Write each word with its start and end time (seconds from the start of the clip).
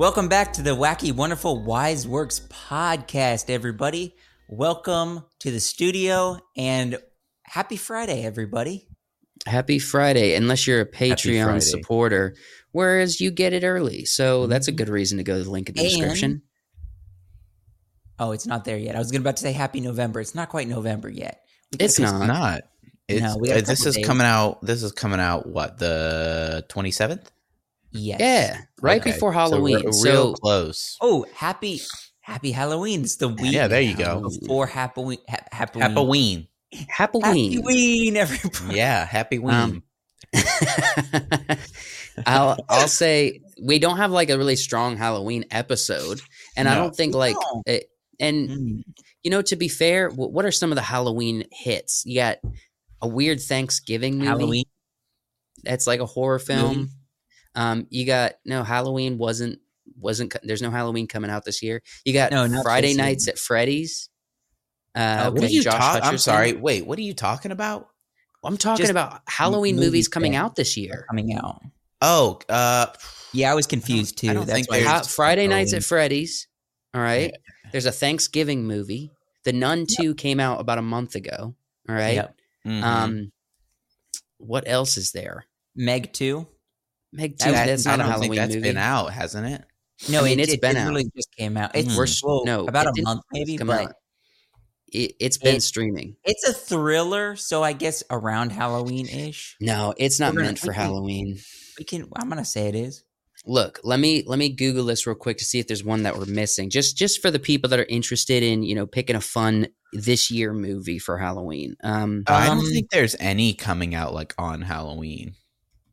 Welcome 0.00 0.28
back 0.28 0.54
to 0.54 0.62
the 0.62 0.70
Wacky 0.70 1.12
Wonderful 1.12 1.62
Wise 1.62 2.08
Works 2.08 2.40
podcast, 2.48 3.50
everybody. 3.50 4.16
Welcome 4.48 5.26
to 5.40 5.50
the 5.50 5.60
studio 5.60 6.38
and 6.56 6.96
happy 7.42 7.76
Friday, 7.76 8.24
everybody. 8.24 8.88
Happy 9.44 9.78
Friday, 9.78 10.36
unless 10.36 10.66
you're 10.66 10.80
a 10.80 10.90
Patreon 10.90 11.62
supporter, 11.62 12.34
whereas 12.72 13.20
you 13.20 13.30
get 13.30 13.52
it 13.52 13.62
early. 13.62 14.06
So 14.06 14.46
that's 14.46 14.68
a 14.68 14.72
good 14.72 14.88
reason 14.88 15.18
to 15.18 15.22
go 15.22 15.36
to 15.36 15.44
the 15.44 15.50
link 15.50 15.68
in 15.68 15.74
the 15.74 15.82
And- 15.82 15.90
description. 15.90 16.42
Oh, 18.18 18.32
it's 18.32 18.46
not 18.46 18.64
there 18.64 18.78
yet. 18.78 18.96
I 18.96 19.00
was 19.00 19.14
about 19.14 19.36
to 19.36 19.42
say 19.42 19.52
happy 19.52 19.82
November. 19.82 20.22
It's 20.22 20.34
not 20.34 20.48
quite 20.48 20.66
November 20.66 21.10
yet. 21.10 21.42
It's 21.78 21.98
It's 21.98 22.10
not. 22.10 22.26
not. 22.26 22.62
It's, 23.06 23.20
No, 23.20 23.36
we 23.36 23.48
got 23.48 23.58
a 23.58 23.62
uh, 23.64 23.66
this 23.66 23.84
is 23.84 23.96
days. 23.96 24.06
coming 24.06 24.26
out. 24.26 24.64
This 24.64 24.82
is 24.82 24.92
coming 24.92 25.20
out. 25.20 25.46
What 25.46 25.76
the 25.76 26.64
twenty 26.70 26.90
seventh? 26.90 27.30
Yes. 27.92 28.20
Yeah, 28.20 28.60
right 28.80 29.02
before 29.02 29.32
Halloween. 29.32 29.92
So, 29.92 30.10
real 30.10 30.34
close. 30.34 30.96
Oh, 31.00 31.26
happy 31.34 31.80
Happy 32.22 32.52
Halloween. 32.52 33.02
It's 33.02 33.16
the 33.16 33.28
week. 33.28 33.52
Yeah, 33.52 33.66
there 33.66 33.80
you 33.80 33.96
go. 33.96 34.28
Before 34.40 34.66
Halloween. 34.66 35.18
Ha- 35.28 35.44
Halloween. 35.50 36.46
Halloween. 36.88 37.52
Halloween. 37.58 38.16
Everybody. 38.16 38.76
Yeah, 38.76 39.04
happy 39.04 39.38
ween. 39.40 39.54
Um, 39.54 39.82
I'll 42.26 42.56
I'll 42.68 42.88
say 42.88 43.40
we 43.62 43.78
don't 43.78 43.96
have 43.96 44.10
like 44.10 44.30
a 44.30 44.38
really 44.38 44.56
strong 44.56 44.96
Halloween 44.96 45.44
episode, 45.50 46.20
and 46.56 46.68
I 46.68 46.74
don't 46.74 46.94
think 46.94 47.14
like 47.14 47.34
No. 47.34 47.62
it, 47.66 47.86
and 48.20 48.48
Mm. 48.48 48.82
you 49.22 49.30
know 49.30 49.42
to 49.42 49.56
be 49.56 49.68
fair, 49.68 50.10
wh- 50.10 50.32
what 50.32 50.44
are 50.44 50.52
some 50.52 50.70
of 50.70 50.76
the 50.76 50.82
Halloween 50.82 51.44
hits? 51.50 52.02
You 52.06 52.16
got 52.20 52.38
a 53.02 53.08
weird 53.08 53.40
Thanksgiving 53.40 54.14
movie. 54.18 54.26
Halloween. 54.28 54.64
That's 55.64 55.86
like 55.86 56.00
a 56.00 56.06
horror 56.06 56.38
film. 56.38 56.76
Movie. 56.76 56.90
Um, 57.54 57.86
you 57.90 58.06
got 58.06 58.34
no 58.44 58.62
Halloween 58.62 59.18
wasn't 59.18 59.58
wasn't 59.98 60.34
there's 60.44 60.62
no 60.62 60.70
Halloween 60.70 61.06
coming 61.06 61.30
out 61.30 61.44
this 61.44 61.62
year. 61.62 61.82
You 62.04 62.12
got 62.12 62.30
No, 62.30 62.62
Friday 62.62 62.94
nights 62.94 63.28
at 63.28 63.38
Freddy's. 63.38 64.08
Uh, 64.94 65.24
Okay. 65.26 65.30
what 65.40 65.44
are 65.44 65.52
you 65.52 65.62
talking? 65.62 66.02
I'm 66.02 66.18
sorry. 66.18 66.52
Wait, 66.52 66.86
what 66.86 66.98
are 66.98 67.02
you 67.02 67.14
talking 67.14 67.52
about? 67.52 67.88
I'm 68.42 68.56
talking 68.56 68.82
Just 68.82 68.90
about 68.90 69.20
Halloween 69.28 69.74
movie 69.76 69.86
movies 69.86 70.08
coming 70.08 70.34
out 70.36 70.56
this 70.56 70.76
year. 70.76 71.04
Coming 71.08 71.34
out. 71.34 71.60
Oh, 72.00 72.38
uh, 72.48 72.86
Yeah, 73.32 73.52
I 73.52 73.54
was 73.54 73.66
confused 73.66 74.16
too. 74.18 74.30
I 74.30 74.32
don't 74.34 74.46
That's 74.46 74.56
think 74.66 74.70
why 74.70 74.78
there's- 74.80 75.06
Ha- 75.06 75.12
Friday 75.12 75.46
nights 75.46 75.72
at 75.74 75.84
Freddy's. 75.84 76.48
All 76.94 77.00
right. 77.02 77.32
There's 77.70 77.86
a 77.86 77.92
Thanksgiving 77.92 78.64
movie. 78.64 79.10
The 79.44 79.52
Nun 79.52 79.86
2 79.86 80.14
came 80.14 80.40
out 80.40 80.60
about 80.60 80.78
a 80.78 80.82
month 80.82 81.14
ago. 81.14 81.54
All 81.88 81.94
right. 81.94 82.14
Yep. 82.14 82.36
mhm. 82.66 82.82
Um, 82.82 83.32
what 84.38 84.64
else 84.66 84.96
is 84.96 85.12
there? 85.12 85.46
Meg 85.76 86.12
too. 86.12 86.48
Meg 87.12 87.38
2, 87.38 87.50
That- 87.50 87.66
that's 87.66 87.84
not 87.84 87.94
a 87.94 87.98
don't 87.98 88.06
Halloween 88.08 88.30
think 88.30 88.36
that's 88.40 88.54
movie. 88.54 88.68
been 88.68 88.76
out, 88.76 89.12
hasn't 89.12 89.46
it? 89.46 89.64
No, 90.08 90.20
I 90.20 90.24
mean, 90.24 90.38
it, 90.40 90.44
it's 90.44 90.52
it, 90.54 90.60
been 90.60 90.76
it 90.76 90.80
out. 90.80 90.84
literally 90.86 91.10
just 91.14 91.28
came 91.36 91.56
out. 91.56 91.74
It's 91.74 91.94
We're 91.96 92.04
s- 92.04 92.22
well, 92.22 92.42
no, 92.44 92.66
about 92.66 92.86
it 92.86 92.90
a 92.90 92.92
didn't 92.94 93.04
month 93.06 93.22
maybe, 93.32 93.56
come 93.58 93.66
but 93.66 93.80
out. 93.88 93.92
It, 94.92 95.14
it's 95.20 95.38
been 95.38 95.56
It- 95.56 95.62
streaming. 95.62 96.16
it's 96.24 96.42
a 96.48 96.52
thriller, 96.52 97.36
so 97.36 97.62
I 97.62 97.72
guess 97.74 98.02
around 98.10 98.50
Halloween 98.50 99.08
ish. 99.08 99.56
No, 99.60 99.94
it's 99.98 100.18
not 100.18 100.32
We're 100.32 100.38
gonna- 100.38 100.48
meant 100.48 100.58
for 100.58 100.68
we 100.68 100.74
can- 100.74 100.82
Halloween. 100.82 101.38
We 101.78 101.84
can. 101.84 102.08
I'm 102.16 102.28
gonna 102.28 102.44
say 102.44 102.68
it 102.68 102.74
is. 102.74 103.04
Look, 103.46 103.80
let 103.84 103.98
me 104.00 104.22
let 104.26 104.38
me 104.38 104.50
Google 104.50 104.84
this 104.84 105.06
real 105.06 105.16
quick 105.16 105.38
to 105.38 105.44
see 105.44 105.58
if 105.58 105.66
there's 105.66 105.82
one 105.84 106.02
that 106.02 106.16
we're 106.18 106.26
missing. 106.26 106.68
Just 106.70 106.96
just 106.96 107.22
for 107.22 107.30
the 107.30 107.38
people 107.38 107.70
that 107.70 107.78
are 107.80 107.84
interested 107.86 108.42
in 108.42 108.62
you 108.62 108.74
know 108.74 108.86
picking 108.86 109.16
a 109.16 109.20
fun 109.20 109.68
this 109.92 110.30
year 110.30 110.52
movie 110.52 110.98
for 110.98 111.16
Halloween. 111.18 111.74
Um, 111.82 112.24
I 112.26 112.46
don't 112.46 112.58
Um, 112.58 112.66
think 112.66 112.90
there's 112.90 113.16
any 113.18 113.54
coming 113.54 113.94
out 113.94 114.12
like 114.12 114.34
on 114.38 114.60
Halloween. 114.62 115.34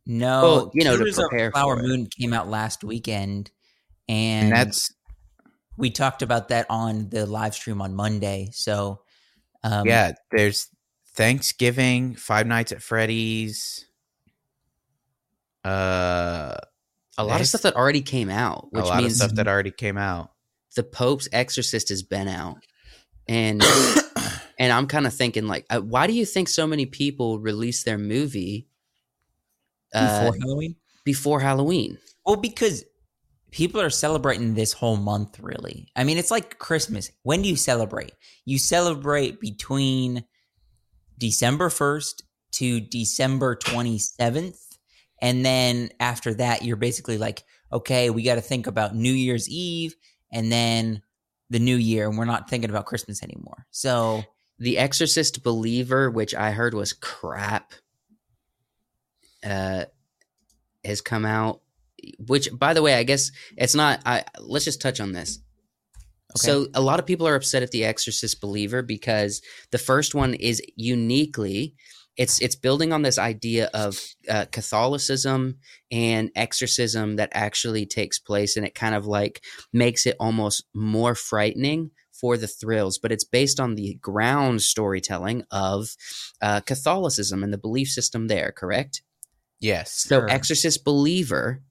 No, 0.09 0.41
Well, 0.41 0.71
you 0.73 0.85
know, 0.85 0.95
to 0.95 1.03
of 1.03 1.15
prepare 1.15 1.51
Flower 1.51 1.75
for 1.75 1.83
it. 1.83 1.87
Moon 1.87 2.07
came 2.07 2.33
out 2.33 2.47
last 2.49 2.81
weekend, 2.81 3.51
and, 4.07 4.45
And 4.45 4.51
that's 4.53 4.89
we 5.77 5.91
talked 5.91 6.21
about 6.21 6.47
that 6.49 6.65
on 6.69 7.09
the 7.09 7.25
live 7.25 7.53
stream 7.53 7.81
on 7.81 7.93
Monday. 7.93 8.49
So, 8.53 9.01
um, 9.63 9.85
yeah. 9.85 10.13
There's 10.31 10.69
Thanksgiving, 11.13 12.15
Five 12.15 12.47
Nights 12.47 12.71
at 12.71 12.81
Freddy's. 12.81 13.85
Uh, 15.65 16.55
a 17.17 17.25
lot 17.25 17.41
of 17.41 17.47
stuff 17.47 17.63
that 17.63 17.75
already 17.75 18.01
came 18.01 18.29
out, 18.29 18.69
a 18.73 18.77
which 18.77 18.85
lot 18.85 18.97
of 18.99 19.03
means 19.03 19.17
stuff 19.17 19.33
that 19.33 19.47
already 19.47 19.71
came 19.71 19.97
out. 19.97 20.31
the 20.75 20.83
Pope's 20.83 21.27
Exorcist 21.33 21.89
has 21.89 22.01
been 22.01 22.29
out, 22.29 22.57
and 23.27 23.61
and 24.59 24.71
I'm 24.71 24.87
kind 24.87 25.05
of 25.05 25.13
thinking 25.13 25.47
like, 25.47 25.65
uh, 25.69 25.81
why 25.81 26.07
do 26.07 26.13
you 26.13 26.25
think 26.25 26.47
so 26.47 26.65
many 26.65 26.85
people 26.85 27.39
release 27.39 27.83
their 27.83 27.97
movie 27.97 28.67
uh, 29.97 30.19
before 30.19 30.37
Halloween. 30.39 30.75
before 31.03 31.39
Halloween? 31.39 31.97
Well, 32.25 32.35
because 32.35 32.83
people 33.51 33.81
are 33.81 33.89
celebrating 33.89 34.53
this 34.53 34.73
whole 34.73 34.97
month, 34.97 35.39
really. 35.39 35.89
I 35.95 36.03
mean, 36.03 36.17
it's 36.17 36.31
like 36.31 36.59
Christmas. 36.59 37.11
When 37.23 37.41
do 37.41 37.49
you 37.49 37.55
celebrate? 37.55 38.11
You 38.45 38.59
celebrate 38.59 39.39
between 39.39 40.23
December 41.17 41.69
1st 41.69 42.21
to 42.53 42.79
December 42.79 43.55
27th. 43.55 44.59
And 45.21 45.45
then 45.45 45.89
after 45.99 46.33
that, 46.35 46.63
you're 46.63 46.75
basically 46.75 47.17
like, 47.17 47.43
okay, 47.71 48.09
we 48.09 48.23
got 48.23 48.35
to 48.35 48.41
think 48.41 48.67
about 48.67 48.95
New 48.95 49.11
Year's 49.11 49.49
Eve 49.49 49.95
and 50.31 50.51
then 50.51 51.01
the 51.49 51.59
new 51.59 51.75
year. 51.75 52.07
And 52.07 52.17
we're 52.17 52.25
not 52.25 52.49
thinking 52.49 52.69
about 52.69 52.85
Christmas 52.85 53.23
anymore. 53.23 53.65
So, 53.71 54.23
The 54.59 54.77
Exorcist 54.77 55.43
Believer, 55.43 56.09
which 56.09 56.35
I 56.35 56.51
heard 56.51 56.73
was 56.73 56.93
crap, 56.93 57.73
uh, 59.47 59.85
has 60.83 61.01
come 61.01 61.25
out. 61.25 61.61
Which, 62.19 62.49
by 62.53 62.73
the 62.73 62.81
way, 62.81 62.93
I 62.93 63.03
guess 63.03 63.31
it's 63.57 63.75
not. 63.75 64.01
I 64.05 64.23
let's 64.39 64.65
just 64.65 64.81
touch 64.81 64.99
on 64.99 65.13
this. 65.13 65.39
So 66.35 66.67
a 66.75 66.81
lot 66.81 66.99
of 66.99 67.07
people 67.07 67.27
are 67.27 67.35
upset 67.35 67.63
at 67.63 67.71
the 67.71 67.85
Exorcist 67.85 68.41
Believer 68.41 68.83
because 68.83 69.41
the 69.71 69.79
first 69.79 70.13
one 70.13 70.35
is 70.35 70.61
uniquely 70.75 71.73
it's 72.17 72.41
it's 72.41 72.55
building 72.55 72.91
on 72.91 73.03
this 73.03 73.17
idea 73.17 73.69
of 73.73 73.99
uh, 74.27 74.45
Catholicism 74.51 75.59
and 75.91 76.31
exorcism 76.35 77.15
that 77.17 77.29
actually 77.31 77.85
takes 77.85 78.19
place, 78.19 78.57
and 78.57 78.65
it 78.65 78.75
kind 78.75 78.95
of 78.95 79.05
like 79.05 79.43
makes 79.71 80.05
it 80.05 80.15
almost 80.19 80.63
more 80.73 81.13
frightening 81.15 81.91
for 82.11 82.35
the 82.35 82.47
thrills. 82.47 82.97
But 82.97 83.11
it's 83.11 83.23
based 83.23 83.59
on 83.59 83.75
the 83.75 83.95
ground 84.01 84.63
storytelling 84.63 85.43
of 85.51 85.95
uh, 86.41 86.61
Catholicism 86.61 87.43
and 87.43 87.53
the 87.53 87.59
belief 87.59 87.89
system 87.89 88.27
there. 88.27 88.51
Correct? 88.51 89.03
Yes. 89.59 89.91
So 89.93 90.19
Sure. 90.19 90.29
Exorcist 90.29 90.83
Believer 90.83 91.63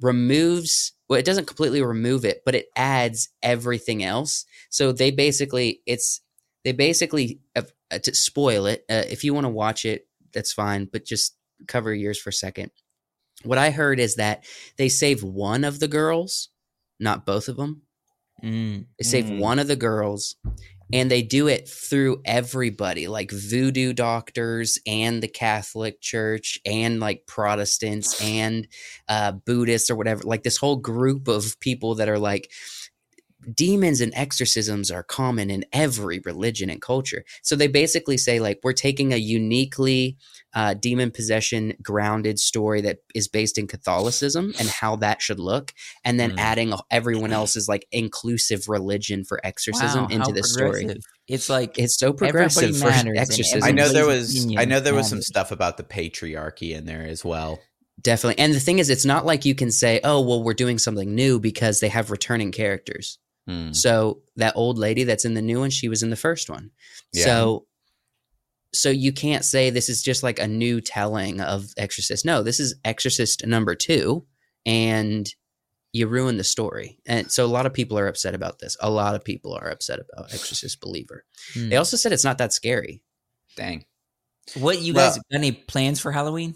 removes 0.00 0.92
well, 1.08 1.20
it 1.20 1.24
doesn't 1.24 1.46
completely 1.46 1.82
remove 1.82 2.24
it, 2.24 2.42
but 2.44 2.56
it 2.56 2.66
adds 2.74 3.28
everything 3.40 4.02
else. 4.02 4.44
So 4.70 4.90
they 4.92 5.12
basically 5.12 5.82
it's 5.86 6.20
they 6.64 6.72
basically 6.72 7.38
uh, 7.54 7.62
uh, 7.92 7.98
to 8.00 8.14
spoil 8.14 8.66
it. 8.66 8.84
Uh, 8.90 9.04
if 9.08 9.22
you 9.22 9.32
want 9.32 9.44
to 9.44 9.50
watch 9.50 9.84
it, 9.84 10.08
that's 10.32 10.52
fine, 10.52 10.86
but 10.86 11.04
just 11.04 11.36
cover 11.68 11.94
yours 11.94 12.18
for 12.18 12.30
a 12.30 12.32
second. 12.32 12.72
What 13.44 13.58
I 13.58 13.70
heard 13.70 14.00
is 14.00 14.16
that 14.16 14.44
they 14.76 14.88
save 14.88 15.22
one 15.22 15.62
of 15.62 15.78
the 15.78 15.86
girls, 15.88 16.48
not 16.98 17.24
both 17.24 17.48
of 17.48 17.56
them. 17.56 17.82
mm, 18.42 18.84
They 18.98 19.04
save 19.04 19.26
Mm. 19.26 19.38
one 19.38 19.58
of 19.60 19.68
the 19.68 19.76
girls 19.76 20.36
and 20.92 21.10
they 21.10 21.22
do 21.22 21.48
it 21.48 21.68
through 21.68 22.22
everybody, 22.24 23.08
like 23.08 23.30
voodoo 23.30 23.92
doctors 23.92 24.78
and 24.86 25.22
the 25.22 25.28
Catholic 25.28 26.00
Church 26.00 26.58
and 26.64 27.00
like 27.00 27.26
Protestants 27.26 28.20
and 28.22 28.68
uh, 29.08 29.32
Buddhists 29.32 29.90
or 29.90 29.96
whatever. 29.96 30.22
Like 30.22 30.42
this 30.44 30.56
whole 30.56 30.76
group 30.76 31.28
of 31.28 31.58
people 31.60 31.96
that 31.96 32.08
are 32.08 32.18
like 32.18 32.50
demons 33.54 34.00
and 34.00 34.12
exorcisms 34.14 34.90
are 34.90 35.02
common 35.02 35.50
in 35.50 35.64
every 35.72 36.20
religion 36.24 36.70
and 36.70 36.82
culture. 36.82 37.24
So 37.42 37.56
they 37.56 37.68
basically 37.68 38.16
say 38.16 38.40
like 38.40 38.60
we're 38.62 38.72
taking 38.72 39.12
a 39.12 39.16
uniquely 39.16 40.16
uh, 40.54 40.74
demon 40.74 41.10
possession 41.10 41.74
grounded 41.82 42.38
story 42.38 42.80
that 42.80 42.98
is 43.14 43.28
based 43.28 43.58
in 43.58 43.66
Catholicism 43.66 44.54
and 44.58 44.68
how 44.68 44.96
that 44.96 45.20
should 45.20 45.38
look, 45.38 45.72
and 46.04 46.18
then 46.18 46.32
Mm. 46.32 46.38
adding 46.38 46.74
everyone 46.90 47.32
else's 47.32 47.68
like 47.68 47.86
inclusive 47.92 48.68
religion 48.68 49.24
for 49.24 49.38
exorcism 49.44 50.04
wow, 50.04 50.08
into 50.10 50.26
how 50.26 50.32
the 50.32 50.42
story. 50.42 50.88
It's 51.28 51.48
like 51.48 51.78
It's 51.78 51.98
so 51.98 52.12
progressive 52.12 52.76
for 52.78 52.88
exorcism. 52.88 53.62
I 53.62 53.72
know 53.72 53.88
there 53.88 54.06
was. 54.06 54.46
I 54.56 54.64
know 54.64 54.80
there 54.80 54.94
was 54.94 55.08
some 55.08 55.22
stuff 55.22 55.52
about 55.52 55.76
the 55.76 55.84
patriarchy 55.84 56.74
in 56.74 56.86
there 56.86 57.02
as 57.06 57.24
well. 57.24 57.60
Definitely. 58.00 58.38
And 58.38 58.52
the 58.54 58.60
thing 58.60 58.78
is, 58.78 58.90
it's 58.90 59.06
not 59.06 59.24
like 59.24 59.44
you 59.44 59.54
can 59.54 59.70
say, 59.70 60.00
oh, 60.04 60.20
well, 60.20 60.42
we're 60.42 60.54
doing 60.54 60.78
something 60.78 61.14
new 61.14 61.40
because 61.40 61.80
they 61.80 61.88
have 61.88 62.10
returning 62.10 62.52
characters. 62.52 63.18
Hmm. 63.46 63.72
So 63.72 64.22
that 64.36 64.56
old 64.56 64.78
lady 64.78 65.04
that's 65.04 65.24
in 65.24 65.34
the 65.34 65.42
new 65.42 65.60
one, 65.60 65.70
she 65.70 65.88
was 65.88 66.02
in 66.02 66.10
the 66.10 66.16
first 66.16 66.50
one. 66.50 66.70
Yeah. 67.12 67.24
So 67.24 67.66
so 68.72 68.90
you 68.90 69.12
can't 69.12 69.44
say 69.44 69.70
this 69.70 69.88
is 69.88 70.02
just 70.02 70.22
like 70.22 70.38
a 70.38 70.46
new 70.48 70.80
telling 70.80 71.40
of 71.40 71.66
Exorcist. 71.78 72.24
No, 72.26 72.42
this 72.42 72.60
is 72.60 72.74
Exorcist 72.84 73.46
number 73.46 73.74
2 73.74 74.24
and 74.66 75.26
you 75.92 76.06
ruin 76.08 76.36
the 76.36 76.44
story. 76.44 76.98
And 77.06 77.30
so 77.32 77.46
a 77.46 77.48
lot 77.48 77.64
of 77.64 77.72
people 77.72 77.98
are 77.98 78.06
upset 78.08 78.34
about 78.34 78.58
this. 78.58 78.76
A 78.80 78.90
lot 78.90 79.14
of 79.14 79.24
people 79.24 79.54
are 79.54 79.68
upset 79.70 79.98
about 80.00 80.34
Exorcist 80.34 80.80
Believer. 80.80 81.24
Hmm. 81.54 81.70
They 81.70 81.76
also 81.76 81.96
said 81.96 82.12
it's 82.12 82.24
not 82.24 82.38
that 82.38 82.52
scary. 82.52 83.02
Dang. 83.56 83.84
What 84.54 84.82
you 84.82 84.92
Well- 84.92 85.08
guys 85.10 85.16
got 85.16 85.24
any 85.38 85.52
plans 85.52 85.98
for 86.00 86.12
Halloween 86.12 86.54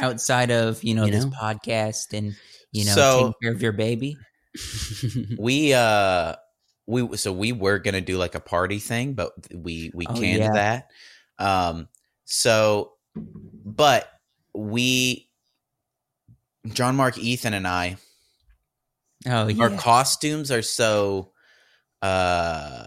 outside 0.00 0.50
of 0.50 0.82
you 0.82 0.94
know 0.94 1.04
You 1.04 1.12
this 1.12 1.24
know? 1.26 1.32
podcast 1.32 2.16
and 2.16 2.34
You 2.72 2.84
know, 2.84 2.94
So- 2.94 3.18
taking 3.18 3.34
care 3.42 3.52
of 3.52 3.62
your 3.62 3.72
baby. 3.72 4.16
We 5.38 5.72
uh 5.74 6.34
we 6.86 7.16
so 7.16 7.32
we 7.32 7.52
were 7.52 7.78
gonna 7.78 8.00
do 8.00 8.16
like 8.18 8.34
a 8.34 8.40
party 8.40 8.78
thing 8.78 9.14
but 9.14 9.32
we 9.54 9.90
we 9.94 10.06
Oh, 10.08 10.14
canned 10.14 10.42
yeah. 10.42 10.52
that 10.52 10.90
um 11.38 11.88
so 12.24 12.92
but 13.14 14.08
we 14.54 15.28
john 16.68 16.96
mark 16.96 17.16
ethan 17.18 17.54
and 17.54 17.66
i 17.66 17.96
Oh 19.26 19.48
yeah. 19.48 19.62
our 19.62 19.70
costumes 19.70 20.50
are 20.50 20.62
so 20.62 21.30
uh 22.02 22.86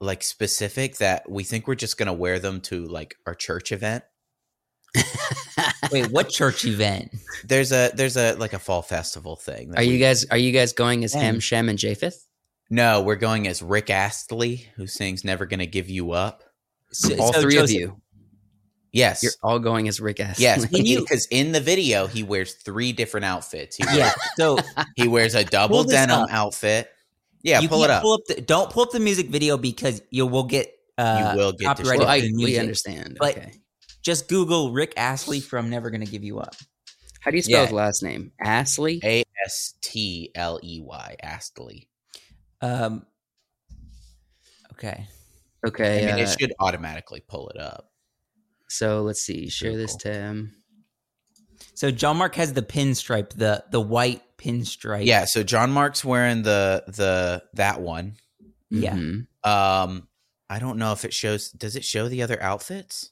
like 0.00 0.22
specific 0.22 0.98
that 0.98 1.30
we 1.30 1.44
think 1.44 1.66
we're 1.66 1.76
just 1.76 1.96
gonna 1.96 2.12
wear 2.12 2.38
them 2.38 2.60
to 2.62 2.84
like 2.86 3.14
our 3.26 3.34
church 3.34 3.72
event 3.72 4.04
Wait, 5.92 6.10
what 6.10 6.28
church 6.28 6.64
event? 6.64 7.12
there's 7.44 7.72
a 7.72 7.90
there's 7.94 8.16
a 8.16 8.34
like 8.34 8.52
a 8.54 8.58
fall 8.58 8.80
festival 8.82 9.36
thing 9.36 9.74
are 9.76 9.82
you 9.82 9.98
guys 9.98 10.24
are 10.30 10.38
you 10.38 10.50
guys 10.50 10.72
going 10.72 11.04
as 11.04 11.14
Yeah. 11.14 11.22
Ham, 11.22 11.40
Shem, 11.40 11.68
and 11.68 11.78
Japheth? 11.78 12.26
no 12.70 13.02
we're 13.02 13.16
going 13.16 13.46
as 13.46 13.62
rick 13.62 13.90
astley 13.90 14.66
who 14.76 14.86
sings 14.86 15.24
never 15.24 15.44
gonna 15.44 15.66
give 15.66 15.90
you 15.90 16.12
up 16.12 16.42
So, 16.90 17.14
All 17.18 17.32
so 17.34 17.42
three 17.42 17.54
Joseph, 17.54 17.76
of 17.76 17.80
you. 17.80 18.00
yes 18.92 19.22
You're 19.22 19.32
all 19.42 19.58
going 19.58 19.88
as 19.88 20.00
Rick 20.00 20.20
Astley. 20.20 20.44
Yes, 20.44 20.66
because 20.66 21.26
in 21.30 21.52
the 21.52 21.60
video 21.60 22.06
he 22.06 22.22
wears 22.22 22.54
three 22.54 22.92
different 22.92 23.24
outfits. 23.26 23.76
He 23.76 23.84
wears, 23.84 23.98
Yeah. 23.98 24.12
So 24.36 24.58
he 24.96 25.06
wears 25.08 25.34
a 25.34 25.44
double 25.44 25.82
denim 25.84 26.20
up. 26.20 26.28
outfit. 26.30 26.88
Yeah, 27.42 27.60
you 27.60 27.68
pull 27.68 27.82
it 27.84 27.90
up. 27.90 28.02
Pull 28.02 28.14
up 28.14 28.20
the, 28.28 28.40
don't 28.40 28.70
pull 28.70 28.84
up 28.84 28.90
the 28.92 29.00
music 29.00 29.28
video 29.28 29.58
because 29.58 30.00
you 30.10 30.24
will 30.26 30.44
get 30.44 30.72
uh, 30.96 31.32
you 31.32 31.38
will 31.38 31.52
get 31.52 31.66
copyrighted 31.66 31.98
well. 32.00 32.08
I, 32.08 32.30
we 32.34 32.58
understand. 32.58 33.16
But- 33.20 33.36
okay. 33.36 33.52
Just 34.04 34.28
Google 34.28 34.70
Rick 34.70 34.92
Astley 34.96 35.40
from 35.40 35.70
Never 35.70 35.90
Gonna 35.90 36.04
Give 36.06 36.22
You 36.22 36.38
Up. 36.38 36.54
How 37.20 37.30
do 37.30 37.36
you 37.38 37.42
spell 37.42 37.60
Yeah. 37.60 37.66
his 37.66 37.72
last 37.72 38.02
name? 38.02 38.32
Astley? 38.40 39.00
A 39.02 39.24
S 39.46 39.74
T 39.80 40.30
L 40.34 40.60
E 40.62 40.80
Y 40.80 41.16
Astley. 41.22 41.88
Um. 42.60 43.06
Okay. 44.72 45.06
Okay. 45.66 46.02
I 46.02 46.06
mean, 46.06 46.14
uh, 46.26 46.28
it 46.28 46.38
should 46.38 46.52
automatically 46.60 47.24
pull 47.26 47.48
it 47.48 47.58
up. 47.60 47.90
so 48.68 49.02
let's 49.02 49.20
see. 49.22 49.48
Share 49.48 49.76
this 49.76 49.94
to 49.96 50.12
him. 50.12 50.54
So 51.74 51.90
John 51.90 52.16
Mark 52.18 52.34
has 52.34 52.52
the 52.52 52.62
pinstripe, 52.62 53.30
the 53.30 53.64
the 53.70 53.80
white 53.80 54.22
pinstripe. 54.36 55.06
Yeah, 55.06 55.24
so 55.24 55.42
John 55.42 55.70
Mark's 55.70 56.04
wearing 56.04 56.42
the 56.42 56.84
the 56.88 57.42
that 57.54 57.80
one. 57.80 58.16
Yeah. 58.70 58.94
Mhm. 58.94 59.26
Um, 59.44 60.08
I 60.50 60.58
don't 60.58 60.78
know 60.78 60.92
if 60.92 61.04
it 61.04 61.14
shows. 61.14 61.50
Does 61.50 61.74
it 61.76 61.84
show 61.84 62.08
the 62.08 62.22
other 62.22 62.40
outfits? 62.42 63.10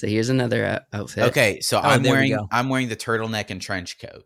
So 0.00 0.06
here's 0.06 0.30
another 0.30 0.64
out- 0.64 0.82
outfit. 0.94 1.24
Okay, 1.24 1.60
so 1.60 1.76
Oh, 1.76 1.82
I'm 1.82 2.02
we 2.02 2.08
wearing. 2.08 2.48
I'm 2.50 2.70
wearing 2.70 2.88
the 2.88 2.96
turtleneck 2.96 3.50
and 3.50 3.60
trench 3.60 3.98
coat. 3.98 4.24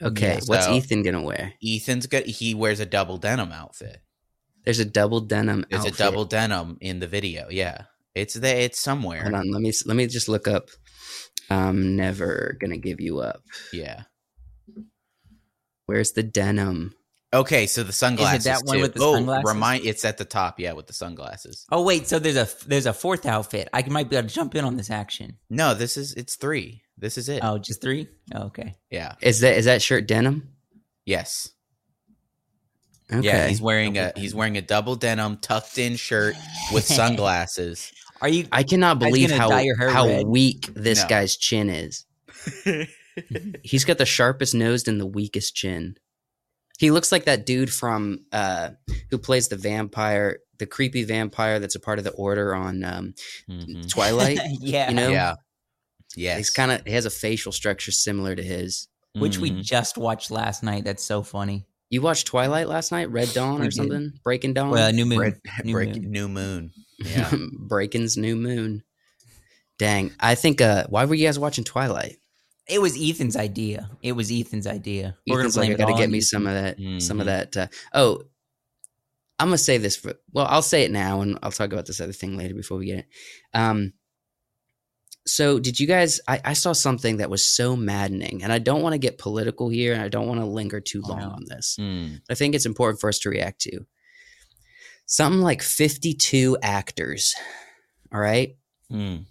Okay. 0.00 0.34
Yeah, 0.34 0.40
What's 0.46 0.66
so- 0.66 0.72
Ethan 0.74 1.02
gonna 1.02 1.20
wear? 1.20 1.52
Ethan's 1.60 2.06
got 2.06 2.26
he 2.26 2.54
wears 2.54 2.78
a 2.78 2.86
double 2.86 3.18
denim 3.18 3.50
outfit. 3.50 4.00
There's 4.62 4.78
a 4.78 4.84
double 4.84 5.18
denim. 5.20 5.64
There's 5.68 5.80
outfit. 5.84 5.94
a 5.96 5.98
double 5.98 6.24
denim 6.26 6.78
in 6.80 7.00
the 7.00 7.08
video. 7.08 7.48
Yeah, 7.50 7.86
it's 8.14 8.34
there. 8.34 8.58
It's 8.60 8.78
somewhere. 8.78 9.22
Hold 9.22 9.34
on. 9.34 9.50
Let 9.50 9.60
me 9.62 9.72
let 9.84 9.96
me 9.96 10.06
just 10.06 10.28
look 10.28 10.46
up. 10.46 10.68
I'm 11.50 11.96
never 11.96 12.56
gonna 12.60 12.78
give 12.78 13.00
you 13.00 13.18
up. 13.18 13.42
Yeah. 13.72 14.04
Where's 15.86 16.12
the 16.12 16.22
denim? 16.22 16.94
Okay, 17.32 17.66
so 17.66 17.84
the 17.84 17.92
sunglasses. 17.92 18.40
Is 18.40 18.46
it 18.46 18.48
that 18.48 18.62
one 18.64 18.76
too. 18.76 18.82
with 18.82 18.94
the 18.94 19.04
oh, 19.04 19.14
sunglasses? 19.14 19.44
remind 19.54 19.86
it's 19.86 20.04
at 20.04 20.18
the 20.18 20.24
top. 20.24 20.58
Yeah, 20.58 20.72
with 20.72 20.88
the 20.88 20.92
sunglasses. 20.92 21.64
Oh 21.70 21.82
wait, 21.82 22.08
so 22.08 22.18
there's 22.18 22.36
a 22.36 22.48
there's 22.66 22.86
a 22.86 22.92
fourth 22.92 23.24
outfit. 23.24 23.68
I 23.72 23.82
might 23.88 24.10
be 24.10 24.16
able 24.16 24.28
to 24.28 24.34
jump 24.34 24.56
in 24.56 24.64
on 24.64 24.76
this 24.76 24.90
action. 24.90 25.38
No, 25.48 25.74
this 25.74 25.96
is 25.96 26.12
it's 26.14 26.34
three. 26.34 26.82
This 26.98 27.16
is 27.16 27.28
it. 27.28 27.40
Oh, 27.44 27.58
just 27.58 27.80
three? 27.80 28.08
Oh, 28.34 28.44
okay. 28.44 28.74
Yeah. 28.90 29.14
Is 29.22 29.40
that 29.40 29.56
is 29.56 29.66
that 29.66 29.80
shirt 29.80 30.08
denim? 30.08 30.48
Yes. 31.06 31.50
Okay. 33.12 33.26
Yeah. 33.26 33.46
He's 33.46 33.62
wearing 33.62 33.96
a 33.96 34.12
he's 34.16 34.34
wearing 34.34 34.56
a 34.56 34.62
double 34.62 34.96
denim 34.96 35.38
tucked 35.38 35.78
in 35.78 35.96
shirt 35.96 36.34
with 36.72 36.84
sunglasses. 36.86 37.92
Are 38.20 38.28
you? 38.28 38.48
I 38.50 38.64
cannot 38.64 38.98
believe 38.98 39.30
how 39.30 39.48
dye 39.48 39.62
your 39.62 39.76
hair 39.76 39.90
how 39.90 40.06
red. 40.06 40.26
weak 40.26 40.68
this 40.74 41.02
No. 41.02 41.08
guy's 41.08 41.36
chin 41.36 41.70
is. 41.70 42.04
He's 43.62 43.84
got 43.84 43.98
the 43.98 44.06
sharpest 44.06 44.54
nose 44.54 44.86
and 44.88 45.00
the 45.00 45.06
weakest 45.06 45.54
chin. 45.54 45.96
He 46.80 46.90
looks 46.90 47.12
like 47.12 47.26
that 47.26 47.44
dude 47.44 47.70
from 47.72 48.20
uh 48.32 48.70
who 49.10 49.18
plays 49.18 49.48
the 49.48 49.56
vampire, 49.56 50.38
the 50.58 50.64
creepy 50.66 51.04
vampire 51.04 51.58
that's 51.60 51.74
a 51.74 51.80
part 51.80 51.98
of 51.98 52.04
the 52.04 52.12
order 52.12 52.54
on 52.54 52.82
um, 52.84 53.14
Mhm. 53.50 53.86
Twilight. 53.90 54.38
yeah. 54.60 54.88
You 54.88 54.96
know? 54.96 55.10
Yeah. 55.10 55.34
Yes. 56.16 56.38
He's 56.38 56.50
kind 56.50 56.72
of 56.72 56.80
he 56.86 56.92
has 56.92 57.04
a 57.04 57.10
facial 57.10 57.52
structure 57.52 57.92
similar 57.92 58.34
to 58.34 58.42
his. 58.42 58.88
Which 59.14 59.36
we 59.38 59.50
Mhm. 59.50 59.62
just 59.62 59.98
watched 59.98 60.30
last 60.30 60.62
night. 60.62 60.84
That's 60.84 61.04
so 61.04 61.22
funny. 61.22 61.66
You 61.90 62.00
watched 62.00 62.26
Twilight 62.28 62.66
last 62.68 62.92
night, 62.92 63.10
Red 63.10 63.28
Dawn 63.34 63.60
or 63.60 63.70
something, 63.72 64.12
Breaking 64.24 64.54
Dawn, 64.54 64.70
Well, 64.70 64.92
New 64.92 65.04
Moon. 65.04 65.18
Break- 65.18 65.64
New 65.64 65.72
break- 65.78 65.96
Moon. 65.96 66.10
new 66.10 66.28
moon. 66.28 66.72
Yeah. 67.04 67.30
Breaking's 67.58 68.16
New 68.16 68.36
Moon. 68.36 68.84
Dang, 69.78 70.12
I 70.20 70.34
think. 70.34 70.60
uh 70.60 70.86
Why 70.88 71.04
were 71.04 71.14
you 71.16 71.26
guys 71.26 71.38
watching 71.38 71.64
Twilight? 71.64 72.16
It 72.70 72.80
was 72.80 72.96
Ethan's 73.00 73.36
idea. 73.36 73.90
It 74.02 74.12
was 74.12 74.30
Ethan's 74.30 74.66
idea. 74.66 75.16
Ethan's 75.28 75.56
like, 75.56 75.64
I 75.64 75.66
blame 75.68 75.72
it 75.72 75.78
got 75.78 75.86
to 75.96 76.00
get 76.00 76.10
me 76.10 76.18
Ethan. 76.18 76.26
some 76.28 76.46
of 76.46 76.54
that. 76.54 76.76
Some 77.02 77.20
of 77.20 77.26
Mhm. 77.26 77.50
that. 77.50 77.56
Uh, 77.56 77.66
oh, 77.94 78.22
I'm 79.38 79.48
gonna 79.48 79.58
say 79.58 79.78
this 79.78 79.96
for. 79.96 80.14
Well, 80.32 80.46
I'll 80.46 80.60
say 80.62 80.84
it 80.84 80.90
now, 80.90 81.22
and 81.22 81.38
I'll 81.42 81.50
talk 81.50 81.72
about 81.72 81.86
this 81.86 82.00
other 82.00 82.12
thing 82.12 82.36
later 82.36 82.54
before 82.54 82.76
we 82.78 82.86
get 82.86 82.98
it. 83.00 83.06
Um. 83.54 83.94
So, 85.26 85.58
did 85.58 85.78
you 85.80 85.86
guys? 85.86 86.20
I, 86.28 86.40
I 86.44 86.52
saw 86.54 86.72
something 86.72 87.18
that 87.18 87.30
was 87.30 87.44
so 87.44 87.76
maddening, 87.76 88.42
and 88.42 88.52
I 88.52 88.58
don't 88.58 88.82
want 88.82 88.94
to 88.94 88.98
get 88.98 89.18
political 89.18 89.68
here, 89.68 89.92
and 89.92 90.02
I 90.02 90.08
don't 90.08 90.26
want 90.26 90.40
to 90.40 90.46
linger 90.46 90.80
too 90.80 91.02
Oh, 91.04 91.08
long 91.10 91.20
no. 91.20 91.30
on 91.30 91.44
this. 91.48 91.76
Mm. 91.80 92.20
I 92.30 92.34
think 92.34 92.54
it's 92.54 92.66
important 92.66 93.00
for 93.00 93.08
us 93.08 93.18
to 93.20 93.30
react 93.30 93.60
to. 93.62 93.86
Something 95.06 95.40
like 95.42 95.62
52 95.62 96.56
actors. 96.62 97.34
All 98.12 98.20
right. 98.20 98.56
Mm. 98.90 99.24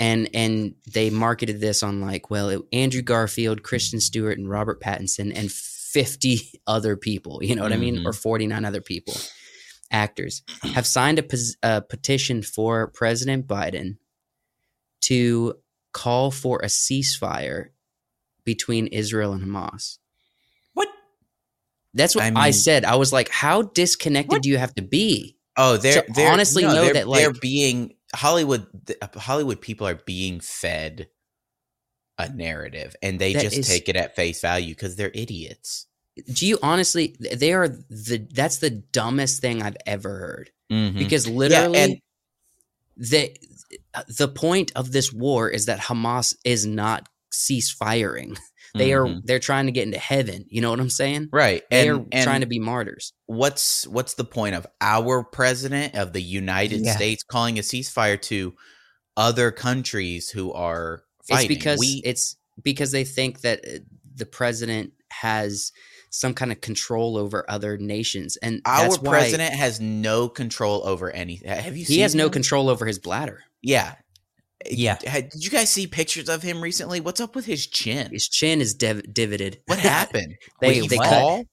And 0.00 0.28
and 0.34 0.74
they 0.92 1.10
marketed 1.10 1.60
this 1.60 1.82
on 1.82 2.00
like 2.00 2.30
well 2.30 2.48
it, 2.48 2.62
andrew 2.72 3.02
garfield 3.02 3.62
kristen 3.62 4.00
stewart 4.00 4.38
and 4.38 4.48
robert 4.48 4.80
pattinson 4.80 5.30
and 5.36 5.52
50 5.52 6.40
other 6.66 6.96
people 6.96 7.40
you 7.44 7.54
know 7.54 7.62
what 7.62 7.72
i 7.72 7.76
mean 7.76 7.96
Mhm. 7.98 8.06
or 8.06 8.12
49 8.14 8.64
other 8.64 8.80
people 8.80 9.14
actors 9.92 10.42
have 10.74 10.86
signed 10.86 11.18
a, 11.18 11.24
a 11.62 11.82
petition 11.82 12.42
for 12.42 12.86
president 12.88 13.46
biden 13.46 13.98
to 15.02 15.54
call 15.92 16.30
for 16.30 16.60
a 16.62 16.66
ceasefire 16.68 17.66
between 18.44 18.86
israel 18.86 19.32
and 19.34 19.44
hamas 19.44 19.98
What? 20.74 20.88
that's 21.92 22.14
what 22.14 22.24
I 22.24 22.32
i, 22.46 22.50
said 22.52 22.84
i 22.86 22.96
was 22.96 23.12
like 23.12 23.28
how 23.28 23.62
disconnected 23.62 24.32
What? 24.32 24.42
do 24.42 24.48
you 24.48 24.56
have 24.58 24.74
to 24.76 24.82
be 24.82 25.36
Oh, 25.56 25.76
they're, 25.76 26.02
To 26.02 26.12
they're 26.14 26.32
honestly 26.32 26.62
no, 26.62 26.68
know 26.72 26.84
they're, 26.84 26.94
that, 26.94 27.10
they're 27.12 27.32
like- 27.32 27.40
being 27.40 27.92
Hollywood. 28.14 28.66
Hollywood 29.16 29.60
people 29.60 29.86
are 29.86 29.94
being 29.94 30.40
fed 30.40 31.08
a 32.18 32.28
narrative, 32.28 32.94
and 33.02 33.18
they 33.18 33.32
That 33.32 33.42
just 33.42 33.56
is- 33.58 33.68
take 33.68 33.88
it 33.88 33.96
at 33.96 34.14
face 34.16 34.40
value 34.40 34.74
because 34.74 34.96
they're 34.96 35.12
idiots. 35.14 35.86
do 36.34 36.46
you 36.46 36.58
honestly 36.62 37.16
they 37.20 37.52
are 37.52 37.68
the 37.68 38.26
that's 38.34 38.58
the 38.58 38.68
dumbest 38.68 39.40
thing 39.40 39.62
i've 39.62 39.76
ever 39.86 40.18
heard 40.18 40.50
Mhm. 40.70 40.98
because 40.98 41.26
literally 41.26 41.78
and- 41.78 42.00
the 42.96 43.34
the 44.18 44.28
point 44.28 44.70
of 44.74 44.92
this 44.92 45.12
war 45.12 45.48
is 45.48 45.64
that 45.66 45.78
Hamas 45.80 46.34
is 46.44 46.66
not 46.66 47.08
cease 47.32 47.70
firing. 47.70 48.36
They 48.74 48.92
are 48.92 49.04
Mhm. 49.04 49.22
they're 49.24 49.38
trying 49.38 49.66
to 49.66 49.72
get 49.72 49.84
into 49.84 49.98
heaven. 49.98 50.44
You 50.48 50.60
know 50.60 50.70
what 50.70 50.80
I'm 50.80 50.90
saying? 50.90 51.28
right. 51.32 51.62
They're 51.70 51.96
and 52.12 52.24
trying 52.24 52.40
to 52.42 52.46
be 52.46 52.58
martyrs. 52.58 53.12
what's 53.26 53.86
what's 53.88 54.14
the 54.14 54.24
point 54.24 54.54
of 54.54 54.66
our 54.80 55.24
president 55.24 55.94
of 55.94 56.12
the 56.12 56.22
United 56.22 56.84
Yeah. 56.84 56.94
States 56.96 57.22
calling 57.22 57.58
a 57.58 57.62
ceasefire 57.62 58.20
to 58.22 58.54
other 59.16 59.50
countries 59.50 60.30
who 60.30 60.52
are 60.52 61.02
fighting? 61.28 61.50
It's 61.50 61.58
because 61.58 61.78
we, 61.78 62.02
it's 62.04 62.36
because 62.62 62.90
they 62.92 63.04
think 63.04 63.40
that 63.40 63.60
uh, 63.66 63.78
the 64.14 64.26
president 64.26 64.92
has 65.10 65.72
some 66.12 66.34
kind 66.34 66.50
of 66.52 66.60
control 66.60 67.16
over 67.16 67.44
other 67.48 67.76
nations, 67.78 68.36
and 68.38 68.60
our 68.66 68.82
that's 68.82 68.98
why 68.98 69.10
president 69.12 69.54
has 69.54 69.80
no 69.80 70.28
control 70.28 70.82
over 70.86 71.10
anything. 71.10 71.48
Have 71.48 71.76
you? 71.76 71.84
he 71.84 71.94
seen 71.94 72.00
has 72.02 72.14
no 72.14 72.28
control 72.30 72.68
over 72.68 72.84
his 72.86 72.98
bladder. 72.98 73.42
Yeah. 73.62 73.94
Yeah. 74.68 74.98
Had- 75.06 75.30
Did 75.30 75.44
you 75.44 75.50
guys 75.50 75.70
see 75.70 75.86
pictures 75.86 76.28
of 76.28 76.42
him 76.42 76.60
recently? 76.62 77.00
What's 77.00 77.20
up 77.20 77.34
with 77.34 77.46
his 77.46 77.66
chin? 77.66 78.10
His 78.12 78.28
chin 78.28 78.60
is 78.60 78.74
div- 78.74 79.12
divoted. 79.12 79.60
What 79.66 79.78
happened? 79.80 80.34
They- 80.60 80.80
he 80.80 80.88
they 80.88 80.96
cut- 80.98 81.46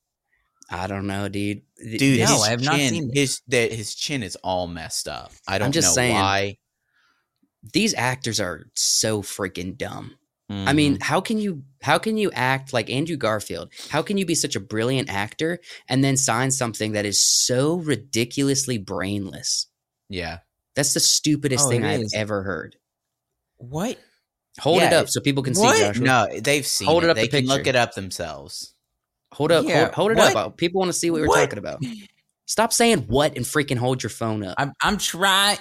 I 0.69 0.87
don't 0.87 1.07
know, 1.07 1.29
dude. 1.29 1.61
Dude, 1.77 2.19
No, 2.19 2.41
I 2.41 2.49
have 2.49 2.61
not 2.61 2.75
chin, 2.75 2.89
seen 2.89 3.09
it. 3.11 3.17
his 3.17 3.41
that 3.47 3.71
his 3.71 3.95
chin 3.95 4.21
is 4.23 4.35
all 4.43 4.67
messed 4.67 5.07
up. 5.07 5.31
I 5.47 5.57
don't 5.57 5.67
I'm 5.67 5.71
just 5.71 5.89
know 5.89 5.93
saying. 5.93 6.15
why. 6.15 6.57
these 7.73 7.93
actors 7.93 8.39
are 8.39 8.67
so 8.75 9.21
freaking 9.21 9.77
dumb. 9.77 10.15
I 10.49 10.53
Mhm. 10.53 10.75
mean, 10.75 10.97
how 11.01 11.19
can 11.21 11.37
you 11.37 11.63
how 11.81 11.97
can 11.97 12.17
you 12.17 12.31
act 12.31 12.71
like 12.73 12.89
Andrew 12.89 13.15
Garfield? 13.17 13.69
How 13.89 14.01
can 14.01 14.17
you 14.17 14.25
be 14.25 14.35
such 14.35 14.55
a 14.55 14.59
brilliant 14.61 15.09
actor 15.09 15.59
and 15.87 16.03
then 16.03 16.15
sign 16.17 16.51
something 16.51 16.91
that 16.93 17.05
is 17.05 17.23
so 17.23 17.75
ridiculously 17.75 18.77
brainless? 18.77 19.67
yeah. 20.09 20.39
That's 20.75 20.93
the 20.93 20.99
stupidest 20.99 21.65
Oh, 21.65 21.69
thing 21.69 21.83
I've 21.85 22.03
ever 22.13 22.43
heard. 22.43 22.75
What? 23.57 23.97
Hold 24.59 24.81
it 24.81 24.93
up 24.93 25.07
so 25.09 25.21
people 25.21 25.43
can 25.43 25.53
What? 25.53 25.75
see. 25.75 25.83
Joshua. 25.83 26.05
No, 26.05 26.39
they've 26.39 26.65
seen 26.65 26.87
Hold 26.87 27.03
it. 27.03 27.07
it 27.07 27.09
up 27.11 27.15
They 27.17 27.27
the 27.27 27.41
can 27.41 27.47
look 27.47 27.67
it 27.67 27.75
up 27.75 27.93
themselves. 27.93 28.73
Hold 29.33 29.51
up, 29.51 29.65
Yeah, 29.65 29.85
hold, 29.85 29.93
hold 29.93 30.11
it 30.11 30.17
what? 30.17 30.35
up. 30.35 30.57
People 30.57 30.79
want 30.79 30.89
to 30.89 30.93
see 30.97 31.11
what 31.11 31.21
we're 31.21 31.27
What? 31.27 31.43
talking 31.43 31.59
about. 31.59 31.83
Stop 32.45 32.71
saying 32.73 32.99
what 33.07 33.35
and 33.35 33.45
freaking 33.45 33.77
hold 33.77 34.01
your 34.01 34.09
phone 34.09 34.43
up. 34.43 34.55
I'm 34.57 34.73
I'm 34.81 34.97
trying. 34.97 35.57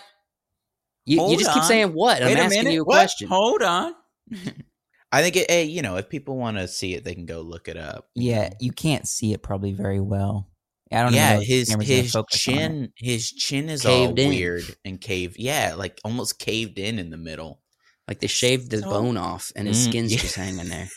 You, 1.04 1.16
you 1.18 1.22
hold 1.24 1.38
just 1.40 1.52
keep 1.52 1.64
saying 1.64 1.88
what? 1.92 2.22
Wait 2.22 2.32
I'm 2.32 2.38
a 2.38 2.40
asking 2.42 2.60
minute. 2.60 2.74
you 2.74 2.82
a 2.82 2.84
What? 2.84 2.98
question. 3.00 3.28
Hold 3.28 3.62
on. 3.62 3.94
I 5.12 5.22
think 5.22 5.36
it. 5.36 5.50
Hey, 5.50 5.64
you 5.64 5.82
know, 5.82 5.96
if 5.96 6.08
people 6.08 6.36
want 6.36 6.56
to 6.58 6.68
see 6.68 6.94
it, 6.94 7.04
they 7.04 7.14
can 7.14 7.26
go 7.26 7.40
look 7.40 7.68
it 7.68 7.76
up. 7.76 8.08
Yeah, 8.14 8.50
you 8.60 8.72
can't 8.72 9.06
see 9.06 9.32
it 9.32 9.42
probably 9.42 9.72
very 9.72 10.00
well. 10.00 10.48
I 10.92 11.02
don't 11.02 11.14
yeah, 11.14 11.34
know. 11.34 11.40
if 11.40 11.48
his 11.48 11.74
his 11.82 12.12
focus 12.12 12.48
on 12.48 12.54
it. 12.54 12.58
chin, 12.58 12.92
his 12.96 13.32
chin 13.32 13.68
is 13.68 13.84
Caved 13.84 14.18
all 14.18 14.24
in. 14.24 14.28
weird 14.30 14.62
and 14.84 15.00
caved. 15.00 15.36
Yeah, 15.38 15.74
like 15.76 16.00
almost 16.04 16.38
caved 16.38 16.78
in 16.78 16.98
in 16.98 17.10
the 17.10 17.16
middle. 17.16 17.60
Like 18.08 18.20
they 18.20 18.26
shaved 18.28 18.70
the 18.70 18.78
So- 18.82 18.90
bone 18.90 19.16
off 19.16 19.52
and 19.56 19.66
his 19.68 19.78
Mm, 19.86 19.88
skin's 19.90 20.12
yeah. 20.12 20.18
just 20.18 20.34
hanging 20.36 20.68
there. 20.68 20.88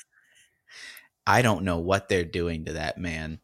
I 1.28 1.42
don't 1.42 1.64
know 1.64 1.78
what 1.80 2.10
they're 2.10 2.24
doing 2.24 2.66
to 2.66 2.74
that 2.74 2.98
man. 2.98 3.40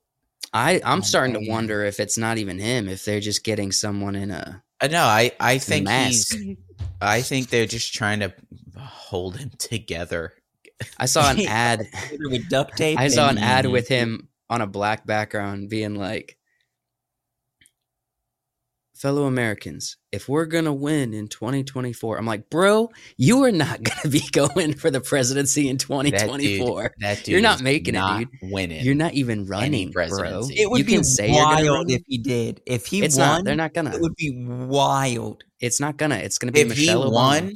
I 0.54 0.82
I'm 0.84 1.00
Oh, 1.00 1.02
starting 1.02 1.34
to 1.34 1.50
wonder 1.50 1.84
if 1.84 2.00
it's 2.00 2.18
not 2.18 2.38
even 2.38 2.60
him. 2.60 2.88
If 2.88 3.06
they're 3.06 3.20
just 3.20 3.44
getting 3.44 3.72
someone 3.72 4.16
in 4.16 4.32
a 4.32 4.64
I 4.82 4.88
no, 4.88 5.04
I 5.04 5.32
I 5.40 5.58
think 5.58 5.86
mask. 5.86 6.36
he's. 6.36 6.58
I 7.02 7.22
think 7.22 7.50
they're 7.50 7.66
just 7.66 7.94
trying 7.94 8.20
to 8.22 8.34
hold 8.78 9.38
him 9.38 9.52
together. 9.58 10.34
I 10.98 11.06
saw 11.06 11.30
an 11.30 11.40
ad. 11.48 11.88
with 12.20 12.50
duct 12.50 12.78
tape. 12.78 13.00
I 13.00 13.08
saw 13.08 13.30
an 13.30 13.38
ad 13.38 13.66
with 13.66 13.88
him 13.88 14.30
on 14.50 14.62
a 14.62 14.68
black 14.68 15.06
background 15.06 15.70
being 15.70 15.96
like, 15.96 16.38
fellow 19.06 19.26
Americans, 19.26 19.98
if 20.12 20.28
we're 20.28 20.48
going 20.48 20.66
to 20.66 20.74
win 20.74 21.14
in 21.14 21.28
2024, 21.28 22.18
I'm 22.18 22.26
like, 22.26 22.50
bro, 22.50 22.90
you 23.18 23.44
are 23.44 23.52
not 23.52 23.84
going 23.84 24.00
to 24.02 24.10
be 24.10 24.24
going 24.32 24.74
for 24.74 24.90
the 24.90 25.00
presidency 25.00 25.70
in 25.70 25.78
That 25.78 25.82
2024. 25.82 26.82
dude, 26.82 26.92
that 27.02 27.18
dude 27.20 27.28
You're 27.28 27.42
not 27.42 27.62
making 27.62 27.94
it, 27.94 28.02
dude. 28.18 28.52
Winning. 28.52 28.84
You're 28.84 28.96
not 28.96 29.14
even 29.14 29.46
running, 29.46 29.92
bro. 29.92 30.08
It 30.50 30.72
would 30.72 30.80
you 30.80 30.86
be 30.86 30.94
can 30.94 31.04
say 31.04 31.32
you're 31.32 31.46
going 31.46 31.66
to 31.66 31.70
wild 31.70 31.92
if 31.92 32.02
he 32.08 32.18
did. 32.18 32.62
If 32.66 32.88
he 32.88 33.04
It's 33.04 33.16
won, 33.16 33.28
not. 33.28 33.44
They're 33.46 33.56
not 33.56 33.76
going 33.76 33.86
to. 33.86 33.94
It 33.96 34.02
would 34.02 34.16
be 34.16 34.44
wild. 34.44 35.44
It's 35.60 35.80
not 35.80 35.98
going 35.98 36.10
to. 36.10 36.18
It's 36.18 36.40
going 36.40 36.48
to 36.48 36.54
be 36.54 36.62
if 36.62 36.72
he 36.76 36.88
Michelle 36.88 37.04
Obama. 37.04 37.14
won, 37.14 37.54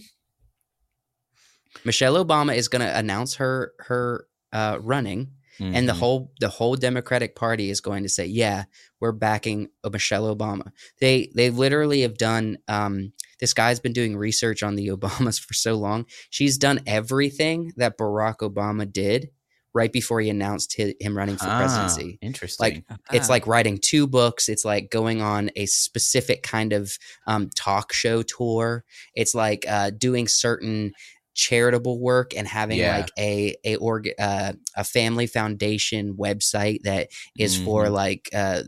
Michelle 1.83 2.23
Obama 2.23 2.55
is 2.55 2.67
going 2.67 2.81
to 2.83 2.95
announce 2.95 3.35
her 3.37 3.73
her 3.79 4.27
uh, 4.53 4.77
running, 4.81 5.31
and 5.59 5.87
the 5.89 5.93
Mhm. 5.93 5.97
whole 5.97 6.31
the 6.39 6.49
whole 6.49 6.75
Democratic 6.75 7.35
Party 7.35 7.69
is 7.69 7.81
going 7.81 8.03
to 8.03 8.09
say, 8.09 8.25
"Yeah, 8.25 8.63
we're 8.99 9.11
backing 9.11 9.67
Michelle 9.91 10.33
Obama." 10.35 10.71
They 10.99 11.29
they 11.35 11.49
literally 11.49 12.01
have 12.01 12.17
done. 12.17 12.57
Um, 12.67 13.13
this 13.39 13.53
guy's 13.53 13.79
been 13.79 13.93
doing 13.93 14.15
research 14.17 14.63
on 14.63 14.75
the 14.75 14.87
Obamas 14.95 15.39
for 15.39 15.53
so 15.53 15.75
long. 15.75 16.05
She's 16.29 16.57
done 16.57 16.81
everything 16.87 17.73
that 17.77 17.97
Barack 17.97 18.37
Obama 18.37 18.91
did 18.91 19.29
right 19.71 19.93
before 19.93 20.19
he 20.19 20.29
announced 20.31 20.73
hi 20.77 20.95
him 20.99 21.15
running 21.15 21.37
for 21.37 21.45
Ah, 21.47 21.59
presidency. 21.59 22.17
Interesting. 22.21 22.63
Like 22.87 22.99
it's 23.13 23.29
Ah. 23.29 23.33
like 23.33 23.45
writing 23.45 23.77
two 23.79 24.07
books. 24.07 24.49
It's 24.49 24.65
like 24.65 24.89
going 24.89 25.21
on 25.21 25.51
a 25.55 25.67
specific 25.67 26.41
kind 26.41 26.73
of 26.73 26.97
um, 27.27 27.49
talk 27.55 27.93
show 27.93 28.23
tour. 28.23 28.83
It's 29.13 29.35
like 29.35 29.65
uh, 29.69 29.91
doing 29.91 30.27
certain 30.27 30.93
charitable 31.33 31.99
work 31.99 32.35
and 32.35 32.47
having 32.47 32.79
Yeah. 32.79 32.97
like 32.97 33.11
a 33.17 33.55
a 33.63 33.75
org 33.77 34.09
uh, 34.19 34.53
a 34.75 34.83
family 34.83 35.27
foundation 35.27 36.15
website 36.15 36.81
that 36.83 37.09
is 37.37 37.57
for 37.57 37.85
Mhm. 37.85 37.91
like 37.93 38.29
uh, 38.33 38.63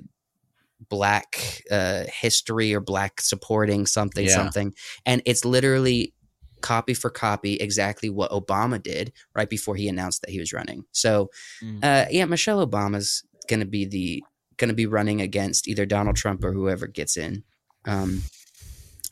black 0.89 1.62
uh, 1.70 2.06
history 2.22 2.74
or 2.74 2.80
black 2.80 3.22
supporting 3.22 3.86
something 3.86 4.25
Yeah. 4.25 4.36
something, 4.36 4.74
and 5.06 5.22
it's 5.25 5.46
literally 5.46 6.13
copy 6.62 6.94
for 6.94 7.10
copy 7.10 7.56
exactly 7.56 8.10
what 8.10 8.30
Obama 8.32 8.82
did 8.82 9.12
right 9.36 9.50
before 9.50 9.75
he 9.75 9.88
announced 9.88 10.22
that 10.22 10.30
he 10.30 10.39
was 10.39 10.53
running. 10.53 10.86
So 10.91 11.30
Mm. 11.62 11.84
uh, 11.84 12.06
yeah, 12.12 12.25
Michelle 12.25 12.65
Obama's 12.65 13.24
gonna 13.48 13.65
be 13.65 13.86
the 13.86 14.24
gonna 14.58 14.74
be 14.74 14.86
running 14.86 15.22
against 15.22 15.68
either 15.68 15.86
Donald 15.88 16.15
Trump 16.15 16.44
or 16.44 16.53
whoever 16.53 16.86
gets 16.88 17.18
in 17.18 17.44
um, 17.86 18.22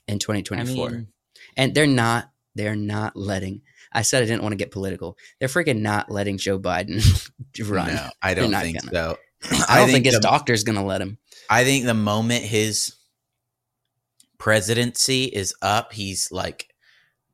in 0.08 0.16
I 0.16 0.18
2024. 0.20 0.90
mean, 0.92 1.08
and 1.58 1.74
they're 1.74 1.88
not 1.88 2.30
they're 2.56 2.76
not 2.76 3.16
letting. 3.16 3.62
I 3.92 4.02
said 4.04 4.22
I 4.24 4.26
didn't 4.28 4.44
want 4.44 4.54
to 4.54 4.58
get 4.58 4.72
political. 4.72 5.18
They're 5.40 5.48
freaking 5.50 5.82
not 5.82 6.12
letting 6.12 6.38
Joe 6.38 6.60
Biden 6.60 7.02
run. 7.70 7.94
No, 7.96 8.10
I 8.22 8.34
don't 8.34 8.52
think 8.52 8.80
gonna. 8.82 8.92
so. 8.92 9.18
I 9.70 9.80
don't 9.80 9.90
think, 9.90 10.06
his 10.06 10.16
the, 10.16 10.20
doctor's 10.22 10.64
gonna 10.64 10.86
let 10.86 11.02
him. 11.02 11.18
I 11.50 11.64
think 11.64 11.86
the 11.86 11.94
moment 11.94 12.44
his 12.44 12.94
presidency 14.38 15.26
is 15.26 15.54
up, 15.62 15.94
he's 15.94 16.32
like, 16.32 16.68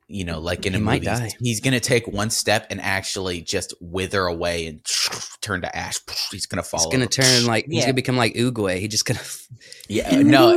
you 0.07 0.23
know, 0.23 0.39
like 0.39 0.65
in 0.67 0.73
He 0.73 0.79
a 0.79 0.81
might 0.81 1.01
movie, 1.03 1.07
he's- 1.17 1.33
die. 1.33 1.37
he's 1.39 1.59
gonna 1.61 1.79
take 1.79 2.07
one 2.07 2.29
step 2.29 2.67
and 2.69 2.79
actually 2.79 3.41
just 3.41 3.73
wither 3.81 4.25
away 4.27 4.67
and 4.67 4.85
turn 5.41 5.61
to 5.61 5.75
ash. 5.75 5.99
He's 6.31 6.45
gonna 6.45 6.61
fall. 6.63 6.79
He's 6.81 6.91
gonna 6.91 7.07
turn 7.07 7.45
like 7.47 7.65
he's 7.67 7.83
gonna 7.85 7.93
become 7.93 8.17
like 8.17 8.35
Oogway. 8.35 8.79
He 8.79 8.87
just 8.87 9.05
gonna 9.05 9.19
yeah, 9.89 10.21
no, 10.21 10.53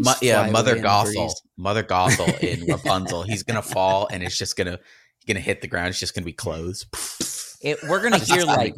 Mo- 0.00 0.14
yeah, 0.22 0.50
Mother 0.50 0.72
away 0.72 0.78
in 0.78 0.82
the 0.82 0.88
Gothel. 0.88 1.34
Mother 1.56 1.82
Gothel 1.82 2.38
in 2.40 2.66
Rapunzel. 2.66 3.22
He's 3.22 3.42
gonna 3.42 3.62
fall 3.62 4.08
and 4.10 4.22
it's 4.22 4.36
just 4.36 4.56
gonna 4.56 4.78
gonna 5.26 5.40
hit 5.40 5.60
the 5.60 5.68
ground. 5.68 5.88
It's 5.88 6.00
just 6.00 6.14
gonna 6.14 6.24
be 6.24 6.32
clothes. 6.32 6.86
it, 7.62 7.78
we're 7.88 8.02
gonna 8.02 8.18
hear 8.18 8.44
like 8.44 8.74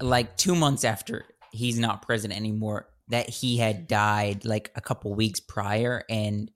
like 0.00 0.36
two 0.36 0.54
months 0.54 0.84
after 0.84 1.26
he's 1.52 1.78
not 1.78 2.02
president 2.02 2.38
anymore 2.38 2.88
that 3.08 3.28
he 3.28 3.56
had 3.56 3.88
died 3.88 4.44
like 4.44 4.70
a 4.76 4.80
couple 4.80 5.14
weeks 5.14 5.40
prior, 5.40 6.04
and 6.08 6.50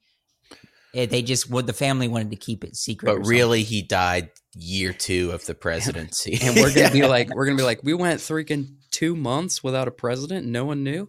it, 0.92 1.10
they 1.10 1.22
just 1.22 1.50
would 1.50 1.66
the 1.66 1.72
family 1.72 2.08
wanted 2.08 2.30
to 2.30 2.36
keep 2.36 2.64
it 2.64 2.76
secret. 2.76 3.12
But 3.12 3.26
really, 3.26 3.62
he 3.62 3.82
died 3.82 4.30
year 4.54 4.92
two 4.92 5.32
of 5.32 5.44
the 5.46 5.54
presidency, 5.54 6.38
and 6.40 6.56
we're 6.56 6.74
gonna 6.74 6.90
be 6.90 7.02
like 7.06 7.34
we're 7.34 7.46
gonna 7.46 7.58
be 7.58 7.64
like 7.64 7.82
we 7.82 7.94
went 7.94 8.20
freaking 8.20 8.76
two 8.90 9.16
months 9.16 9.62
without 9.64 9.88
a 9.88 9.90
president 9.90 10.46
no 10.46 10.64
one 10.64 10.84
knew 10.84 11.08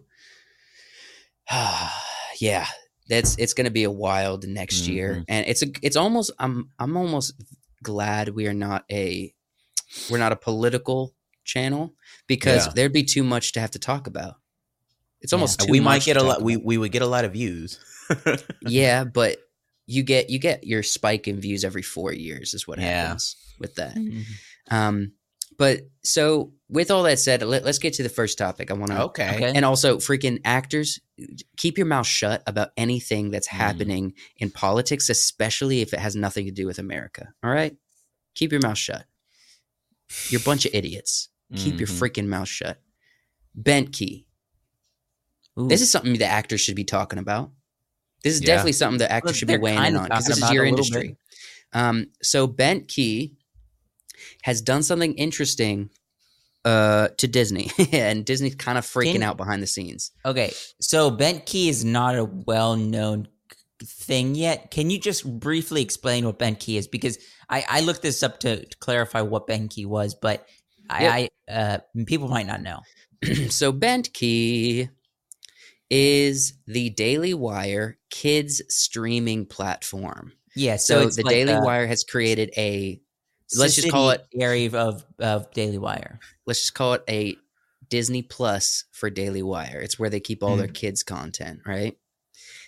yeah 2.40 2.66
that's 3.08 3.36
it's 3.38 3.52
gonna 3.54 3.70
be 3.70 3.84
a 3.84 3.90
wild 3.90 4.46
next 4.46 4.86
year 4.88 5.16
Mhm. 5.16 5.24
and 5.28 5.46
it's 5.46 5.62
a 5.62 5.66
it's 5.82 5.96
almost 5.96 6.30
i'm 6.38 6.70
i'm 6.78 6.96
almost 6.96 7.34
glad 7.82 8.30
we 8.30 8.46
are 8.46 8.54
not 8.54 8.84
a 8.90 9.32
we're 10.10 10.18
not 10.18 10.32
a 10.32 10.36
political 10.36 11.14
channel 11.44 11.94
because 12.26 12.66
Yeah. 12.66 12.72
there'd 12.74 12.92
be 12.92 13.04
too 13.04 13.22
much 13.22 13.52
to 13.52 13.60
have 13.60 13.70
to 13.72 13.78
talk 13.78 14.06
about 14.06 14.34
it's 15.20 15.32
Yeah. 15.32 15.36
almost 15.36 15.60
too 15.60 15.70
we 15.70 15.80
might 15.80 16.02
get 16.04 16.16
a 16.16 16.22
lot. 16.22 16.42
We 16.42 16.54
about. 16.54 16.66
we 16.66 16.78
would 16.78 16.92
get 16.92 17.02
a 17.02 17.06
lot 17.06 17.24
of 17.24 17.32
views. 17.32 17.78
yeah 18.62 19.04
but 19.04 19.38
you 19.86 20.02
get 20.02 20.28
you 20.30 20.38
get 20.40 20.64
your 20.64 20.82
spike 20.82 21.28
in 21.28 21.40
views 21.40 21.64
every 21.64 21.82
four 21.82 22.12
years 22.12 22.54
is 22.54 22.66
what 22.66 22.78
Yeah. 22.80 23.02
happens 23.06 23.36
with 23.60 23.74
that 23.76 23.94
Mhm. 23.94 24.24
Um, 24.70 25.12
but 25.58 25.82
so 26.02 26.52
with 26.68 26.90
all 26.90 27.04
that 27.04 27.18
said, 27.18 27.42
let, 27.42 27.64
us 27.64 27.78
get 27.78 27.94
to 27.94 28.02
the 28.02 28.08
first 28.08 28.38
topic. 28.38 28.70
I 28.70 28.74
want 28.74 28.90
to, 28.90 29.02
Okay. 29.04 29.36
Okay. 29.36 29.52
and 29.54 29.64
also 29.64 29.98
freaking 29.98 30.40
actors, 30.44 30.98
keep 31.56 31.78
your 31.78 31.86
mouth 31.86 32.06
shut 32.06 32.42
about 32.46 32.70
anything 32.76 33.30
that's 33.30 33.46
Mm. 33.48 33.52
happening 33.52 34.14
in 34.38 34.50
politics, 34.50 35.08
especially 35.08 35.80
if 35.80 35.92
it 35.94 36.00
has 36.00 36.16
nothing 36.16 36.44
to 36.46 36.50
do 36.52 36.66
with 36.66 36.78
America. 36.78 37.32
All 37.44 37.50
right, 37.50 37.76
keep 38.34 38.50
your 38.50 38.60
mouth 38.62 38.78
shut. 38.78 39.06
You're 40.28 40.40
a 40.40 40.44
bunch 40.44 40.66
of 40.66 40.74
idiots. 40.74 41.28
Keep 41.54 41.78
your 41.78 41.88
Mhm. 41.88 41.98
freaking 41.98 42.26
mouth 42.26 42.48
shut. 42.48 42.80
Bentkey. 43.56 44.24
Ooh. 45.58 45.68
This 45.68 45.80
is 45.80 45.90
something 45.90 46.14
the 46.18 46.26
actors 46.26 46.60
should 46.60 46.74
be 46.76 46.84
talking 46.84 47.18
about. 47.20 47.52
This 48.24 48.34
is 48.34 48.40
Yeah. 48.40 48.46
definitely 48.48 48.72
something 48.72 48.98
the 48.98 49.10
actors 49.10 49.28
Well, 49.28 49.34
should 49.34 49.48
be 49.48 49.56
weighing 49.56 49.84
in 49.84 49.96
on 49.96 50.04
because 50.08 50.26
this 50.26 50.42
is 50.42 50.50
your 50.50 50.64
industry. 50.64 51.16
Um, 51.72 52.06
so 52.22 52.48
Bentkey 52.48 53.36
has 54.42 54.60
done 54.60 54.82
something 54.82 55.14
interesting 55.14 55.90
uh, 56.66 57.08
to 57.16 57.28
Disney, 57.28 57.70
and 57.92 58.24
Disney's 58.24 58.56
kind 58.56 58.76
of 58.76 58.84
freaking 58.84 59.12
Can- 59.12 59.22
out 59.22 59.36
behind 59.36 59.62
the 59.62 59.68
scenes. 59.68 60.10
Okay, 60.24 60.52
so 60.80 61.10
Bentkey 61.10 61.68
is 61.68 61.84
not 61.84 62.16
a 62.16 62.24
well-known 62.24 63.28
thing 63.82 64.34
yet. 64.34 64.72
Can 64.72 64.90
you 64.90 64.98
just 64.98 65.24
briefly 65.38 65.80
explain 65.80 66.26
what 66.26 66.40
Bentkey 66.40 66.76
is? 66.76 66.88
Because 66.88 67.18
I, 67.48 67.64
I 67.68 67.80
looked 67.82 68.02
this 68.02 68.22
up 68.24 68.40
to, 68.40 68.66
to 68.66 68.76
clarify 68.78 69.20
what 69.20 69.46
Bentkey 69.46 69.86
was, 69.86 70.16
but 70.16 70.44
I, 70.90 71.30
I 71.48 71.52
uh, 71.52 71.78
people 72.06 72.28
might 72.28 72.46
not 72.46 72.62
know. 72.62 72.80
so 73.48 73.72
Bentkey 73.72 74.88
is 75.88 76.54
the 76.66 76.90
Daily 76.90 77.32
Wire 77.32 77.96
kids 78.10 78.60
streaming 78.68 79.46
platform. 79.46 80.32
Yeah, 80.56 80.76
so, 80.76 81.10
So, 81.10 81.22
the 81.22 81.26
like 81.26 81.32
Daily 81.32 81.52
a 81.52 81.60
Wire 81.60 81.86
has 81.86 82.02
created 82.02 82.50
a 82.56 83.00
let's 83.56 83.74
just 83.76 83.90
call 83.90 84.10
it 84.10 84.26
area 84.34 84.70
of 84.72 85.04
of 85.18 85.50
Daily 85.52 85.78
Wire. 85.78 86.18
let's 86.46 86.60
just 86.60 86.74
call 86.74 86.94
it 86.94 87.02
a 87.08 87.36
Disney 87.88 88.22
Plus 88.22 88.84
for 88.92 89.10
Daily 89.10 89.42
Wire. 89.42 89.80
It's 89.82 89.98
where 89.98 90.10
they 90.10 90.20
keep 90.20 90.42
all 90.42 90.56
Mm. 90.56 90.58
their 90.58 90.68
kids 90.68 91.02
content, 91.04 91.60
right? 91.66 91.96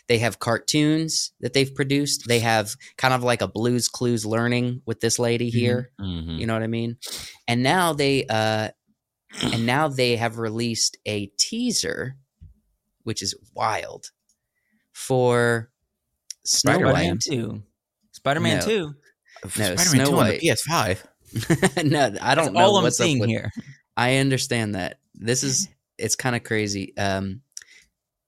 They 0.06 0.18
have 0.18 0.38
cartoons 0.38 1.32
that 1.40 1.52
they've 1.52 1.75
produced. 1.75 2.26
They 2.28 2.38
have 2.40 2.76
kind 2.97 3.12
of 3.12 3.23
like 3.23 3.42
a 3.42 3.49
Blues 3.49 3.88
Clues 3.88 4.25
learning 4.25 4.82
with 4.87 5.00
this 5.00 5.18
lady 5.18 5.50
here. 5.50 5.90
Mhm. 6.00 6.38
You 6.38 6.47
know 6.47 6.54
what 6.54 6.62
I 6.62 6.66
mean? 6.68 6.97
And 7.47 7.62
now 7.62 7.92
they 7.92 8.25
uh 8.26 8.70
and 9.42 9.66
now 9.66 9.88
they 9.88 10.16
have 10.16 10.38
released 10.38 10.97
a 11.04 11.26
teaser 11.38 12.16
which 13.02 13.20
is 13.23 13.35
wild 13.54 14.11
for 14.92 15.70
Snow 16.44 16.73
Spider-Man 16.75 17.11
White. 17.11 17.20
Two, 17.20 17.62
Spider-Man 18.12 18.58
No. 18.61 18.64
Two. 18.64 18.94
No, 19.45 19.49
Spider-Man 19.49 19.78
Snow 19.78 20.04
2 20.07 20.18
on 20.18 20.28
the 20.28 20.38
PS5. 20.38 21.85
no, 21.90 22.14
I 22.21 22.35
don't 22.35 22.54
know 22.54 22.61
all 22.61 22.76
I'm 22.76 22.85
what's 22.85 23.00
up 23.00 23.04
seeing 23.04 23.18
with 23.18 23.28
here. 23.28 23.50
I 23.97 24.16
understand 24.16 24.75
that. 24.75 24.99
This 25.14 25.42
is 25.42 25.68
it's 25.99 26.16
kind 26.16 26.37
of 26.37 26.45
crazy 26.45 26.97
um 26.97 27.42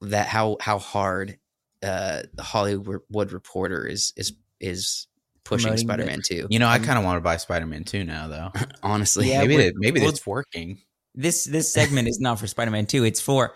that 0.01 0.27
how 0.27 0.57
how 0.61 0.79
hard 0.79 1.39
uh 1.83 2.23
the 2.35 2.43
Hollywood 2.43 3.33
Reporter 3.33 3.87
is 3.87 4.13
is 4.17 4.33
is 4.61 5.07
pushing 5.45 5.77
Spider-Man 5.77 6.21
2. 6.25 6.47
You 6.51 6.59
know, 6.59 6.69
I 6.69 6.79
kind 6.79 6.99
of 6.99 7.05
want 7.05 7.17
to 7.17 7.21
buy 7.21 7.37
Spider-Man 7.37 7.85
2 7.85 8.05
now, 8.05 8.29
though. 8.29 8.51
honestly. 8.83 9.29
Yeah, 9.29 9.41
maybe 9.41 9.57
it, 9.57 9.75
maybe 9.77 10.03
it's 10.03 10.27
working. 10.27 10.79
This 11.15 11.45
this 11.45 11.73
segment 11.73 12.09
is 12.09 12.21
not 12.21 12.39
for 12.39 12.47
Spider-Man 12.47 12.87
2. 12.87 13.05
It's 13.05 13.21
for 13.21 13.55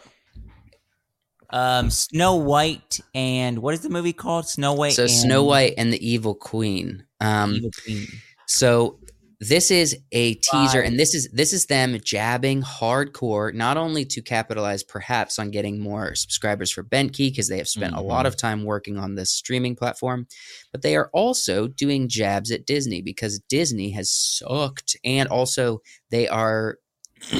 um 1.54 1.88
Snow 1.88 2.34
White 2.34 3.00
and 3.14 3.60
what 3.60 3.72
is 3.72 3.80
the 3.80 3.88
movie 3.88 4.12
called? 4.12 4.46
Snow 4.46 4.74
White 4.74 4.92
So 4.92 5.04
and 5.04 5.10
Snow 5.10 5.44
White 5.44 5.74
and 5.78 5.90
the 5.92 6.06
Evil 6.06 6.34
Queen. 6.34 7.04
Um 7.20 7.54
Evil 7.54 7.70
Queen. 7.82 8.06
So 8.46 8.98
this 9.40 9.70
is 9.70 9.96
a 10.12 10.34
teaser, 10.34 10.80
and 10.80 10.98
this 10.98 11.14
is 11.14 11.28
this 11.32 11.52
is 11.52 11.66
them 11.66 11.98
jabbing 12.02 12.62
hardcore, 12.62 13.52
not 13.52 13.76
only 13.76 14.04
to 14.06 14.22
capitalize 14.22 14.82
perhaps 14.82 15.38
on 15.38 15.50
getting 15.50 15.80
more 15.80 16.14
subscribers 16.14 16.70
for 16.70 16.82
Bentkey 16.82 17.30
because 17.30 17.48
they 17.48 17.58
have 17.58 17.68
spent 17.68 17.94
a 17.94 18.00
lot 18.00 18.24
Mhm. 18.24 18.28
of 18.28 18.36
time 18.36 18.64
working 18.64 18.96
on 18.96 19.14
this 19.16 19.30
streaming 19.30 19.76
platform, 19.76 20.26
but 20.72 20.82
they 20.82 20.96
are 20.96 21.10
also 21.12 21.66
doing 21.66 22.08
jabs 22.08 22.50
at 22.50 22.64
Disney 22.64 23.02
because 23.02 23.40
Disney 23.48 23.90
has 23.90 24.10
sucked, 24.10 24.96
and 25.04 25.28
also 25.28 25.80
they 26.10 26.26
are 26.28 26.78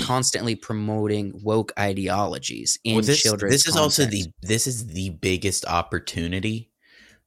constantly 0.02 0.54
promoting 0.57 1.40
woke 1.45 1.73
ideologies 1.78 2.78
in 2.85 2.97
Well, 2.97 3.04
this 3.04 3.23
children's. 3.23 3.52
this 3.54 3.66
is 3.66 3.76
also 3.76 4.04
the 4.07 4.26
this 4.43 4.66
is 4.66 4.87
the 4.88 5.11
biggest 5.11 5.64
opportunity 5.66 6.71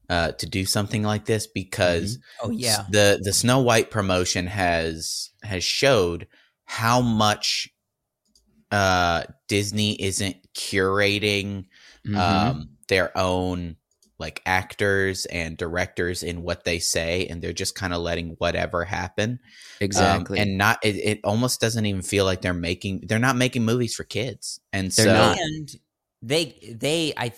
uh, 0.10 0.32
to 0.34 0.46
do 0.46 0.66
something 0.66 1.04
like 1.04 1.26
this 1.26 1.48
because 1.48 2.18
Oh 2.42 2.50
yeah. 2.50 2.86
the 2.90 3.20
the 3.22 3.34
Snow 3.34 3.60
White 3.62 3.92
promotion 3.92 4.48
has 4.48 5.32
has 5.44 5.64
showed 5.64 6.28
how 6.66 7.02
much 7.02 7.70
uh, 8.72 9.24
Disney 9.48 10.02
isn't 10.02 10.36
curating 10.54 11.66
Mhm. 12.06 12.18
um, 12.20 12.70
their 12.88 13.18
own 13.18 13.76
like 14.20 14.42
actors 14.46 15.26
and 15.28 15.58
directors 15.58 16.24
in 16.24 16.42
what 16.42 16.64
they 16.64 16.80
say, 16.80 17.28
and 17.28 17.42
they're 17.42 17.54
just 17.54 17.76
kind 17.76 17.94
of 17.94 18.02
letting 18.02 18.36
whatever 18.40 18.84
happen. 18.84 19.32
Um, 19.32 19.40
exactly, 19.82 20.40
and 20.40 20.58
not 20.58 20.80
it, 20.84 20.96
it 20.96 21.20
almost 21.24 21.62
doesn't 21.62 21.86
even 21.86 22.02
feel 22.02 22.26
like 22.26 22.42
they're 22.42 22.54
making 22.54 23.04
they're 23.08 23.20
not 23.20 23.36
making 23.36 23.64
movies 23.66 23.96
for 23.96 24.04
kids. 24.04 24.60
And 24.74 24.92
They're 24.92 25.06
so 25.06 25.14
not. 25.14 25.38
And 25.40 25.70
they 26.22 26.76
they 26.76 27.14
I 27.16 27.32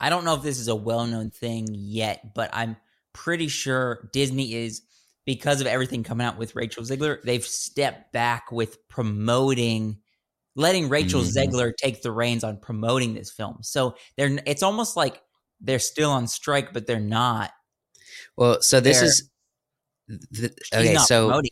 I 0.00 0.10
don't 0.10 0.24
know 0.24 0.34
if 0.34 0.42
this 0.42 0.58
is 0.58 0.68
a 0.68 0.76
well-known 0.76 1.30
thing 1.30 1.68
yet, 1.72 2.34
but 2.34 2.50
I'm 2.52 2.76
pretty 3.12 3.48
sure 3.48 4.08
Disney 4.12 4.54
is 4.54 4.82
because 5.24 5.60
of 5.60 5.66
everything 5.66 6.02
coming 6.02 6.26
out 6.26 6.38
with 6.38 6.56
Rachel 6.56 6.82
Zegler, 6.82 7.20
they've 7.22 7.44
stepped 7.44 8.12
back 8.12 8.50
with 8.50 8.88
promoting 8.88 9.98
letting 10.56 10.88
Rachel 10.88 11.22
Mhm. 11.22 11.36
Zegler 11.36 11.72
take 11.76 12.02
the 12.02 12.10
reins 12.10 12.42
on 12.42 12.56
promoting 12.56 13.14
this 13.14 13.30
film. 13.30 13.58
So 13.62 13.94
they're 14.16 14.40
it's 14.44 14.64
almost 14.64 14.96
like 14.96 15.22
they're 15.60 15.78
still 15.78 16.10
on 16.10 16.26
strike 16.26 16.72
but 16.72 16.86
they're 16.86 17.00
not. 17.00 17.50
well, 18.36 18.60
so 18.62 18.80
this 18.80 18.98
they're- 18.98 19.06
is. 19.06 19.30
th- 20.34 20.52
She's 20.64 20.78
okay, 20.78 20.96
so 20.96 21.26
promoting 21.26 21.50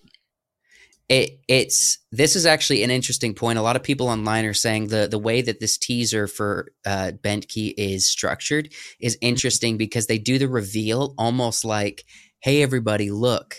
it. 1.08 1.14
it 1.14 1.40
it's 1.48 1.98
this 2.12 2.34
is 2.36 2.46
actually 2.46 2.82
an 2.82 2.90
interesting 2.90 3.34
point. 3.34 3.58
A 3.58 3.62
lot 3.62 3.76
of 3.76 3.82
people 3.82 4.08
online 4.08 4.44
are 4.44 4.54
saying 4.54 4.88
the 4.88 5.06
the 5.08 5.18
way 5.18 5.42
that 5.42 5.60
this 5.60 5.76
teaser 5.78 6.26
for 6.26 6.72
uh, 6.86 7.12
Bentkey 7.22 7.74
is 7.76 8.06
structured 8.06 8.72
is 9.00 9.18
interesting 9.20 9.76
because 9.76 10.06
they 10.06 10.18
do 10.18 10.38
the 10.38 10.48
reveal 10.48 11.14
almost 11.18 11.64
like, 11.64 12.04
"Hey, 12.40 12.62
everybody, 12.62 13.10
look, 13.10 13.56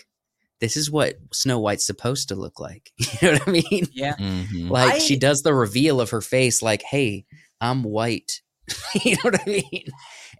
this 0.61 0.75
is 0.75 0.89
what 0.89 1.15
Snow 1.31 1.59
White's 1.59 1.85
supposed 1.85 2.29
to 2.29 2.35
look 2.35 2.59
like." 2.59 2.91
You 3.21 3.31
know 3.33 3.37
what 3.45 3.47
I 3.47 3.51
mean? 3.51 3.87
Yeah. 3.93 4.15
Mhm. 4.15 4.69
Like 4.69 4.93
I- 4.95 4.99
she 4.99 5.15
does 5.17 5.41
the 5.43 5.53
reveal 5.53 6.01
of 6.01 6.09
her 6.09 6.21
face, 6.21 6.61
like, 6.61 6.81
"Hey, 6.81 7.25
I'm 7.61 7.83
white." 7.83 8.41
you 9.05 9.11
know 9.15 9.21
what 9.29 9.39
I 9.41 9.45
mean? 9.49 9.85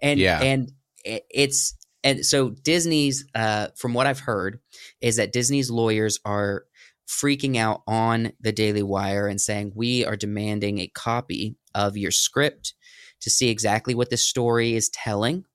And 0.02 0.20
Yeah. 0.20 0.42
and 0.42 0.72
it's 1.04 1.76
and 2.04 2.26
so 2.26 2.52
Disney's, 2.52 3.26
uh, 3.36 3.68
from 3.76 3.94
what 3.94 4.08
I've 4.08 4.20
heard, 4.20 4.60
is 5.02 5.18
that 5.18 5.34
Disney's 5.34 5.70
lawyers 5.70 6.20
are 6.26 6.66
freaking 7.08 7.58
out 7.58 7.82
on 7.88 8.34
the 8.40 8.52
Daily 8.52 8.84
Wire 8.84 9.28
and 9.28 9.40
saying 9.42 9.72
we 9.76 10.06
are 10.06 10.16
demanding 10.16 10.80
a 10.80 10.88
copy 10.88 11.56
of 11.74 11.98
your 11.98 12.12
script 12.12 12.74
to 13.22 13.30
see 13.30 13.50
exactly 13.50 13.96
what 13.96 14.10
the 14.10 14.18
story 14.18 14.76
is 14.76 14.90
telling 14.90 15.46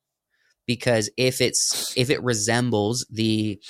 because 0.66 1.11
if 1.16 1.40
it's 1.40 1.92
if 1.96 2.11
it 2.11 2.22
resembles 2.22 3.07
the 3.11 3.61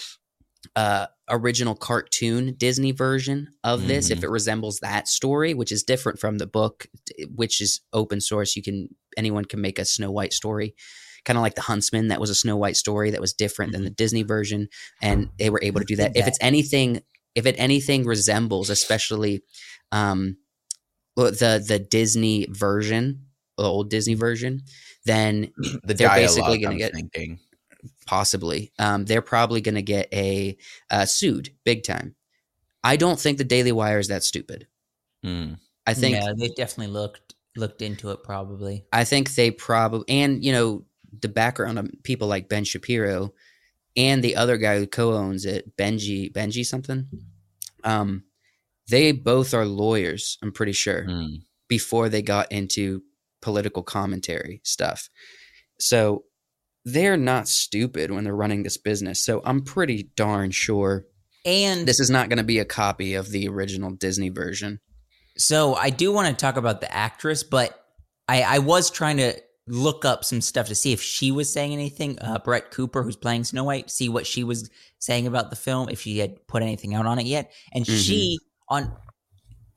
uh, 0.77 1.07
original 1.29 1.75
cartoon 1.75 2.55
Disney 2.57 2.93
version 2.93 3.49
of 3.65 3.87
this, 3.89 4.11
if 4.11 4.21
Mhm. 4.21 4.25
it 4.25 4.31
resembles 4.31 4.79
that 4.81 5.09
story, 5.09 5.55
which 5.55 5.73
is 5.73 5.83
different 5.83 6.21
from 6.21 6.39
the 6.39 6.47
book, 6.47 6.87
which 7.35 7.61
is 7.61 7.81
open 7.93 8.21
source, 8.21 8.55
you 8.55 8.63
can 8.63 8.95
anyone 9.17 9.45
can 9.45 9.61
make 9.61 9.79
a 9.79 9.85
Snow 9.85 10.11
White 10.11 10.33
story, 10.33 10.75
kind 11.25 11.37
of 11.37 11.43
like 11.43 11.55
the 11.55 11.63
Huntsman. 11.63 12.09
That 12.09 12.21
was 12.21 12.31
a 12.31 12.35
Snow 12.35 12.57
White 12.57 12.77
story 12.77 13.11
that 13.11 13.21
was 13.21 13.33
different 13.33 13.73
than 13.73 13.85
the 13.85 13.91
Disney 13.91 14.23
version, 14.23 14.69
and 15.01 15.31
they 15.39 15.51
were 15.51 15.61
able 15.63 15.81
to 15.81 15.87
do 15.87 15.97
that. 15.97 16.15
did 16.15 16.21
If 16.21 16.29
it's 16.29 16.39
anything, 16.41 17.03
if 17.35 17.47
it 17.47 17.57
anything 17.59 18.05
resembles, 18.05 18.71
especially 18.71 19.43
um, 19.91 20.37
the 21.17 21.65
the 21.67 21.79
Disney 21.79 22.47
version, 22.51 23.27
the 23.57 23.65
old 23.65 23.91
Disney 23.91 24.15
version, 24.15 24.63
then 25.05 25.53
the 25.85 25.95
they're 25.95 26.09
basically 26.09 26.59
gonna 26.59 26.77
get- 26.77 26.95
thinking. 26.95 27.39
possibly 28.07 28.73
um, 28.79 29.05
they're 29.05 29.23
probably 29.23 29.61
going 29.61 29.75
to 29.75 29.83
get 29.83 30.09
a 30.13 30.57
uh, 30.91 31.05
sued 31.05 31.51
big 31.65 31.83
time. 31.83 32.15
I 32.85 32.97
don't 32.97 33.19
think 33.19 33.39
the 33.39 33.45
Daily 33.45 33.73
Wire 33.73 33.99
is 33.99 34.09
that 34.09 34.25
stupid. 34.25 34.67
Mm. 35.25 35.59
I 35.87 35.95
think 35.95 36.17
yeah, 36.17 36.33
they 36.37 36.49
definitely 36.49 36.93
looked 36.93 37.22
looked 37.57 37.83
into 37.83 38.11
it 38.11 38.23
probably. 38.23 38.85
I 38.93 39.05
think 39.05 39.35
they 39.35 39.51
probably 39.51 40.05
and 40.09 40.45
you 40.45 40.53
know 40.53 40.85
the 41.21 41.29
background 41.29 41.79
of 41.79 41.91
people 42.03 42.29
like 42.29 42.49
Ben 42.49 42.65
Shapiro 42.65 43.33
and 43.97 44.23
the 44.25 44.37
other 44.37 44.57
guy 44.57 44.79
who 44.79 44.87
co-owns 44.87 45.45
it, 45.45 45.77
Benji 45.77 46.33
Benji 46.33 46.65
something. 46.65 47.07
Um, 47.85 48.25
they 48.89 49.13
both 49.13 49.53
are 49.55 49.67
lawyers. 49.67 50.39
I'm 50.43 50.53
pretty 50.53 50.73
sure 50.73 51.05
Mm. 51.07 51.43
before 51.69 52.09
they 52.09 52.23
got 52.23 52.51
into 52.51 53.03
political 53.41 53.83
commentary 53.83 54.61
stuff. 54.65 55.09
So 55.79 56.25
they're 56.85 57.17
not 57.17 57.49
stupid 57.49 58.11
when 58.11 58.25
they're 58.25 58.35
running 58.35 58.63
this 58.63 58.77
business. 58.77 59.25
So 59.25 59.41
I'm 59.45 59.63
pretty 59.63 60.11
darn 60.17 60.51
sure 60.51 61.07
And 61.45 61.87
this 61.87 61.99
is 62.01 62.09
not 62.11 62.29
going 62.29 62.39
to 62.39 62.45
be 62.45 62.61
a 62.61 62.65
copy 62.65 63.15
of 63.15 63.31
the 63.31 63.49
original 63.49 63.91
Disney 63.91 64.29
version. 64.31 64.81
So 65.37 65.75
I 65.75 65.91
do 65.91 66.13
want 66.13 66.29
to 66.29 66.35
talk 66.35 66.57
about 66.57 66.81
the 66.81 66.93
actress, 66.93 67.43
but 67.43 67.87
I, 68.29 68.43
I 68.43 68.59
was 68.59 68.91
trying 68.91 69.17
to 69.19 69.35
look 69.67 70.05
up 70.05 70.25
some 70.25 70.41
stuff 70.41 70.69
to 70.69 70.75
see 70.75 70.93
if 70.93 71.01
she 71.01 71.31
was 71.31 71.53
saying 71.53 71.73
anything. 71.73 72.19
Uh, 72.21 72.39
Brett 72.39 72.71
Cooper, 72.71 73.03
who's 73.03 73.17
playing 73.17 73.45
Snow 73.45 73.65
White, 73.65 73.91
see 73.91 74.09
what 74.09 74.27
she 74.27 74.45
was 74.45 74.71
saying 74.99 75.27
about 75.27 75.51
the 75.51 75.57
film, 75.57 75.89
if 75.89 76.01
she 76.01 76.19
had 76.19 76.47
put 76.47 76.63
anything 76.63 76.95
out 76.95 77.07
on 77.07 77.19
it 77.19 77.27
yet. 77.27 77.53
And 77.73 77.87
she, 77.87 78.39
on 78.69 78.93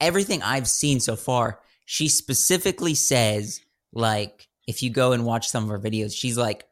everything 0.02 0.42
I've 0.42 0.68
seen 0.68 1.00
so 1.00 1.16
far, 1.16 1.60
she 1.86 2.08
specifically 2.08 2.96
says, 2.96 3.62
like, 3.94 4.48
if 4.68 4.82
you 4.82 4.90
go 4.90 5.12
and 5.12 5.26
watch 5.26 5.48
some 5.48 5.64
of 5.64 5.70
her 5.70 5.80
videos, 5.80 6.16
she's 6.16 6.38
like, 6.38 6.66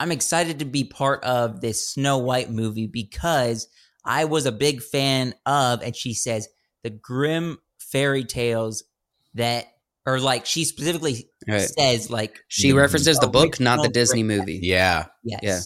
I'm 0.00 0.12
excited 0.12 0.60
to 0.60 0.64
be 0.64 0.84
part 0.84 1.22
of 1.24 1.60
this 1.60 1.88
Snow 1.88 2.18
White 2.18 2.50
movie 2.50 2.86
because 2.86 3.68
I 4.04 4.24
was 4.24 4.46
a 4.46 4.52
big 4.52 4.82
fan 4.82 5.34
of, 5.46 5.82
and 5.82 5.94
she 5.94 6.14
says, 6.14 6.48
the 6.82 6.90
Grimm 6.90 7.58
fairy 7.94 8.24
tales 8.24 8.84
that, 9.34 9.66
or 10.04 10.18
like, 10.20 10.44
she 10.46 10.64
specifically 10.64 11.30
Right. 11.48 11.68
says, 11.78 12.10
like, 12.10 12.40
She 12.48 12.72
references 12.72 13.18
the 13.18 13.28
book, 13.28 13.60
not 13.60 13.82
the 13.82 13.88
Disney 13.88 14.22
direct- 14.22 14.40
movie. 14.40 14.60
Yeah, 14.62 15.06
yes. 15.22 15.40
Yeah. 15.42 15.60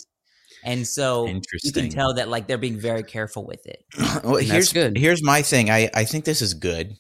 And 0.65 0.87
so 0.87 1.27
you 1.63 1.73
can 1.73 1.89
tell 1.89 2.15
that, 2.15 2.29
like, 2.29 2.47
they're 2.47 2.59
being 2.59 2.79
very 2.79 3.03
careful 3.03 3.47
with 3.47 3.65
it. 3.67 3.85
well, 4.25 4.37
And 4.37 4.47
here's 4.47 4.73
good. 4.73 4.99
Here's 4.99 5.23
my 5.23 5.41
thing. 5.43 5.71
I 5.71 5.89
I 5.95 6.05
think 6.05 6.25
this 6.25 6.43
is 6.43 6.53
good. 6.55 6.97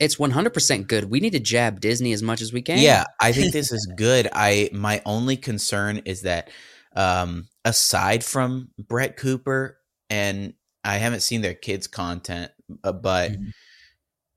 It's 0.00 0.16
100% 0.18 0.88
good. 0.88 1.04
We 1.10 1.20
need 1.20 1.32
to 1.32 1.40
jab 1.40 1.80
Disney 1.80 2.12
as 2.12 2.22
much 2.22 2.40
as 2.40 2.52
we 2.52 2.60
can. 2.62 2.78
Yeah, 2.78 3.04
I 3.20 3.30
think 3.32 3.52
this 3.58 3.70
is 3.72 3.86
good. 3.96 4.28
I 4.32 4.68
my 4.72 5.00
only 5.06 5.36
concern 5.36 5.98
is 6.04 6.22
that 6.22 6.50
um 6.96 7.46
aside 7.64 8.24
from 8.24 8.70
Brett 8.78 9.16
Cooper 9.16 9.78
and 10.10 10.54
I 10.82 10.96
haven't 10.96 11.20
seen 11.20 11.40
their 11.42 11.54
kids 11.54 11.86
content, 11.86 12.50
uh, 12.82 12.92
but 12.92 13.32
Mhm. 13.32 13.52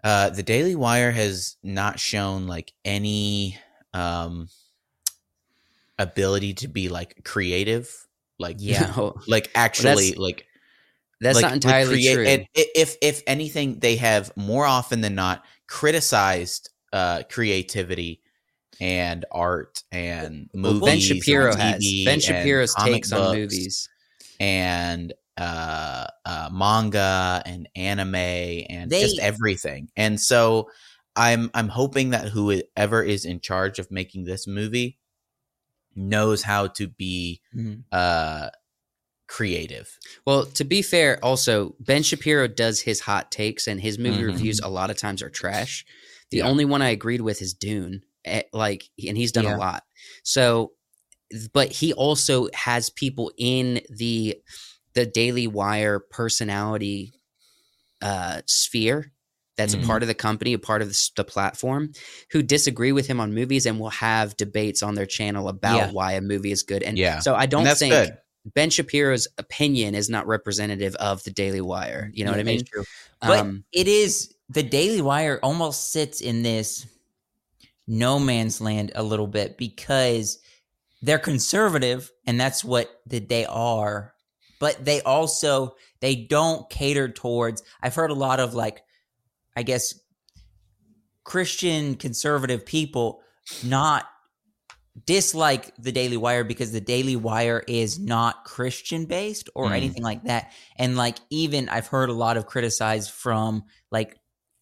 Uh 0.06 0.30
the 0.30 0.44
Daily 0.44 0.76
Wire 0.76 1.12
has 1.12 1.58
not 1.63 2.00
shown 2.00 2.48
like 2.48 2.72
any 2.86 3.58
um 3.94 4.48
ability 6.00 6.54
to 6.56 6.68
be 6.68 6.89
like 6.89 7.24
creative, 7.24 7.89
like 8.39 8.58
Yeah. 8.60 8.94
Like 9.28 9.52
actually 9.56 10.12
that's- 10.12 10.18
like 10.18 10.46
that's 11.22 11.36
like, 11.36 11.41
not 11.44 11.48
like 11.52 11.56
entirely 11.56 11.96
create- 12.04 12.13
true. 12.13 12.26
And 12.26 12.48
if 12.54 12.98
if 13.02 13.24
anything, 13.26 13.80
they 13.80 13.96
have 13.96 14.32
more 14.38 14.65
often 14.65 15.02
than 15.02 15.15
not 15.15 15.44
criticized 15.68 16.70
uh, 16.94 17.24
creativity 17.30 18.22
and 18.82 19.24
art 19.32 19.82
and 19.94 20.50
movies. 20.54 20.82
ben 20.82 21.00
Shapiro 21.00 21.56
has. 21.56 21.84
Ben 22.06 22.20
Shapiro's 22.20 22.76
takes 22.76 23.12
on 23.13 23.36
movies. 23.36 23.88
and 24.39 25.13
uh, 25.38 26.08
uh, 26.26 26.50
manga 26.52 27.41
and 27.45 27.67
anime 27.76 28.15
and 28.15 28.89
They- 28.89 29.02
just 29.02 29.19
everything. 29.19 29.89
And 29.95 30.19
so 30.19 30.69
I'm 31.15 31.50
I'm 31.54 31.69
hoping 31.69 32.10
that 32.12 32.30
whoever 32.30 33.04
is 33.04 33.26
in 33.26 33.39
charge 33.39 33.80
of 33.80 33.89
making 33.91 34.26
this 34.26 34.48
movie 34.48 35.00
knows 35.95 36.43
how 36.43 36.67
to 36.67 36.88
be 36.88 37.41
Mhm. 37.56 37.84
uh 37.91 38.50
creative. 39.28 39.98
Well, 40.26 40.45
to 40.45 40.63
be 40.63 40.82
fair, 40.84 41.24
also 41.24 41.76
Ben 41.80 42.04
Shapiro 42.04 42.48
does 42.48 42.82
his 42.82 43.00
hot 43.00 43.32
takes, 43.32 43.67
and 43.67 43.82
his 43.82 43.98
movie 43.98 44.21
Mhm. 44.21 44.28
reviews 44.28 44.60
a 44.60 44.67
lot 44.69 44.89
of 44.91 44.98
times 44.98 45.21
are 45.24 45.30
trash. 45.32 45.84
The 46.30 46.38
Yeah. 46.38 46.48
only 46.48 46.63
one 46.65 46.82
I 46.84 46.89
agreed 46.89 47.21
with 47.21 47.41
is 47.41 47.54
Dune, 47.54 48.04
eh, 48.24 48.43
like, 48.54 48.89
and 49.08 49.17
he's 49.17 49.32
done 49.32 49.45
Yeah. 49.45 49.56
a 49.56 49.58
lot. 49.58 49.84
So, 50.24 50.74
but 51.54 51.71
he 51.71 51.91
also 51.93 52.50
has 52.54 52.89
people 52.91 53.32
in 53.38 53.82
the 53.89 54.36
the 54.95 55.05
Daily 55.05 55.45
Wire 55.47 55.99
personality 55.99 57.13
uh, 58.01 58.41
sphere. 58.45 59.12
That's 59.58 59.73
Mhm. 59.73 59.84
a 59.84 59.88
part 59.88 60.01
of 60.03 60.08
the 60.08 60.13
company, 60.13 60.51
a 60.53 60.60
part 60.60 60.81
of 60.81 60.89
the, 60.89 61.10
the 61.15 61.23
platform, 61.23 61.93
who 62.31 62.43
disagree 62.43 62.91
with 62.91 63.08
him 63.08 63.19
on 63.21 63.34
movies 63.34 63.65
and 63.65 63.79
will 63.79 63.89
have 63.89 64.36
debates 64.36 64.84
on 64.84 64.95
their 64.95 65.05
channel 65.05 65.47
about 65.47 65.77
Yeah. 65.77 65.91
why 65.91 66.12
a 66.13 66.21
movie 66.21 66.51
is 66.51 66.62
good. 66.62 66.84
And 66.84 66.97
Yeah. 66.97 67.19
so 67.19 67.36
I 67.36 67.45
don't 67.45 67.65
think 67.77 67.93
good. 67.93 68.17
Ben 68.53 68.69
Shapiro's 68.69 69.27
opinion 69.38 69.95
is 69.95 70.10
not 70.10 70.27
representative 70.27 70.93
of 70.95 71.23
the 71.23 71.31
Daily 71.31 71.62
Wire. 71.62 72.12
You 72.13 72.25
know 72.25 72.31
Yeah, 72.31 72.38
what 72.38 72.39
I 72.41 72.43
mean? 72.43 72.65
true. 72.65 72.84
But 73.21 73.39
Um, 73.39 73.63
it 73.71 73.88
is 73.88 74.34
the 74.49 74.62
Daily 74.62 75.01
Wire 75.01 75.39
almost 75.41 75.91
sits 75.91 76.19
in 76.21 76.43
this 76.43 76.86
no 77.88 78.19
man's 78.19 78.60
land 78.62 78.91
a 78.93 79.03
little 79.03 79.27
bit 79.27 79.58
because 79.58 80.38
they're 81.01 81.17
conservative 81.17 82.12
and 82.27 82.39
that's 82.39 82.63
what 82.63 83.01
that 83.08 83.29
they 83.29 83.45
are. 83.45 84.12
But 84.60 84.84
they 84.84 85.02
also 85.02 85.76
they 86.02 86.15
don't 86.15 86.70
cater 86.70 87.10
towards 87.10 87.63
I've 87.82 87.96
heard 87.96 88.12
a 88.12 88.15
lot 88.15 88.39
of 88.39 88.54
like 88.54 88.82
I 89.56 89.63
guess 89.63 89.94
Christian 91.24 91.96
conservative 91.96 92.65
people 92.65 93.22
not 93.63 94.06
dislike 95.06 95.74
the 95.78 95.91
Daily 95.91 96.18
Wire 96.18 96.44
because 96.44 96.72
the 96.72 96.80
Daily 96.82 97.15
Wire 97.15 97.62
is 97.68 98.00
not 98.00 98.46
Christian 98.46 99.06
based 99.06 99.50
or 99.54 99.70
Mm. 99.70 99.76
anything 99.76 100.04
like 100.04 100.24
that. 100.24 100.52
And 100.78 100.96
like 100.96 101.18
even 101.30 101.68
I've 101.68 101.88
heard 101.88 102.10
a 102.10 102.13
lot 102.13 102.38
of 102.38 102.46
criticize 102.46 103.10
from 103.10 103.63
like 103.91 104.18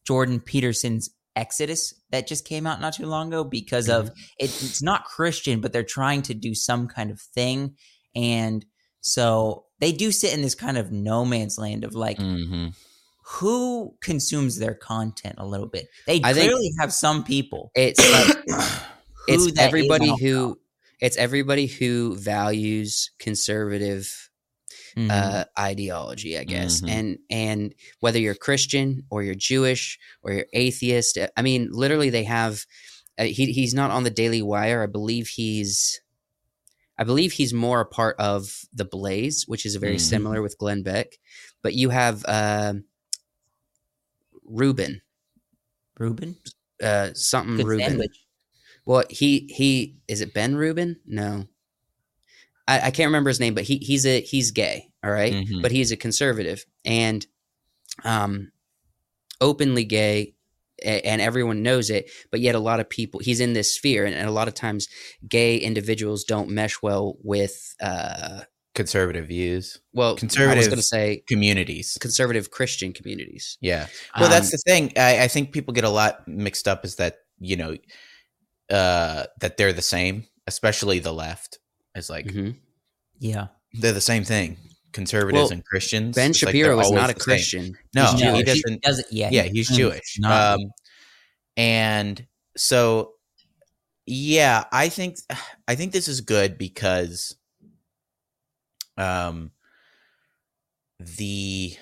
Jordan 0.08 0.40
Peterson's 0.40 1.10
Exodus 1.36 1.94
that 2.12 2.28
just 2.28 2.46
came 2.46 2.66
out 2.66 2.82
not 2.82 2.94
too 2.94 3.06
long 3.06 3.28
ago 3.28 3.44
because 3.44 3.90
of 3.90 4.10
it, 4.40 4.50
it's 4.50 4.82
not 4.82 5.06
Christian, 5.06 5.62
but 5.62 5.72
they're 5.74 5.84
trying 5.84 6.22
to 6.24 6.34
do 6.34 6.54
some 6.56 6.88
kind 6.88 7.12
of 7.12 7.20
thing. 7.20 7.76
And 8.16 8.66
so 9.02 9.66
they 9.84 9.92
do 9.92 10.12
sit 10.12 10.34
in 10.34 10.42
this 10.42 10.56
kind 10.56 10.78
of 10.78 10.92
no 10.92 11.26
man's 11.26 11.58
land 11.58 11.84
of 11.84 11.94
like 11.94 12.18
hmm 12.18 12.70
who 13.26 13.96
consumes 14.02 14.60
their 14.60 14.76
content 14.76 15.36
a 15.38 15.46
little 15.46 15.66
bit. 15.68 15.88
They 16.08 16.20
I 16.22 16.34
clearly 16.34 16.72
have 16.82 16.92
some 16.94 17.24
people. 17.24 17.72
it's 17.74 17.98
like, 18.12 18.36
it's 19.30 19.58
everybody 19.58 20.14
who 20.20 20.60
it's 21.00 21.16
everybody 21.18 21.68
who 21.68 22.16
values 22.18 23.12
conservative 23.20 24.30
Mhm. 24.96 25.10
uh, 25.10 25.46
ideology, 25.58 26.38
I 26.38 26.44
guess. 26.44 26.82
Mhm. 26.82 26.90
And 26.90 27.18
and 27.30 27.76
whether 28.00 28.20
you're 28.20 28.36
Christian 28.36 29.04
or 29.10 29.24
you're 29.24 29.36
Jewish 29.36 29.98
or 30.22 30.34
you're 30.34 30.46
atheist, 30.54 31.18
I 31.36 31.42
mean, 31.42 31.70
literally, 31.72 32.10
they 32.10 32.26
have. 32.26 32.66
Uh, 33.18 33.24
he 33.26 33.52
he's 33.54 33.74
not 33.74 33.92
on 33.92 34.04
the 34.04 34.10
Daily 34.12 34.42
Wire. 34.42 34.84
I 34.84 34.88
believe 34.88 35.28
he's. 35.30 36.02
I 36.98 37.04
believe 37.04 37.34
he's 37.34 37.54
more 37.54 37.82
a 37.82 37.86
part 37.86 38.16
of 38.20 38.66
the 38.74 38.86
Blaze, 38.86 39.48
which 39.48 39.66
is 39.66 39.76
very 39.78 39.98
Mhm. 39.98 40.02
similar 40.02 40.42
with 40.42 40.58
Glenn 40.58 40.84
Beck. 40.84 41.18
But 41.62 41.74
you 41.74 41.90
have 41.90 42.24
uh, 42.26 42.76
Ruben, 44.46 45.02
Reuben? 46.00 46.36
uh, 46.82 47.14
something 47.14 47.58
Good 47.58 47.66
Ruben. 47.66 47.86
sandwich. 47.86 48.26
Well, 48.86 49.04
he 49.10 49.48
he 49.56 49.98
is 50.08 50.22
it 50.22 50.34
Ben 50.34 50.56
Ruben? 50.56 51.00
No, 51.06 51.48
I, 52.68 52.80
I 52.88 52.92
can't 52.92 53.08
remember 53.08 53.30
his 53.30 53.40
name, 53.40 53.54
but 53.56 53.64
he 53.64 53.78
he's 53.78 54.06
a 54.06 54.22
he's 54.22 54.52
gay, 54.52 54.90
all 55.04 55.12
right? 55.12 55.34
Mhm. 55.34 55.62
but 55.62 55.72
he's 55.72 55.92
a 55.92 55.98
conservative 55.98 56.66
and 56.86 57.26
um 58.04 58.52
openly 59.42 59.86
gay 59.86 60.33
and 60.84 61.22
everyone 61.22 61.64
knows 61.64 61.90
it 61.90 62.10
but 62.32 62.40
yet 62.40 62.56
a 62.56 62.60
lot 62.60 62.80
of 62.80 62.90
people 62.90 63.20
he's 63.20 63.40
in 63.40 63.54
this 63.54 63.74
sphere 63.74 64.06
and, 64.06 64.16
and 64.16 64.28
a 64.28 64.32
lot 64.32 64.48
of 64.48 64.54
times 64.54 64.88
gay 65.28 65.58
individuals 65.58 66.24
don't 66.24 66.50
mesh 66.50 66.82
well 66.82 67.16
with 67.24 67.76
uh 67.82 68.42
Conservative 68.76 69.28
views, 69.28 69.80
well 69.94 70.10
i 70.10 70.12
was 70.14 70.20
Conservative 70.20 70.66
going 70.66 70.78
to 70.78 70.82
say 70.82 71.24
communities. 71.28 71.96
conservative 72.02 72.50
christian 72.50 72.92
communities 72.92 73.58
Yeah. 73.62 73.86
Well, 74.20 74.30
that's 74.30 74.48
Um, 74.48 74.52
the 74.52 74.58
thing. 74.72 74.94
I, 74.98 75.24
I 75.26 75.28
think 75.28 75.52
people 75.52 75.74
get 75.76 75.84
a 75.84 75.90
lot 75.90 76.28
mixed 76.28 76.68
up 76.68 76.84
is 76.84 76.96
that, 76.96 77.18
you 77.40 77.56
know, 77.56 77.78
uh, 78.72 79.26
that 79.42 79.58
they're 79.58 79.74
the 79.74 79.84
same, 79.84 80.26
especially 80.48 80.98
the 81.00 81.14
left. 81.14 81.60
is 81.96 82.10
like 82.10 82.26
mhm. 82.26 82.56
Yeah. 83.20 83.48
they're 83.74 83.92
the 83.94 84.02
same 84.02 84.24
thing. 84.24 84.58
Conservatives 84.94 85.34
Well, 85.50 85.52
and 85.52 85.66
Christians. 85.66 86.16
ben 86.16 86.30
It's 86.32 86.44
like 86.44 86.54
shapiro 86.54 86.76
they're 86.78 86.86
is 86.86 86.92
not 86.92 87.10
a 87.10 87.14
the 87.14 87.20
same. 87.20 87.24
christian 87.26 87.78
No, 87.94 88.12
He's 88.12 88.22
he 88.22 88.44
doesn't. 88.44 88.82
doesn't 88.82 89.08
yeah. 89.12 89.30
Yeah, 89.32 89.44
he's 89.44 89.70
Mm, 89.72 89.76
Jewish. 89.76 90.16
not- 90.20 90.60
Um, 90.60 90.72
and 91.58 92.26
so, 92.56 93.14
yeah, 94.06 94.64
I 94.72 94.90
think 94.90 95.18
I 95.68 95.76
think 95.76 95.92
this 95.92 96.08
is 96.08 96.22
good 96.22 96.58
because, 96.58 97.36
um, 98.98 99.52
the 101.00 101.76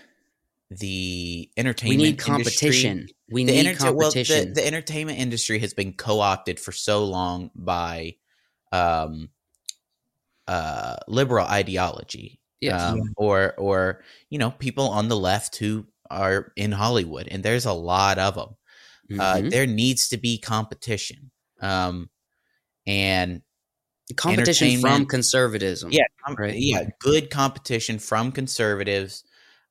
the 0.70 1.50
we 1.50 1.52
entertainment 1.58 1.98
need 2.00 2.08
industry- 2.08 2.26
competition 2.32 3.08
we 3.30 3.44
the 3.44 3.52
need 3.52 3.68
enter- 3.68 3.92
well, 3.94 4.10
the- 4.10 4.24
competition 4.24 4.54
the, 4.54 4.66
entertainment 4.66 5.20
industry 5.20 5.60
has 5.60 5.74
been 5.74 5.92
co-opted 5.94 6.60
for 6.60 6.72
so 6.72 7.04
long 7.06 7.52
by 7.56 8.16
um 8.72 9.30
uh 10.48 10.96
liberal 11.08 11.46
ideology 11.46 12.40
Yes. 12.62 12.82
um, 12.82 13.02
or 13.18 13.54
or 13.58 14.04
you 14.30 14.38
know 14.38 14.52
people 14.52 14.88
on 14.90 15.08
the 15.08 15.18
left 15.18 15.56
who 15.58 15.86
are 16.10 16.52
in 16.56 16.72
hollywood 16.72 17.28
and 17.30 17.42
there's 17.44 17.66
a 17.66 17.74
lot 17.74 18.20
of 18.20 18.36
them 18.36 18.56
uh, 19.20 19.36
Mhm. 19.38 19.50
there 19.50 19.66
needs 19.68 20.08
to 20.10 20.18
be 20.18 20.38
competition 20.38 21.32
um 21.62 22.10
and 22.86 23.42
competition 24.16 24.80
from 24.80 25.06
conservatism 25.06 25.92
yeah 25.92 26.04
com- 26.26 26.36
right. 26.38 26.54
yeah 26.56 26.84
good 27.00 27.30
competition 27.30 27.98
from 28.00 28.32
conservatives 28.32 29.24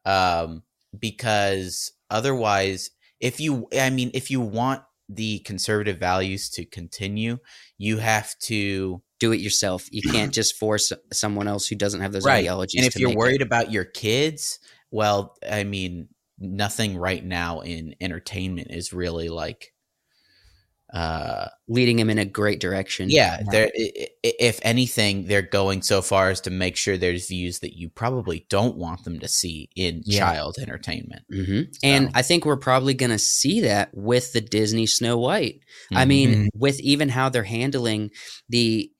um 0.04 0.62
because 0.98 1.92
otherwise 2.10 2.90
if 3.20 3.38
you 3.40 3.68
i 3.78 3.90
mean 3.90 4.10
if 4.14 4.30
you 4.30 4.40
want 4.40 4.82
the 5.12 5.40
conservative 5.40 5.98
values 5.98 6.48
to 6.50 6.64
continue 6.64 7.38
you 7.78 7.96
have 7.98 8.38
to 8.38 9.02
do 9.18 9.32
it 9.32 9.40
yourself. 9.40 9.86
You 9.90 10.02
can't 10.12 10.32
just 10.32 10.56
force 10.56 10.92
someone 11.12 11.48
else 11.48 11.66
who 11.66 11.76
doesn't 11.76 12.00
have 12.00 12.12
those 12.12 12.24
Right. 12.24 12.38
ideologies. 12.40 12.78
and 12.78 12.86
if 12.86 12.98
you're 12.98 13.14
worried 13.14 13.40
it. 13.40 13.46
about 13.46 13.70
your 13.72 13.84
kids 13.84 14.58
well 14.90 15.34
i 15.48 15.62
mean 15.64 16.08
nothing 16.38 16.96
right 16.96 17.24
now 17.24 17.60
in 17.60 17.94
entertainment 18.00 18.68
is 18.70 18.92
really 18.92 19.28
like 19.28 19.72
uh 20.92 21.46
leading 21.68 21.98
him 21.98 22.10
in 22.10 22.18
a 22.18 22.24
great 22.24 22.60
direction. 22.60 23.08
yeah 23.10 23.42
there 23.50 23.70
i- 23.78 23.92
i- 24.24 24.34
if 24.40 24.58
anything 24.62 25.26
they're 25.26 25.40
going 25.42 25.82
so 25.82 26.02
far 26.02 26.30
as 26.30 26.40
to 26.40 26.50
make 26.50 26.76
sure 26.76 26.96
there's 26.96 27.28
views 27.28 27.60
that 27.60 27.76
you 27.76 27.88
probably 27.88 28.46
don't 28.48 28.76
want 28.76 29.04
them 29.04 29.20
to 29.20 29.28
see 29.28 29.68
in 29.76 30.02
Yeah. 30.04 30.18
child 30.20 30.56
entertainment 30.60 31.22
hmm 31.30 31.62
And 31.82 32.10
I 32.14 32.22
think 32.22 32.44
we're 32.44 32.56
probably 32.56 32.94
going 32.94 33.10
to 33.10 33.18
see 33.18 33.60
that 33.60 33.90
with 33.94 34.32
the 34.32 34.40
Disney 34.40 34.86
Snow 34.86 35.16
White. 35.18 35.60
I 35.92 36.04
mean, 36.04 36.30
Mhm. 36.34 36.48
with 36.54 36.80
even 36.80 37.08
how 37.10 37.28
they're 37.28 37.44
handling 37.44 38.10
the 38.48 38.90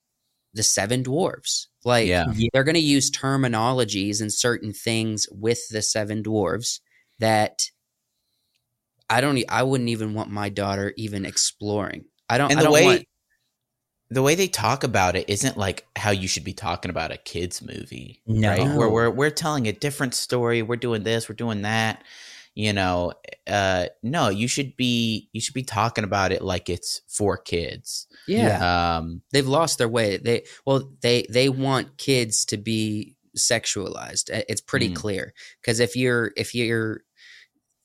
the 0.54 0.62
seven 0.64 1.04
dwarves. 1.04 1.66
Like 1.84 2.08
Yeah. 2.08 2.24
they're 2.52 2.64
going 2.64 2.74
to 2.74 2.80
use 2.80 3.10
terminologies 3.10 4.20
and 4.20 4.32
certain 4.32 4.72
things 4.72 5.26
with 5.30 5.60
the 5.70 5.82
seven 5.82 6.22
dwarves 6.22 6.80
that 7.20 7.62
I 9.10 9.20
don't. 9.20 9.36
e- 9.38 9.48
I 9.48 9.62
wouldn't 9.64 9.90
even 9.90 10.14
want 10.14 10.30
my 10.30 10.48
daughter 10.48 10.94
even 10.96 11.26
exploring. 11.26 12.04
I 12.28 12.38
don't. 12.38 12.50
and 12.50 12.60
I 12.60 12.62
the 12.62 12.66
don't 12.66 12.74
way 12.74 12.84
want. 12.84 13.04
the 14.10 14.22
way 14.22 14.34
they 14.36 14.48
talk 14.48 14.84
about 14.84 15.16
it 15.16 15.28
isn't 15.28 15.56
like 15.56 15.84
how 15.96 16.10
you 16.10 16.28
should 16.28 16.44
be 16.44 16.52
talking 16.54 16.90
about 16.90 17.10
a 17.12 17.16
kids 17.16 17.60
movie 17.60 18.22
No. 18.26 18.48
right 18.48 18.76
where 18.76 18.88
we're 18.88 19.10
we're 19.10 19.30
telling 19.30 19.66
a 19.68 19.72
different 19.72 20.14
story 20.14 20.62
we're 20.62 20.76
doing 20.76 21.02
this 21.02 21.28
we're 21.28 21.34
doing 21.34 21.62
that 21.62 22.02
you 22.54 22.72
know 22.72 23.12
uh 23.46 23.86
no 24.02 24.28
you 24.28 24.48
should 24.48 24.76
be 24.76 25.28
you 25.32 25.40
should 25.40 25.54
be 25.54 25.62
talking 25.62 26.02
about 26.04 26.32
it 26.32 26.42
like 26.42 26.68
it's 26.68 27.02
for 27.08 27.36
kids 27.36 28.06
Yeah. 28.26 28.96
um 28.98 29.22
they've 29.32 29.46
lost 29.46 29.78
their 29.78 29.88
way. 29.88 30.16
They 30.18 30.44
well, 30.66 30.90
they 31.02 31.26
they 31.30 31.48
want 31.48 31.96
kids 31.98 32.44
to 32.46 32.56
be 32.56 33.16
sexualized. 33.38 34.28
It's 34.48 34.60
pretty 34.60 34.90
Mm. 34.90 34.96
clear 34.96 35.34
because 35.60 35.78
if 35.80 35.94
you're 35.96 36.32
if 36.36 36.54
you're 36.54 37.02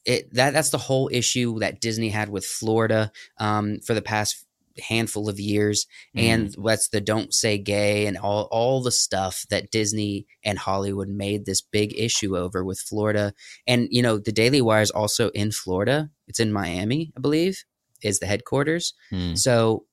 it 0.06 0.34
that 0.34 0.54
that's 0.54 0.70
the 0.70 0.78
whole 0.78 1.10
issue 1.12 1.60
that 1.60 1.82
Disney 1.82 2.10
had 2.10 2.30
with 2.30 2.46
Florida 2.46 3.12
um, 3.40 3.80
for 3.86 3.94
the 3.94 4.02
past 4.02 4.46
handful 4.90 5.30
of 5.30 5.40
years 5.40 5.88
Mm-hmm. 6.18 6.26
and 6.28 6.56
that's 6.66 6.90
the 6.90 7.00
don't 7.00 7.34
say 7.34 7.58
gay 7.58 8.08
and 8.08 8.18
all 8.18 8.48
all 8.52 8.82
the 8.84 8.92
stuff 8.92 9.46
that 9.50 9.72
Disney 9.72 10.28
and 10.44 10.58
Hollywood 10.60 11.08
made 11.10 11.46
this 11.46 11.62
big 11.62 11.98
issue 11.98 12.38
over 12.38 12.64
with 12.64 12.80
Florida 12.80 13.34
and 13.66 13.88
you 13.90 14.02
know 14.02 14.18
the 14.18 14.34
Daily 14.34 14.62
Wire 14.62 14.82
is 14.82 14.92
also 14.92 15.30
in 15.30 15.52
Florida 15.52 16.10
it's 16.28 16.40
in 16.42 16.52
Miami 16.52 17.14
I 17.18 17.22
believe 17.22 17.64
is 18.02 18.20
the 18.20 18.26
headquarters 18.28 18.94
Mm. 19.14 19.38
so 19.38 19.86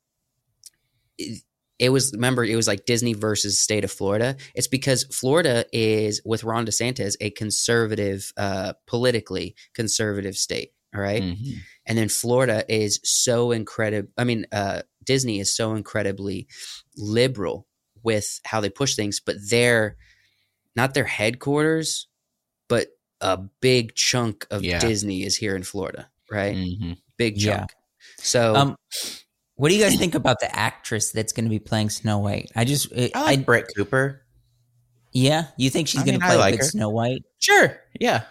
it, 1.19 1.43
it 1.79 1.89
was 1.91 2.13
remember 2.13 2.45
it 2.45 2.57
was 2.57 2.69
like 2.69 2.87
Disney 2.87 3.15
versus 3.15 3.59
state 3.59 3.85
of 3.85 3.91
Florida. 3.91 4.37
It's 4.55 4.69
because 4.69 5.05
Florida 5.05 5.65
is 5.73 6.21
with 6.25 6.45
Ron 6.45 6.67
DeSantis 6.67 7.17
a 7.21 7.31
conservative, 7.31 8.33
uh, 8.37 8.75
politically 8.87 9.55
conservative 9.75 10.37
state. 10.37 10.73
All 10.95 11.01
right? 11.01 11.23
Mhm. 11.23 11.57
and 11.87 11.97
then 11.99 12.09
Florida 12.11 12.65
is 12.69 13.01
so 13.03 13.51
incredible. 13.51 14.09
I 14.19 14.25
mean, 14.25 14.47
uh, 14.53 14.83
Disney 15.03 15.41
is 15.41 15.53
so 15.53 15.75
incredibly 15.75 16.47
liberal 16.97 17.67
with 18.03 18.41
how 18.45 18.61
they 18.61 18.69
push 18.71 18.95
things, 18.95 19.19
but 19.19 19.37
they're 19.49 19.97
not 20.77 20.93
their 20.95 21.05
headquarters, 21.05 22.07
but 22.69 22.89
a 23.21 23.37
big 23.39 23.95
chunk 23.95 24.47
of 24.51 24.63
Yeah. 24.63 24.79
Disney 24.81 25.23
is 25.25 25.37
here 25.37 25.57
in 25.57 25.63
Florida, 25.63 26.11
right? 26.31 26.55
Mhm. 26.55 26.99
Big 27.17 27.41
Yeah. 27.41 27.57
chunk. 27.61 27.73
So 28.19 28.55
Um, 28.55 28.77
what 29.63 29.69
do 29.69 29.77
you 29.77 29.81
guys 29.85 29.95
think 29.97 30.17
about 30.17 30.41
the 30.41 30.53
actress 30.53 31.13
that's 31.13 31.33
going 31.33 31.45
to 31.45 31.49
be 31.49 31.61
playing 31.61 31.89
Snow 31.89 32.19
White? 32.19 32.51
I 32.57 32.65
just, 32.65 32.91
it, 32.91 33.13
I 33.15 33.23
like 33.23 33.39
I, 33.39 33.43
Brett 33.45 33.67
Cooper. 33.77 34.21
yeah, 35.13 35.45
you 35.57 35.71
think 35.71 35.87
she's 35.87 36.03
going 36.03 36.19
to 36.19 36.27
play 36.27 36.37
like. 36.37 36.61
Snow 36.65 36.91
White? 36.91 37.23
Sure. 37.39 37.79
Yeah. 38.01 38.25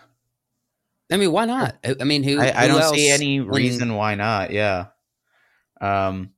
I 1.10 1.16
mean, 1.16 1.32
why 1.32 1.46
not? 1.46 1.78
I 1.86 1.96
I 2.02 2.04
mean, 2.04 2.24
who? 2.24 2.38
I, 2.38 2.48
I 2.48 2.68
who 2.68 2.78
don't 2.78 2.94
see 2.94 3.10
else 3.10 3.22
any 3.22 3.38
in- 3.38 3.48
reason 3.48 3.96
why 3.96 4.16
not. 4.16 4.52
Yeah. 4.52 4.88
Um. 5.80 6.32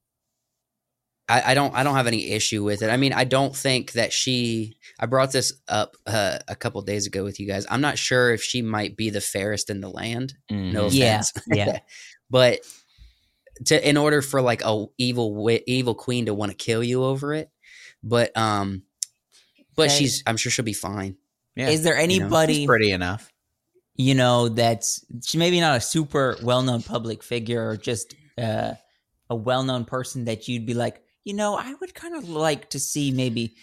I, 1.28 1.42
I 1.42 1.54
don't. 1.56 1.74
I 1.74 1.82
don't 1.82 1.96
have 1.96 2.06
any 2.06 2.30
issue 2.30 2.64
with 2.64 2.84
it. 2.84 2.92
I 2.92 2.98
mean, 2.98 3.14
I 3.14 3.24
don't 3.24 3.56
think 3.56 3.94
that 3.94 4.14
she. 4.14 4.78
I 5.00 5.08
brought 5.08 5.32
this 5.32 5.54
up 5.68 5.98
uh, 6.06 6.38
a 6.48 6.56
couple 6.56 6.80
days 6.84 7.08
ago 7.08 7.24
with 7.24 7.40
you 7.40 7.48
guys. 7.48 7.66
I'm 7.68 7.82
not 7.82 7.98
sure 7.98 8.32
if 8.32 8.44
she 8.44 8.62
might 8.62 8.96
be 8.96 9.10
the 9.10 9.22
fairest 9.22 9.72
in 9.72 9.82
the 9.82 9.90
land. 9.90 10.36
No 10.52 10.86
mhm. 10.86 10.90
Yeah, 10.92 11.22
offense. 11.22 11.32
yeah. 11.48 11.80
but 12.30 12.60
to 13.66 13.89
in 13.89 13.98
order 13.98 14.22
for 14.22 14.42
like 14.42 14.62
a 14.66 14.86
evil 14.98 15.50
evil 15.68 15.96
queen 15.96 16.26
to 16.26 16.34
want 16.34 16.52
to 16.52 16.58
kill 16.58 16.84
you 16.84 17.04
over 17.04 17.34
it, 17.34 17.50
but 18.04 18.36
um, 18.38 18.84
but 19.76 19.89
Hey. 19.92 19.98
she's. 20.00 20.24
I'm 20.28 20.38
sure 20.38 20.52
she'll 20.52 20.66
be 20.66 20.74
fine. 20.74 21.18
Yeah. 21.56 21.70
Is 21.70 21.84
there 21.84 21.96
know, 21.96 22.02
she's 22.04 22.20
anybody, 22.20 22.66
pretty 22.66 22.92
enough. 22.92 23.32
you 23.96 24.16
know, 24.16 24.50
that's 24.50 25.06
she 25.24 25.38
maybe 25.38 25.60
not 25.60 25.78
a 25.78 25.82
super 25.82 26.38
well 26.42 26.62
known 26.63 26.82
public 26.82 27.22
figure 27.24 27.70
or 27.70 27.78
just 27.78 28.16
uh, 28.38 28.74
a 29.30 29.36
well 29.36 29.63
known 29.63 29.86
person 29.86 30.26
that 30.26 30.48
you'd 30.48 30.66
be 30.66 30.74
like, 30.74 31.02
you 31.24 31.34
know, 31.36 31.56
I 31.56 31.74
would 31.80 31.94
kind 31.94 32.16
of 32.16 32.28
like 32.28 32.72
to 32.72 32.80
see 32.80 33.12
maybe, 33.12 33.56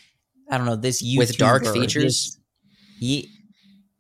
I 0.50 0.56
don't 0.56 0.66
know, 0.66 0.76
this 0.76 1.02
YouTuber 1.02 1.18
With 1.18 1.36
dark 1.36 1.66
features? 1.66 2.04
this- 2.04 2.36
Ye- 3.00 3.28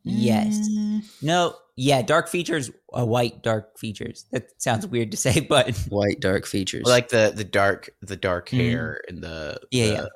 yes. 0.04 0.56
Mm. 0.68 1.02
No. 1.22 1.54
Yeah. 1.82 2.02
Dark 2.02 2.28
features. 2.28 2.70
Uh, 2.92 3.06
white 3.06 3.42
dark 3.42 3.78
features. 3.78 4.26
That 4.32 4.50
sounds 4.60 4.86
weird 4.86 5.10
to 5.12 5.16
say, 5.16 5.40
but 5.48 5.74
White 5.88 6.20
dark 6.20 6.46
features, 6.46 6.84
Like 6.86 7.08
the 7.08 7.32
the 7.34 7.44
dark 7.44 7.90
the 8.02 8.16
dark 8.16 8.50
Mhm. 8.50 8.56
hair 8.58 9.00
and 9.08 9.22
the 9.22 9.60
Yeah, 9.70 9.86
the 9.86 9.92
yeah. 9.94 10.06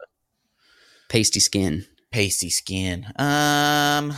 pasty 1.09 1.41
skin. 1.41 1.87
pasty 2.13 2.51
skin. 2.51 3.07
Um. 3.17 4.15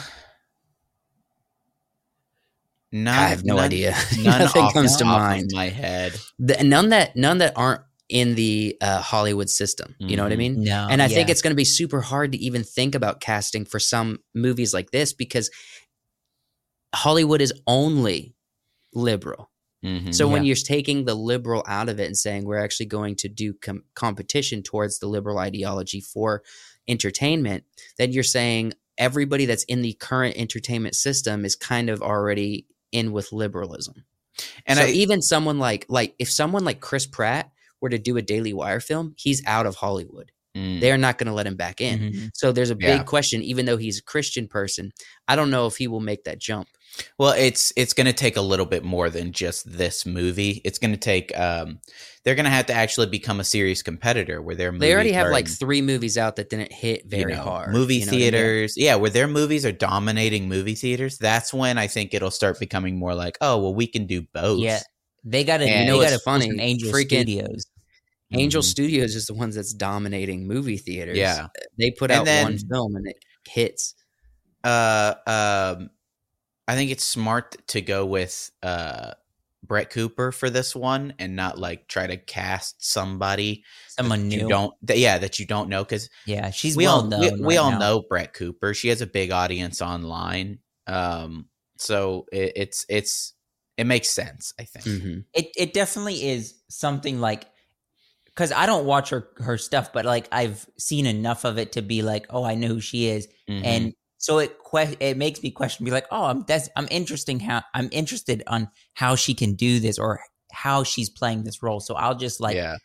Not, 2.92 3.18
I 3.18 3.28
have 3.28 3.44
no 3.44 3.56
none- 3.56 3.64
idea. 3.64 3.94
None 4.22 4.38
Nothing 4.38 4.70
comes 4.70 4.96
to 4.96 5.04
mind. 5.04 5.50
In 5.52 5.56
my 5.56 5.68
head. 5.68 6.14
The, 6.38 6.62
none 6.64 6.90
that 6.90 7.16
none 7.16 7.38
that 7.38 7.52
aren't 7.56 7.82
in 8.08 8.36
the 8.36 8.76
uh, 8.80 9.00
Hollywood 9.02 9.50
system. 9.50 9.96
You 9.98 10.16
know 10.16 10.22
what 10.22 10.30
I 10.32 10.36
Mhm. 10.36 10.38
mean? 10.38 10.62
no. 10.64 10.86
and 10.88 11.02
I 11.02 11.08
think 11.08 11.28
it's 11.28 11.42
going 11.42 11.50
to 11.50 11.56
be 11.56 11.64
super 11.64 12.00
hard 12.00 12.30
to 12.32 12.38
even 12.38 12.62
think 12.62 12.94
about 12.94 13.20
casting 13.20 13.64
for 13.64 13.80
some 13.80 14.20
movies 14.34 14.72
like 14.72 14.92
this 14.92 15.12
because 15.12 15.50
Hollywood 16.96 17.40
is 17.40 17.52
only 17.66 18.34
liberal. 18.92 19.50
Mhm. 19.84 20.14
So 20.14 20.26
when 20.26 20.42
Yeah. 20.42 20.48
you're 20.48 20.56
taking 20.56 21.04
the 21.04 21.14
liberal 21.14 21.62
out 21.66 21.88
of 21.88 22.00
it 22.00 22.06
and 22.06 22.16
saying 22.16 22.44
we're 22.44 22.58
actually 22.58 22.86
going 22.86 23.14
to 23.16 23.28
do 23.28 23.52
com- 23.54 23.84
competition 23.94 24.62
towards 24.62 24.98
the 24.98 25.06
liberal 25.06 25.38
ideology 25.38 26.00
for 26.00 26.42
entertainment, 26.88 27.64
then 27.98 28.12
you're 28.12 28.22
saying 28.24 28.72
everybody 28.98 29.44
that's 29.44 29.64
in 29.64 29.82
the 29.82 29.92
current 29.94 30.36
entertainment 30.36 30.94
system 30.94 31.44
is 31.44 31.54
kind 31.54 31.90
of 31.90 32.00
already 32.02 32.66
in 32.92 33.12
with 33.12 33.32
liberalism. 33.32 34.04
and 34.66 34.78
so 34.78 34.84
I 34.84 34.88
even 34.90 35.22
someone 35.22 35.58
like 35.58 35.86
like 35.88 36.14
if 36.18 36.30
someone 36.30 36.62
like 36.64 36.80
Chris 36.80 37.06
Pratt 37.06 37.50
were 37.80 37.88
to 37.88 37.98
do 37.98 38.16
a 38.18 38.22
Daily 38.22 38.52
Wire 38.52 38.80
film, 38.80 39.14
he's 39.16 39.42
out 39.46 39.66
of 39.66 39.76
Hollywood. 39.76 40.30
mm, 40.54 40.80
They're 40.80 40.98
not 40.98 41.16
going 41.18 41.26
to 41.26 41.32
let 41.34 41.46
him 41.46 41.56
back 41.56 41.80
in. 41.82 41.98
Mhm. 42.12 42.30
So 42.34 42.52
there's 42.52 42.70
a 42.70 42.74
big 42.74 42.88
Yeah. 43.00 43.02
question. 43.02 43.42
Even 43.42 43.66
though 43.66 43.76
he's 43.76 43.98
a 43.98 44.02
Christian 44.02 44.46
person, 44.48 44.92
I 45.28 45.36
don't 45.36 45.50
know 45.50 45.66
if 45.66 45.76
he 45.76 45.86
will 45.88 46.00
make 46.00 46.24
that 46.24 46.38
jump. 46.38 46.68
Well, 47.18 47.32
it's 47.32 47.72
it's 47.76 47.92
going 47.92 48.06
to 48.06 48.12
take 48.12 48.36
a 48.36 48.40
little 48.40 48.66
bit 48.66 48.84
more 48.84 49.10
than 49.10 49.32
just 49.32 49.70
this 49.70 50.06
movie. 50.06 50.60
It's 50.64 50.78
going 50.78 50.92
to 50.92 50.96
take. 50.98 51.36
Um, 51.38 51.80
they're 52.24 52.34
going 52.34 52.44
to 52.44 52.50
have 52.50 52.66
to 52.66 52.72
actually 52.74 53.06
become 53.06 53.38
a 53.38 53.44
serious 53.44 53.82
competitor 53.82 54.42
where 54.42 54.54
their 54.56 54.72
They 54.72 54.92
already 54.92 55.12
have 55.12 55.30
like 55.30 55.48
three 55.48 55.80
movies 55.82 56.18
out 56.18 56.36
that 56.36 56.50
didn't 56.50 56.72
hit 56.72 57.04
you 57.04 57.10
very 57.10 57.34
know, 57.34 57.42
hard. 57.42 57.72
Movie 57.72 57.96
you 57.96 58.00
know 58.00 58.06
what 58.06 58.12
I 58.12 58.16
mean? 58.16 58.20
theaters, 58.32 58.74
yeah, 58.76 58.94
where 58.96 59.10
their 59.10 59.28
movies 59.28 59.64
are 59.64 59.72
dominating 59.72 60.48
movie 60.48 60.74
theaters. 60.74 61.18
That's 61.18 61.52
when 61.54 61.78
I 61.78 61.86
think 61.86 62.14
it'll 62.14 62.30
start 62.30 62.58
becoming 62.58 62.98
more 62.98 63.14
like, 63.14 63.36
oh, 63.40 63.58
well, 63.58 63.74
we 63.74 63.86
can 63.86 64.06
do 64.06 64.22
both. 64.34 64.60
Yeah. 64.60 64.80
They 65.24 65.44
got 65.44 65.58
to. 65.58 65.66
You 65.68 65.86
know 65.86 65.98
what's 65.98 66.22
funny? 66.22 66.50
Angel 66.60 66.90
Freaking- 66.92 67.22
Studios. 67.22 67.66
Angel 68.32 68.60
Mhm. 68.62 68.64
Studios 68.64 69.14
is 69.14 69.26
the 69.26 69.34
ones 69.34 69.54
that's 69.54 69.72
dominating 69.72 70.48
movie 70.48 70.78
theaters. 70.78 71.16
Yeah. 71.16 71.46
they 71.78 71.90
put 71.92 72.10
And 72.10 72.20
out 72.20 72.24
then- 72.24 72.44
one 72.44 72.58
film 72.58 72.96
and 72.96 73.06
it 73.06 73.16
hits. 73.48 73.94
Uh, 74.64 75.14
um, 75.28 75.90
I 76.68 76.74
think 76.74 76.90
it's 76.90 77.04
smart 77.04 77.56
to 77.68 77.80
go 77.80 78.04
with 78.06 78.50
uh 78.62 79.12
Brett 79.66 79.90
Cooper 79.90 80.30
for 80.32 80.48
this 80.50 80.76
one 80.76 81.14
and 81.18 81.34
not 81.34 81.58
like 81.58 81.88
try 81.88 82.06
to 82.06 82.16
cast 82.16 82.84
somebody 82.84 83.64
Someone 83.88 84.28
that 84.28 84.34
you 84.36 84.42
new. 84.42 84.48
don't 84.48 84.74
that, 84.82 84.98
yeah 84.98 85.18
that 85.18 85.38
you 85.40 85.46
don't 85.46 85.68
know 85.68 85.82
because 85.82 86.08
Yeah, 86.26 86.50
she's 86.50 86.76
we 86.76 86.84
well 86.84 86.96
all 87.00 87.06
known. 87.06 87.20
we, 87.20 87.30
right 87.30 87.40
we 87.40 87.56
all 87.56 87.70
now. 87.72 87.78
know 87.78 88.02
Brett 88.08 88.32
Cooper. 88.34 88.74
She 88.74 88.88
has 88.88 89.00
a 89.00 89.06
big 89.06 89.30
audience 89.32 89.82
online. 89.82 90.58
Um, 90.86 91.46
so 91.78 92.26
it, 92.32 92.52
it's 92.56 92.86
it's 92.88 93.34
it 93.76 93.84
makes 93.86 94.08
sense. 94.08 94.52
I 94.58 94.64
think. 94.64 94.84
Mhm. 94.84 95.24
It 95.34 95.48
it 95.56 95.72
definitely 95.74 96.28
is 96.28 96.54
something 96.68 97.20
like 97.20 97.46
because 98.26 98.52
I 98.52 98.66
don't 98.66 98.86
watch 98.86 99.10
her 99.10 99.30
her 99.38 99.58
stuff, 99.58 99.92
but 99.92 100.04
like 100.04 100.28
I've 100.30 100.66
seen 100.78 101.06
enough 101.06 101.44
of 101.44 101.58
it 101.58 101.72
to 101.72 101.82
be 101.82 102.02
like, 102.02 102.26
oh, 102.30 102.44
I 102.44 102.54
know 102.54 102.68
who 102.68 102.80
she 102.80 103.06
is, 103.08 103.26
Mhm. 103.48 103.64
and 103.64 103.92
so 104.26 104.38
it 104.40 104.56
que- 104.70 104.96
it 104.98 105.16
makes 105.16 105.40
me 105.42 105.50
question, 105.52 105.84
be 105.84 105.90
like, 105.92 106.06
oh, 106.10 106.24
I'm 106.24 106.44
that's 106.48 106.68
I'm 106.76 106.88
interesting 106.90 107.38
how 107.40 107.62
I'm 107.74 107.88
interested 107.92 108.42
on 108.48 108.68
how 108.94 109.14
she 109.14 109.34
can 109.34 109.54
do 109.54 109.78
this 109.80 109.98
or 109.98 110.20
how 110.52 110.82
she's 110.82 111.08
playing 111.10 111.44
this 111.44 111.62
role. 111.62 111.80
So 111.80 111.94
I'll 111.94 112.16
just 112.16 112.40
like 112.40 112.56
yeah, 112.56 112.76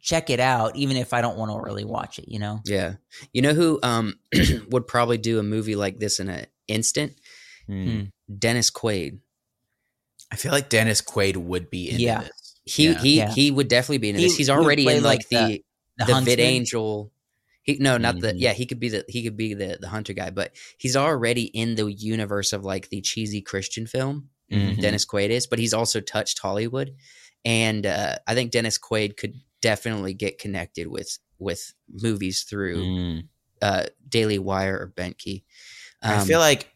check 0.00 0.30
it 0.30 0.40
out, 0.40 0.74
even 0.74 0.96
if 0.96 1.12
I 1.12 1.20
don't 1.20 1.36
want 1.38 1.52
to 1.52 1.60
really 1.60 1.84
watch 1.84 2.18
it. 2.18 2.26
You 2.28 2.38
know? 2.40 2.60
Yeah, 2.64 2.94
you 3.32 3.40
know 3.42 3.54
who 3.54 3.78
um 3.82 4.14
would 4.70 4.86
probably 4.86 5.18
do 5.18 5.38
a 5.38 5.42
movie 5.44 5.76
like 5.76 5.98
this 6.00 6.18
in 6.18 6.28
an 6.28 6.46
instant? 6.66 7.12
Hmm. 7.66 8.02
Dennis 8.38 8.70
Quaid. 8.70 9.20
I 10.32 10.36
feel 10.36 10.52
like 10.52 10.68
Dennis 10.68 11.00
Quaid 11.02 11.36
would 11.36 11.70
be 11.70 11.90
into 11.90 12.02
Yeah. 12.02 12.22
this. 12.22 12.56
He 12.64 12.88
Yeah. 12.88 12.98
he 13.02 13.16
Yeah. 13.18 13.30
he 13.32 13.50
would 13.50 13.68
definitely 13.68 13.98
be 13.98 14.10
in 14.10 14.16
He- 14.16 14.24
this. 14.24 14.36
He's 14.36 14.50
already 14.50 14.84
play 14.84 14.96
in 14.98 15.02
like, 15.04 15.20
like 15.20 15.28
the 15.28 15.62
The, 15.98 16.04
the, 16.06 16.14
Huntsman? 16.14 16.24
vid 16.36 16.40
angel. 16.40 17.12
He 17.62 17.76
no, 17.78 17.98
not 17.98 18.20
the 18.20 18.32
Mhm. 18.32 18.40
yeah. 18.40 18.52
He 18.52 18.66
could 18.66 18.80
be 18.80 18.88
the 18.88 19.04
he 19.08 19.22
could 19.22 19.36
be 19.36 19.54
the 19.54 19.78
the 19.80 19.88
hunter 19.88 20.12
guy, 20.12 20.30
but 20.30 20.52
he's 20.78 20.96
already 20.96 21.44
in 21.44 21.74
the 21.74 21.92
universe 21.92 22.52
of 22.52 22.64
like 22.64 22.88
the 22.88 23.00
cheesy 23.00 23.40
Christian 23.42 23.86
film. 23.86 24.30
Mhm. 24.50 24.80
Dennis 24.80 25.04
Quaid 25.06 25.30
is, 25.30 25.46
but 25.46 25.58
he's 25.58 25.74
also 25.74 26.00
touched 26.00 26.38
Hollywood, 26.40 26.94
and 27.44 27.86
uh, 27.86 28.16
I 28.26 28.34
think 28.34 28.50
Dennis 28.50 28.78
Quaid 28.78 29.16
could 29.16 29.34
definitely 29.60 30.14
get 30.14 30.38
connected 30.38 30.86
with 30.88 31.18
with 31.38 31.72
movies 31.88 32.42
through 32.42 32.82
Mm. 32.82 33.28
uh, 33.62 33.86
Daily 34.08 34.38
Wire 34.38 34.76
or 34.78 34.88
Bentkey. 34.96 35.44
I 36.02 36.16
Um, 36.16 36.26
feel 36.26 36.38
like 36.40 36.68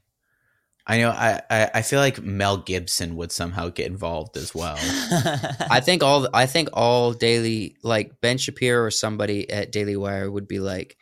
I 0.87 0.99
know. 0.99 1.11
I, 1.11 1.41
I 1.51 1.71
I 1.75 1.83
feel 1.83 1.99
like 1.99 2.23
Mel 2.23 2.59
Gibson 2.59 3.17
would 3.17 3.33
somehow 3.33 3.71
get 3.71 3.87
involved 3.87 4.37
as 4.37 4.55
well. 4.55 4.77
I 4.79 5.81
think 5.81 6.03
all 6.03 6.29
I 6.35 6.47
think 6.47 6.69
all 6.73 7.13
daily 7.13 7.77
like 7.83 8.21
Ben 8.21 8.37
Shapiro 8.37 8.85
or 8.85 8.91
somebody 8.91 9.49
at 9.51 9.73
Daily 9.73 9.97
Wire 9.97 10.31
would 10.31 10.47
be 10.47 10.59
like, 10.59 10.99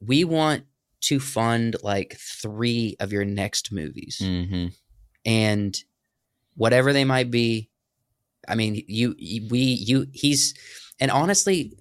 we 0.00 0.22
want 0.24 0.64
to 1.02 1.18
fund 1.18 1.76
like 1.82 2.16
three 2.18 2.96
of 3.00 3.12
your 3.12 3.24
next 3.24 3.72
movies, 3.72 4.18
hmm 4.20 4.66
and 5.26 5.76
whatever 6.54 6.92
they 6.92 7.04
might 7.04 7.30
be. 7.30 7.70
I 8.46 8.54
mean, 8.54 8.84
you, 8.86 9.14
you 9.18 9.48
we 9.50 9.58
you 9.60 10.06
he's 10.12 10.54
and 11.00 11.10
honestly, 11.10 11.76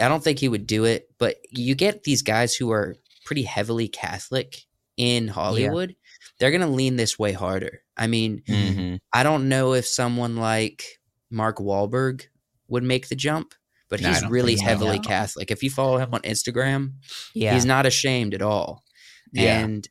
I 0.00 0.08
don't 0.08 0.22
think 0.22 0.38
he 0.38 0.48
would 0.48 0.66
do 0.66 0.84
it, 0.84 1.10
but 1.18 1.36
you 1.50 1.74
get 1.74 2.04
these 2.04 2.22
guys 2.22 2.54
who 2.54 2.70
are 2.70 2.94
pretty 3.24 3.42
heavily 3.42 3.88
Catholic 3.88 4.62
in 4.96 5.28
Hollywood. 5.28 5.96
They're 6.38 6.50
gonna 6.50 6.68
lean 6.70 6.96
this 6.96 7.18
way 7.18 7.32
harder. 7.32 7.80
I 7.96 8.06
mean, 8.06 8.42
hmm 8.46 8.96
I 9.12 9.22
don't 9.22 9.48
know 9.48 9.74
if 9.74 9.86
someone 9.86 10.36
like 10.36 10.84
Mark 11.30 11.58
Wahlberg 11.58 12.26
would 12.68 12.82
make 12.82 13.08
the 13.08 13.14
jump, 13.16 13.54
but 13.88 14.00
No, 14.00 14.08
he's 14.08 14.24
really 14.28 14.56
so. 14.56 14.64
heavily 14.64 14.96
No. 14.96 15.02
Catholic. 15.02 15.50
If 15.50 15.62
you 15.62 15.70
follow 15.70 15.98
him 15.98 16.12
on 16.12 16.20
Instagram, 16.22 16.94
Yeah. 17.34 17.54
he's 17.54 17.64
not 17.66 17.86
ashamed 17.86 18.34
at 18.34 18.42
all. 18.42 18.84
Yeah. 19.32 19.60
And 19.60 19.88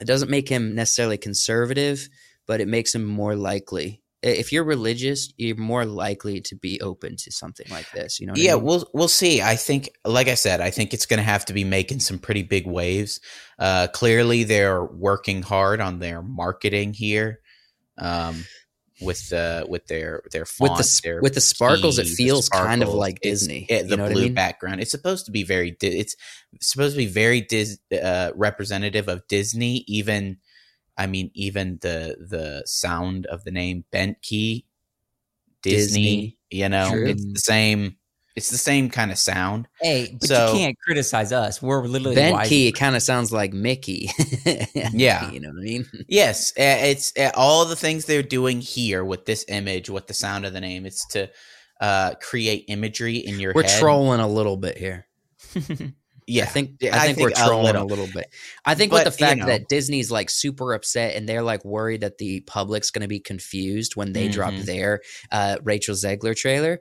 it 0.00 0.06
doesn't 0.06 0.30
make 0.30 0.48
him 0.48 0.74
necessarily 0.74 1.18
conservative, 1.18 2.08
but 2.46 2.60
it 2.60 2.68
makes 2.68 2.94
him 2.94 3.04
more 3.04 3.36
likely. 3.36 4.01
If 4.22 4.52
you're 4.52 4.64
religious, 4.64 5.32
you're 5.36 5.56
more 5.56 5.84
likely 5.84 6.40
to 6.42 6.54
be 6.54 6.80
open 6.80 7.16
to 7.16 7.32
something 7.32 7.66
like 7.70 7.90
this. 7.90 8.20
You 8.20 8.26
know? 8.26 8.32
What 8.32 8.40
I 8.40 8.44
yeah, 8.44 8.54
mean? 8.54 8.64
we'll 8.64 8.90
we'll 8.94 9.08
see. 9.08 9.42
I 9.42 9.56
think, 9.56 9.90
like 10.04 10.28
I 10.28 10.34
said, 10.34 10.60
I 10.60 10.70
think 10.70 10.94
it's 10.94 11.06
going 11.06 11.18
to 11.18 11.24
have 11.24 11.44
to 11.46 11.52
be 11.52 11.64
making 11.64 12.00
some 12.00 12.18
pretty 12.18 12.42
big 12.42 12.66
waves. 12.66 13.20
Uh, 13.58 13.88
clearly, 13.92 14.44
they're 14.44 14.84
working 14.84 15.42
hard 15.42 15.80
on 15.80 15.98
their 15.98 16.22
marketing 16.22 16.94
here, 16.94 17.40
um, 17.98 18.44
with 19.00 19.28
the 19.30 19.66
with 19.68 19.86
their 19.86 20.22
their 20.30 20.44
font, 20.46 20.78
with 20.78 20.86
the 20.86 21.00
their 21.02 21.20
with 21.20 21.34
the 21.34 21.40
sparkles, 21.40 21.98
it 21.98 22.06
feels 22.06 22.48
kind 22.48 22.82
of 22.82 22.90
like 22.90 23.20
Disney. 23.20 23.66
it- 23.68 23.84
you 23.86 23.88
the 23.88 23.96
blue 23.96 24.06
I 24.06 24.24
mean? 24.26 24.34
background. 24.34 24.80
It's 24.80 24.92
supposed 24.92 25.26
to 25.26 25.32
be 25.32 25.42
very. 25.42 25.72
Di- 25.72 25.98
it's 25.98 26.14
supposed 26.60 26.94
to 26.94 26.98
be 26.98 27.06
very 27.06 27.40
dis- 27.40 27.78
uh, 27.92 28.30
representative 28.36 29.08
of 29.08 29.26
Disney. 29.26 29.84
Even, 29.88 30.38
I 30.98 31.06
mean, 31.06 31.30
even 31.34 31.78
the 31.80 32.16
the 32.20 32.62
sound 32.66 33.26
of 33.26 33.44
the 33.44 33.50
name 33.50 33.84
Bentkey, 33.92 34.64
Disney. 35.62 36.02
Disney. 36.02 36.38
You 36.50 36.68
know, 36.68 36.90
True. 36.90 37.06
it's 37.08 37.24
the 37.24 37.38
same. 37.38 37.96
It's 38.34 38.48
the 38.50 38.56
same 38.58 38.88
kind 38.88 39.10
of 39.10 39.18
sound. 39.18 39.68
Hey, 39.80 40.16
but 40.18 40.26
So- 40.28 40.52
you 40.52 40.58
can't 40.58 40.78
criticize 40.78 41.32
us. 41.32 41.60
We're 41.60 41.82
literally 41.84 42.14
Bent 42.14 42.32
wise- 42.34 42.48
key, 42.48 42.66
it 42.66 42.72
kind 42.72 42.96
of 42.96 43.02
sounds 43.02 43.30
like 43.30 43.52
Mickey. 43.52 44.10
Yeah. 44.94 45.30
you 45.30 45.40
know 45.40 45.50
what 45.50 45.58
I 45.60 45.64
mean. 45.64 45.86
Yes, 46.08 46.52
it's 46.56 47.12
all 47.34 47.66
the 47.66 47.76
things 47.76 48.06
they're 48.06 48.22
doing 48.22 48.60
here 48.62 49.04
with 49.04 49.26
this 49.26 49.44
image, 49.48 49.90
with 49.90 50.06
the 50.06 50.14
sound 50.14 50.46
of 50.46 50.54
the 50.54 50.60
name. 50.62 50.86
It's 50.86 51.06
to 51.08 51.28
uh, 51.82 52.14
create 52.22 52.64
imagery 52.68 53.16
in 53.18 53.38
your 53.38 53.52
We're 53.54 53.64
head. 53.64 53.78
trolling 53.80 54.20
a 54.20 54.28
little 54.28 54.56
bit 54.56 54.78
here. 54.78 55.06
Yeah, 56.32 56.44
I 56.44 56.46
think 56.46 56.70
Yeah, 56.80 56.94
I 56.96 56.98
I 56.98 57.06
think, 57.06 57.18
think 57.18 57.30
we're 57.30 57.46
trolling 57.46 57.76
a 57.76 57.84
little. 57.84 57.86
little, 58.06 58.06
bit. 58.12 58.32
I 58.64 58.74
think 58.74 58.92
with 58.92 59.04
But, 59.04 59.12
the 59.16 59.22
you 59.22 59.26
fact 59.28 59.40
know. 59.40 59.46
that 59.46 59.68
Disney's 59.68 60.10
like 60.10 60.30
super 60.30 60.72
upset 60.74 61.14
and 61.16 61.28
they're 61.28 61.42
like 61.42 61.64
worried 61.64 62.00
that 62.00 62.18
the 62.18 62.40
public's 62.40 62.90
going 62.90 63.02
to 63.02 63.08
be 63.08 63.20
confused 63.20 63.96
when 63.96 64.12
they 64.12 64.28
drop 64.28 64.52
Mhm. 64.54 64.64
their 64.64 65.00
uh, 65.30 65.56
Rachel 65.62 65.94
Zegler 65.94 66.34
trailer. 66.36 66.80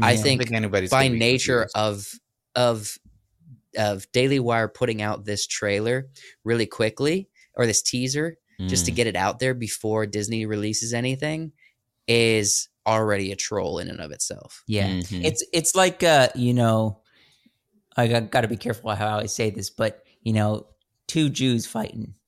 I 0.00 0.12
Yeah. 0.12 0.22
think 0.22 0.52
anybody's 0.52 0.90
by 0.90 1.08
nature 1.08 1.66
confused. 1.72 1.76
of 1.76 2.20
of 2.54 2.98
of 3.76 4.10
Daily 4.12 4.40
Wire 4.40 4.68
putting 4.68 5.02
out 5.02 5.24
this 5.24 5.46
trailer 5.46 6.08
really 6.44 6.66
quickly 6.66 7.28
or 7.54 7.66
this 7.66 7.82
teaser 7.82 8.38
just 8.66 8.86
to 8.86 8.92
Mm. 8.92 8.96
get 8.96 9.06
it 9.06 9.14
out 9.16 9.38
there 9.38 9.54
before 9.54 10.06
Disney 10.06 10.46
releases 10.46 10.92
anything 10.94 11.52
is 12.08 12.68
already 12.86 13.30
a 13.32 13.36
troll 13.36 13.78
in 13.78 13.88
and 13.88 14.00
of 14.00 14.10
itself. 14.10 14.62
Yeah. 14.66 14.88
Mhm. 14.88 15.24
It's 15.24 15.44
it's 15.52 15.74
like 15.74 16.02
uh, 16.02 16.28
you 16.34 16.54
know, 16.54 17.00
I 17.98 18.06
got, 18.06 18.30
got 18.30 18.40
to 18.42 18.48
be 18.48 18.56
careful 18.56 18.94
how 18.94 19.18
I 19.18 19.26
say 19.26 19.50
this, 19.50 19.68
but 19.70 20.02
you 20.22 20.32
know, 20.32 20.66
two 21.06 21.28
Jews 21.28 21.66
fighting. 21.66 22.14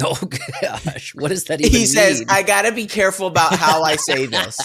Oh 0.00 0.16
gosh, 0.62 1.12
what 1.16 1.30
does 1.30 1.46
that 1.46 1.60
even 1.60 1.72
he 1.76 1.84
says, 1.84 2.24
"I 2.28 2.44
got 2.44 2.62
to 2.62 2.70
be 2.72 2.86
careful 2.86 3.26
about 3.26 3.56
how 3.56 3.82
I 3.82 3.96
say 3.96 4.26
this." 4.26 4.56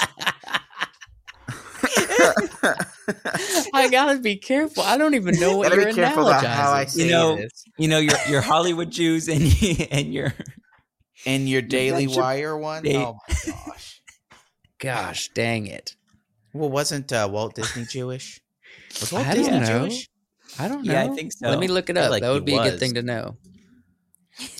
I 3.73 3.89
gotta 3.89 4.19
be 4.19 4.35
careful. 4.37 4.83
I 4.83 4.97
don't 4.97 5.15
even 5.15 5.39
know 5.39 5.57
what 5.57 5.69
Gotta 5.69 5.81
you're 5.81 5.89
be 5.89 5.95
careful 5.95 6.27
about 6.27 6.45
how 6.45 6.73
I 6.73 6.85
analogizing. 6.85 6.89
say 6.89 7.05
You 7.05 7.11
know, 7.11 7.35
this. 7.37 7.63
You 7.77 7.87
know, 7.87 7.99
your 7.99 8.15
your 8.29 8.41
Hollywood 8.41 8.91
Jews 8.91 9.27
and 9.27 9.41
and 9.91 10.13
your 10.13 10.33
And 11.25 11.49
your 11.49 11.61
Daily 11.61 12.05
bunch 12.05 12.17
of 12.17 12.23
Wire 12.23 12.57
one. 12.57 12.83
da- 12.83 12.95
oh 12.97 13.17
my 13.27 13.35
gosh. 13.45 14.01
Gosh, 14.79 15.29
dang 15.33 15.67
it! 15.67 15.95
Well, 16.53 16.69
wasn't 16.69 17.11
uh, 17.11 17.27
Walt 17.31 17.55
Disney 17.55 17.85
Jewish? 17.85 18.39
Was 19.01 19.11
Walt 19.11 19.25
I 19.25 19.33
don't 19.33 19.43
Disney 19.45 19.59
know. 19.61 19.79
Jewish? 19.87 20.09
I 20.59 20.67
don't 20.67 20.83
know. 20.85 20.93
Yeah, 20.93 21.03
I 21.03 21.07
think 21.09 21.33
so. 21.33 21.49
Let 21.49 21.59
me 21.59 21.67
look 21.67 21.89
it 21.89 21.97
up. 21.97 22.11
like 22.11 22.21
that 22.21 22.31
would 22.31 22.45
be 22.45 22.55
a 22.55 22.63
good 22.63 22.79
thing 22.79 22.93
to 22.95 23.01
know. 23.01 23.37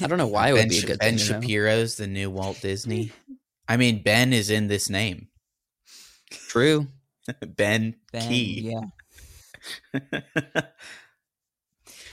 I 0.01 0.08
don't 0.08 0.17
know 0.17 0.27
why 0.27 0.49
it 0.49 0.53
would 0.53 0.60
Ben, 0.62 0.69
be 0.69 0.77
a 0.77 0.82
Sh- 0.82 0.86
good 0.86 0.99
ben 0.99 1.17
thing 1.17 1.27
to 1.27 1.34
know. 1.34 1.39
Shapiro's 1.41 1.95
the 1.97 2.08
new 2.08 2.29
Walt 2.29 2.60
Disney. 2.62 3.12
I 3.67 3.77
mean, 3.77 4.03
Ben 4.03 4.34
is 4.34 4.49
in 4.49 4.67
this 4.67 4.89
name. 4.89 5.27
True. 6.29 6.88
ben, 7.56 7.95
Ben, 8.12 8.27
Key. 8.29 8.73
Yeah. 9.93 10.01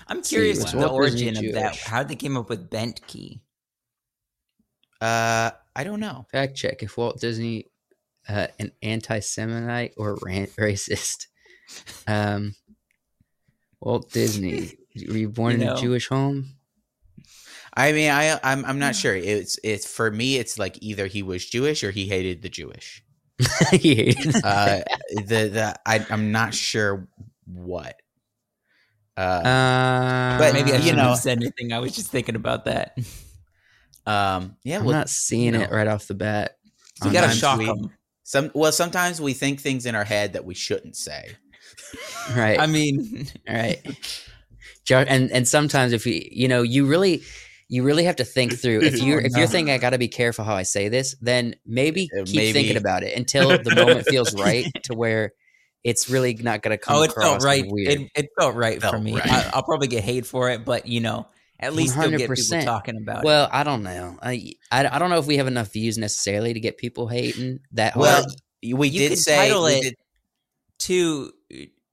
I'm 0.07 0.23
curious 0.23 0.63
was 0.63 0.73
the 0.73 0.89
origin 0.89 1.37
of 1.37 1.55
that. 1.55 1.77
How 1.77 2.03
they 2.03 2.17
came 2.17 2.37
up 2.37 2.49
with 2.49 2.71
Bentkey. 2.71 3.41
uh, 5.01 5.51
I 5.75 5.85
don't 5.85 6.01
know. 6.01 6.27
Fact 6.33 6.57
check: 6.57 6.83
If 6.83 6.97
Walt 6.97 7.21
Disney, 7.21 7.67
uh, 8.29 8.49
an 8.59 8.73
anti-Semite 8.83 9.95
or 9.97 10.19
ran- 10.23 10.47
racist, 10.59 11.27
um, 12.07 12.55
Walt 13.81 14.11
Disney, 14.13 14.73
were 15.09 15.17
you 15.17 15.29
born 15.29 15.61
You 15.61 15.67
in 15.71 15.77
a 15.77 15.81
Jewish 15.81 16.09
home? 16.09 16.51
I 17.75 17.93
mean, 17.93 18.11
I 18.11 18.39
I'm 18.43 18.65
I'm 18.65 18.79
not 18.79 18.97
sure. 18.97 19.15
It's 19.15 19.59
it's 19.63 19.87
for 19.87 20.11
me. 20.11 20.37
It's 20.37 20.59
like 20.59 20.77
either 20.83 21.07
he 21.07 21.23
was 21.23 21.45
Jewish 21.47 21.85
or 21.85 21.91
he 21.91 22.07
hated 22.07 22.43
the 22.43 22.49
Jewish. 22.49 23.03
He 23.71 23.95
hated- 23.95 24.35
Uh, 24.45 24.81
the 25.15 25.49
the 25.49 25.75
I 25.87 26.05
I'm 26.11 26.33
not 26.33 26.53
sure 26.53 27.09
what. 27.47 27.97
Uh, 29.17 29.21
Uh, 29.21 30.39
But, 30.39 30.53
Maybe 30.55 30.73
I 30.73 30.77
you 30.79 30.95
know- 30.95 31.15
said 31.15 31.39
anything. 31.39 31.73
I 31.73 31.79
was 31.79 31.95
just 31.95 32.11
thinking 32.11 32.37
about 32.37 32.65
that. 32.67 32.99
um, 34.07 34.57
yeah. 34.65 34.79
I'm 34.79 34.85
Well, 34.85 34.97
not 34.97 35.09
seeing 35.09 35.55
you 35.55 35.61
it 35.61 35.71
right 35.71 35.87
off 35.87 36.07
the 36.09 36.15
bat. 36.15 36.57
You 37.05 37.13
gotta 37.13 37.33
shock 37.35 37.59
them. 37.61 37.91
some 38.25 38.51
well, 38.55 38.73
sometimes 38.73 39.21
we 39.21 39.33
think 39.33 39.61
things 39.61 39.87
in 39.87 39.95
our 39.95 40.05
head 40.05 40.33
that 40.35 40.45
we 40.45 40.55
shouldn't 40.55 40.97
say. 40.97 41.37
Right. 42.37 42.59
I 42.61 42.67
mean, 42.67 43.27
right. 43.49 43.79
And 44.91 45.31
and 45.31 45.47
sometimes 45.47 45.93
if 45.93 46.07
you 46.07 46.21
you 46.31 46.49
know 46.49 46.63
you 46.63 46.87
really 46.87 47.23
you 47.69 47.83
really 47.85 48.05
have 48.05 48.17
to 48.17 48.25
think 48.25 48.59
through 48.59 48.81
if 48.83 49.01
you're 49.03 49.21
Oh, 49.21 49.25
if 49.25 49.33
you're 49.37 49.47
thinking 49.47 49.73
I 49.73 49.79
got 49.79 49.91
to 49.91 49.99
be 49.99 50.09
careful 50.09 50.45
how 50.45 50.55
I 50.57 50.65
say 50.65 50.89
this 50.89 51.15
then 51.21 51.55
maybe 51.65 52.11
Uh, 52.13 52.25
keep 52.25 52.37
maybe- 52.37 52.53
thinking 52.53 52.77
about 52.77 53.03
it 53.05 53.17
until 53.17 53.49
the 53.63 53.75
moment 53.75 54.07
feels 54.07 54.35
right 54.35 54.67
to 54.85 54.95
where 54.95 55.33
it's 55.85 56.11
really 56.11 56.35
not 56.35 56.63
going 56.63 56.77
to 56.77 56.79
come 56.79 56.97
oh, 56.97 57.03
it 57.03 57.11
across 57.11 57.25
felt 57.25 57.43
right. 57.45 57.65
weird. 57.67 58.01
It, 58.03 58.11
it 58.15 58.27
felt 58.39 58.55
right 58.55 58.75
for 58.83 58.91
Felt 58.91 59.03
me. 59.03 59.15
right. 59.15 59.27
I, 59.33 59.51
I'll 59.55 59.63
probably 59.63 59.89
get 59.89 60.05
hate 60.05 60.27
for 60.27 60.51
it, 60.51 60.63
but 60.65 60.87
you 60.87 61.01
know, 61.01 61.27
at 61.59 61.73
least 61.75 61.97
you'll 61.97 62.11
get 62.11 62.21
people 62.21 62.35
100%. 62.35 62.65
talking 62.65 62.97
about 62.99 63.25
well, 63.25 63.49
I 63.51 63.63
don't 63.65 63.83
know. 63.83 64.19
I, 64.21 64.53
I 64.71 64.87
I 64.87 64.99
don't 64.99 65.09
know 65.11 65.19
if 65.19 65.27
we 65.27 65.37
have 65.39 65.47
enough 65.47 65.73
views 65.73 65.97
necessarily 65.97 66.53
to 66.53 66.61
get 66.61 66.77
people 66.77 67.07
hating 67.09 67.61
that 67.73 67.97
Well, 67.97 68.23
hard. 68.23 68.27
we 68.63 68.89
You 68.89 69.09
did 69.09 69.19
say 69.19 69.37
title 69.37 69.65
we 69.65 69.73
it- 69.75 69.83
did- 69.83 69.93
it. 69.93 69.99
To 70.81 71.33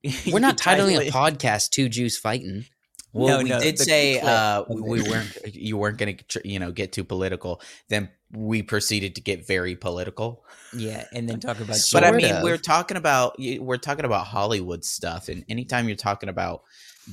We're 0.32 0.38
not 0.38 0.58
titling 0.58 1.08
a 1.08 1.10
podcast 1.10 1.70
two 1.70 1.88
Jews 1.88 2.18
fighting. 2.18 2.66
Well, 3.12 3.38
No, 3.38 3.42
we 3.42 3.50
no, 3.50 3.60
did 3.60 3.78
say 3.78 4.20
uh, 4.20 4.64
we 4.68 5.02
weren't 5.02 5.54
you 5.54 5.76
weren't 5.76 5.98
going 5.98 6.18
to 6.28 6.40
you 6.44 6.58
know 6.58 6.70
get 6.72 6.92
too 6.92 7.04
political. 7.04 7.60
Then 7.88 8.10
we 8.32 8.62
proceeded 8.62 9.14
to 9.14 9.20
get 9.20 9.46
very 9.46 9.74
political. 9.74 10.44
Yeah, 10.72 11.04
and 11.12 11.28
then 11.28 11.40
talk 11.40 11.58
about. 11.60 11.78
but 11.92 12.04
I 12.04 12.12
mean, 12.12 12.32
of. 12.32 12.42
we're 12.42 12.58
talking 12.58 12.96
about 12.96 13.36
we're 13.38 13.78
talking 13.78 14.04
about 14.04 14.26
Hollywood 14.26 14.84
stuff, 14.84 15.28
and 15.28 15.44
anytime 15.48 15.88
you're 15.88 15.96
talking 15.96 16.28
about 16.28 16.62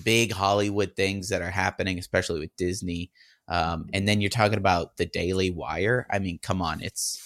big 0.03 0.33
Hollywood 0.33 0.95
things 0.95 1.29
that 1.29 1.41
are 1.41 1.51
happening, 1.51 1.97
especially 1.97 2.41
with 2.41 2.55
Disney, 2.57 3.11
um, 3.47 3.87
and 3.93 4.07
then 4.07 4.21
you're 4.21 4.29
talking 4.29 4.57
about 4.57 4.97
the 4.97 5.05
Daily 5.05 5.49
Wire. 5.49 6.05
I 6.11 6.19
mean, 6.19 6.39
come 6.41 6.61
on, 6.61 6.81
it's 6.81 7.25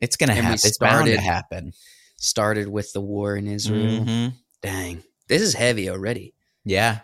it's 0.00 0.16
going 0.16 0.28
to 0.28 0.34
happen. 0.34 0.54
It's 0.54 0.78
bound 0.78 1.06
to 1.06 1.20
happen. 1.20 1.72
Started 2.22 2.68
with 2.68 2.92
the 2.92 3.00
war 3.00 3.34
in 3.36 3.48
Israel. 3.48 4.04
Mhm. 4.04 4.34
Dang, 4.62 5.02
this 5.28 5.42
is 5.42 5.54
heavy 5.54 5.90
already. 5.90 6.34
Yeah, 6.64 7.00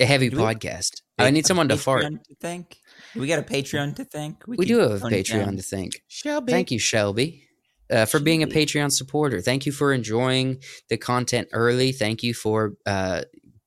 A 0.00 0.06
heavy 0.06 0.30
Do 0.30 0.38
we- 0.38 0.42
podcast. 0.42 1.02
I 1.18 1.30
need 1.30 1.46
someone 1.46 1.68
to 1.68 1.76
fart. 1.76 2.04
Patreon 2.04 2.24
To 2.24 2.34
thank. 2.40 2.76
We 3.14 3.26
got 3.26 3.38
a 3.38 3.42
Patreon 3.42 3.94
to 3.96 4.04
thank. 4.04 4.42
We 4.46 4.56
can 4.56 4.66
do 4.66 4.78
have 4.78 5.02
a 5.04 5.06
Patreon 5.06 5.44
down. 5.44 5.56
to 5.58 5.62
thank. 5.62 5.92
Shelby. 6.08 6.50
Thank 6.52 6.70
you, 6.70 6.78
Shelby, 6.78 7.44
uh, 7.90 8.06
for 8.06 8.18
being 8.18 8.42
a 8.42 8.46
Patreon 8.46 8.90
supporter. 8.90 9.42
Thank 9.42 9.66
you 9.66 9.72
for 9.72 9.92
enjoying 9.92 10.62
the 10.88 10.96
content 10.96 11.48
early. 11.52 11.92
Thank 11.92 12.22
you 12.22 12.32
for 12.32 12.72
uh, 12.86 13.22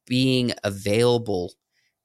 being 0.07 0.53
available 0.63 1.53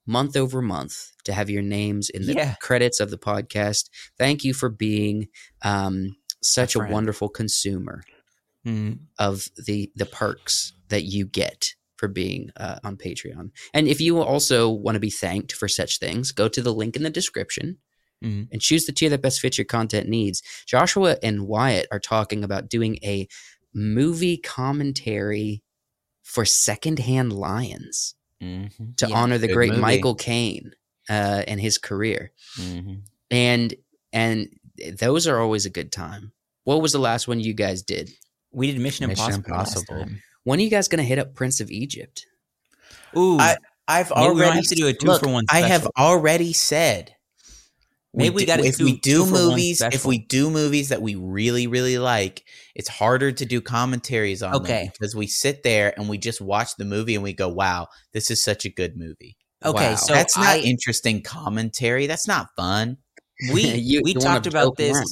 month 0.06 0.36
over 0.36 0.60
month 0.60 1.12
to 1.24 1.32
have 1.32 1.48
your 1.48 1.62
names 1.62 2.10
in 2.10 2.26
the 2.26 2.34
Yeah. 2.34 2.54
credits 2.60 3.00
of 3.00 3.10
the 3.10 3.18
podcast. 3.18 3.88
Thank 4.18 4.44
you 4.44 4.52
for 4.52 4.68
being 4.68 5.28
um, 5.62 6.16
such 6.42 6.74
a 6.76 6.80
friend. 6.80 6.92
wonderful 6.92 7.30
consumer 7.30 8.02
Mm. 8.66 8.98
of 9.18 9.48
the 9.66 9.90
the 9.96 10.04
perks 10.06 10.74
that 10.88 11.04
you 11.04 11.24
get 11.24 11.74
for 11.96 12.08
being 12.08 12.50
uh, 12.56 12.78
on 12.84 12.96
Patreon. 12.96 13.50
And 13.72 13.88
if 13.88 14.00
you 14.00 14.20
also 14.20 14.68
want 14.68 14.96
to 14.96 15.00
be 15.00 15.10
thanked 15.10 15.52
for 15.52 15.66
such 15.68 15.98
things, 15.98 16.30
go 16.32 16.46
to 16.48 16.60
the 16.62 16.72
link 16.74 16.94
in 16.96 17.02
the 17.02 17.10
description 17.10 17.78
Mhm. 18.22 18.48
and 18.52 18.60
choose 18.60 18.84
the 18.84 18.92
tier 18.92 19.08
that 19.10 19.22
best 19.22 19.40
fits 19.40 19.56
your 19.56 19.64
content 19.64 20.08
needs. 20.08 20.42
Joshua 20.66 21.16
and 21.22 21.46
Wyatt 21.46 21.86
are 21.90 21.98
talking 22.00 22.44
about 22.44 22.68
doing 22.68 22.96
a 23.02 23.28
movie 23.72 24.36
commentary 24.36 25.62
for 26.22 26.44
Secondhand 26.44 27.32
Lions 27.32 28.14
Mhm. 28.42 28.96
to 28.96 29.08
Yeah, 29.08 29.14
honor 29.16 29.38
the 29.38 29.48
great 29.48 29.70
movie. 29.70 29.80
Michael 29.80 30.14
Caine 30.14 30.72
uh, 31.08 31.44
and 31.48 31.60
his 31.60 31.78
career. 31.78 32.30
Mhm. 32.56 33.02
And 33.30 33.74
and 34.12 34.48
those 34.98 35.26
are 35.26 35.38
always 35.38 35.64
a 35.66 35.70
good 35.70 35.92
time. 35.92 36.32
What 36.64 36.82
was 36.82 36.92
the 36.92 36.98
last 36.98 37.26
one 37.28 37.40
you 37.40 37.54
guys 37.54 37.82
did? 37.82 38.10
We 38.52 38.72
did 38.72 38.80
Mission, 38.80 39.06
Mission 39.08 39.24
Impossible. 39.34 39.56
last 39.56 39.76
Impossible. 39.76 40.06
When 40.44 40.58
are 40.58 40.62
you 40.62 40.70
guys 40.70 40.88
gonna 40.88 41.02
hit 41.04 41.18
up 41.18 41.34
Prince 41.34 41.60
of 41.60 41.70
Egypt? 41.70 42.26
Ooh, 43.16 43.38
I- 43.38 43.56
I've 43.88 44.10
Maybe 44.10 44.20
we 44.20 44.26
already 44.26 44.56
have 44.56 44.64
to 44.66 44.74
do 44.76 44.86
a 44.86 44.92
two 44.92 45.06
look, 45.08 45.22
for 45.22 45.28
one 45.30 45.44
I 45.50 45.62
have 45.62 45.86
already 45.98 46.52
said. 46.52 47.12
Maybe 48.14 48.34
we 48.34 48.42
do- 48.42 48.46
gotta 48.46 48.64
if 48.64 48.76
do 48.78 48.84
we 48.84 48.92
do 48.98 49.18
two 49.18 49.26
for 49.26 49.32
one 49.32 49.44
movies, 49.50 49.80
if 49.80 50.04
we 50.04 50.18
do 50.18 50.50
movies 50.50 50.88
that 50.88 51.00
we 51.02 51.14
really 51.16 51.66
really 51.66 51.98
like, 51.98 52.44
it's 52.74 52.88
harder 52.88 53.30
to 53.32 53.44
do 53.44 53.60
commentaries 53.60 54.42
on 54.42 54.52
them 54.52 54.62
Okay. 54.62 54.90
because 54.92 55.14
we 55.14 55.26
sit 55.28 55.62
there 55.62 55.92
and 55.98 56.08
we 56.08 56.18
just 56.18 56.40
watch 56.40 56.70
the 56.76 56.84
movie 56.84 57.14
and 57.14 57.22
we 57.22 57.32
go, 57.32 57.48
"Wow, 57.48 57.88
this 58.12 58.30
is 58.30 58.42
such 58.42 58.64
a 58.64 58.68
good 58.70 58.96
movie." 58.96 59.36
okay, 59.64 59.90
Wow. 59.90 59.94
so 59.96 60.12
That's 60.14 60.36
not 60.36 60.46
I, 60.46 60.58
interesting 60.60 61.22
commentary. 61.22 62.06
That's 62.06 62.26
not 62.26 62.48
fun. 62.56 62.96
we 63.52 63.62
You- 63.74 64.00
we 64.04 64.14
you 64.14 64.20
talked 64.20 64.46
about 64.46 64.76
this. 64.76 64.96
around. 64.96 65.06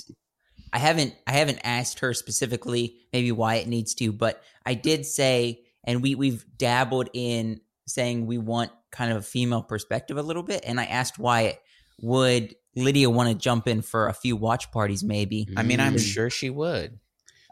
I 0.73 0.79
haven't 0.79 1.15
I 1.27 1.33
haven't 1.33 1.61
asked 1.65 2.01
her 2.01 2.15
specifically 2.15 2.97
maybe 3.13 3.33
why 3.33 3.57
it 3.57 3.69
needs 3.69 3.95
to, 3.97 4.13
but 4.13 4.43
I 4.67 4.75
did 4.75 5.07
say 5.07 5.65
and 5.85 6.03
we 6.03 6.15
we've 6.15 6.45
dabbled 6.57 7.09
in 7.15 7.61
saying 7.87 8.27
we 8.27 8.39
want 8.39 8.71
kind 8.91 9.11
of 9.11 9.19
a 9.19 9.23
female 9.23 9.63
perspective 9.63 10.17
a 10.19 10.23
little 10.23 10.43
bit 10.43 10.63
and 10.67 10.79
I 10.81 10.85
asked 10.85 11.19
Wyatt 11.19 11.61
would 12.01 12.55
Lydia 12.77 13.11
want 13.11 13.29
to 13.31 13.35
jump 13.35 13.67
in 13.67 13.83
for 13.83 14.09
a 14.09 14.13
few 14.15 14.37
watch 14.37 14.71
parties 14.71 15.03
maybe. 15.03 15.49
I 15.57 15.63
mean, 15.63 15.81
I'm 15.81 15.97
Mm. 15.97 16.01
sure 16.15 16.31
she 16.31 16.51
would. 16.51 16.99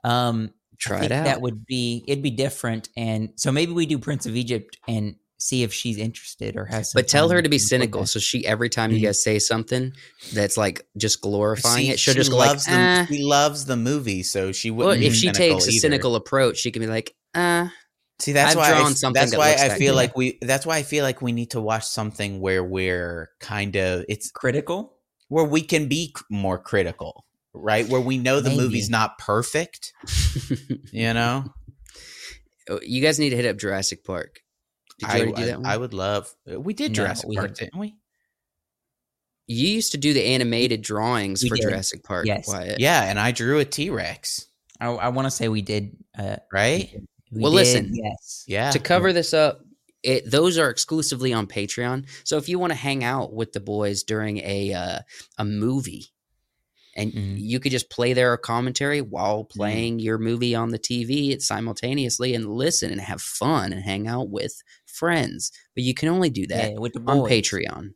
Um 0.04 0.50
I 0.52 0.76
Try 0.78 0.98
think 1.00 1.10
it 1.10 1.14
out. 1.14 1.24
that 1.24 1.40
would 1.40 1.64
be 1.64 2.04
it'd 2.06 2.22
be 2.22 2.30
different 2.30 2.90
and 2.98 3.30
so 3.36 3.50
maybe 3.50 3.72
we 3.72 3.86
do 3.86 3.98
Prince 3.98 4.26
of 4.26 4.36
Egypt 4.36 4.76
and 4.86 5.16
see 5.39 5.62
if 5.62 5.72
she's 5.72 5.99
interested 5.99 6.57
or 6.57 6.64
has 6.64 6.93
but 6.95 7.09
tell 7.09 7.28
her 7.28 7.43
to 7.43 7.49
be 7.49 7.59
cynical. 7.59 8.07
So 8.07 8.18
she 8.18 8.47
every 8.47 8.68
time 8.70 8.91
you 8.91 8.99
Mhm. 9.01 9.05
guys 9.05 9.22
say 9.22 9.39
something 9.39 9.93
that's 10.32 10.57
like 10.57 10.87
just 10.97 11.20
glorifying 11.20 11.87
See, 11.87 11.91
it, 11.93 11.99
she'll 12.01 12.14
she 12.14 12.20
just 12.20 12.30
go 12.30 12.39
like, 12.39 12.49
loves 12.49 12.64
the 12.64 12.72
"Eh." 12.72 13.07
she 13.07 13.22
loves 13.22 13.64
the 13.66 13.76
movie, 13.76 14.22
so 14.22 14.53
she 14.53 14.70
Well, 14.70 14.89
wouldn't. 14.89 15.05
if 15.05 15.12
be 15.12 15.18
she 15.18 15.26
cynical 15.32 15.59
takes 15.61 15.68
a 15.68 15.72
cynical 15.78 16.14
approach, 16.16 16.57
she 16.59 16.70
can 16.70 16.80
be 16.80 16.87
like, 16.89 17.14
uh, 17.34 17.68
See, 18.18 18.32
that's 18.32 18.53
I've 18.53 18.57
why 18.57 18.68
I, 18.72 18.78
drawn 18.78 18.93
f- 18.93 18.97
something 18.97 19.20
that's 19.20 19.32
that 19.32 19.39
why 19.39 19.51
looks 19.51 19.61
I 19.62 19.78
feel 19.78 19.93
good. 19.93 19.97
like 19.97 20.16
we. 20.16 20.39
That's 20.41 20.64
why 20.64 20.78
I 20.78 20.82
feel 20.84 21.05
like 21.05 21.20
we 21.20 21.32
need 21.32 21.51
to 21.51 21.61
watch 21.61 21.84
something 21.84 22.41
where 22.41 22.64
we're 22.64 23.28
kind 23.41 23.76
of 23.76 24.07
it's 24.09 24.30
critical. 24.30 24.95
where 25.28 25.45
we 25.45 25.61
can 25.61 25.87
be 25.89 26.14
more 26.30 26.57
critical, 26.59 27.26
right? 27.53 27.87
Where 27.87 28.01
we 28.01 28.16
know 28.16 28.41
the 28.41 28.49
Maybe. 28.49 28.62
movie's 28.62 28.89
not 28.89 29.18
perfect, 29.18 29.93
you 30.93 31.12
know. 31.12 31.53
Oh, 32.70 32.80
you 32.82 33.03
guys 33.03 33.18
need 33.18 33.30
to 33.30 33.37
hit 33.37 33.45
up 33.45 33.59
Jurassic 33.59 34.03
Park. 34.03 34.41
Did 34.99 35.09
you 35.09 35.14
I, 35.14 35.16
already 35.20 35.32
do 35.32 35.42
I- 35.42 35.47
that 35.47 35.57
one? 35.59 35.66
I 35.66 35.76
would 35.76 35.94
love. 35.94 36.34
We 36.47 36.72
did 36.74 36.90
No, 36.92 36.94
Jurassic 36.97 37.28
we 37.28 37.36
Park, 37.36 37.49
haven't. 37.51 37.59
didn't 37.59 37.78
we? 37.80 37.94
you 39.49 39.68
used 39.68 39.92
to 39.92 39.99
do 39.99 40.12
the 40.12 40.24
animated 40.24 40.82
drawings 40.82 41.42
We 41.42 41.49
for 41.49 41.57
did. 41.57 41.62
Jurassic 41.62 42.03
Park. 42.03 42.26
Yes. 42.26 42.49
Wyatt. 42.49 42.80
Yeah, 42.80 43.05
and 43.05 43.18
I 43.18 43.30
drew 43.30 43.59
a 43.61 43.64
T 43.64 43.90
Rex, 43.90 44.47
I, 44.80 44.88
I 44.88 45.09
want 45.09 45.26
to 45.26 45.30
say 45.30 45.49
we 45.49 45.62
did 45.62 45.97
uh 46.18 46.36
right? 46.53 46.90
we 47.30 47.42
Well, 47.42 47.53
did, 47.53 47.57
listen. 47.57 47.90
yes. 47.94 48.44
Yeah. 48.49 48.70
To 48.72 48.78
cover 48.80 49.12
this 49.12 49.32
up, 49.32 49.61
it, 50.03 50.28
those 50.30 50.59
are 50.59 50.68
exclusively 50.68 51.32
on 51.32 51.47
Patreon. 51.47 52.07
So 52.24 52.36
if 52.38 52.49
you 52.49 52.59
want 52.59 52.72
to 52.72 52.76
hang 52.78 53.05
out 53.05 53.32
with 53.32 53.53
the 53.53 53.61
boys 53.61 54.03
during 54.03 54.38
a 54.38 54.72
uh, 54.74 54.99
a 55.38 55.44
movie, 55.44 56.07
and 56.97 57.12
Mhm. 57.12 57.36
you 57.38 57.61
could 57.61 57.72
just 57.72 57.88
play 57.90 58.14
their 58.14 58.36
commentary 58.36 59.01
while 59.01 59.44
Mm-hmm. 59.44 59.59
playing 59.61 59.99
your 60.01 60.18
movie 60.18 60.55
on 60.57 60.70
the 60.70 60.78
TV 60.78 61.40
simultaneously 61.40 62.34
and 62.34 62.51
listen 62.53 62.90
and 62.90 63.01
have 63.01 63.20
fun 63.22 63.72
and 63.72 63.82
hang 63.82 64.09
out 64.09 64.28
with 64.28 64.61
friends. 64.97 65.53
But 65.74 65.84
you 65.84 65.94
can 65.94 66.09
only 66.09 66.30
do 66.30 66.47
that 66.49 66.72
Yeah, 66.72 66.78
with 66.78 66.94
the 66.94 67.01
on. 67.07 67.28
Patreon. 67.28 67.90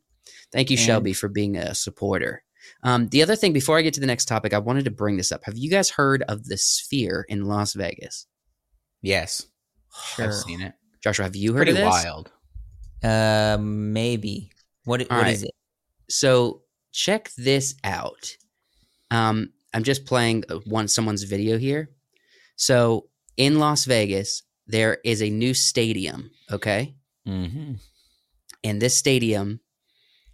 Thank 0.51 0.69
you, 0.69 0.77
And- 0.77 0.85
Shelby, 0.85 1.13
for 1.13 1.27
being 1.29 1.57
a 1.57 1.73
supporter. 1.73 2.43
Um, 2.83 3.09
the 3.09 3.23
other 3.23 3.35
thing, 3.35 3.53
before 3.53 3.77
I 3.77 3.81
get 3.81 3.93
to 3.95 3.99
the 3.99 4.05
next 4.07 4.25
topic, 4.25 4.53
I 4.53 4.59
wanted 4.59 4.85
to 4.85 4.91
bring 4.91 5.17
this 5.17 5.31
up. 5.31 5.41
Have 5.45 5.57
you 5.57 5.69
guys 5.69 5.89
heard 5.89 6.23
of 6.27 6.45
the 6.45 6.57
Sphere 6.57 7.25
in 7.27 7.45
Las 7.45 7.73
Vegas? 7.73 8.27
yes, 9.01 9.47
Sure. 10.15 10.27
I've 10.27 10.33
seen 10.35 10.61
it. 10.61 10.73
Joshua, 11.03 11.25
have 11.25 11.35
you 11.35 11.53
heard 11.53 11.65
Pretty 11.67 11.71
of 11.71 11.77
this? 11.77 11.85
wild. 12.05 12.31
Uh, 13.03 13.57
maybe. 13.59 14.51
What? 14.85 15.01
All 15.11 15.17
What 15.17 15.23
right. 15.23 15.33
is 15.33 15.43
it? 15.43 15.51
So 16.09 16.61
check 16.93 17.31
this 17.37 17.75
out. 17.83 18.37
Um, 19.09 19.53
I'm 19.73 19.83
just 19.83 20.05
playing 20.05 20.43
uh, 20.49 20.59
one 20.65 20.87
someone's 20.87 21.23
video 21.23 21.57
here. 21.57 21.89
So 22.55 23.09
in 23.37 23.57
Las 23.59 23.85
Vegas, 23.85 24.43
there 24.71 24.97
is 25.03 25.21
a 25.21 25.29
new 25.29 25.53
stadium. 25.53 26.31
Okay, 26.51 26.95
hmm 27.25 27.73
and 28.63 28.79
this 28.81 28.95
stadium 28.95 29.59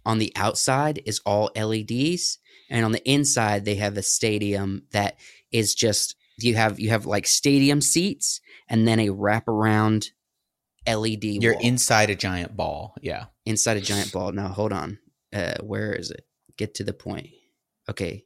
on 0.04 0.18
the 0.18 0.32
outside 0.36 1.00
is 1.06 1.20
all 1.24 1.50
LEDs, 1.56 2.38
and 2.70 2.84
on 2.84 2.92
the 2.92 3.10
inside 3.10 3.64
they 3.64 3.76
have 3.76 3.96
a 3.96 4.02
stadium 4.02 4.82
that 4.92 5.16
is 5.50 5.74
just 5.74 6.14
you 6.38 6.54
have 6.54 6.78
you 6.78 6.90
have 6.90 7.06
like 7.06 7.26
stadium 7.26 7.80
seats 7.80 8.40
and 8.68 8.86
then 8.86 9.00
a 9.00 9.08
wraparound 9.08 10.10
LED. 10.86 11.24
You're 11.24 11.54
wall 11.54 11.62
inside 11.62 12.10
a 12.10 12.14
giant 12.14 12.56
ball. 12.56 12.94
Yeah. 13.02 13.26
inside 13.44 13.76
a 13.76 13.80
giant 13.80 14.12
ball. 14.12 14.32
Now 14.32 14.48
hold 14.48 14.72
on, 14.72 14.98
uh, 15.34 15.54
where 15.62 15.92
is 15.92 16.10
it? 16.10 16.24
Get 16.56 16.74
to 16.74 16.84
the 16.84 16.92
point. 16.92 17.28
Okay, 17.88 18.24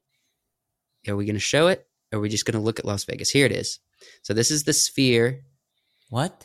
are 1.08 1.16
we 1.16 1.24
going 1.24 1.34
to 1.34 1.40
show 1.40 1.68
it? 1.68 1.86
Or 2.12 2.18
are 2.18 2.20
we 2.20 2.28
just 2.28 2.44
going 2.44 2.58
to 2.58 2.64
look 2.64 2.78
at 2.78 2.84
Las 2.84 3.04
Vegas? 3.04 3.30
Here 3.30 3.46
it 3.46 3.52
is. 3.52 3.78
So 4.22 4.34
this 4.34 4.50
is 4.50 4.64
the 4.64 4.72
sphere. 4.72 5.44
What? 6.12 6.44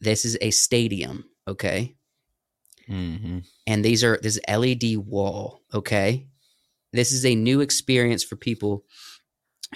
This 0.00 0.26
is 0.26 0.36
a 0.42 0.50
stadium. 0.50 1.24
Okay. 1.48 1.96
hmm 2.86 3.38
and 3.66 3.82
these 3.84 4.04
are 4.04 4.18
this 4.22 4.38
LED 4.46 4.96
wall. 4.98 5.62
Okay, 5.72 6.26
this 6.92 7.10
is 7.12 7.24
a 7.24 7.34
new 7.34 7.60
experience 7.62 8.22
for 8.22 8.36
people 8.36 8.84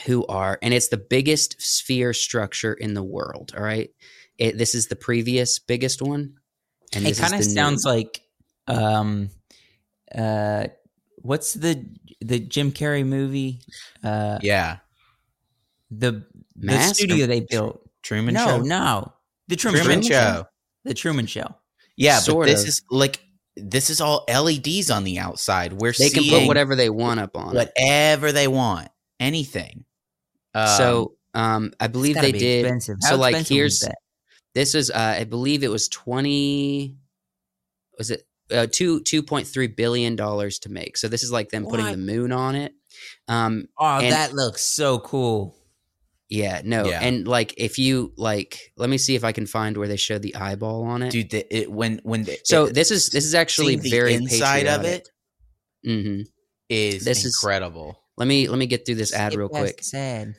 who 0.05 0.27
are, 0.27 0.59
and 0.61 0.75
it's 0.75 0.89
the 0.89 0.99
biggest 0.99 1.57
sphere 1.63 2.13
structure 2.13 2.75
in 2.75 2.93
the 2.93 3.03
world. 3.03 3.55
All 3.57 3.63
right, 3.63 3.89
it, 4.37 4.59
this 4.59 4.75
is 4.75 4.89
the 4.89 4.97
previous 4.97 5.59
biggest 5.61 6.03
one, 6.03 6.35
and 6.93 7.07
It 7.07 7.17
kind 7.17 7.33
of 7.33 7.41
the 7.41 7.47
new- 7.47 7.55
sounds 7.55 7.85
like, 7.87 8.21
um, 8.67 9.31
uh, 10.15 10.67
what's 11.23 11.55
the 11.55 11.87
the 12.21 12.39
Jim 12.41 12.71
Carrey 12.71 13.07
movie? 13.07 13.61
Uh, 14.05 14.39
Yeah. 14.43 14.79
the 15.91 16.27
the 16.57 16.67
Mask 16.67 16.97
studio 16.97 17.27
they 17.27 17.41
built. 17.41 17.86
Truman 18.07 18.35
no, 18.35 18.47
Show. 18.47 18.59
no, 18.63 19.13
the 19.49 19.57
Truman, 19.57 19.81
Truman 19.83 20.03
Show. 20.03 20.09
Show. 20.11 20.45
The 20.85 20.95
Truman 20.95 21.27
Show. 21.27 21.55
Yeah, 21.97 22.19
Sort 22.21 22.47
but 22.47 22.53
this 22.53 22.63
of. 22.63 22.69
is 22.69 22.83
like 22.91 23.21
this 23.57 23.91
is 23.91 24.01
all 24.01 24.25
LEDs 24.29 24.91
on 24.91 25.03
the 25.05 25.19
outside. 25.19 25.73
We're 25.73 25.93
They 25.93 26.11
can 26.11 26.25
put 26.29 26.47
whatever 26.47 26.77
they 26.77 26.91
want 26.91 27.21
up 27.21 27.37
on 27.37 27.55
it. 27.55 27.57
whatever 27.57 28.31
they 28.33 28.47
want, 28.49 28.89
anything. 29.19 29.85
Um, 30.55 30.69
so 30.79 31.13
um, 31.35 31.73
I 31.81 31.89
believe 31.89 32.15
they 32.21 32.33
be 32.33 32.39
did. 32.39 32.65
Expensive. 32.65 32.97
so, 33.01 33.09
How 33.11 33.17
like, 33.17 33.33
expensive 33.33 33.55
here's- 33.57 33.81
that? 33.81 33.97
This 34.55 34.75
is, 34.75 34.91
uh, 34.91 35.17
I 35.21 35.25
believe 35.25 35.63
it 35.65 35.69
was 35.69 35.87
twenty. 35.89 36.97
Was 37.99 38.11
it 38.11 38.23
uh, 38.51 38.67
two 38.71 39.01
two 39.03 39.23
point 39.23 39.47
three 39.47 39.67
billion 39.67 40.17
dollars 40.17 40.59
to 40.61 40.71
make? 40.71 40.97
So 40.97 41.09
this 41.09 41.23
is 41.23 41.31
like 41.33 41.51
them 41.51 41.67
putting 41.67 41.87
the 41.91 41.99
moon 41.99 42.33
on 42.33 42.55
it. 42.55 42.73
Um, 43.29 43.69
Oh, 43.79 43.99
and- 43.99 44.13
that 44.13 44.33
looks 44.33 44.63
so 44.63 44.99
cool. 45.01 45.55
Yeah, 46.29 46.61
no, 46.65 46.87
Yeah. 46.87 47.01
and 47.03 47.27
like 47.29 47.55
if 47.57 47.79
you 47.79 48.13
like, 48.17 48.73
let 48.77 48.91
me 48.91 48.99
see 48.99 49.15
if 49.15 49.25
I 49.25 49.33
can 49.33 49.47
find 49.47 49.77
where 49.77 49.89
they 49.89 49.97
showed 49.97 50.23
the 50.23 50.35
eyeball 50.37 50.85
on 50.85 51.03
it. 51.03 51.11
dude, 51.11 51.31
the, 51.31 51.57
it, 51.57 51.71
when 51.71 52.01
when 52.03 52.25
the, 52.25 52.39
so 52.45 52.65
it- 52.67 52.75
this 52.75 52.91
is 52.91 53.09
this 53.11 53.25
is 53.25 53.35
actually 53.35 53.77
the 53.77 53.91
very 53.91 54.15
inside 54.15 54.67
of 54.67 54.83
patriotic. 54.83 55.07
it 55.83 56.03
hmm 56.03 56.21
is 56.69 57.05
This 57.05 57.25
is- 57.25 57.37
incredible. 57.41 57.97
Let 58.17 58.27
me 58.27 58.49
let 58.49 58.59
me 58.59 58.67
get 58.67 58.87
through 58.87 58.95
this 58.97 59.13
ad 59.13 59.33
Skip 59.33 59.39
real 59.39 59.49
quick. 59.49 59.77
this 59.79 59.95
ad. 59.95 60.35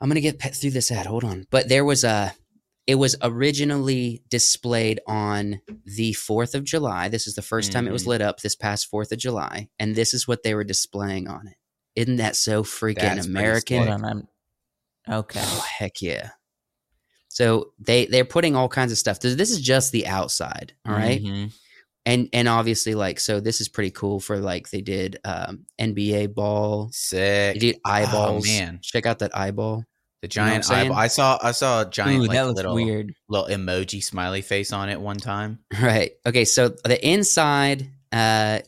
I'm 0.00 0.08
gonna 0.08 0.20
get 0.20 0.38
pe- 0.40 0.50
through 0.50 0.72
this 0.72 0.90
ad. 0.90 1.06
Hold 1.06 1.22
on. 1.24 1.46
But 1.50 1.68
there 1.68 1.84
was 1.84 2.02
a. 2.04 2.34
It 2.88 2.96
was 2.96 3.14
originally 3.22 4.24
displayed 4.28 4.98
on 5.06 5.60
the 5.86 6.14
Fourth 6.14 6.56
of 6.56 6.64
July. 6.64 7.08
This 7.08 7.28
is 7.28 7.36
the 7.36 7.40
1st 7.42 7.70
time 7.70 7.86
it 7.86 7.92
was 7.92 8.02
Mhm. 8.02 8.08
lit 8.08 8.20
up. 8.22 8.40
This 8.40 8.56
past 8.56 8.88
Fourth 8.90 9.12
of 9.12 9.18
July, 9.18 9.68
and 9.78 9.94
this 9.94 10.12
is 10.12 10.26
what 10.26 10.42
they 10.42 10.52
were 10.52 10.64
displaying 10.64 11.28
on 11.28 11.46
it. 11.46 11.54
Isn't 11.94 12.16
that 12.16 12.34
so 12.34 12.64
freaking 12.64 12.96
That's 12.96 13.26
pretty 13.26 13.30
American? 13.30 13.78
sick. 13.82 13.88
Hold 13.88 14.02
on, 14.02 14.04
I'm 14.04 14.28
okay. 15.08 15.40
Oh 15.42 15.64
heck 15.78 16.00
yeah! 16.02 16.30
So 17.28 17.72
they 17.78 18.06
they're 18.06 18.24
putting 18.24 18.56
all 18.56 18.68
kinds 18.68 18.92
of 18.92 18.98
stuff. 18.98 19.20
This 19.20 19.34
this 19.36 19.50
is 19.50 19.60
just 19.60 19.92
the 19.92 20.06
outside, 20.06 20.74
all 20.86 20.94
right? 20.94 21.22
Mhm. 21.22 21.52
and 22.04 22.28
and 22.32 22.48
obviously 22.48 22.94
like 22.94 23.20
so 23.20 23.40
this 23.40 23.60
is 23.60 23.68
pretty 23.68 23.90
cool 23.90 24.20
for 24.20 24.38
like 24.38 24.68
they 24.70 24.80
did 24.82 25.18
um 25.24 25.64
NBA 25.80 26.34
ball, 26.34 26.86
they 27.10 27.52
Sick. 27.54 27.60
did 27.60 27.76
eyeballs. 27.86 28.44
Oh, 28.46 28.50
man. 28.50 28.80
check 28.82 29.06
out 29.06 29.20
that 29.20 29.36
eyeball. 29.36 29.84
The 30.20 30.28
You 30.28 30.42
know 30.42 30.48
giant 30.48 30.70
eyeball. 30.70 30.96
I 30.96 31.06
saw 31.08 31.38
I 31.42 31.52
saw 31.52 31.80
a 31.82 31.90
giant 31.90 32.18
Ooh, 32.22 32.26
like 32.26 32.32
that 32.36 32.42
looks 32.46 32.56
little 32.56 32.74
weird. 32.74 33.14
little 33.28 33.48
emoji 33.48 34.02
smiley 34.04 34.42
face 34.42 34.72
on 34.72 34.88
it 34.88 35.00
one 35.00 35.16
time. 35.16 35.60
Right. 35.82 36.12
Okay. 36.26 36.44
So 36.44 36.68
the 36.68 36.98
inside, 37.08 37.88
uh, 38.12 38.60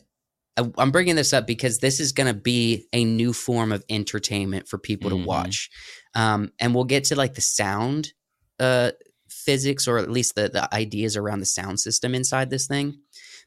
I- 0.57 0.71
I'm 0.77 0.91
bringing 0.91 1.15
this 1.15 1.33
up 1.33 1.45
because 1.47 1.79
this 1.79 1.99
is 1.99 2.13
going 2.13 2.27
to 2.33 2.39
be 2.39 2.87
a 2.93 3.03
new 3.05 3.31
form 3.33 3.71
of 3.73 3.83
entertainment 3.89 4.67
for 4.67 4.77
people 4.77 5.11
Mhm. 5.11 5.21
to 5.21 5.27
watch, 5.27 5.69
um, 6.15 6.51
and 6.59 6.73
we'll 6.73 6.85
get 6.85 7.05
to 7.05 7.15
like 7.15 7.35
the 7.35 7.41
sound, 7.41 8.13
uh, 8.59 8.91
physics 9.29 9.87
or 9.87 9.97
at 9.99 10.09
least 10.09 10.35
the 10.35 10.49
the 10.49 10.73
ideas 10.73 11.15
around 11.17 11.39
the 11.41 11.45
sound 11.45 11.79
system 11.79 12.15
inside 12.15 12.49
this 12.49 12.67
thing. 12.67 12.97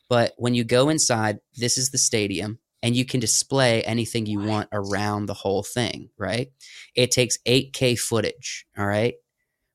But 0.08 0.34
when 0.36 0.54
you 0.54 0.64
go 0.64 0.88
inside, 0.88 1.40
this 1.56 1.76
is 1.76 1.90
the 1.90 1.98
stadium, 1.98 2.58
and 2.82 2.94
you 2.96 3.04
can 3.04 3.20
display 3.20 3.82
anything 3.82 4.26
you 4.26 4.40
want 4.40 4.68
around 4.72 5.26
the 5.26 5.34
whole 5.34 5.62
thing. 5.62 6.10
Right. 6.18 6.48
It 6.94 7.10
takes 7.10 7.38
8K 7.46 7.98
footage. 7.98 8.66
All 8.78 8.86
right, 8.86 9.14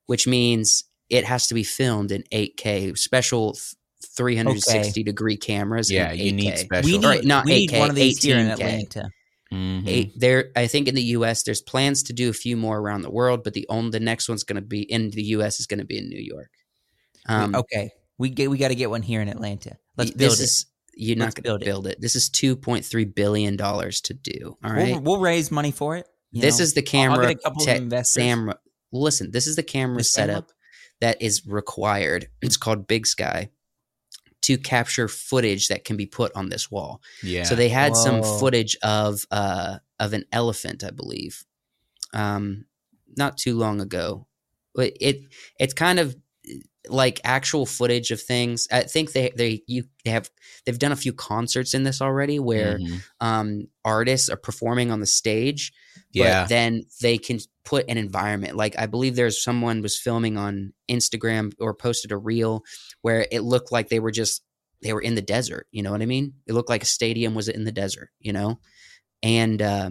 which 0.06 0.26
means 0.26 0.84
it 1.10 1.24
has 1.24 1.46
to 1.48 1.54
be 1.54 1.64
filmed 1.64 2.10
in 2.12 2.22
8K, 2.32 2.96
special 2.96 3.52
th- 3.52 3.74
360 4.16 5.02
degree 5.02 5.36
cameras. 5.36 5.90
in 5.90 5.96
Yeah, 5.96 6.12
you 6.12 6.32
need 6.32 6.54
8K. 6.54 6.58
special. 6.58 6.90
We 6.90 6.98
need, 6.98 7.04
Alright, 7.04 7.24
not 7.24 7.44
we 7.46 7.66
8K, 7.68 7.78
one 7.78 7.90
of 7.90 7.96
these 7.96 8.22
here 8.22 8.38
in 8.38 8.46
Atlanta. 8.46 9.10
Mhm. 9.52 9.86
Eight, 9.86 10.18
there, 10.18 10.50
I 10.56 10.66
think 10.66 10.88
in 10.88 10.94
the 10.94 11.02
U.S. 11.02 11.42
there's 11.42 11.60
plans 11.62 12.02
to 12.04 12.12
do 12.12 12.28
a 12.28 12.32
few 12.32 12.56
more 12.56 12.78
around 12.80 13.02
the 13.02 13.10
world, 13.10 13.44
but 13.44 13.52
the 13.54 13.66
only 13.68 13.90
the 13.90 14.00
next 14.00 14.28
one's 14.28 14.42
going 14.42 14.56
to 14.56 14.66
be 14.66 14.82
in 14.82 15.10
the 15.10 15.22
U.S. 15.24 15.60
is 15.60 15.66
going 15.66 15.78
to 15.80 15.84
be 15.86 15.98
in 15.98 16.08
New 16.08 16.20
York. 16.20 16.50
Um, 17.28 17.54
okay, 17.54 17.90
we 18.18 18.30
get 18.30 18.50
we 18.50 18.58
got 18.58 18.68
to 18.68 18.74
get 18.74 18.90
one 18.90 19.02
here 19.02 19.20
in 19.20 19.28
Atlanta. 19.28 19.76
Let's 19.96 20.10
build 20.10 20.32
this 20.32 20.40
it. 20.40 20.44
is 20.44 20.66
you're 20.96 21.16
Let's 21.16 21.36
not 21.36 21.42
going 21.42 21.42
build 21.44 21.60
to 21.60 21.66
it. 21.66 21.68
build 21.70 21.86
it. 21.88 22.00
This 22.00 22.16
is 22.16 22.30
2.3 22.30 23.14
billion 23.14 23.56
dollars 23.56 24.00
to 24.02 24.14
do. 24.14 24.56
All 24.64 24.72
right, 24.72 24.92
we'll, 24.92 25.00
we'll 25.00 25.20
raise 25.20 25.50
money 25.50 25.70
for 25.72 25.96
it. 25.96 26.06
this 26.32 26.58
know. 26.58 26.62
is 26.62 26.74
the 26.74 26.82
camera. 26.82 27.26
get 27.28 27.36
a 27.36 27.38
couple 27.42 27.62
of 27.62 27.68
te- 27.68 27.76
investors. 27.76 28.22
camera. 28.22 28.58
Listen, 28.92 29.30
this 29.30 29.46
is 29.46 29.56
the 29.56 29.62
camera 29.62 29.98
This 29.98 30.12
camera? 30.14 30.34
setup 30.34 30.52
that 31.00 31.20
is 31.20 31.46
required. 31.46 32.28
It's 32.42 32.56
called 32.56 32.86
Big 32.86 33.06
Sky 33.06 33.50
to 34.44 34.56
capture 34.58 35.08
footage 35.08 35.68
that 35.68 35.84
can 35.84 35.96
be 35.96 36.06
put 36.06 36.32
on 36.34 36.48
this 36.48 36.70
wall. 36.70 37.00
Yeah. 37.22 37.44
So 37.44 37.54
they 37.54 37.68
had 37.68 37.94
some 37.96 38.22
footage 38.22 38.76
of 38.82 39.26
uh 39.30 39.78
of 40.00 40.12
an 40.12 40.24
elephant, 40.32 40.82
I 40.84 40.90
believe, 40.90 41.44
um, 42.12 42.66
not 43.16 43.36
too 43.36 43.56
long 43.56 43.80
ago. 43.80 44.26
But 44.74 44.94
it 45.00 45.20
it's 45.58 45.74
kind 45.74 45.98
of 46.00 46.16
like 46.88 47.20
actual 47.24 47.64
footage 47.64 48.10
of 48.10 48.20
things. 48.20 48.68
I 48.70 48.82
think 48.82 49.12
they 49.12 49.30
they 49.36 49.62
you 49.66 49.84
they 50.04 50.10
have 50.10 50.30
they've 50.66 50.78
done 50.78 50.92
a 50.92 50.96
few 50.96 51.12
concerts 51.14 51.72
in 51.74 51.84
this 51.84 52.02
already 52.02 52.38
where 52.38 52.78
Mhm. 52.78 53.02
um 53.20 53.68
artists 53.84 54.28
are 54.28 54.36
performing 54.36 54.90
on 54.90 55.00
the 55.00 55.06
stage 55.06 55.72
but 56.16 56.28
Yeah. 56.28 56.46
then 56.46 56.84
they 57.00 57.18
can 57.18 57.38
put 57.64 57.88
an 57.88 57.96
environment 57.96 58.56
like 58.56 58.78
i 58.78 58.86
believe 58.86 59.16
there's 59.16 59.42
someone 59.42 59.80
was 59.82 59.98
filming 59.98 60.36
on 60.36 60.72
instagram 60.90 61.52
or 61.58 61.74
posted 61.74 62.12
a 62.12 62.16
reel 62.16 62.62
where 63.04 63.26
it 63.30 63.42
looked 63.42 63.70
like 63.70 63.90
they 63.90 64.00
were 64.00 64.10
just 64.10 64.42
they 64.82 64.94
were 64.94 65.02
in 65.02 65.14
the 65.14 65.20
desert 65.20 65.66
you 65.70 65.82
know 65.82 65.92
what 65.92 66.00
i 66.00 66.06
mean? 66.06 66.32
It 66.46 66.54
looked 66.54 66.70
like 66.70 66.82
a 66.82 66.86
stadium 66.86 67.34
was 67.34 67.48
in 67.48 67.64
the 67.64 67.72
desert 67.72 68.08
you 68.18 68.32
know? 68.32 68.60
And 69.22 69.60
uh 69.60 69.90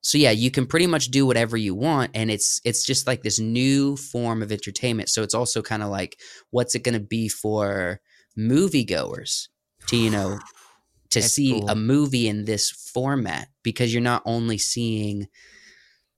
so 0.00 0.16
yeah 0.16 0.30
you 0.30 0.50
can 0.50 0.66
pretty 0.66 0.86
much 0.86 1.10
do 1.10 1.26
whatever 1.26 1.54
you 1.54 1.74
want 1.74 2.12
and 2.14 2.30
it's 2.30 2.62
it's 2.64 2.82
just 2.86 3.06
like 3.06 3.22
this 3.22 3.38
new 3.38 3.94
form 3.94 4.42
of 4.42 4.50
entertainment. 4.50 5.10
So 5.10 5.22
it's 5.22 5.34
also 5.34 5.60
kind 5.60 5.82
of 5.82 5.90
like 5.90 6.18
what's 6.50 6.74
it 6.74 6.82
going 6.82 6.98
to 6.98 7.06
be 7.16 7.28
for 7.28 8.00
moviegoers 8.38 9.48
to 9.88 9.98
you 9.98 10.08
know 10.08 10.38
to 11.10 11.20
That's 11.20 11.34
see 11.34 11.52
cool. 11.52 11.68
a 11.68 11.76
movie 11.76 12.26
in 12.26 12.46
this 12.46 12.70
format? 12.70 13.48
Because 13.62 13.92
you're 13.92 14.02
not 14.02 14.22
only 14.24 14.56
seeing 14.56 15.28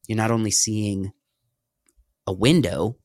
you're 0.07 0.17
not 0.17 0.31
only 0.31 0.53
seeing 0.53 1.13
a 2.29 2.33
window 2.33 2.97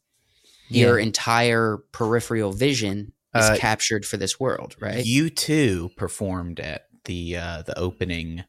your 0.70 0.98
entire 0.98 1.78
peripheral 1.92 2.54
vision 2.54 3.14
is 3.36 3.50
Uh, 3.50 3.56
captured 3.58 4.06
for 4.06 4.18
this 4.18 4.40
world 4.40 4.76
right 4.80 5.04
U2 5.06 5.96
performed 5.96 6.60
at 6.60 6.84
the 7.06 7.36
uh 7.38 7.62
the 7.64 7.78
opening 7.78 8.44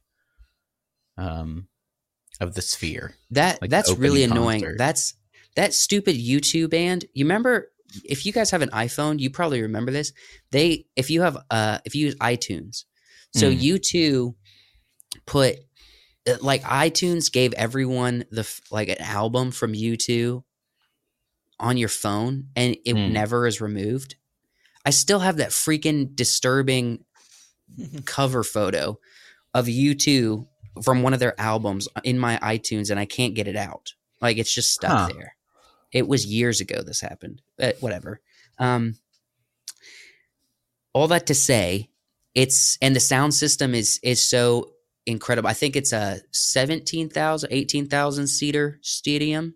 um 1.16 1.68
of 2.40 2.54
the 2.54 2.62
sphere. 2.62 3.14
that 3.30 3.60
like 3.62 3.70
that's 3.70 3.92
really 3.96 4.22
annoying 4.24 4.60
concert. 4.62 4.78
that's 4.78 5.14
that 5.56 5.72
stupid 5.72 6.16
youtube 6.16 6.70
band 6.70 7.04
you 7.14 7.24
remember 7.24 7.70
if 8.04 8.26
you 8.26 8.32
guys 8.32 8.50
have 8.50 8.62
an 8.62 8.70
iphone 8.70 9.20
you 9.20 9.30
probably 9.30 9.62
remember 9.62 9.92
this 9.92 10.12
they 10.50 10.84
if 10.96 11.10
you 11.10 11.22
have 11.22 11.36
uh 11.50 11.78
if 11.84 11.94
you 11.94 12.06
use 12.06 12.16
itunes 12.16 12.84
so 13.32 13.48
Mm. 13.50 13.60
u2 13.62 14.34
put 15.26 15.56
uh, 16.28 16.36
like 16.40 16.62
itunes 16.62 17.30
gave 17.32 17.52
everyone 17.54 18.24
the 18.32 18.44
like 18.72 18.88
an 18.88 19.00
album 19.00 19.50
from 19.52 19.72
u2 19.74 20.42
on 21.64 21.76
your 21.76 21.88
phone 21.88 22.48
and 22.54 22.76
it 22.84 22.94
Mm. 22.94 23.10
never 23.12 23.46
is 23.46 23.60
removed 23.60 24.14
i 24.84 24.90
still 24.90 25.18
have 25.20 25.38
that 25.38 25.50
freaking 25.50 26.14
disturbing 26.14 27.04
cover 28.04 28.42
photo 28.44 28.98
of 29.54 29.66
U2 29.66 30.46
from 30.82 31.02
one 31.02 31.14
of 31.14 31.20
their 31.20 31.38
albums 31.40 31.88
in 32.02 32.18
my 32.18 32.36
iTunes 32.42 32.90
and 32.90 32.98
I 33.00 33.04
can't 33.06 33.34
get 33.34 33.46
it 33.48 33.56
out. 33.56 33.94
Like 34.20 34.36
it's 34.38 34.52
just 34.52 34.72
stuck 34.72 34.90
Huh. 34.90 35.08
there. 35.14 35.36
It 35.92 36.08
was 36.08 36.26
years 36.26 36.60
ago 36.60 36.82
this 36.82 37.00
happened. 37.00 37.40
But 37.56 37.76
whatever. 37.80 38.20
Um 38.58 38.96
all 40.92 41.08
that 41.08 41.26
to 41.26 41.34
say, 41.34 41.90
it's 42.34 42.76
and 42.82 42.94
the 42.94 43.00
sound 43.00 43.34
system 43.34 43.74
is 43.74 43.98
is 44.02 44.20
so 44.22 44.72
incredible. 45.06 45.48
I 45.48 45.52
think 45.54 45.76
it's 45.76 45.92
a 45.92 46.20
17,000 46.32 47.48
18,000 47.52 48.26
seater 48.26 48.78
stadium 48.82 49.54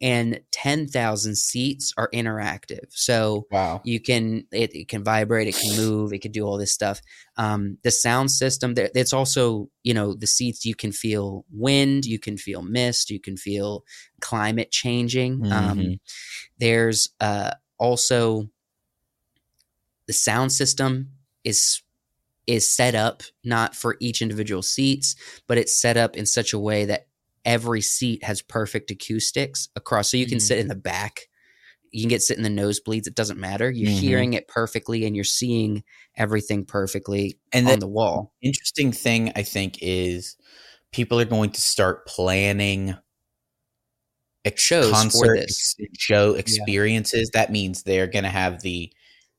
and 0.00 0.40
10,000 0.50 1.36
seats 1.36 1.92
are 1.96 2.08
interactive. 2.14 2.86
So 2.90 3.46
Wow. 3.50 3.80
you 3.84 4.00
can 4.00 4.46
it, 4.52 4.74
it 4.74 4.88
can 4.88 5.04
vibrate 5.04 5.48
it 5.48 5.56
can 5.56 5.76
move 5.76 6.12
it 6.12 6.20
can 6.20 6.32
do 6.32 6.44
all 6.44 6.58
this 6.58 6.72
stuff 6.72 7.00
um, 7.36 7.78
the 7.82 7.90
sound 7.90 8.30
system 8.30 8.74
there 8.74 8.90
it's 8.94 9.12
also 9.12 9.68
you 9.82 9.94
know 9.94 10.14
the 10.14 10.26
seats 10.26 10.64
you 10.66 10.74
can 10.74 10.92
feel 10.92 11.44
wind 11.50 12.04
you 12.04 12.18
can 12.18 12.36
feel 12.36 12.62
mist 12.62 13.10
you 13.10 13.20
can 13.20 13.36
feel 13.36 13.84
climate 14.20 14.70
changing 14.70 15.42
um, 15.50 15.78
Mhm. 15.78 16.00
there's 16.58 17.08
uh, 17.20 17.52
also 17.78 18.48
the 20.06 20.12
sound 20.12 20.52
system 20.52 21.10
is 21.44 21.82
is 22.46 22.68
set 22.72 22.94
up 22.94 23.22
not 23.44 23.74
for 23.76 23.96
each 24.00 24.22
individual 24.22 24.62
seats 24.62 25.14
but 25.46 25.58
it's 25.58 25.74
set 25.76 25.96
up 25.96 26.16
in 26.16 26.26
such 26.26 26.52
a 26.52 26.58
way 26.58 26.84
that 26.84 27.06
every 27.44 27.80
seat 27.80 28.22
has 28.24 28.42
perfect 28.42 28.90
acoustics 28.90 29.68
across 29.76 30.10
so 30.10 30.16
you 30.16 30.26
can 30.26 30.38
Mhm. 30.38 30.42
sit 30.42 30.58
in 30.58 30.68
the 30.68 30.74
back 30.74 31.28
you 31.92 32.02
can 32.02 32.08
get 32.10 32.22
sit 32.22 32.36
in 32.38 32.42
the 32.44 32.48
nosebleeds 32.62 33.06
it 33.06 33.14
doesn't 33.14 33.40
matter 33.40 33.70
you're 33.70 33.90
Mhm. 33.90 34.00
hearing 34.00 34.32
it 34.34 34.48
perfectly 34.48 35.04
and 35.06 35.16
you're 35.16 35.24
seeing 35.24 35.82
everything 36.16 36.64
perfectly 36.64 37.38
And 37.52 37.68
on 37.68 37.78
the 37.80 37.88
wall 37.88 38.32
interesting 38.42 38.92
thing 38.92 39.32
I 39.36 39.42
think 39.42 39.78
is 39.82 40.36
people 40.92 41.20
are 41.20 41.24
going 41.24 41.50
to 41.52 41.60
start 41.60 42.06
planning 42.06 42.94
Shows 44.56 44.90
for 44.90 44.90
concert 44.92 45.36
this. 45.36 45.74
ex- 45.78 45.98
show 45.98 46.34
experiences. 46.34 47.30
That 47.34 47.52
means 47.52 47.82
they're 47.82 48.06
going 48.06 48.24
to 48.24 48.30
have 48.30 48.62
the 48.62 48.92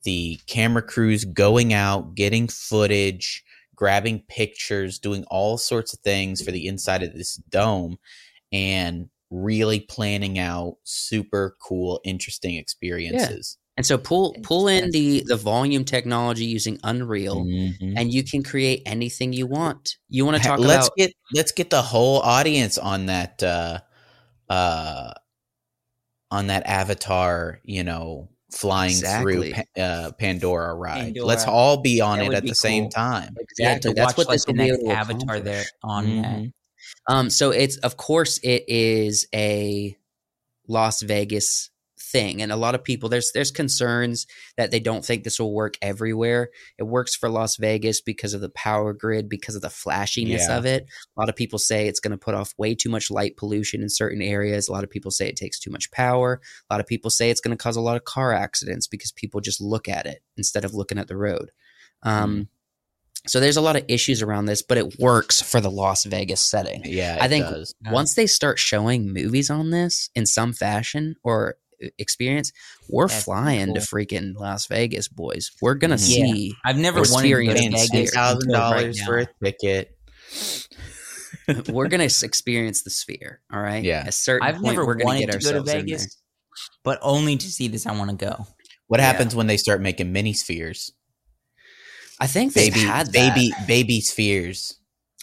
the 0.03 0.39
camera 0.47 0.81
crews 0.81 1.25
going 1.25 1.73
out, 1.73 2.15
getting 2.15 2.47
footage, 2.47 3.43
grabbing 3.82 4.21
pictures, 4.29 4.99
doing 4.99 5.23
all 5.32 5.57
sorts 5.57 5.91
of 5.91 5.99
things 6.01 6.39
for 6.39 6.51
the 6.51 6.67
inside 6.67 7.01
of 7.01 7.13
this 7.13 7.38
dome, 7.49 7.97
and 8.51 9.09
really 9.32 9.79
planning 9.79 10.38
out 10.38 10.77
super 10.84 11.57
cool, 11.59 11.99
interesting 12.03 12.55
experiences. 12.57 13.57
and 13.77 13.86
so 13.88 13.97
pull 13.97 14.36
pull 14.43 14.67
in 14.67 14.91
the 14.91 15.23
the 15.25 15.36
volume 15.36 15.84
technology 15.84 16.45
using 16.45 16.77
unreal 16.84 17.38
Mhm. 17.38 17.97
and 17.97 18.13
you 18.13 18.23
can 18.23 18.43
create 18.43 18.84
anything 18.86 19.34
you 19.34 19.47
want 19.47 19.97
you 20.09 20.25
want 20.25 20.38
to 20.38 20.43
Ha- 20.43 20.49
talk 20.49 20.59
let's 20.59 20.86
about 20.88 20.97
get 20.97 21.11
let's 21.34 21.51
get 21.53 21.69
the 21.71 21.82
whole 21.82 22.19
audience 22.19 22.77
on 22.77 23.07
that 23.07 23.41
uh 23.41 23.79
uh 24.49 25.13
on 26.29 26.47
that 26.47 26.65
avatar 26.67 27.59
you 27.63 27.84
know 27.84 28.29
flying 28.51 28.91
Exactly. 28.91 29.53
through 29.53 29.63
pa- 29.75 29.81
uh, 29.81 30.11
pandora 30.13 30.73
ride 30.75 31.05
Pandora. 31.05 31.25
let's 31.25 31.45
all 31.45 31.77
be 31.77 32.01
on 32.01 32.19
That 32.19 32.27
it 32.27 32.33
at 32.33 32.43
be 32.43 32.49
the 32.49 32.55
same 32.55 32.83
cool. 32.83 32.89
time 32.91 33.35
Yeah, 33.57 33.71
exactly 33.73 33.89
to 33.91 33.95
that's 33.95 34.07
watch, 34.11 34.17
what 34.17 34.27
like, 34.27 34.35
this 34.35 34.45
the 34.45 34.53
next 34.53 34.77
able 34.79 34.89
to 34.89 34.95
avatar 34.95 35.39
there 35.39 35.63
on 35.83 36.21
that. 36.21 36.37
Mhm. 36.39 36.53
Um, 37.07 37.29
so 37.29 37.49
it's 37.51 37.77
of 37.77 37.97
course 37.97 38.37
it 38.43 38.63
is 38.67 39.27
a 39.33 39.97
Las 40.67 41.01
Vegas 41.01 41.70
thing, 42.12 42.41
and 42.41 42.51
a 42.51 42.55
lot 42.55 42.76
of 42.76 42.84
people 42.84 43.09
there's 43.09 43.32
there's 43.34 43.51
concerns 43.51 44.28
that 44.57 44.72
they 44.72 44.80
don't 44.80 45.05
think 45.05 45.24
this 45.24 45.39
will 45.39 45.53
work 45.53 45.76
everywhere. 45.82 46.49
It 46.78 46.84
works 46.84 47.16
for 47.16 47.30
Las 47.30 47.57
Vegas 47.57 48.01
because 48.01 48.34
of 48.34 48.41
the 48.41 48.49
power 48.49 48.93
grid, 48.93 49.30
because 49.30 49.55
of 49.55 49.62
the 49.62 49.70
flashiness 49.70 50.47
Yeah. 50.47 50.57
of 50.57 50.66
it. 50.66 50.86
A 51.18 51.20
lot 51.20 51.30
of 51.30 51.36
people 51.36 51.59
say 51.59 51.88
it's 51.88 51.99
going 51.99 52.12
to 52.12 52.18
put 52.18 52.36
off 52.36 52.53
way 52.57 52.76
too 52.76 52.89
much 52.89 53.09
light 53.09 53.38
pollution 53.38 53.82
in 53.82 53.89
certain 53.89 54.22
areas. 54.22 54.68
A 54.68 54.72
lot 54.72 54.84
of 54.84 54.89
people 54.89 55.12
say 55.12 55.28
it 55.28 55.36
takes 55.36 55.59
too 55.59 55.72
much 55.72 55.89
power. 55.91 56.41
A 56.70 56.74
lot 56.74 56.80
of 56.82 56.88
people 56.88 57.09
say 57.09 57.30
it's 57.30 57.41
going 57.41 57.55
to 57.57 57.62
cause 57.64 57.76
a 57.76 57.82
lot 57.82 57.95
of 57.97 58.03
car 58.03 58.34
accidents 58.34 58.88
because 58.88 59.12
people 59.12 59.39
just 59.41 59.62
look 59.62 59.88
at 59.88 60.05
it 60.05 60.22
instead 60.38 60.66
of 60.66 60.74
looking 60.74 60.97
at 60.97 61.07
the 61.07 61.18
road. 61.18 61.51
Um, 62.03 62.49
So 63.28 63.39
there's 63.39 63.57
a 63.57 63.62
lot 63.62 63.76
of 63.76 63.84
issues 63.88 64.24
around 64.24 64.45
this, 64.47 64.64
but 64.64 64.80
it 64.80 64.97
works 64.99 65.41
for 65.41 65.62
the 65.62 65.70
Las 65.70 66.05
Vegas 66.05 66.41
setting 66.41 66.82
yeah 66.86 67.20
I 67.22 67.28
think 67.28 67.45
does. 67.45 67.76
Once 67.91 68.16
they 68.16 68.26
start 68.26 68.57
showing 68.57 69.14
movies 69.14 69.51
on 69.51 69.70
this 69.70 70.09
in 70.16 70.26
some 70.26 70.53
fashion 70.53 71.16
or 71.24 71.57
experience, 71.97 72.51
we're 72.89 73.07
That'd 73.07 73.19
be 73.21 73.23
flying 73.23 73.73
to 73.73 73.79
freaking 73.82 74.34
Las 74.36 74.67
Vegas, 74.67 75.07
boys. 75.07 75.51
We're 75.61 75.75
gonna 75.75 75.95
Mhm. 75.95 76.09
Yeah. 76.17 76.34
see. 76.34 76.53
I've 76.65 76.77
never 76.77 76.97
wanted 76.99 77.07
to 77.07 77.13
go 77.13 77.19
to 77.19 77.51
experiencing 77.51 77.89
Vegas 77.91 78.13
thousand 78.13 78.49
right 78.51 78.57
dollars 78.59 79.01
for 79.01 79.17
a 79.19 79.27
ticket 79.43 79.95
we're 81.69 81.88
gonna 81.88 82.03
experience 82.05 82.84
the 82.84 82.89
sphere. 82.89 83.41
All 83.51 83.59
right. 83.61 83.84
Yeah. 83.84 84.05
A 84.07 84.11
certain 84.11 84.47
I've 84.47 84.55
point, 84.55 84.67
never 84.67 84.86
we're 84.86 84.95
gonna 84.95 85.05
wanted 85.05 85.19
get 85.27 85.32
to 85.32 85.38
go 85.39 85.51
to 85.51 85.57
ourselves 85.59 85.69
in 85.71 85.86
there. 85.88 85.97
Vegas, 85.97 86.17
but 86.84 86.99
only 87.01 87.38
to 87.38 87.47
see 87.51 87.67
this. 87.67 87.86
I 87.86 87.91
want 87.97 88.09
to 88.11 88.25
go. 88.25 88.47
what 88.88 88.99
Yeah. 88.99 89.05
happens 89.07 89.34
when 89.34 89.47
they 89.47 89.55
start 89.57 89.79
making 89.82 90.11
mini 90.11 90.34
spheres 90.34 90.91
I 92.19 92.27
think 92.27 92.53
baby 92.53 92.82
had 92.82 93.07
that. 93.07 93.13
baby 93.13 93.53
baby 93.65 94.01
spheres 94.01 94.75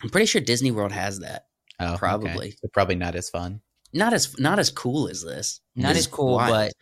I'm 0.02 0.08
pretty 0.10 0.24
sure 0.26 0.40
Disney 0.40 0.70
World 0.70 0.92
has 0.92 1.18
that. 1.20 1.44
oh. 1.80 1.96
Probably. 1.98 2.54
They're 2.62 2.70
probably 2.72 2.94
not 2.94 3.14
as 3.14 3.28
fun 3.28 3.60
not 3.92 4.12
as 4.12 4.38
not 4.38 4.58
as 4.58 4.70
cool 4.70 5.08
as 5.08 5.22
this. 5.22 5.60
Not 5.76 5.90
This 5.94 5.98
as 6.00 6.06
cool, 6.08 6.34
wild. 6.34 6.50
but 6.50 6.72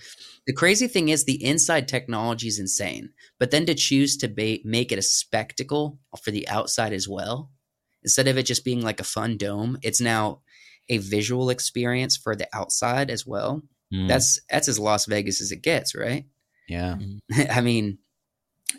the 0.46 0.52
crazy 0.52 0.88
thing 0.88 1.08
is 1.10 1.24
the 1.24 1.44
inside 1.44 1.86
technology 1.88 2.48
is 2.48 2.58
insane. 2.58 3.10
But 3.38 3.50
then 3.50 3.66
to 3.66 3.74
choose 3.74 4.16
to 4.18 4.28
ba- 4.28 4.58
make 4.64 4.90
it 4.92 4.98
a 4.98 5.02
spectacle 5.02 5.98
for 6.22 6.30
the 6.30 6.48
outside 6.48 6.92
as 6.92 7.08
well, 7.08 7.50
instead 8.02 8.26
of 8.28 8.38
it 8.38 8.44
just 8.44 8.64
being 8.64 8.82
like 8.82 9.00
a 9.00 9.04
fun 9.04 9.36
dome, 9.36 9.78
it's 9.82 10.00
now 10.00 10.40
a 10.88 10.98
visual 10.98 11.50
experience 11.50 12.16
for 12.16 12.34
the 12.36 12.48
outside 12.52 13.10
as 13.10 13.26
well. 13.26 13.62
Mm, 13.92 14.08
That's 14.08 14.40
that's 14.50 14.68
as 14.68 14.78
Las 14.78 15.06
Vegas 15.06 15.40
as 15.40 15.52
it 15.52 15.62
gets, 15.62 15.94
right? 15.94 16.24
yeah. 16.68 16.96
I 17.50 17.60
mean, 17.60 17.98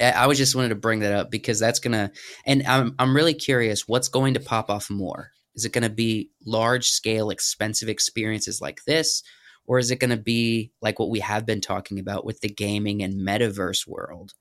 I 0.02 0.12
I 0.12 0.26
was 0.28 0.38
just 0.38 0.56
wanted 0.56 0.70
to 0.70 0.76
bring 0.76 1.00
that 1.02 1.14
up 1.14 1.32
because 1.32 1.60
that's 1.60 1.80
gonna, 1.80 2.12
and 2.46 2.64
I'm 2.68 2.96
I'm 3.00 3.16
really 3.16 3.34
curious 3.36 3.88
what's 3.88 4.10
going 4.10 4.34
to 4.34 4.40
pop 4.42 4.70
off 4.70 4.90
more. 4.90 5.32
Is 5.58 5.66
it 5.66 5.74
going 5.74 5.84
to 5.84 5.90
be 5.90 6.30
large 6.46 6.88
scale, 6.88 7.30
expensive 7.32 7.90
experiences 7.90 8.62
like 8.62 8.80
this, 8.86 9.24
or 9.66 9.80
is 9.80 9.92
it 9.92 10.00
going 10.00 10.12
to 10.12 10.18
be 10.18 10.72
like 10.82 11.00
what 11.00 11.10
we 11.10 11.20
have 11.20 11.46
been 11.46 11.60
talking 11.60 12.00
about 12.00 12.24
with 12.26 12.40
the 12.40 12.48
gaming 12.50 13.04
and 13.04 13.16
metaverse 13.16 13.86
world 13.88 14.34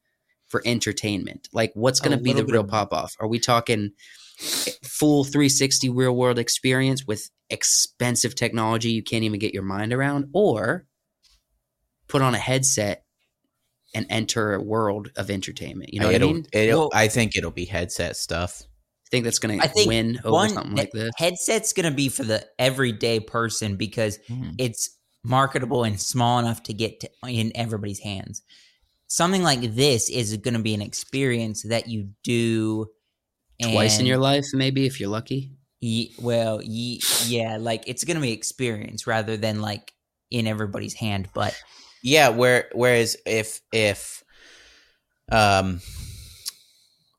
for 0.47 0.63
entertainment? 0.65 1.49
Like, 1.53 1.73
what's 1.75 1.99
going 2.01 2.17
to 2.17 2.23
be 2.23 2.33
the 2.35 2.45
real 2.45 2.61
of- 2.61 2.69
pop 2.69 2.93
off? 2.93 3.17
Are 3.19 3.27
we 3.27 3.41
talking 3.41 3.91
full 4.83 5.25
360 5.25 5.89
real 5.89 6.15
world 6.15 6.39
experience 6.39 7.07
with 7.07 7.31
expensive 7.49 8.35
technology 8.35 8.91
you 8.91 9.03
can't 9.03 9.25
even 9.25 9.41
get 9.41 9.55
your 9.55 9.63
mind 9.63 9.93
around, 9.95 10.29
or 10.35 10.87
put 12.09 12.21
on 12.23 12.35
a 12.35 12.39
headset 12.39 13.05
and 13.95 14.05
enter 14.11 14.53
a 14.55 14.61
world 14.63 15.11
of 15.17 15.31
entertainment. 15.31 15.95
You 15.95 16.01
know 16.01 16.07
what 16.09 16.17
I 16.17 16.19
mean? 16.19 16.47
it'll- 16.53 16.81
Well- 16.81 16.91
I 16.93 17.09
think 17.09 17.35
it'll 17.35 17.51
be 17.51 17.65
headset 17.65 18.17
stuff. 18.17 18.63
Think 19.11 19.25
that's 19.25 19.39
going 19.39 19.61
I 19.61 19.67
to 19.67 19.73
think 19.73 19.89
win 19.89 20.21
over 20.25 20.33
one 20.33 20.49
something 20.51 20.77
like 20.77 20.91
this. 20.93 21.11
headset's 21.17 21.73
gonna 21.73 21.91
be 21.91 22.09
for 22.09 22.25
the 22.25 22.45
everyday 22.59 23.21
person 23.21 23.77
because 23.77 24.19
Mm. 24.29 24.55
it's 24.59 24.91
marketable 25.25 25.85
and 25.85 26.01
small 26.01 26.39
enough 26.39 26.63
to 26.65 26.73
get 26.73 27.01
to, 27.01 27.11
in 27.27 27.53
everybody's 27.55 28.01
hands. 28.01 28.43
Something 29.09 29.43
like 29.43 29.61
this 29.75 30.11
is 30.11 30.37
going 30.39 30.55
to 30.55 30.61
be 30.63 30.75
an 30.75 30.83
experience 30.83 31.63
that 31.63 31.89
you 31.89 32.11
do 32.25 32.87
Twice 33.63 33.99
in 34.01 34.07
your 34.07 34.19
life, 34.19 34.45
maybe 34.53 34.85
if 34.87 35.01
you're 35.01 35.09
lucky. 35.09 35.53
Ye, 35.81 36.13
well, 36.19 36.61
ye, 36.63 37.01
yeah, 37.27 37.57
like 37.59 37.85
it's 37.87 38.05
gonna 38.05 38.21
be 38.21 38.33
experience 38.33 39.07
rather 39.07 39.37
than 39.37 39.61
like 39.63 39.93
in 40.31 40.47
everybody's 40.47 40.95
hand. 40.95 41.29
But 41.35 41.57
Yeah, 42.03 42.29
where 42.31 42.69
whereas 42.75 43.17
if 43.25 43.61
if 43.73 44.23
um 45.31 45.81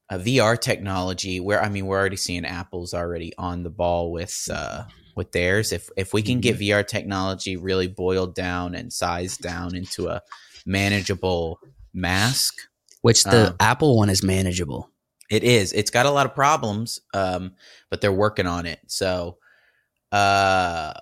a 0.09 0.17
VR 0.17 0.59
technology 0.59 1.39
where 1.39 1.61
I 1.61 1.69
mean 1.69 1.85
we're 1.85 1.99
already 1.99 2.15
seeing 2.15 2.45
Apple's 2.45 2.93
already 2.93 3.33
on 3.37 3.63
the 3.63 3.69
ball 3.69 4.11
with 4.11 4.47
uh 4.51 4.85
with 5.15 5.31
theirs. 5.31 5.71
If 5.73 5.89
if 5.97 6.13
we 6.13 6.21
can 6.21 6.39
get 6.39 6.59
VR 6.59 6.85
technology 6.87 7.57
really 7.57 7.87
boiled 7.87 8.33
down 8.35 8.75
and 8.75 8.93
sized 8.93 9.41
down 9.41 9.75
into 9.75 10.07
a 10.07 10.21
manageable 10.65 11.59
mask, 11.93 12.53
Which 13.01 13.23
the 13.23 13.49
Um, 13.49 13.55
Apple 13.59 13.97
one 13.97 14.09
is 14.09 14.23
manageable. 14.23 14.89
it 15.29 15.43
is. 15.43 15.73
It's 15.73 15.91
got 15.91 16.05
a 16.05 16.11
lot 16.11 16.25
of 16.25 16.33
problems, 16.33 17.01
um, 17.13 17.55
but 17.89 17.99
they're 17.99 18.13
working 18.13 18.47
on 18.47 18.65
it. 18.65 18.79
So 18.87 19.37
uh 20.11 20.93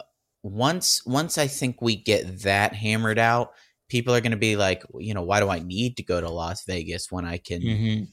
once 0.43 1.05
once 1.05 1.37
I 1.37 1.47
think 1.47 1.81
we 1.81 1.95
get 1.95 2.41
that 2.41 2.73
hammered 2.73 3.19
out, 3.19 3.53
people 3.89 4.13
are 4.15 4.21
going 4.21 4.31
to 4.31 4.37
be 4.37 4.55
like, 4.55 4.83
you 4.99 5.13
know, 5.13 5.23
why 5.23 5.39
do 5.39 5.49
I 5.49 5.59
need 5.59 5.97
to 5.97 6.03
go 6.03 6.19
to 6.21 6.29
Las 6.29 6.65
Vegas 6.65 7.11
when 7.11 7.25
I 7.25 7.37
can 7.37 7.61
Mhm. 7.61 8.07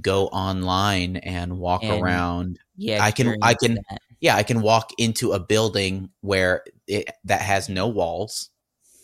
Go 0.00 0.26
online 0.28 1.16
and 1.16 1.58
walk 1.58 1.82
And- 1.82 2.02
around? 2.02 2.58
yeah, 2.76 3.02
I 3.04 3.10
can- 3.10 3.36
I 3.42 3.54
can- 3.54 3.74
that. 3.74 3.98
Yeah, 4.20 4.36
I 4.36 4.42
can 4.42 4.60
walk 4.60 4.90
into 4.98 5.32
a 5.32 5.40
building 5.40 6.10
where 6.20 6.62
it 6.86 7.10
that 7.24 7.40
has 7.40 7.68
no 7.68 7.88
walls, 7.88 8.50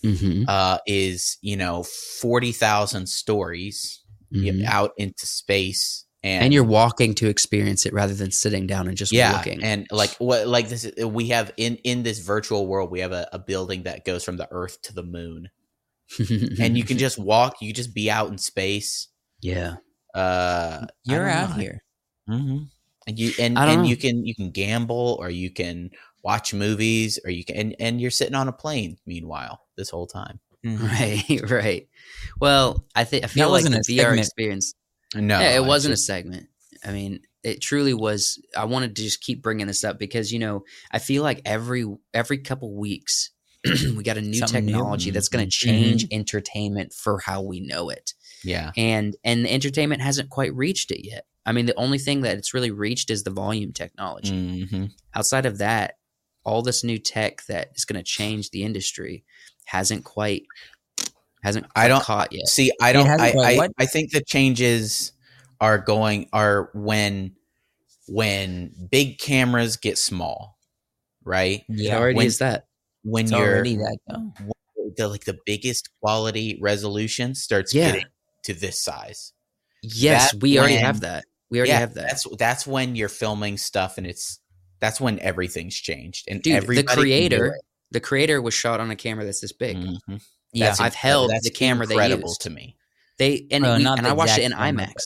Mm-hmm. 0.05 0.45
uh 0.47 0.79
is, 0.87 1.39
you 1.41 1.57
know, 1.57 1.83
40,000 1.83 3.09
stories 3.09 4.03
out 4.67 4.93
into 4.99 5.27
space 5.27 6.05
and 6.23 6.41
Mm-hmm. 6.41 6.45
And 6.45 6.55
you're 6.55 6.65
walking 6.65 7.15
to 7.17 7.29
experience 7.29 7.87
it 7.87 7.93
rather 7.93 8.13
than 8.15 8.31
sitting 8.33 8.67
down 8.67 8.89
and 8.89 8.97
just 8.97 9.13
yeah 9.13 9.37
looking. 9.37 9.63
and 9.63 9.87
like 9.91 10.11
what 10.19 10.47
like 10.49 10.69
this 10.69 10.85
is- 10.85 11.05
we 11.07 11.29
have 11.29 11.53
in 11.57 11.77
in 11.77 12.03
this 12.03 12.19
virtual 12.19 12.67
world 12.67 12.91
we 12.91 13.01
have 13.01 13.13
a, 13.13 13.29
a 13.33 13.39
building 13.39 13.85
that 13.85 14.05
goes 14.05 14.23
from 14.25 14.37
the 14.37 14.49
earth 14.51 14.81
to 14.83 14.93
the 14.93 15.03
moon 15.05 15.49
and 16.61 16.77
you 16.77 16.85
can 16.85 16.99
just 16.99 17.19
walk 17.19 17.57
you 17.63 17.73
just 17.73 17.95
be 17.95 18.11
out 18.11 18.29
in 18.29 18.39
space 18.39 19.09
yeah. 19.41 19.77
Uh 20.17 20.87
You're 21.05 21.29
out 21.29 21.51
know. 21.51 21.57
here. 21.57 21.85
hmm 22.29 22.59
and 23.09 23.19
you 23.19 23.31
and, 23.39 23.57
and 23.57 23.83
know. 23.83 23.89
you 23.89 23.97
can 23.97 24.25
you 24.25 24.35
can 24.35 24.51
gamble 24.51 25.17
or 25.21 25.31
you 25.31 25.51
can 25.51 25.91
watch 26.25 26.53
movies 26.53 27.19
or 27.25 27.31
you 27.31 27.45
can 27.45 27.55
and, 27.57 27.77
and 27.79 28.01
you're 28.01 28.11
sitting 28.11 28.35
on 28.35 28.49
a 28.49 28.53
plane 28.53 28.97
meanwhile 29.07 29.61
this 29.77 29.91
whole 29.91 30.07
time 30.07 30.41
Mhm. 30.65 30.81
Right, 31.41 31.51
right. 31.51 31.89
Well, 32.41 32.85
I 32.97 33.05
think 33.05 33.23
I 33.25 33.29
feel 33.29 33.47
like 33.51 33.63
wasn't 33.65 33.75
the 33.87 33.93
a 33.95 33.97
VR 33.97 34.01
segment. 34.03 34.21
experience. 34.21 34.75
no 35.15 35.39
yeah, 35.39 35.55
it 35.55 35.59
it's 35.61 35.67
wasn't 35.69 35.93
just- 35.93 36.03
a 36.03 36.07
segment. 36.07 36.49
I 36.85 36.93
mean, 36.93 37.21
it 37.45 37.61
truly 37.63 37.95
was. 37.95 38.41
I 38.57 38.65
wanted 38.65 38.95
to 38.97 39.03
just 39.03 39.21
keep 39.23 39.43
bringing 39.43 39.67
this 39.69 39.83
up 39.85 39.99
because 39.99 40.33
you 40.33 40.39
know 40.41 40.65
I 40.91 40.99
feel 40.99 41.23
like 41.23 41.41
every 41.45 41.85
every 42.13 42.39
couple 42.39 42.75
weeks 42.77 43.31
we 43.65 44.03
got 44.03 44.17
a 44.19 44.21
new 44.23 44.39
Something 44.39 44.67
new. 44.67 44.73
technology 44.73 45.11
that's 45.11 45.29
going 45.29 45.45
to 45.45 45.51
change 45.51 46.07
entertainment 46.11 46.93
for 46.93 47.19
how 47.21 47.43
we 47.43 47.61
know 47.61 47.89
it, 47.91 48.13
yeah 48.45 48.71
and 48.77 49.17
and 49.25 49.45
the 49.45 49.53
entertainment 49.53 50.01
hasn't 50.03 50.31
quite 50.31 50.55
reached 50.55 50.91
it 50.91 51.05
yet. 51.07 51.25
I 51.45 51.53
mean, 51.53 51.67
the 51.67 51.77
only 51.77 51.99
thing 51.99 52.23
that 52.23 52.37
it's 52.39 52.53
really 52.55 52.73
reached 52.73 53.09
is 53.11 53.23
the 53.23 53.31
volume 53.31 53.73
technology. 53.73 54.65
hmm 54.67 54.85
Outside 55.15 55.47
of 55.47 55.59
that, 55.59 55.95
all 56.45 56.61
this 56.63 56.83
new 56.83 56.99
tech 56.99 57.45
that 57.47 57.69
is 57.77 57.85
going 57.85 57.99
to 57.99 58.03
change 58.03 58.51
the 58.51 58.65
industry 58.65 59.25
hasn't 59.67 60.05
quite 60.05 60.43
hasn't 61.45 61.67
I 61.77 61.87
don't- 61.89 62.03
caught 62.03 62.33
yet. 62.33 62.49
See, 62.49 62.73
I 62.83 62.93
don't. 62.93 63.07
hasn't 63.07 63.39
I, 63.39 63.53
I, 63.53 63.57
what? 63.57 63.71
I 63.79 63.87
think 63.87 64.11
the 64.11 64.23
changes 64.27 65.13
are 65.61 65.79
going 65.79 66.29
are 66.33 66.71
when 66.75 67.37
when 68.09 68.73
big 68.91 69.19
cameras 69.19 69.77
get 69.77 69.99
small, 69.99 70.59
right? 71.25 71.61
It 71.61 71.65
Yeah, 71.69 71.99
already 71.99 72.17
when- 72.17 72.27
is 72.27 72.39
that. 72.39 72.67
When 73.03 73.25
it's 73.27 73.33
you're 73.33 73.41
already 73.55 73.77
that 73.77 73.99
though. 74.09 74.33
the 74.97 75.07
like 75.09 75.25
the 75.27 75.39
biggest 75.47 75.91
quality 76.03 76.59
resolution 76.61 77.37
starts 77.37 77.73
Yeah. 77.73 77.93
getting 77.93 78.07
to 78.47 78.55
this 78.55 78.81
size. 78.83 79.33
Yes, 79.83 80.33
That's 80.33 80.43
we 80.43 80.59
already 80.59 80.75
when- 80.75 80.85
have 80.85 81.01
that. 81.01 81.25
We 81.51 81.59
already 81.59 81.71
yeah, 81.71 81.79
have 81.79 81.95
that. 81.95 82.09
That's 82.09 82.27
that's 82.39 82.67
when 82.67 82.97
you're 82.97 83.09
filming 83.09 83.57
stuff, 83.57 83.99
and 83.99 84.07
it's 84.07 84.41
that's 84.81 85.01
when 85.01 85.21
everything's 85.21 85.77
changed. 85.77 86.27
And 86.29 86.43
Dude, 86.43 86.55
the 86.55 86.57
everybody 86.57 86.87
can 86.87 86.97
do 86.97 87.01
creator, 87.03 87.59
the 87.93 88.01
creator 88.01 88.43
was 88.43 88.53
shot 88.53 88.81
on 88.81 88.91
a 88.91 88.97
camera 88.97 89.25
that's 89.25 89.41
this 89.41 89.53
big. 89.53 89.77
Mhm. 89.77 90.21
Yeah, 90.53 90.67
That's 90.69 90.81
I've 90.81 90.95
held 90.95 91.31
that's 91.31 91.45
the 91.45 91.51
camera 91.51 91.87
they 91.87 91.95
incredible 91.95 92.31
used. 92.31 92.41
to 92.43 92.51
me. 92.51 92.77
They 93.19 93.47
and 93.53 93.63
Well, 93.63 93.77
we, 93.77 93.85
not 93.85 93.99
and 93.99 94.07
the 94.07 94.11
I 94.11 94.15
watched 94.15 94.39
it 94.39 94.43
in 94.43 94.53
exact 94.53 94.61
camera, 94.65 94.87
IMAX. 94.87 95.03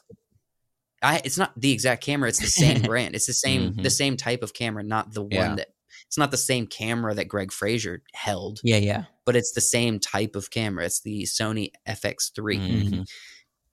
I 1.02 1.20
it's 1.24 1.38
not 1.38 1.52
the 1.60 1.72
exact 1.72 2.02
camera. 2.04 2.28
It's 2.30 2.38
the 2.40 2.46
same 2.46 2.82
brand. 2.90 3.14
It's 3.14 3.26
the 3.26 3.32
same 3.34 3.74
the 3.74 3.82
Mhm. 3.82 3.92
same 3.92 4.16
type 4.16 4.42
of 4.42 4.54
camera, 4.54 4.82
not 4.82 5.12
the 5.12 5.22
one 5.22 5.30
Yeah. 5.32 5.54
that. 5.56 5.68
It's 6.10 6.18
not 6.18 6.32
the 6.32 6.36
same 6.36 6.66
camera 6.66 7.14
that 7.14 7.28
Greig 7.28 7.52
Fraser 7.52 8.02
held, 8.12 8.58
yeah, 8.64 8.78
yeah. 8.78 9.04
but 9.24 9.36
it's 9.36 9.52
the 9.52 9.60
same 9.60 10.00
type 10.00 10.34
of 10.34 10.50
camera. 10.50 10.84
It's 10.84 11.02
the 11.02 11.22
Sony 11.22 11.70
FX3. 11.88 12.34
Mhm. 12.58 13.10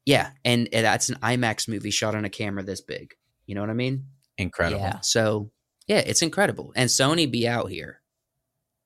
Yeah, 0.06 0.30
and, 0.46 0.70
and 0.72 0.86
that's 0.86 1.10
an 1.10 1.16
IMAX 1.16 1.68
movie 1.68 1.90
shot 1.90 2.14
on 2.14 2.26
a 2.26 2.30
camera 2.30 2.62
this 2.62 2.80
big. 2.80 3.16
You 3.48 3.56
know 3.56 3.62
what 3.62 3.72
I 3.72 3.74
mean? 3.74 4.06
Incredible. 4.38 4.82
Yeah. 4.82 5.00
So 5.00 5.50
yeah, 5.88 5.98
it's 5.98 6.22
incredible. 6.22 6.74
And 6.76 6.92
Sony 6.92 7.30
be 7.30 7.48
out 7.48 7.72
here. 7.72 8.02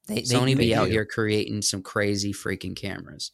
They, 0.08 0.16
they 0.16 0.22
Sony 0.22 0.58
be 0.58 0.74
out 0.74 0.86
do. 0.86 0.92
here 0.92 1.06
creating 1.06 1.64
some 1.64 1.82
crazy 1.82 2.32
freaking 2.32 2.74
cameras. 2.74 3.32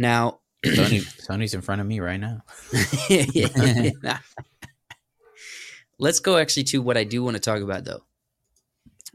Now, 0.00 0.40
Sony, 0.66 1.02
Sony's 1.24 1.54
in 1.54 1.60
front 1.60 1.80
of 1.80 1.86
me 1.86 2.00
right 2.00 2.18
now. 2.18 2.42
let's 6.00 6.18
go 6.18 6.38
actually 6.38 6.64
to 6.64 6.82
what 6.82 6.96
I 6.96 7.04
do 7.04 7.22
want 7.22 7.36
to 7.36 7.40
talk 7.40 7.62
about 7.62 7.84
though. 7.84 8.02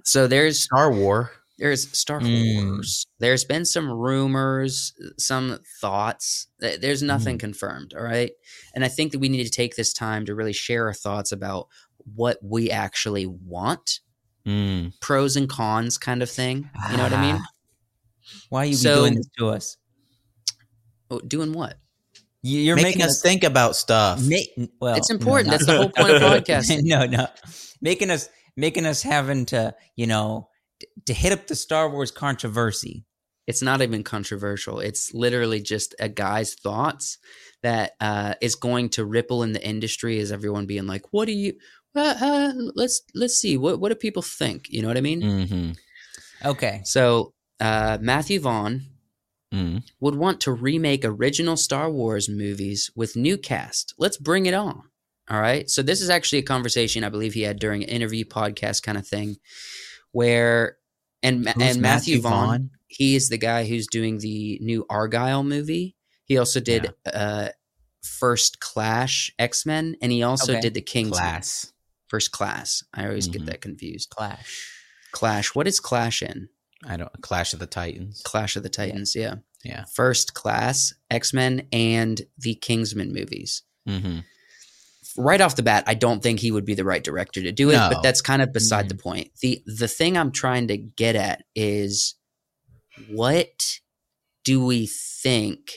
So 0.03 0.27
there's 0.27 0.61
Star 0.61 0.91
War. 0.91 1.31
there's 1.59 1.95
Star 1.97 2.19
Mm. 2.19 2.73
Wars. 2.73 3.05
There's 3.19 3.45
been 3.45 3.63
some 3.63 3.89
rumors, 3.89 4.91
some 5.17 5.59
thoughts. 5.79 6.47
There's 6.59 7.01
nothing 7.03 7.37
confirmed, 7.37 7.93
all 7.95 8.03
right? 8.03 8.31
And 8.75 8.83
I 8.83 8.87
think 8.89 9.11
that 9.11 9.19
we 9.19 9.29
need 9.29 9.43
to 9.43 9.49
take 9.49 9.75
this 9.75 9.93
time 9.93 10.25
to 10.25 10.35
really 10.35 10.51
share 10.51 10.87
our 10.87 10.93
thoughts 10.93 11.31
about 11.31 11.67
what 12.15 12.39
we 12.43 12.69
actually 12.71 13.27
want, 13.27 13.99
Mm. 14.45 14.99
pros 14.99 15.37
and 15.37 15.47
cons 15.47 15.97
kind 15.97 16.21
of 16.23 16.29
thing. 16.29 16.69
You 16.91 16.97
know 16.97 17.03
what 17.03 17.13
I 17.13 17.33
mean? 17.33 17.41
Why 18.49 18.63
are 18.63 18.65
you 18.65 18.75
So- 18.75 18.95
doing 19.01 19.15
this 19.15 19.27
to 19.37 19.49
us? 19.49 19.77
Oh, 21.11 21.19
doing 21.19 21.53
what? 21.53 21.77
You- 22.41 22.59
You're 22.59 22.75
making, 22.75 22.89
making, 22.99 23.01
us 23.03 23.21
think 23.21 23.43
about 23.43 23.75
stuff. 23.77 24.19
Ma- 24.21 24.65
well, 24.81 24.95
It's 24.95 25.11
important. 25.11 25.47
not- 25.51 25.59
That's 25.59 25.65
the 25.67 25.77
whole 25.77 25.89
point 25.89 26.15
of 26.15 26.21
podcasting. 26.45 26.81
no, 26.83 27.05
no, 27.05 27.27
making 27.79 28.09
us 28.09 28.27
making 28.55 28.85
us 28.85 29.01
having 29.03 29.45
to 29.47 29.73
you 29.95 30.07
know 30.07 30.49
to 31.05 31.13
hit 31.13 31.31
up 31.31 31.47
the 31.47 31.55
Star 31.55 31.89
Wars 31.89 32.11
controversy. 32.11 33.05
it's 33.47 33.61
not 33.61 33.81
even 33.81 34.03
controversial. 34.03 34.79
It's 34.79 35.13
literally 35.13 35.61
just 35.61 35.95
a 35.99 36.07
guy's 36.09 36.53
thoughts 36.55 37.17
that 37.61 37.91
uh, 37.99 38.35
is 38.41 38.55
going 38.55 38.89
to 38.89 39.03
ripple 39.05 39.43
in 39.43 39.51
the 39.53 39.65
industry 39.65 40.19
as 40.19 40.31
everyone 40.31 40.65
being 40.65 40.87
like, 40.87 41.05
"What 41.11 41.25
do 41.25 41.33
you? 41.33 41.53
Uh, 41.95 42.15
uh, 42.21 42.53
let's 42.75 43.01
let's 43.13 43.35
see. 43.37 43.57
What 43.57 43.79
what 43.79 43.89
do 43.89 43.95
people 43.95 44.21
think? 44.21 44.69
You 44.69 44.81
know 44.81 44.87
what 44.87 44.97
I 44.97 45.01
mean? 45.01 45.21
hmm 45.21 45.71
Okay. 46.45 46.81
So 46.83 47.33
uh, 47.59 47.97
Matthew 48.01 48.39
Vaughn 48.39 48.81
Mm. 49.53 49.83
would 49.99 50.15
want 50.15 50.41
to 50.41 50.51
remake 50.51 51.05
original 51.05 51.55
Star 51.55 51.87
Wars 51.91 52.27
movies 52.27 52.89
with 52.95 53.15
new 53.15 53.37
cast. 53.37 53.93
Let's 53.99 54.17
bring 54.17 54.47
it 54.47 54.53
on. 54.55 54.89
All 55.29 55.39
right. 55.39 55.69
So 55.69 55.81
this 55.81 56.01
is 56.01 56.09
actually 56.09 56.39
a 56.39 56.43
conversation 56.43 57.03
I 57.03 57.09
believe 57.09 57.33
he 57.33 57.41
had 57.43 57.59
during 57.59 57.83
an 57.83 57.89
interview 57.89 58.25
podcast 58.25 58.83
kind 58.83 58.97
of 58.97 59.07
thing, 59.07 59.37
where 60.11 60.77
and 61.21 61.47
Who's 61.47 61.63
and 61.73 61.81
Matthew, 61.81 62.19
Vaughn, 62.21 62.71
he 62.87 63.15
is 63.15 63.29
the 63.29 63.37
guy 63.37 63.65
who's 63.65 63.87
doing 63.87 64.17
the 64.19 64.59
new 64.61 64.85
Argylle 64.89 65.45
movie. 65.45 65.95
He 66.25 66.37
also 66.37 66.59
did 66.59 66.93
uh, 67.11 67.49
First 68.03 68.59
Clash 68.59 69.31
X 69.39 69.65
Men, 69.65 69.95
and 70.01 70.11
he 70.11 70.23
also 70.23 70.51
Okay. 70.53 70.61
did 70.61 70.73
the 70.73 70.81
King's 70.81 71.11
Class. 71.17 71.71
First 72.07 72.31
Class. 72.31 72.83
I 72.93 73.05
always 73.07 73.27
Mhm. 73.29 73.31
get 73.33 73.45
that 73.47 73.61
confused. 73.61 74.09
Clash. 74.09 74.69
Clash. 75.13 75.55
What 75.55 75.67
is 75.67 75.79
Clash 75.79 76.21
in? 76.21 76.49
I 76.85 76.97
don't. 76.97 77.09
Clash 77.21 77.53
of 77.53 77.59
the 77.59 77.65
Titans. 77.67 78.21
Clash 78.25 78.55
of 78.57 78.63
the 78.63 78.69
Titans. 78.69 79.15
Yeah. 79.15 79.35
Yeah. 79.63 79.85
First 79.85 80.33
Class, 80.33 80.93
X 81.09 81.31
Men, 81.33 81.67
and 81.71 82.21
the 82.37 82.55
Kingsman 82.55 83.13
movies. 83.13 83.63
Mm-hmm. 83.87 84.19
Right 85.17 85.41
off 85.41 85.55
the 85.55 85.63
bat, 85.63 85.83
I 85.87 85.93
don't 85.93 86.23
think 86.23 86.39
he 86.39 86.51
would 86.51 86.65
be 86.65 86.73
the 86.73 86.83
right 86.83 87.03
director 87.03 87.41
to 87.41 87.51
do 87.51 87.69
it, 87.69 87.73
No. 87.73 87.89
but 87.91 88.01
that's 88.01 88.21
kind 88.21 88.41
of 88.41 88.51
beside 88.51 88.89
the 88.89 88.95
point. 88.95 89.29
the 89.41 89.61
The 89.65 89.87
thing 89.87 90.17
I'm 90.17 90.31
trying 90.31 90.67
to 90.69 90.77
get 90.77 91.15
at 91.15 91.43
is 91.55 92.15
what 93.09 93.79
do 94.43 94.63
we 94.65 94.87
think 94.87 95.71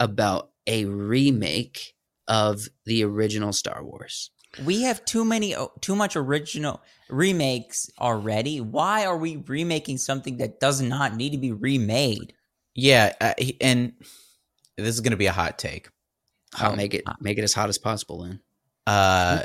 about 0.00 0.50
a 0.66 0.84
remake 0.86 1.94
of 2.28 2.68
the 2.84 3.04
original 3.04 3.52
Star 3.52 3.84
Wars? 3.84 4.30
We 4.64 4.82
have 4.82 5.04
too 5.04 5.24
many, 5.24 5.54
too 5.80 5.94
much 5.94 6.16
original 6.16 6.80
remakes 7.10 7.90
already. 8.00 8.60
Why 8.60 9.04
are 9.04 9.16
we 9.16 9.36
remaking 9.36 9.98
something 9.98 10.38
that 10.38 10.60
does 10.60 10.80
not 10.80 11.14
need 11.14 11.30
to 11.32 11.38
be 11.38 11.52
remade? 11.52 12.32
Yeah, 12.74 13.12
uh, 13.20 13.34
and 13.60 13.92
this 14.76 14.94
is 14.94 15.00
going 15.00 15.10
to 15.12 15.16
be 15.16 15.26
a 15.26 15.32
hot 15.32 15.58
take. 15.58 15.88
I'll 16.54 16.72
Oh, 16.72 16.76
make 16.76 16.94
it 16.94 17.04
make 17.20 17.38
it 17.38 17.42
as 17.44 17.52
hot 17.52 17.68
as 17.68 17.76
possible 17.78 18.22
then. 18.22 18.40
Uh, 18.86 19.42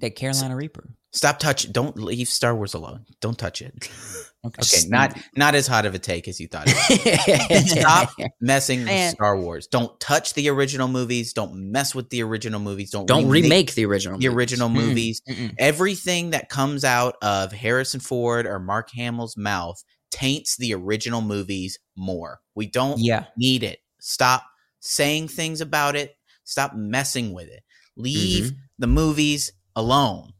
that 0.00 0.14
Carolina 0.16 0.56
Reaper. 0.56 0.90
stop 1.12 1.38
touch. 1.38 1.70
Don't 1.72 1.96
leave 1.98 2.28
Star 2.28 2.54
Wars 2.54 2.74
alone. 2.74 3.04
Don't 3.20 3.38
touch 3.38 3.62
it. 3.62 3.88
Okay. 4.44 4.60
Okay, 4.62 4.88
not 4.88 5.18
not 5.34 5.56
as 5.56 5.66
hot 5.66 5.86
of 5.86 5.96
a 5.96 5.98
take 5.98 6.28
as 6.28 6.38
you 6.38 6.46
thought. 6.46 6.66
It 6.68 7.50
was. 7.50 7.70
Stop 7.80 8.10
messing 8.40 8.84
with. 8.84 9.10
Star 9.10 9.36
Wars. 9.36 9.66
Don't 9.66 9.98
touch 9.98 10.34
the 10.34 10.48
original 10.50 10.86
movies. 10.86 11.32
Don't 11.32 11.72
mess 11.72 11.96
with 11.96 12.10
the 12.10 12.22
original 12.22 12.60
movies. 12.60 12.92
Don't 12.92 13.06
Don't 13.06 13.28
remake 13.28 13.74
the 13.74 13.84
original. 13.86 14.18
the 14.20 14.26
movies. 14.28 14.36
original 14.36 14.68
movies. 14.68 15.20
Mm-mm. 15.28 15.52
Everything 15.58 16.30
that 16.30 16.48
comes 16.48 16.84
out 16.84 17.16
of 17.22 17.50
Harrison 17.50 17.98
Ford 17.98 18.46
or 18.46 18.60
Mark 18.60 18.90
Hamill's 18.94 19.36
mouth 19.36 19.82
taints 20.12 20.56
the 20.58 20.74
original 20.74 21.22
movies 21.22 21.80
more. 21.96 22.38
We 22.54 22.68
don't 22.68 23.00
Yeah. 23.00 23.24
need 23.36 23.64
it. 23.64 23.80
Stop 23.98 24.44
saying 24.78 25.26
things 25.26 25.60
about 25.60 25.96
it. 25.96 26.14
Stop 26.44 26.72
messing 26.76 27.32
with 27.32 27.48
it. 27.48 27.64
Leave 27.96 28.44
Mm-hmm. 28.44 28.56
the 28.78 28.86
movies 28.86 29.52
alone. 29.74 30.32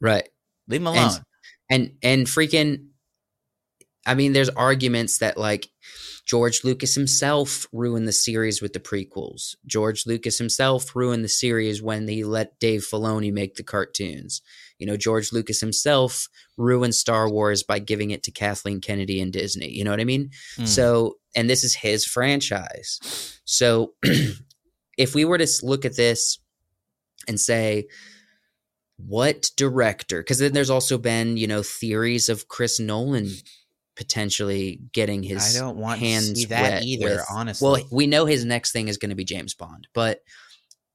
Right. 0.00 0.28
Leave 0.68 0.80
them 0.82 0.88
alone. 0.88 1.10
and 1.70 1.92
and 2.02 2.26
freaking 2.26 2.86
i 4.06 4.14
mean 4.14 4.32
there's 4.32 4.48
arguments 4.50 5.18
that 5.18 5.36
like 5.36 5.68
george 6.24 6.62
lucas 6.64 6.94
himself 6.94 7.66
ruined 7.72 8.06
the 8.06 8.12
series 8.12 8.62
with 8.62 8.72
the 8.72 8.78
prequels 8.80 9.56
george 9.66 10.06
lucas 10.06 10.38
himself 10.38 10.94
ruined 10.94 11.24
the 11.24 11.28
series 11.28 11.82
when 11.82 12.06
he 12.06 12.22
let 12.22 12.56
dave 12.60 12.82
filoni 12.82 13.32
make 13.32 13.56
the 13.56 13.62
cartoons 13.64 14.42
you 14.78 14.86
know 14.86 14.96
george 14.96 15.32
lucas 15.32 15.60
himself 15.60 16.28
ruined 16.56 16.94
star 16.94 17.28
wars 17.28 17.62
by 17.64 17.78
giving 17.80 18.10
it 18.12 18.22
to 18.22 18.30
kathleen 18.30 18.80
kennedy 18.80 19.20
and 19.20 19.32
disney 19.32 19.68
you 19.70 19.82
know 19.82 19.90
what 19.90 20.00
i 20.00 20.04
mean 20.04 20.30
Mm. 20.58 20.68
so 20.68 21.16
and 21.34 21.50
this 21.50 21.64
is 21.64 21.74
his 21.74 22.04
franchise 22.04 23.40
so 23.44 23.94
if 24.96 25.14
we 25.16 25.24
were 25.24 25.38
to 25.38 25.48
look 25.62 25.84
at 25.84 25.96
this 25.96 26.38
and 27.28 27.40
say 27.40 27.86
what 28.98 29.50
director 29.56 30.20
because 30.22 30.38
then 30.38 30.52
there's 30.52 30.70
also 30.70 30.96
been 30.96 31.36
you 31.36 31.46
know 31.46 31.62
theories 31.62 32.28
of 32.28 32.48
chris 32.48 32.80
nolan 32.80 33.30
potentially 33.94 34.80
getting 34.92 35.22
his 35.22 35.56
I 35.56 35.58
don't 35.60 35.76
want 35.76 36.00
to 36.00 36.06
hands 36.06 36.34
see 36.34 36.44
that 36.46 36.82
either, 36.82 37.04
with- 37.16 37.26
honestly. 37.30 37.66
well 37.68 37.82
we 37.90 38.06
know 38.06 38.24
his 38.26 38.44
next 38.44 38.72
thing 38.72 38.88
is 38.88 38.96
going 38.96 39.10
to 39.10 39.16
be 39.16 39.24
james 39.24 39.54
bond 39.54 39.86
but 39.94 40.20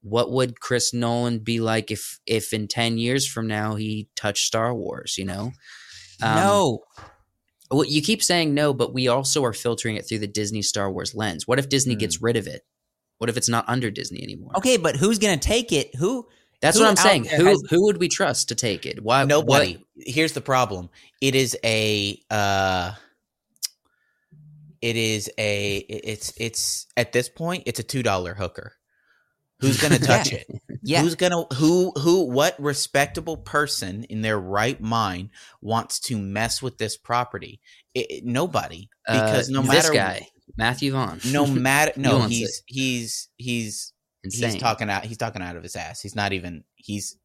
what 0.02 0.32
would 0.32 0.60
chris 0.60 0.94
nolan 0.94 1.40
be 1.40 1.60
like 1.60 1.92
if 1.92 2.20
if 2.26 2.54
in 2.54 2.68
10 2.68 2.98
years 2.98 3.28
from 3.28 3.46
now 3.48 3.76
he 3.76 4.08
touched 4.16 4.46
star 4.48 4.74
wars 4.74 5.16
you 5.18 5.26
know 5.26 5.52
Um, 6.24 6.36
no. 6.36 6.80
well, 7.72 7.84
you 7.86 8.02
keep 8.02 8.22
saying 8.22 8.54
no, 8.54 8.74
but 8.76 8.94
we 8.94 9.08
also 9.08 9.44
are 9.44 9.54
filtering 9.54 9.96
it 9.96 10.04
through 10.08 10.20
the 10.20 10.28
Disney 10.28 10.62
Star 10.62 10.92
Wars 10.92 11.16
lens. 11.16 11.48
What 11.48 11.58
if 11.58 11.68
Disney 11.68 11.96
Hmm. 11.96 12.00
gets 12.02 12.22
rid 12.22 12.36
of 12.38 12.46
it? 12.46 12.62
What 13.22 13.30
if 13.30 13.38
it's 13.38 13.48
not 13.50 13.66
under 13.68 13.92
Disney 13.92 14.24
anymore? 14.24 14.50
Okay, 14.56 14.78
but 14.78 14.96
who's 14.96 15.20
gonna 15.20 15.38
take 15.38 15.72
it? 15.72 15.94
Who? 15.94 16.26
That's 16.60 16.76
who 16.76 16.84
what 16.84 16.90
I'm 16.90 16.96
saying. 16.96 17.26
Who 17.26 17.46
has- 17.46 17.62
who 17.70 17.84
would 17.86 17.98
we 17.98 18.10
trust 18.10 18.50
to 18.50 18.56
take 18.56 18.88
it? 18.88 19.04
Why 19.04 19.26
Nobody. 19.26 19.76
what- 19.78 20.08
Here's 20.08 20.32
the 20.32 20.42
problem. 20.42 20.90
It 21.22 21.36
is 21.36 21.56
a 21.64 22.20
uh 22.32 22.94
it 24.82 24.96
is 24.96 25.30
a 25.38 25.78
it's 25.78 26.34
it's 26.36 26.88
at 26.98 27.12
this 27.14 27.30
point 27.30 27.64
it's 27.68 27.80
a 27.80 27.84
two 27.84 28.02
dollar 28.02 28.34
hooker. 28.34 28.74
Who's 29.60 29.80
gonna 29.80 30.00
touch 30.00 30.34
it? 30.34 30.48
Yeah. 30.82 31.04
Who's 31.04 31.14
gonna 31.14 31.44
who 31.54 31.92
who 31.92 32.24
what 32.24 32.56
respectable 32.60 33.38
person 33.38 34.04
in 34.06 34.24
their 34.24 34.40
right 34.40 34.82
mind 34.82 35.30
wants 35.62 36.00
to 36.08 36.18
mess 36.18 36.60
with 36.60 36.80
this 36.80 36.98
property? 36.98 37.62
It, 37.94 38.08
it- 38.10 38.26
nobody. 38.26 38.90
Because 39.06 39.48
uh, 39.50 39.54
no 39.54 39.62
this 39.62 39.70
matter 39.70 39.94
guy, 39.94 40.28
Matthew 40.58 40.92
Vaughn. 40.94 41.20
no 41.28 41.46
matter 41.68 41.94
no 41.98 42.22
he's 42.22 42.64
he's 42.68 43.30
he's 43.38 43.94
insane. 44.24 44.52
he's 44.52 44.62
talking 44.62 44.90
out 44.90 45.04
he's 45.06 45.18
talking 45.18 45.42
out 45.42 45.56
of 45.56 45.64
his 45.64 45.76
ass 45.76 46.02
he's 46.02 46.16
not 46.16 46.34
even 46.34 46.64
he's 46.76 47.18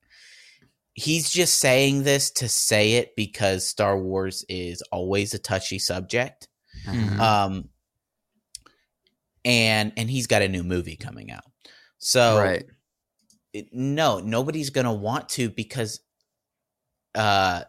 he's 0.94 1.28
just 1.30 1.60
saying 1.60 2.04
this 2.04 2.30
to 2.30 2.48
say 2.48 2.94
it 2.94 3.14
because 3.16 3.66
star 3.68 3.98
wars 3.98 4.44
is 4.48 4.82
always 4.92 5.34
a 5.34 5.38
touchy 5.38 5.78
subject 5.78 6.48
Uh-huh. 6.88 7.22
um 7.46 7.68
and 9.44 9.92
and 9.96 10.10
he's 10.10 10.26
got 10.26 10.42
a 10.42 10.48
new 10.48 10.62
movie 10.64 10.96
coming 10.96 11.30
out 11.30 11.44
so 11.98 12.38
right. 12.38 12.64
it- 13.52 13.68
no 13.72 14.18
nobody's 14.20 14.70
gonna 14.70 14.92
want 14.92 15.28
to 15.30 15.48
because 15.50 16.00
uh 17.14 17.62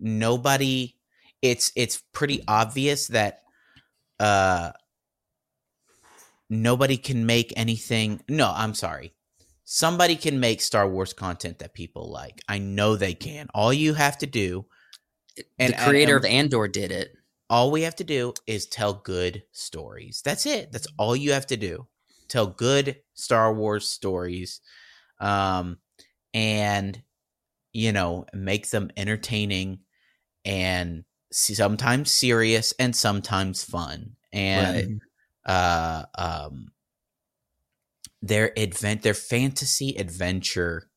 nobody 0.00 0.94
it's 1.42 1.72
it's 1.76 2.02
pretty 2.12 2.42
obvious 2.48 3.08
that 3.08 3.40
uh 4.20 4.72
nobody 6.50 6.96
can 6.96 7.26
make 7.26 7.52
anything 7.56 8.20
no 8.28 8.52
i'm 8.54 8.74
sorry 8.74 9.12
somebody 9.64 10.16
can 10.16 10.40
make 10.40 10.60
star 10.60 10.88
wars 10.88 11.12
content 11.12 11.58
that 11.58 11.74
people 11.74 12.10
like 12.10 12.40
i 12.48 12.58
know 12.58 12.96
they 12.96 13.14
can 13.14 13.46
all 13.54 13.72
you 13.72 13.94
have 13.94 14.16
to 14.18 14.26
do 14.26 14.64
and- 15.58 15.72
the 15.74 15.76
creator 15.78 16.16
and- 16.16 16.24
of 16.24 16.30
Andor 16.30 16.66
did 16.68 16.90
it. 16.90 17.12
all 17.50 17.70
we 17.70 17.82
have 17.82 17.96
to 17.96 18.04
do 18.04 18.34
is 18.46 18.66
tell 18.66 18.92
good 18.92 19.42
stories. 19.52 20.20
That's 20.24 20.44
it. 20.46 20.70
That's 20.72 20.86
all 20.98 21.14
you 21.16 21.32
have 21.32 21.46
to 21.46 21.56
do. 21.56 21.86
Tell 22.28 22.46
good 22.48 22.96
Star 23.14 23.54
Wars 23.54 23.88
stories. 23.88 24.60
Um 25.20 25.78
and 26.34 27.00
you 27.72 27.92
know, 27.92 28.26
make 28.34 28.68
them 28.70 28.90
entertaining 28.96 29.78
and 30.44 31.04
sometimes 31.32 32.10
serious 32.10 32.72
and 32.78 32.94
sometimes 32.96 33.64
fun. 33.64 34.16
And 34.32 35.00
uh 35.46 36.04
um 36.16 36.72
their 38.20 38.58
advent 38.58 39.02
their 39.02 39.14
fantasy 39.14 39.96
adventure 39.96 40.90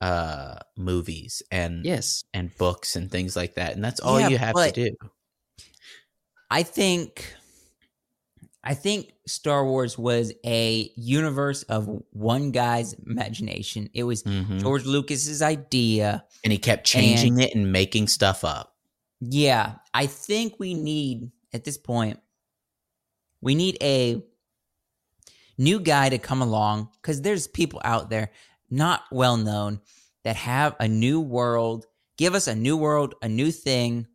uh 0.00 0.56
movies 0.76 1.42
and 1.50 1.84
Yes. 1.84 2.24
and 2.34 2.54
books 2.58 2.96
and 2.96 3.10
things 3.10 3.36
like 3.36 3.54
that. 3.54 3.72
And 3.72 3.82
that's 3.84 4.00
all 4.00 4.20
Yeah, 4.20 4.28
you 4.28 4.38
have 4.38 4.54
to 4.54 4.72
do. 4.72 4.96
I 6.50 6.62
think 6.62 7.34
I 8.62 8.74
think 8.74 9.12
Star 9.26 9.64
Wars 9.66 9.98
was 9.98 10.32
a 10.44 10.90
universe 10.96 11.62
of 11.64 11.88
one 12.10 12.50
guy's 12.50 12.94
imagination. 12.94 13.90
It 13.92 14.04
was 14.04 14.22
Mhm. 14.22 14.60
George 14.60 14.84
Lucas's 14.84 15.42
idea. 15.42 16.24
and 16.42 16.52
he 16.52 16.58
kept 16.58 16.84
changing 16.86 17.40
it 17.40 17.54
and 17.54 17.72
making 17.72 18.08
stuff 18.08 18.44
up. 18.44 18.73
Yeah, 19.20 19.76
I 19.92 20.06
think 20.06 20.58
we 20.58 20.74
need 20.74 21.30
at 21.52 21.64
this 21.64 21.78
point 21.78 22.18
we 23.40 23.54
need 23.54 23.76
a 23.82 24.22
new 25.58 25.78
guy 25.78 26.08
to 26.08 26.18
come 26.18 26.42
along 26.42 26.88
cuz 27.02 27.20
there's 27.20 27.46
people 27.46 27.80
out 27.84 28.10
there 28.10 28.32
not 28.70 29.02
well 29.12 29.36
known 29.36 29.80
that 30.24 30.36
have 30.36 30.74
a 30.80 30.88
new 30.88 31.20
world, 31.20 31.86
give 32.16 32.34
us 32.34 32.48
a 32.48 32.54
new 32.54 32.76
world, 32.76 33.14
a 33.22 33.28
new 33.28 33.52
thing 33.52 34.06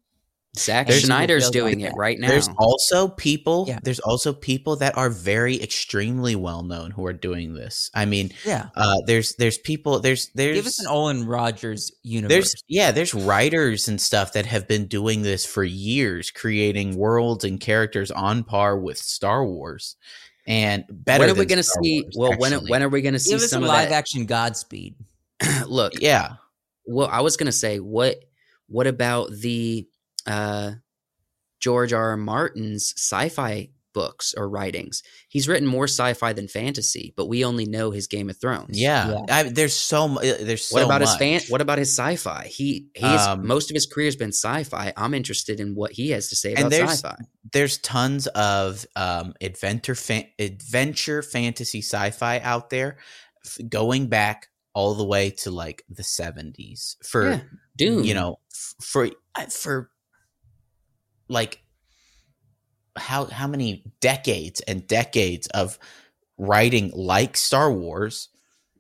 Zack 0.57 0.87
There's- 0.87 1.03
Schneider's 1.03 1.51
doing 1.51 1.81
like 1.81 1.91
it 1.91 1.95
right 1.95 2.19
now. 2.19 2.27
There's 2.27 2.49
also 2.57 3.07
people. 3.07 3.65
Yeah. 3.67 3.79
There's 3.83 3.99
also 3.99 4.33
people 4.33 4.77
that 4.77 4.97
are 4.97 5.09
very 5.11 5.61
extremely 5.61 6.35
well 6.35 6.63
known 6.63 6.89
who 6.91 7.05
are 7.05 7.13
doing 7.13 7.53
this. 7.53 7.91
I 7.93 8.05
mean, 8.05 8.31
Yeah. 8.43 8.69
uh, 8.75 8.95
there's 9.05 9.35
there's 9.37 9.59
people. 9.59 9.99
There's 9.99 10.29
there's 10.33 10.55
Give 10.57 10.65
us 10.65 10.79
an 10.79 10.87
Olin 10.87 11.25
Rogers 11.27 11.91
universe. 12.01 12.31
there's 12.33 12.55
yeah 12.67 12.91
there's 12.91 13.13
writers 13.13 13.87
and 13.87 14.01
stuff 14.01 14.33
that 14.33 14.47
have 14.47 14.67
been 14.67 14.87
doing 14.87 15.21
this 15.21 15.45
for 15.45 15.63
years, 15.63 16.31
creating 16.31 16.95
worlds 16.97 17.43
and 17.43 17.59
characters 17.59 18.09
on 18.09 18.43
par 18.43 18.75
with 18.77 18.97
Star 18.97 19.45
Wars, 19.45 19.97
and 20.47 20.83
better. 20.89 21.21
when 21.21 21.29
are 21.29 21.35
we 21.39 21.45
going 21.45 21.57
to 21.57 21.63
see? 21.83 22.01
Wars, 22.01 22.15
well, 22.17 22.39
when 22.39 22.53
actually. 22.53 22.71
when 22.71 22.81
are 22.83 22.89
we 22.89 23.01
going 23.03 23.13
to 23.13 23.19
see 23.19 23.29
Give 23.31 23.37
us 23.37 23.45
a 23.45 23.49
some 23.49 23.61
live 23.61 23.89
that? 23.89 23.95
action 23.95 24.25
Godspeed. 24.25 24.95
Look, 25.67 25.93
yeah 26.01 26.33
well, 26.87 27.07
I 27.07 27.21
was 27.21 27.37
going 27.37 27.45
to 27.45 27.51
say 27.51 27.77
what 27.77 28.17
what 28.67 28.87
about 28.87 29.29
the 29.31 29.87
uh, 30.30 30.71
George 31.59 31.91
R. 31.93 32.11
R. 32.11 32.17
Martin's 32.17 32.93
sci-fi 32.95 33.69
books 33.93 34.34
or 34.38 34.47
writings? 34.47 35.01
He's 35.27 35.47
written 35.49 35.67
more 35.67 35.86
sci-fi 35.86 36.32
than 36.34 36.47
fantasy, 36.47 37.13
but 37.17 37.25
we 37.25 37.43
only 37.43 37.65
know 37.65 37.91
his 37.91 38.07
Game 38.07 38.30
of 38.30 38.39
Thrones. 38.39 38.80
yeah, 38.80 39.09
Yeah. 39.11 39.25
I, 39.30 39.43
there's 39.43 39.75
so 39.75 40.07
mu- 40.07 40.21
there's 40.21 40.63
so 40.65 40.75
What 40.75 40.86
about 40.86 41.01
his 41.01 41.09
much. 41.09 41.19
fan? 41.19 41.41
What 41.49 41.59
about 41.61 41.80
his 41.80 41.89
sci-fi? 41.97 42.45
He 42.47 42.88
he's 42.93 43.03
Um, 43.27 43.45
most 43.47 43.71
of 43.71 43.73
his 43.73 43.86
career 43.88 44.05
has 44.07 44.15
been 44.15 44.32
sci-fi. 44.32 44.93
I'm 44.95 45.13
interested 45.13 45.59
in 45.59 45.75
what 45.75 45.91
he 45.91 46.11
has 46.11 46.30
to 46.30 46.36
say 46.36 46.51
And 46.51 46.59
about 46.59 46.69
there's- 46.71 46.91
sci-fi. 47.01 47.15
there's 47.51 47.77
tons 47.80 48.27
of 48.27 48.86
um, 48.95 49.34
adventure 49.41 49.95
fan- 49.95 50.30
adventure 50.38 51.21
fantasy 51.21 51.80
sci-fi 51.82 52.39
out 52.39 52.69
there 52.69 52.97
f- 53.45 53.57
going 53.67 54.07
back 54.07 54.47
all 54.75 54.93
the 54.93 55.03
way 55.05 55.32
to 55.32 55.49
like 55.51 55.84
the 55.89 56.03
70s 56.03 56.95
for 57.03 57.32
Yeah, 57.32 57.41
Dune. 57.75 58.03
you 58.05 58.13
know 58.13 58.38
f- 58.53 58.75
for 58.82 59.09
uh, 59.36 59.45
for 59.47 59.89
like 61.30 61.61
how 62.97 63.25
how 63.25 63.47
many 63.47 63.84
decades 64.01 64.59
and 64.61 64.86
decades 64.88 65.47
of 65.47 65.80
writing 66.38 66.91
like 66.93 67.38
Star 67.38 67.71
Wars 67.71 68.30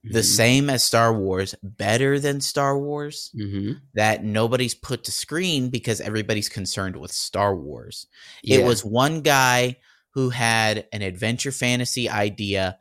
the 0.01 0.19
Mhm. 0.21 0.23
same 0.35 0.69
as 0.69 0.81
Star 0.81 1.13
Wars 1.13 1.55
better 1.61 2.19
than 2.21 2.39
Star 2.39 2.79
Wars 2.79 3.31
Mhm. 3.35 3.81
that 3.95 4.23
nobody's 4.23 4.73
put 4.73 5.03
to 5.03 5.11
screen 5.11 5.69
because 5.69 5.99
everybody's 5.99 6.47
concerned 6.47 6.95
with 6.95 7.11
Star 7.11 7.53
Wars 7.55 8.07
Yeah. 8.41 8.59
it 8.59 8.65
was 8.65 8.83
one 8.85 9.21
guy 9.21 9.75
who 10.13 10.29
had 10.29 10.87
an 10.93 11.01
adventure 11.01 11.51
fantasy 11.51 12.09
idea 12.09 12.79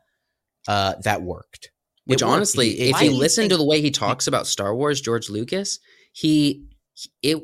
uh, 0.67 0.95
that 1.03 1.21
worked. 1.21 1.71
Which 2.05 2.21
worked. 2.21 2.31
honestly, 2.35 2.75
He- 2.75 2.89
if 2.89 3.01
you 3.01 3.11
listen 3.11 3.49
to 3.49 3.57
the 3.57 3.65
way 3.65 3.81
he 3.81 3.91
talks 3.91 4.27
about 4.27 4.45
Star 4.47 4.75
Wars, 4.75 5.01
George 5.01 5.29
Lucas, 5.29 5.79
he 6.13 6.65
it 7.21 7.37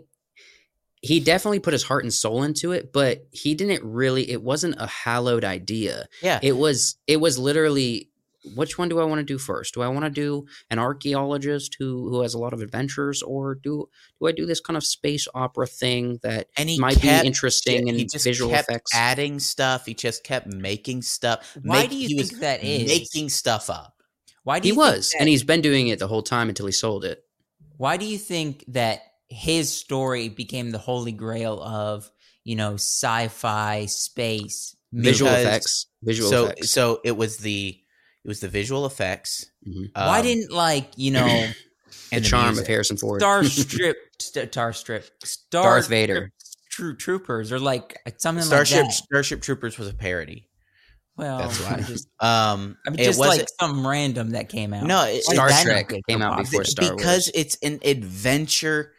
he 1.05 1.19
definitely 1.19 1.59
put 1.59 1.73
his 1.73 1.83
heart 1.83 2.03
and 2.03 2.13
soul 2.13 2.43
into 2.43 2.71
it, 2.71 2.91
but 2.91 3.27
he 3.31 3.53
didn't 3.55 3.83
really 3.83 4.29
it 4.29 4.41
wasn't 4.41 4.75
a 4.79 4.87
hallowed 4.87 5.43
idea. 5.43 6.07
yeah, 6.21 6.39
It 6.41 6.53
was 6.57 6.97
it 7.07 7.17
was 7.17 7.37
literally 7.37 8.09
which 8.53 8.77
one 8.77 8.89
do 8.89 8.99
I 8.99 9.05
want 9.05 9.17
to 9.19 9.23
do 9.25 9.39
first? 9.39 9.73
Do 9.73 9.81
I 9.81 9.87
want 9.87 10.05
to 10.05 10.11
do 10.11 10.45
an 10.69 10.77
archaeologist 10.77 11.75
who 11.79 12.09
who 12.09 12.21
has 12.21 12.33
a 12.33 12.37
lot 12.37 12.53
of 12.53 12.61
adventures 12.61 13.23
or 13.23 13.55
do 13.55 13.89
do 14.19 14.27
I 14.27 14.31
do 14.31 14.45
this 14.45 14.59
kind 14.59 14.77
of 14.77 14.83
space 14.83 15.27
opera 15.33 15.65
thing 15.67 16.19
that 16.21 16.47
and 16.57 16.69
he 16.69 16.79
might 16.79 16.97
kept, 16.99 17.23
be 17.23 17.27
interesting 17.27 17.87
he 17.87 18.05
just 18.05 18.23
visual 18.23 18.51
kept 18.51 18.69
effects? 18.69 18.91
adding 18.93 19.39
stuff. 19.39 19.85
He 19.85 19.93
just 19.95 20.23
kept 20.23 20.47
making 20.47 21.01
stuff. 21.01 21.57
Why 21.63 21.81
make- 21.81 21.89
do 21.89 21.97
you 21.97 22.07
think 22.09 22.19
was 22.31 22.39
that 22.41 22.63
is? 22.63 22.87
making 22.87 23.29
stuff 23.29 23.69
up? 23.69 23.93
Why 24.43 24.59
do 24.59 24.67
he 24.67 24.69
you 24.69 24.75
think 24.79 24.93
was, 24.95 25.15
and 25.19 25.27
he's 25.27 25.43
been 25.43 25.61
doing 25.61 25.87
it 25.87 25.97
the 25.99 26.07
whole 26.07 26.21
time 26.21 26.49
until 26.49 26.67
he 26.67 26.71
sold 26.71 27.03
it. 27.03 27.23
Why 27.77 27.97
do 27.97 28.05
you 28.05 28.19
think 28.19 28.63
that 28.67 29.01
his 29.35 29.71
story 29.71 30.29
became 30.29 30.71
the 30.71 30.77
holy 30.77 31.11
grail 31.11 31.61
of 31.61 32.09
you 32.43 32.55
know 32.55 32.75
sci-fi 32.75 33.85
space 33.87 34.75
Visual 34.93 35.29
Because- 35.29 35.45
effects, 35.45 35.85
visual 36.03 36.29
so 36.29 36.45
effects. 36.45 36.71
so 36.71 37.01
it 37.03 37.17
was 37.17 37.37
the 37.37 37.77
it 38.23 38.27
was 38.27 38.39
the 38.39 38.47
visual 38.47 38.85
effects. 38.85 39.45
Mhm. 39.67 39.89
Why 39.93 40.19
um, 40.19 40.25
didn't 40.25 40.51
like 40.51 40.89
you 40.95 41.11
know 41.11 41.25
the 41.27 41.55
and 42.13 42.23
charm 42.25 42.45
music. 42.45 42.63
of 42.63 42.67
Harrison 42.67 42.97
Ford. 42.97 43.19
Star 43.19 43.43
Strip, 43.43 43.97
Star 44.19 44.71
Strip, 44.73 45.09
Star 45.25 45.63
Darth 45.63 45.87
Vader. 45.89 46.31
True 46.69 46.95
Troopers, 46.95 47.51
or 47.51 47.59
like 47.59 47.97
something 48.17 48.43
Starship 48.43 48.77
like 48.77 48.85
that? 48.87 48.93
Starship 48.93 49.41
Troopers 49.41 49.77
was 49.77 49.89
a 49.89 49.93
parody. 49.93 50.47
Well, 51.17 51.37
That's 51.39 51.59
why. 51.61 51.81
Just, 51.87 52.07
Um, 52.21 52.77
I 52.87 52.91
mean, 52.91 52.99
it 52.99 53.05
just 53.05 53.19
like 53.19 53.45
something 53.59 53.85
random 53.85 54.31
that 54.31 54.47
came 54.49 54.73
out. 54.73 54.83
No, 54.85 55.03
it- 55.05 55.23
Star 55.23 55.49
Trek 55.49 55.91
came 56.07 56.21
out 56.21 56.37
before 56.37 56.63
Star 56.65 56.95
because 56.95 57.27
Wars. 57.27 57.31
it's 57.33 57.57
an 57.63 57.79
adventure 57.83 58.91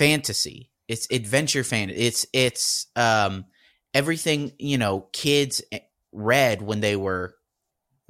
fantasy. 0.00 0.70
It's 0.88 1.06
adventure 1.10 1.64
fan. 1.64 1.90
It's 1.90 2.26
it's 2.32 2.88
um 2.96 3.46
everything 3.94 4.52
you 4.58 4.78
know 4.78 5.02
kids 5.12 5.62
eh, 5.72 5.80
read 6.12 6.62
when 6.62 6.80
they 6.80 6.96
were 6.96 7.36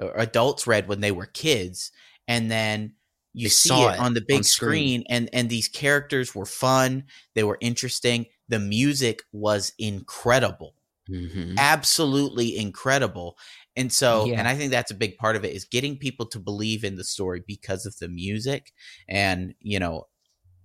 or 0.00 0.16
adults 0.18 0.66
read 0.66 0.88
when 0.88 1.00
they 1.00 1.12
were 1.12 1.26
kids, 1.26 1.92
and 2.28 2.50
then 2.50 2.94
you 3.34 3.48
They 3.48 3.50
see 3.50 3.84
it, 3.84 3.94
it 3.94 3.94
on 3.98 4.14
the 4.14 4.24
big 4.26 4.44
on 4.44 4.44
screen. 4.44 4.90
screen, 4.90 5.04
and 5.08 5.30
and 5.32 5.50
these 5.50 5.68
characters 5.68 6.34
were 6.34 6.46
fun. 6.46 7.04
They 7.34 7.44
were 7.44 7.58
interesting. 7.60 8.26
The 8.48 8.60
music 8.60 9.22
was 9.32 9.72
incredible 9.78 10.76
Mhm. 11.08 11.60
absolutely 11.60 12.56
incredible. 12.56 13.36
And 13.76 13.92
so, 13.92 14.32
Yeah. 14.32 14.36
and 14.36 14.48
I 14.48 14.56
think 14.56 14.70
that's 14.70 14.90
a 14.90 14.94
big 14.96 15.16
part 15.18 15.36
of 15.36 15.44
it 15.44 15.54
is 15.54 15.64
getting 15.64 15.96
people 15.98 16.26
to 16.26 16.38
believe 16.38 16.84
in 16.84 16.96
the 16.96 17.04
story 17.04 17.42
because 17.46 17.86
of 17.86 17.96
the 17.98 18.08
music 18.08 18.72
and, 19.08 19.54
you 19.60 19.78
know, 19.78 20.06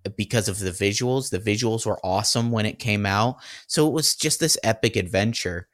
because 0.09 0.47
of 0.47 0.59
the 0.59 0.71
visuals. 0.71 1.29
The 1.29 1.39
visuals 1.39 1.85
were 1.85 1.99
awesome 2.05 2.51
when 2.51 2.65
it 2.65 2.79
came 2.79 3.05
out. 3.05 3.37
So 3.67 3.87
it 3.87 3.93
was 3.93 4.15
just 4.15 4.39
this 4.39 4.57
epic 4.63 4.95
adventure. 4.95 5.67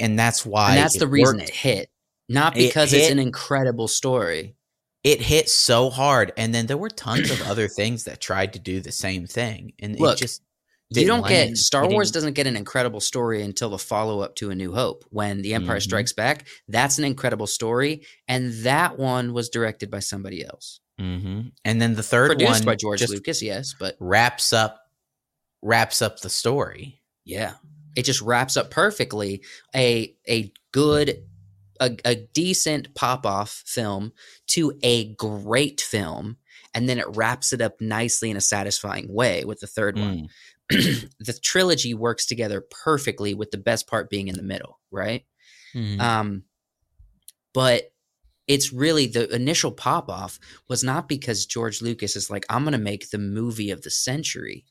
And 0.00 0.18
that's 0.18 0.44
why 0.44 0.70
and 0.70 0.78
that's 0.78 0.98
the 0.98 1.06
reason 1.06 1.36
worked. 1.38 1.50
it 1.50 1.54
hit, 1.54 1.90
not 2.28 2.56
It 2.56 2.60
because 2.68 2.92
it's 2.92 3.10
an 3.10 3.18
incredible 3.20 3.86
story. 3.88 4.56
it 5.04 5.20
hit 5.20 5.48
so 5.48 5.88
hard. 5.90 6.32
And 6.36 6.54
then 6.54 6.66
there 6.66 6.76
were 6.76 6.88
tons 6.90 7.30
of 7.30 7.40
other 7.42 7.68
things 7.68 8.04
that 8.04 8.20
tried 8.20 8.52
to 8.54 8.58
do 8.58 8.80
the 8.80 8.90
same 8.92 9.26
thing. 9.26 9.72
And 9.80 9.98
Look, 10.00 10.16
it 10.16 10.20
just 10.20 10.42
You 10.90 11.06
don't 11.06 11.22
land. 11.22 11.50
get 11.50 11.58
Star 11.58 11.88
Wars 11.88 12.10
doesn't 12.10 12.32
get 12.34 12.46
an 12.46 12.56
incredible 12.56 13.00
story 13.00 13.42
until 13.42 13.70
the 13.70 13.78
follow 13.78 14.20
up 14.20 14.34
to 14.36 14.50
A 14.50 14.54
New 14.54 14.72
Hope 14.74 15.04
when 15.10 15.42
The 15.42 15.54
Empire 15.54 15.78
Mhm. 15.78 15.82
Strikes 15.82 16.12
Back. 16.12 16.46
That's 16.68 16.98
an 16.98 17.04
incredible 17.04 17.46
story, 17.46 18.04
and 18.28 18.52
that 18.64 18.98
one 18.98 19.32
was 19.32 19.48
directed 19.48 19.90
by 19.90 20.00
somebody 20.00 20.44
else, 20.44 20.80
Mhm. 21.00 21.52
And 21.64 21.82
then 21.82 21.94
the 21.94 22.02
third 22.02 22.28
produced 22.28 22.60
one 22.60 22.64
by 22.64 22.76
George 22.76 23.06
Lucas. 23.08 23.42
Yes, 23.42 23.74
but 23.78 23.96
wraps 23.98 24.52
up 24.52 24.80
wraps 25.62 26.02
up 26.02 26.20
the 26.20 26.30
story. 26.30 27.00
Yeah. 27.24 27.54
It 27.96 28.04
just 28.04 28.20
wraps 28.20 28.56
up 28.56 28.70
perfectly 28.70 29.42
a 29.74 30.14
a 30.28 30.52
good 30.72 31.24
a, 31.80 31.96
a 32.04 32.14
decent 32.14 32.94
pop 32.94 33.26
off 33.26 33.62
film 33.66 34.12
to 34.48 34.78
a 34.82 35.12
great 35.14 35.80
film 35.80 36.36
and 36.74 36.88
then 36.88 36.98
it 36.98 37.06
wraps 37.16 37.52
it 37.52 37.60
up 37.60 37.80
nicely 37.80 38.30
in 38.30 38.36
a 38.36 38.40
satisfying 38.40 39.12
way 39.12 39.44
with 39.44 39.60
the 39.60 39.66
third 39.66 39.98
one. 39.98 40.28
Mm. 40.72 41.10
the 41.20 41.38
trilogy 41.42 41.94
works 41.94 42.26
together 42.26 42.64
perfectly 42.84 43.34
with 43.34 43.50
the 43.50 43.58
best 43.58 43.86
part 43.86 44.10
being 44.10 44.28
in 44.28 44.36
the 44.36 44.42
middle, 44.42 44.80
right? 44.90 45.24
Mhm. 45.74 46.00
Um, 46.00 46.44
but 47.52 47.92
it's 48.46 48.72
really 48.72 49.06
the 49.06 49.32
initial 49.34 49.72
pop 49.72 50.08
off 50.10 50.38
was 50.68 50.84
not 50.84 51.08
because 51.08 51.46
George 51.46 51.80
Lucas 51.80 52.14
is 52.16 52.28
like, 52.30 52.44
I'm 52.50 52.62
going 52.64 52.72
to 52.72 52.78
make 52.78 53.10
the 53.10 53.18
movie 53.18 53.70
of 53.70 53.82
the 53.82 53.90
century. 53.90 54.64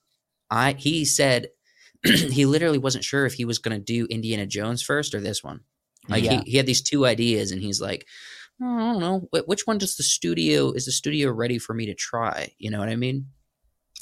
I 0.52 0.74
he 0.74 1.06
said 1.06 1.48
he 2.04 2.46
literally 2.46 2.78
wasn't 2.78 3.04
sure 3.04 3.26
if 3.26 3.34
he 3.34 3.46
was 3.46 3.60
going 3.60 3.78
to 3.78 3.84
do 3.84 4.06
Indiana 4.08 4.46
Jones 4.46 4.82
first 4.82 5.16
or 5.16 5.20
this 5.22 5.44
one. 5.44 5.62
Like 6.10 6.24
Yeah. 6.24 6.42
he, 6.44 6.52
he 6.52 6.58
had 6.58 6.66
these 6.66 6.82
two 6.82 7.06
ideas, 7.06 7.52
and 7.52 7.62
he's 7.62 7.80
like, 7.82 8.06
"Oh, 8.62 8.66
I 8.66 8.80
don't 8.94 9.00
know, 9.00 9.28
Wh- 9.34 9.48
which 9.48 9.66
one 9.66 9.78
does 9.78 9.96
the 9.96 10.04
studio 10.04 10.72
is 10.74 10.86
the 10.86 10.92
studio 10.92 11.32
ready 11.32 11.58
for 11.58 11.74
me 11.74 11.86
to 11.88 11.96
try? 11.96 12.54
You 12.60 12.70
know 12.72 12.80
what 12.80 12.90
I 12.90 12.96
mean? 12.98 13.28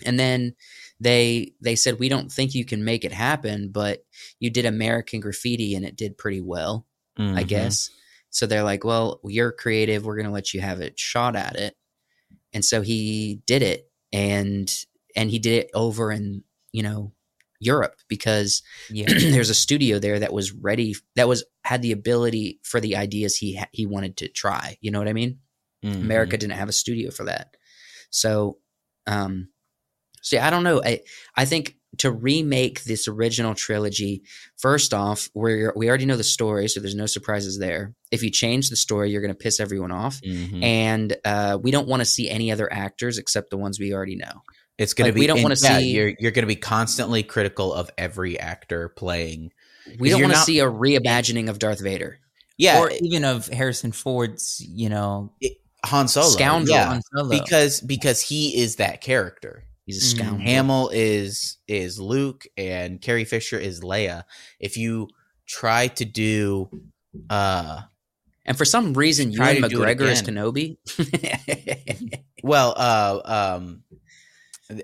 And 0.03 0.19
then 0.19 0.55
they 0.99 1.53
they 1.61 1.75
said 1.75 1.99
we 1.99 2.09
don't 2.09 2.31
think 2.31 2.55
you 2.55 2.65
can 2.65 2.83
make 2.83 3.05
it 3.05 3.11
happen, 3.11 3.69
but 3.71 4.03
you 4.39 4.49
did 4.49 4.65
American 4.65 5.19
Graffiti 5.19 5.75
and 5.75 5.85
it 5.85 5.95
did 5.95 6.17
pretty 6.17 6.41
well. 6.41 6.87
I 7.17 7.21
Mhm. 7.43 7.47
guess. 7.47 7.89
So 8.31 8.45
they're 8.45 8.63
like, 8.63 8.83
well, 8.83 9.19
you're 9.23 9.51
creative. 9.51 10.05
We're 10.05 10.15
going 10.15 10.25
to 10.25 10.31
let 10.31 10.53
you 10.53 10.61
have 10.61 10.81
it 10.81 10.97
shot 10.97 11.35
at 11.35 11.55
it. 11.55 11.75
And 12.53 12.65
so 12.65 12.81
he 12.81 13.41
did 13.45 13.61
it 13.61 13.89
and 14.11 14.73
and 15.15 15.29
he 15.29 15.39
did 15.39 15.65
it 15.65 15.71
over 15.73 16.11
in, 16.11 16.43
you 16.71 16.83
know, 16.83 17.13
Europe 17.59 17.95
because 18.07 18.63
yeah. 18.89 19.05
there's 19.07 19.49
a 19.49 19.55
studio 19.55 19.99
there 19.99 20.19
that 20.19 20.33
was 20.33 20.51
ready 20.51 20.95
that 21.15 21.27
was 21.27 21.43
had 21.63 21.81
the 21.81 21.91
ability 21.91 22.59
for 22.63 22.79
the 22.79 22.95
ideas 22.95 23.37
he 23.37 23.55
ha- 23.57 23.69
he 23.71 23.85
wanted 23.85 24.17
to 24.17 24.27
try, 24.27 24.77
you 24.81 24.91
know 24.91 24.99
what 24.99 25.07
I 25.07 25.13
mean? 25.13 25.39
Mhm. 25.85 26.01
America 26.01 26.37
didn't 26.37 26.57
have 26.57 26.69
a 26.69 26.73
studio 26.73 27.11
for 27.11 27.25
that. 27.25 27.55
So 28.09 28.57
um 29.07 29.49
so 30.21 30.37
yeah, 30.37 30.47
I 30.47 30.49
don't 30.49 30.63
know. 30.63 30.81
I 30.83 31.01
I 31.35 31.45
think 31.45 31.75
to 31.97 32.09
remake 32.11 32.83
this 32.85 33.07
original 33.07 33.53
trilogy, 33.53 34.23
first 34.57 34.93
off, 34.93 35.29
we 35.35 35.67
we 35.75 35.89
already 35.89 36.05
know 36.05 36.15
the 36.17 36.23
story, 36.23 36.67
so 36.69 36.79
there's 36.79 36.95
no 36.95 37.05
surprises 37.05 37.59
there. 37.59 37.93
If 38.11 38.23
you 38.23 38.29
change 38.29 38.69
the 38.69 38.75
story, 38.75 39.11
you're 39.11 39.21
going 39.21 39.33
to 39.33 39.37
piss 39.37 39.59
everyone 39.59 39.91
off, 39.91 40.21
Mhm. 40.21 40.63
and 40.63 41.17
uh, 41.25 41.57
we 41.61 41.71
don't 41.71 41.87
want 41.87 41.99
to 42.01 42.05
see 42.05 42.29
any 42.29 42.51
other 42.51 42.71
actors 42.71 43.17
except 43.17 43.49
the 43.49 43.57
ones 43.57 43.79
we 43.79 43.93
already 43.93 44.15
know. 44.15 44.41
It's 44.77 44.93
gonna 44.93 45.11
be. 45.11 45.19
we 45.19 45.27
don't 45.27 45.43
wanna 45.43 45.55
yeah, 45.61 45.77
see- 45.77 45.91
You're 45.91 46.13
you're 46.17 46.31
gonna 46.31 46.47
be 46.47 46.55
constantly 46.55 47.21
critical 47.23 47.71
of 47.73 47.91
every 47.99 48.39
actor 48.39 48.89
playing. 48.89 49.51
We 49.99 50.09
don't 50.09 50.21
want 50.21 50.33
to 50.33 50.39
see 50.39 50.59
a 50.59 50.65
reimagining 50.65 51.49
of 51.49 51.59
Darth 51.59 51.81
Vader. 51.81 52.19
Yeah, 52.57 52.79
or 52.79 52.91
even 53.01 53.25
of 53.25 53.47
Harrison 53.47 53.91
Ford's, 53.91 54.59
you 54.67 54.89
know, 54.89 55.33
Han 55.85 56.07
Solo. 56.07 56.27
Scoundrel 56.29 56.75
Yeah, 56.75 56.85
Han 56.87 57.01
Solo. 57.15 57.29
because 57.29 57.81
because 57.81 58.21
he 58.21 58.57
is 58.61 58.77
that 58.77 59.01
character. 59.01 59.65
He's 59.95 60.19
a 60.19 60.23
Mhm. 60.23 60.41
Hamill 60.41 60.89
is 60.93 61.57
is 61.67 61.99
Luke 61.99 62.45
and 62.57 63.01
Carrie 63.01 63.25
Fisher 63.25 63.57
is 63.57 63.81
Leia. 63.81 64.23
If 64.59 64.77
you 64.77 65.09
try 65.47 65.87
to 65.87 66.05
do 66.05 66.69
uh 67.29 67.81
And 68.45 68.57
for 68.57 68.65
some 68.65 68.93
reason, 68.93 69.31
you 69.31 69.39
Ewan 69.39 69.55
to 69.57 69.69
do 69.69 69.83
it 69.83 69.97
McGregor 69.97 70.11
is. 70.11 70.21
Kenobi. 70.21 70.77
well 72.43 72.73
uh 72.77 73.21
um 73.57 73.83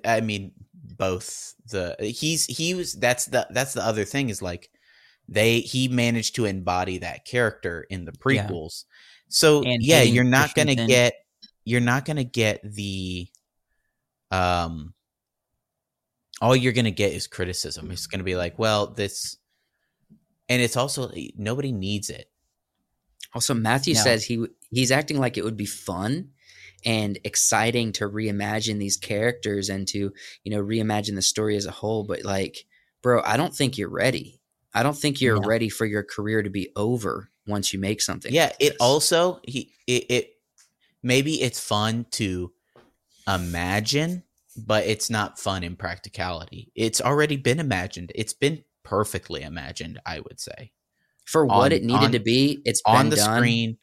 I 0.04 0.22
mean 0.22 0.52
both 0.98 1.54
the 1.70 1.96
he's 2.00 2.46
he 2.46 2.74
was 2.74 2.94
that's 2.94 3.26
the 3.26 3.48
that's 3.52 3.74
the 3.74 3.86
other 3.86 4.04
thing 4.04 4.30
is 4.30 4.42
like 4.42 4.70
they 5.30 5.60
he 5.62 5.88
managed 5.88 6.36
to 6.36 6.46
embody 6.46 6.98
that 7.00 7.26
character 7.26 7.86
in 7.90 8.06
the 8.06 8.12
Yeah. 8.12 8.48
prequels. 8.48 8.86
So 9.30 9.64
And 9.64 9.82
yeah, 9.82 10.02
you're 10.02 10.24
not 10.24 10.56
going 10.56 10.68
to 10.68 10.76
get 10.76 11.14
you're 11.66 11.82
not 11.82 12.06
to 12.18 12.24
get 12.24 12.62
the 12.64 13.28
um 14.32 14.94
all 16.42 16.56
you're 16.56 16.74
going 16.74 16.86
to 16.86 16.92
get 16.92 17.14
is 17.14 17.28
criticism. 17.28 17.92
It's 17.92 18.04
mm-hmm. 18.04 18.12
going 18.12 18.20
to 18.20 18.26
be 18.26 18.36
like, 18.36 18.58
well, 18.60 18.88
this 18.88 19.38
and 20.50 20.62
it's 20.62 20.78
also 20.78 21.10
eh, 21.10 21.30
nobody 21.38 21.72
needs 21.72 22.10
it. 22.10 22.30
also, 23.34 23.54
Matthew 23.54 23.94
No. 23.96 24.02
says 24.02 24.24
he 24.24 24.46
he's 24.70 24.92
acting 24.92 25.20
like 25.20 25.38
it 25.38 25.44
would 25.44 25.58
be 25.58 25.66
fun 25.66 26.30
and 26.86 27.18
exciting 27.24 27.92
to 27.94 28.08
reimagine 28.08 28.78
these 28.78 28.98
characters 28.98 29.70
and 29.70 29.88
to 29.90 30.12
you 30.44 30.52
know 30.52 30.64
reimagine 30.64 31.16
the 31.16 31.22
story 31.22 31.56
as 31.58 31.66
a 31.66 31.72
whole. 31.72 32.04
But 32.06 32.24
like, 32.24 32.66
bro, 33.02 33.22
I 33.26 33.38
don't 33.38 33.54
think 33.56 33.78
you're 33.78 33.90
ready. 33.90 34.40
I 34.74 34.84
don't 34.84 34.98
think 34.98 35.22
you're 35.22 35.42
No. 35.42 35.48
ready 35.48 35.70
for 35.70 35.86
your 35.86 36.04
career 36.04 36.44
to 36.44 36.50
be 36.50 36.70
over 36.76 37.30
once 37.48 37.74
you 37.74 37.80
make 37.80 38.02
something. 38.02 38.34
Yeah, 38.34 38.46
like 38.46 38.56
it 38.60 38.70
this. 38.70 38.78
also 38.80 39.40
he 39.44 39.72
it, 39.88 40.06
it 40.10 40.30
maybe 41.02 41.42
it's 41.42 41.60
fun 41.60 42.06
to 42.12 42.52
imagine, 43.28 44.24
but 44.58 44.86
it's 44.86 45.10
not 45.10 45.40
fun 45.40 45.64
in 45.64 45.76
practicality. 45.76 46.72
It's 46.76 47.00
already 47.02 47.38
been 47.38 47.60
imagined. 47.60 48.12
It's 48.16 48.34
been 48.34 48.64
perfectly 48.84 49.42
imagined, 49.44 50.00
I 50.06 50.20
would 50.22 50.40
say. 50.40 50.72
for 51.26 51.46
what 51.46 51.74
it 51.74 51.84
needed 51.84 52.06
on- 52.06 52.12
to 52.14 52.20
be. 52.20 52.62
It's 52.64 52.82
On 52.86 53.02
been 53.04 53.10
the 53.10 53.16
done. 53.18 53.38
screen, 53.40 53.78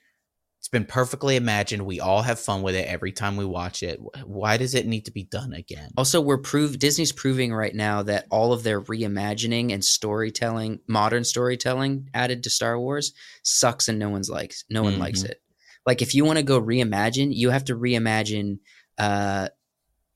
it's 0.59 0.69
been 0.69 0.87
perfectly 0.87 1.37
imagined. 1.37 1.85
We 1.85 2.01
all 2.01 2.23
have 2.23 2.41
fun 2.41 2.63
with 2.63 2.75
it 2.75 2.87
every 2.89 3.13
time 3.13 3.37
we 3.37 3.45
watch 3.45 3.83
it. 3.83 4.01
Why 4.25 4.57
does 4.57 4.75
it 4.75 4.87
need 4.87 5.05
to 5.05 5.11
be 5.11 5.25
done 5.25 5.53
again? 5.53 5.91
Also, 5.99 6.23
we're 6.23 6.39
prove 6.39 6.79
Disney's 6.79 7.13
proving 7.13 7.53
right 7.53 7.75
now 7.75 8.03
that 8.05 8.25
all 8.31 8.55
of 8.55 8.63
their 8.63 8.81
reimagining 8.81 9.75
and 9.75 9.85
storytelling, 9.85 10.81
modern 10.89 11.23
storytelling 11.23 12.09
added 12.15 12.43
to 12.45 12.49
Star 12.51 12.81
Wars 12.81 13.13
sucks 13.43 13.89
and 13.89 13.99
no 13.99 14.09
one's 14.09 14.31
likes 14.31 14.65
no 14.71 14.83
one 14.83 14.99
likes 14.99 15.23
Mhm. 15.23 15.29
it. 15.33 15.43
Like 15.85 16.01
if 16.01 16.15
you 16.15 16.25
want 16.25 16.39
to 16.39 16.43
go 16.43 16.59
reimagine, 16.59 17.29
you 17.35 17.51
have 17.51 17.65
to 17.67 17.77
reimagine 17.77 18.61
uh 18.97 19.49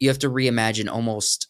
you 0.00 0.08
have 0.08 0.18
to 0.20 0.30
reimagine 0.30 0.88
almost 0.90 1.48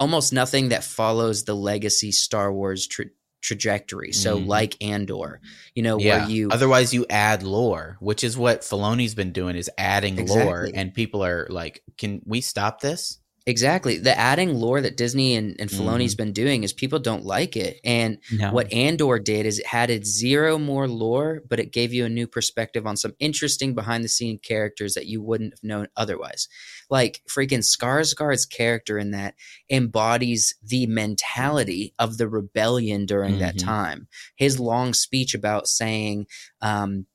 almost 0.00 0.32
nothing 0.32 0.70
that 0.70 0.84
follows 0.84 1.44
the 1.44 1.54
legacy 1.54 2.10
Star 2.10 2.52
Wars 2.52 2.86
tra- 2.86 3.06
trajectory. 3.42 4.10
So 4.12 4.40
Mhm. 4.40 4.46
like 4.46 4.76
Andor, 4.82 5.40
you 5.74 5.82
know, 5.82 5.98
yeah. 6.00 6.18
where 6.18 6.30
you 6.30 6.48
Otherwise, 6.50 6.92
you 6.92 7.06
add 7.08 7.42
lore, 7.42 7.96
which 8.00 8.24
is 8.24 8.36
what 8.36 8.62
Filoni's 8.62 9.14
been 9.14 9.32
doing, 9.32 9.54
is 9.56 9.70
adding 9.78 10.16
lore, 10.26 10.68
and 10.74 10.92
people 10.92 11.24
are 11.24 11.46
like, 11.50 11.82
"Can 11.96 12.22
we 12.24 12.40
stop 12.40 12.80
this?" 12.80 13.18
Exactly 13.46 13.98
the 13.98 14.16
adding 14.18 14.54
lore 14.54 14.80
that 14.80 14.96
Disney 14.96 15.34
and, 15.36 15.54
and 15.60 15.68
Filoni's 15.68 16.14
Mhm. 16.14 16.18
been 16.18 16.32
doing 16.32 16.64
is 16.64 16.72
people 16.72 16.98
don't 16.98 17.24
like 17.26 17.56
it. 17.56 17.78
And 17.84 18.18
no. 18.32 18.52
What 18.52 18.72
Andor 18.72 19.18
did 19.18 19.44
is 19.44 19.58
it 19.58 19.66
added 19.72 20.06
zero 20.06 20.58
more 20.58 20.88
lore, 20.88 21.42
but 21.48 21.60
it 21.60 21.72
gave 21.72 21.92
you 21.92 22.04
a 22.06 22.08
new 22.08 22.26
perspective 22.26 22.86
on 22.86 22.96
some 22.96 23.14
interesting 23.18 23.74
behind 23.74 24.02
the 24.02 24.08
scene 24.08 24.38
characters 24.38 24.94
that 24.94 25.06
you 25.06 25.20
wouldn't 25.22 25.52
have 25.52 25.62
known 25.62 25.88
otherwise. 25.96 26.48
Like 26.88 27.20
freaking 27.28 27.58
Skarsgård's 27.62 28.46
character 28.46 28.98
in 28.98 29.10
that 29.10 29.34
embodies 29.70 30.54
the 30.62 30.86
mentality 30.86 31.92
of 31.98 32.16
the 32.18 32.28
rebellion 32.28 33.04
during 33.06 33.38
that 33.40 33.56
Mhm. 33.56 33.64
time. 33.64 34.08
His 34.36 34.58
long 34.58 34.94
speech 34.94 35.34
about 35.34 35.68
saying, 35.68 36.26
um, 36.62 37.06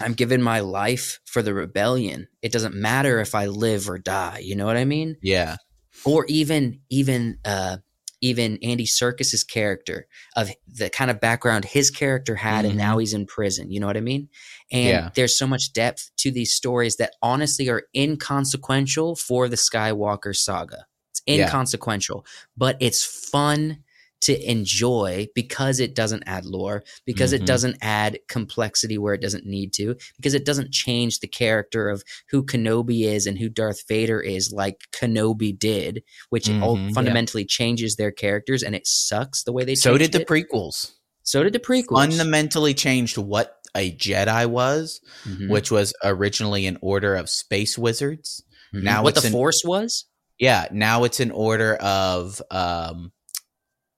I'm 0.00 0.14
giving 0.14 0.42
my 0.42 0.58
life 0.60 1.20
for 1.24 1.40
the 1.42 1.54
rebellion. 1.54 2.26
It 2.42 2.50
doesn't 2.52 2.74
matter 2.74 3.20
if 3.20 3.34
I 3.34 3.46
live 3.46 3.88
or 3.88 3.98
die. 3.98 4.38
You 4.42 4.56
know 4.56 4.66
what 4.66 4.76
I 4.76 4.84
mean? 4.84 5.16
Yeah, 5.22 5.56
or 6.04 6.24
even 6.28 6.80
even 6.90 7.38
uh 7.44 7.78
even 8.20 8.58
Andy 8.62 8.86
Serkis's 8.86 9.44
character 9.44 10.06
of 10.34 10.50
the 10.66 10.88
kind 10.88 11.10
of 11.10 11.20
background 11.20 11.66
his 11.66 11.90
character 11.90 12.34
had 12.34 12.64
and 12.64 12.78
now 12.78 12.96
he's 12.96 13.12
in 13.12 13.26
prison, 13.26 13.70
you 13.70 13.78
know 13.80 13.86
what 13.86 13.98
I 13.98 14.00
mean? 14.00 14.30
And 14.72 14.88
Yeah. 14.88 15.10
there's 15.14 15.36
so 15.36 15.46
much 15.46 15.74
depth 15.74 16.10
to 16.18 16.30
these 16.30 16.54
stories 16.54 16.96
that 16.96 17.12
honestly 17.20 17.68
are 17.68 17.82
inconsequential 17.94 19.16
for 19.16 19.46
the 19.46 19.56
Skywalker 19.56 20.34
saga. 20.34 20.86
It's 21.10 21.20
Yeah. 21.26 21.44
inconsequential, 21.44 22.24
but 22.56 22.78
it's 22.80 23.04
fun 23.04 23.83
to 24.24 24.50
enjoy 24.50 25.26
because 25.34 25.80
it 25.80 25.94
doesn't 25.94 26.22
add 26.26 26.44
lore, 26.44 26.84
because 27.06 27.32
Mhm. 27.32 27.36
it 27.36 27.46
doesn't 27.46 27.76
add 27.80 28.18
complexity 28.28 28.98
where 28.98 29.14
it 29.14 29.20
doesn't 29.22 29.46
need 29.46 29.72
to, 29.74 29.96
because 30.16 30.34
it 30.34 30.44
doesn't 30.44 30.72
change 30.72 31.20
the 31.20 31.26
character 31.26 31.88
of 31.88 32.02
who 32.30 32.44
Kenobi 32.44 33.04
is 33.06 33.26
and 33.26 33.38
who 33.38 33.48
Darth 33.48 33.82
Vader 33.88 34.20
is 34.20 34.52
like 34.52 34.80
Kenobi 34.92 35.58
did, 35.58 36.02
which 36.30 36.48
all 36.50 36.76
Mhm. 36.76 36.92
fundamentally 36.94 37.44
changes 37.44 37.96
their 37.96 38.10
characters 38.12 38.62
and 38.62 38.74
it 38.74 38.86
sucks 38.86 39.42
the 39.44 39.52
way 39.52 39.64
they 39.64 39.74
so 39.74 39.96
did 39.96 40.12
the 40.12 40.20
it. 40.22 40.28
prequels. 40.28 40.90
so 41.26 41.42
did 41.42 41.54
the 41.54 41.58
prequels. 41.58 41.96
Fundamentally 41.96 42.74
changed 42.74 43.16
what 43.16 43.56
a 43.74 43.90
Jedi 43.96 44.46
was, 44.46 45.00
Mhm. 45.26 45.48
which 45.48 45.70
was 45.70 45.94
originally 46.04 46.66
an 46.66 46.76
order 46.82 47.14
of 47.14 47.30
space 47.30 47.78
wizards. 47.78 48.42
Mhm. 48.74 48.82
now 48.82 49.02
what 49.02 49.14
the 49.14 49.26
an- 49.26 49.32
Force 49.32 49.62
was? 49.64 50.04
Yeah, 50.38 50.66
now 50.70 51.04
it's 51.04 51.20
an 51.20 51.30
order 51.30 51.76
of 51.76 52.42
um 52.50 53.12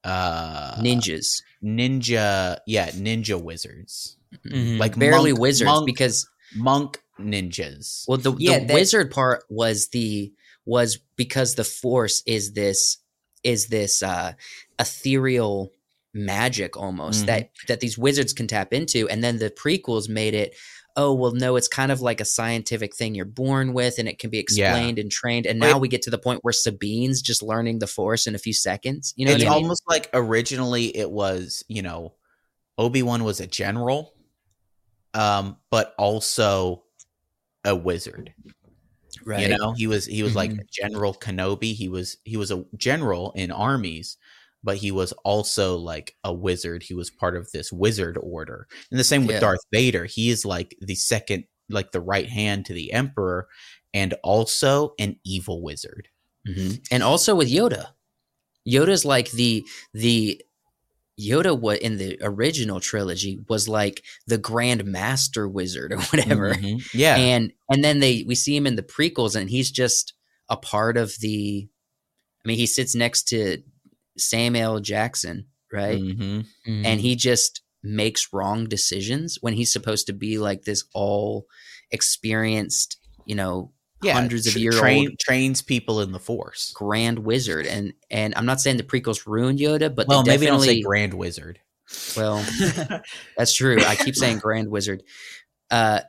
uh 0.07 0.77
Ninjas. 0.81 1.43
ninja 1.63 2.59
yeah, 2.67 2.91
ninja 2.91 3.41
wizards. 3.43 4.17
Mhm. 4.47 4.79
Like 4.79 4.99
Barely 4.99 5.33
monk- 5.33 5.41
wizards 5.41 5.67
monk- 5.69 5.87
because 5.87 6.29
monk 6.55 7.01
ninjas. 7.19 8.05
Well, 8.09 8.19
the, 8.19 8.35
Yeah, 8.39 8.59
the 8.61 8.67
that- 8.67 8.75
wizard 8.75 9.11
part 9.11 9.45
was 9.51 9.89
the 9.89 10.33
was 10.65 10.99
because 11.17 11.55
the 11.55 11.65
force 11.65 12.23
is 12.27 12.53
this 12.53 12.99
is 13.43 13.67
this 13.69 14.03
uh, 14.03 14.33
ethereal 14.79 15.73
magic 16.15 16.77
almost 16.77 17.23
Mhm. 17.23 17.27
that 17.27 17.51
that 17.69 17.81
these 17.81 17.99
wizards 17.99 18.33
can 18.33 18.47
tap 18.47 18.73
into, 18.73 19.09
and 19.09 19.23
then 19.23 19.39
the 19.39 19.51
prequels 19.51 20.09
made 20.09 20.35
it. 20.35 20.55
Oh 20.97 21.13
well, 21.15 21.33
no, 21.33 21.57
it's 21.57 21.69
kind 21.69 21.93
of 21.93 22.01
like 22.01 22.21
a 22.21 22.25
scientific 22.25 22.95
thing 22.97 23.15
you're 23.15 23.25
born 23.27 23.73
with, 23.75 23.99
and 23.99 24.09
it 24.09 24.19
can 24.19 24.31
be 24.31 24.39
Yeah. 24.49 24.73
explained 24.73 24.99
and 24.99 25.11
trained. 25.11 25.47
And 25.47 25.61
now 25.61 25.79
we 25.79 25.89
get 25.89 26.03
to 26.03 26.11
the 26.11 26.19
point 26.19 26.41
where 26.43 26.53
Sabine's 26.53 27.21
just 27.23 27.43
learning 27.43 27.81
the 27.81 27.87
force 27.87 28.27
in 28.27 28.35
a 28.35 28.39
few 28.39 28.55
seconds. 28.55 29.13
You 29.17 29.27
know, 29.27 29.33
it's 29.33 29.45
I 29.45 29.49
mean? 29.51 29.63
almost 29.63 29.83
like 29.89 30.09
originally 30.15 30.97
it 30.97 31.11
was, 31.11 31.65
you 31.69 31.83
know, 31.83 32.15
Obi-Wan 32.79 33.25
was 33.25 33.41
a 33.41 33.47
general 33.47 34.15
um 35.15 35.57
but 35.71 35.95
also 35.99 36.85
a 37.65 37.75
wizard. 37.75 38.35
right? 39.25 39.43
You 39.43 39.49
know, 39.49 39.73
he 39.77 39.87
was 39.87 40.07
he 40.07 40.23
was 40.23 40.35
like 40.35 40.53
Mhm. 40.53 40.69
General 40.73 41.15
Kenobi. 41.15 41.75
He 41.75 41.89
was 41.89 42.19
he 42.25 42.37
was 42.37 42.51
a 42.51 42.65
general 42.77 43.33
in 43.37 43.51
armies, 43.51 44.17
but 44.67 44.77
he 44.77 44.91
was 44.93 45.13
also 45.25 45.77
like 45.77 46.15
a 46.25 46.35
wizard. 46.35 46.83
He 46.83 46.93
was 46.95 47.11
part 47.11 47.37
of 47.37 47.51
this 47.53 47.73
wizard 47.73 48.19
order. 48.21 48.67
And 48.91 49.01
the 49.01 49.05
same 49.05 49.27
with 49.27 49.37
Yeah. 49.37 49.41
Darth 49.41 49.65
Vader. 49.73 50.05
He 50.05 50.29
is 50.29 50.45
like 50.45 50.77
the 50.83 50.97
second 50.97 51.45
like 51.71 51.93
the 51.93 52.01
right 52.01 52.29
hand 52.29 52.67
to 52.67 52.75
the 52.75 52.93
emperor 52.93 53.49
and 53.95 54.15
also 54.23 54.93
an 54.99 55.17
evil 55.25 55.63
wizard. 55.63 56.09
Mhm. 56.49 56.81
and 56.93 57.03
also 57.03 57.35
with 57.35 57.49
Yoda. 57.51 57.93
Yoda's 58.69 59.05
like 59.05 59.31
the 59.33 59.65
the 59.95 60.41
Yoda 61.19 61.59
what 61.59 61.81
in 61.81 61.97
the 61.97 62.19
original 62.23 62.79
trilogy 62.79 63.39
was 63.49 63.69
like 63.69 64.05
the 64.27 64.37
Grand 64.39 64.85
Master 64.85 65.49
Wizard 65.49 65.93
or 65.93 65.99
whatever. 66.13 66.55
Mhm. 66.55 66.87
Yeah. 66.93 67.17
And 67.17 67.53
and 67.71 67.83
then 67.83 68.01
they 68.01 68.23
we 68.27 68.35
see 68.35 68.55
him 68.55 68.67
in 68.67 68.77
the 68.77 68.83
prequels 68.83 69.35
and 69.35 69.49
he's 69.49 69.71
just 69.71 70.13
a 70.49 70.57
part 70.57 70.97
of 70.97 71.17
the 71.21 71.67
I 72.45 72.49
mean 72.49 72.59
he 72.59 72.67
sits 72.67 72.95
next 72.95 73.25
to 73.29 73.63
Samuel 74.19 74.81
Jackson, 74.81 75.47
right? 75.73 76.01
Mhm. 76.01 76.47
Mhm. 76.67 76.85
And 76.85 77.01
he 77.01 77.17
just 77.17 77.63
makes 77.83 78.33
wrong 78.33 78.67
decisions 78.69 79.39
when 79.41 79.53
he's 79.55 79.73
supposed 79.73 80.07
to 80.09 80.13
be 80.13 80.39
like 80.39 80.63
this 80.63 80.85
all 80.95 81.47
experienced, 81.91 82.97
you 83.27 83.35
know, 83.35 83.73
Yeah. 84.03 84.13
hundreds 84.15 84.47
of 84.47 84.53
Tr- 84.55 84.59
year 84.59 84.73
train, 84.73 85.09
old 85.09 85.19
trains 85.19 85.63
people 85.63 86.01
in 86.01 86.13
the 86.13 86.19
force. 86.19 86.71
grand 86.75 87.19
wizard 87.21 87.67
and 87.67 87.95
and 88.11 88.35
i'm 88.37 88.45
not 88.45 88.61
saying 88.61 88.77
the 88.77 88.83
prequels 88.83 89.27
ruined 89.27 89.59
yoda 89.59 89.93
but 89.93 90.07
Well, 90.07 90.23
they 90.23 90.33
maybe 90.33 90.47
don't 90.47 90.59
definitely 90.61 90.81
say 90.81 90.83
grand 90.83 91.15
wizard. 91.15 91.61
well 92.17 92.45
that's 93.39 93.55
true 93.55 93.79
i 93.87 93.97
keep 93.97 94.15
saying 94.15 94.39
grand 94.39 94.69
wizard 94.69 95.03
Uh, 95.69 96.01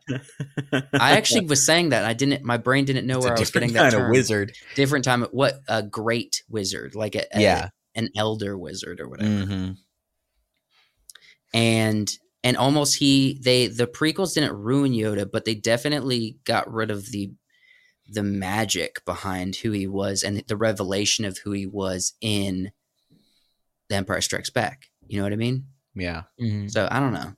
I 0.94 1.18
actually 1.18 1.46
was 1.48 1.66
saying 1.66 1.90
that 1.90 2.06
I 2.06 2.14
didn't. 2.14 2.44
My 2.44 2.58
brain 2.58 2.86
didn't 2.86 3.08
know 3.08 3.18
It's 3.18 3.26
where 3.26 3.34
a 3.34 3.38
I 3.38 3.40
was 3.40 3.50
different 3.50 3.74
getting 3.74 3.74
that 3.74 3.92
kind 3.92 3.94
term. 3.94 4.04
of 4.04 4.12
wizard. 4.12 4.54
Different 4.76 5.04
time. 5.04 5.24
What 5.32 5.56
a 5.68 5.82
great 5.82 6.44
wizard, 6.48 6.94
like 6.94 7.16
a, 7.16 7.26
a- 7.36 7.42
Yeah. 7.42 7.70
An 7.98 8.10
elder 8.16 8.58
wizard 8.58 9.02
or 9.02 9.10
whatever. 9.10 9.46
hmm 9.46 9.72
and 11.54 12.12
and 12.44 12.58
almost 12.58 12.98
he 12.98 13.40
they 13.44 13.68
the 13.68 13.88
prequels 13.88 14.34
didn't 14.34 14.54
ruin 14.56 14.92
Yoda, 14.92 15.30
but 15.30 15.46
they 15.46 15.56
definitely 15.56 16.38
got 16.44 16.72
rid 16.72 16.92
of 16.92 17.12
the 17.12 17.32
the 18.10 18.24
magic 18.24 19.04
behind 19.06 19.58
who 19.58 19.72
he 19.72 19.88
was 19.88 20.24
and 20.24 20.38
the 20.48 20.58
revelation 20.58 21.26
of 21.26 21.40
who 21.40 21.52
he 21.52 21.66
was 21.66 22.14
in 22.22 22.72
The 23.90 23.96
Empire 23.96 24.22
Strikes 24.22 24.50
Back. 24.50 24.88
You 25.08 25.18
know 25.18 25.24
what 25.24 25.34
I 25.34 25.38
mean? 25.38 25.66
Yeah. 25.96 26.24
Mhm. 26.40 26.70
So 26.72 26.88
I 26.90 27.00
don't 27.00 27.14
know. 27.14 27.34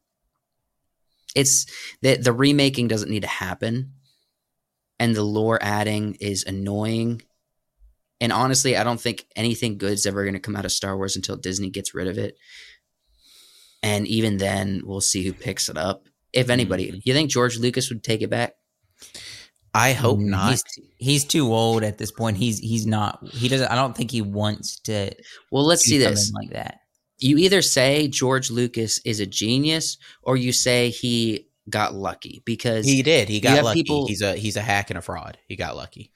It's 1.35 1.65
the 2.01 2.17
the 2.17 2.33
remaking 2.33 2.87
doesn't 2.87 3.09
need 3.11 3.21
to 3.21 3.27
happen, 3.27 3.93
and 4.99 5.15
the 5.15 5.23
lore 5.23 5.59
adding 5.61 6.15
is 6.19 6.43
annoying. 6.43 7.21
And 8.21 8.31
honestly, 8.33 8.75
I 8.75 8.83
don't 8.83 8.99
think 8.99 9.25
anything 9.35 9.77
good's 9.77 10.05
ever 10.05 10.23
going 10.23 10.33
to 10.33 10.39
come 10.39 10.55
out 10.55 10.65
of 10.65 10.71
Star 10.71 10.97
Wars 10.97 11.15
until 11.15 11.37
Disney 11.37 11.69
gets 11.69 11.93
rid 11.93 12.07
of 12.07 12.17
it. 12.17 12.35
And 13.81 14.05
even 14.07 14.37
then, 14.37 14.81
we'll 14.83 15.01
see 15.01 15.23
who 15.23 15.31
picks 15.33 15.69
it 15.69 15.77
up, 15.77 16.03
if 16.33 16.49
anybody. 16.49 16.91
Mhm. 16.91 17.01
You 17.05 17.13
think 17.13 17.29
George 17.29 17.57
Lucas 17.57 17.89
would 17.89 18.03
take 18.03 18.21
it 18.21 18.29
back? 18.29 18.55
I 19.73 19.93
hope 19.93 20.19
Mm, 20.19 20.25
not. 20.31 20.51
He's, 20.51 20.63
he's 20.97 21.23
too 21.25 21.53
old 21.53 21.83
at 21.83 21.97
this 21.97 22.11
point. 22.11 22.37
He's 22.37 22.59
he's 22.59 22.85
not. 22.85 23.25
He 23.31 23.47
doesn't. 23.47 23.67
I 23.71 23.75
don't 23.75 23.95
think 23.95 24.11
he 24.11 24.21
wants 24.21 24.79
to 24.81 25.11
Well, 25.51 25.63
let's 25.65 25.83
see 25.85 25.97
this. 25.97 26.31
like 26.33 26.49
that. 26.51 26.79
You 27.19 27.37
either 27.37 27.61
say 27.61 28.07
George 28.07 28.49
Lucas 28.49 28.99
is 29.05 29.19
a 29.19 29.25
genius, 29.25 29.97
or 30.23 30.35
you 30.37 30.51
say 30.51 30.89
he 30.89 31.47
got 31.69 31.93
lucky 31.93 32.41
because 32.45 32.85
He 32.85 33.01
did. 33.03 33.29
He 33.29 33.39
got 33.39 33.63
lucky. 33.63 33.83
people- 33.83 34.07
he's 34.07 34.21
a 34.21 34.35
he's 34.35 34.55
a 34.57 34.61
hack 34.61 34.89
and 34.89 34.97
a 34.97 35.01
fraud. 35.01 35.37
He 35.47 35.55
got 35.55 35.75
lucky. 35.77 36.11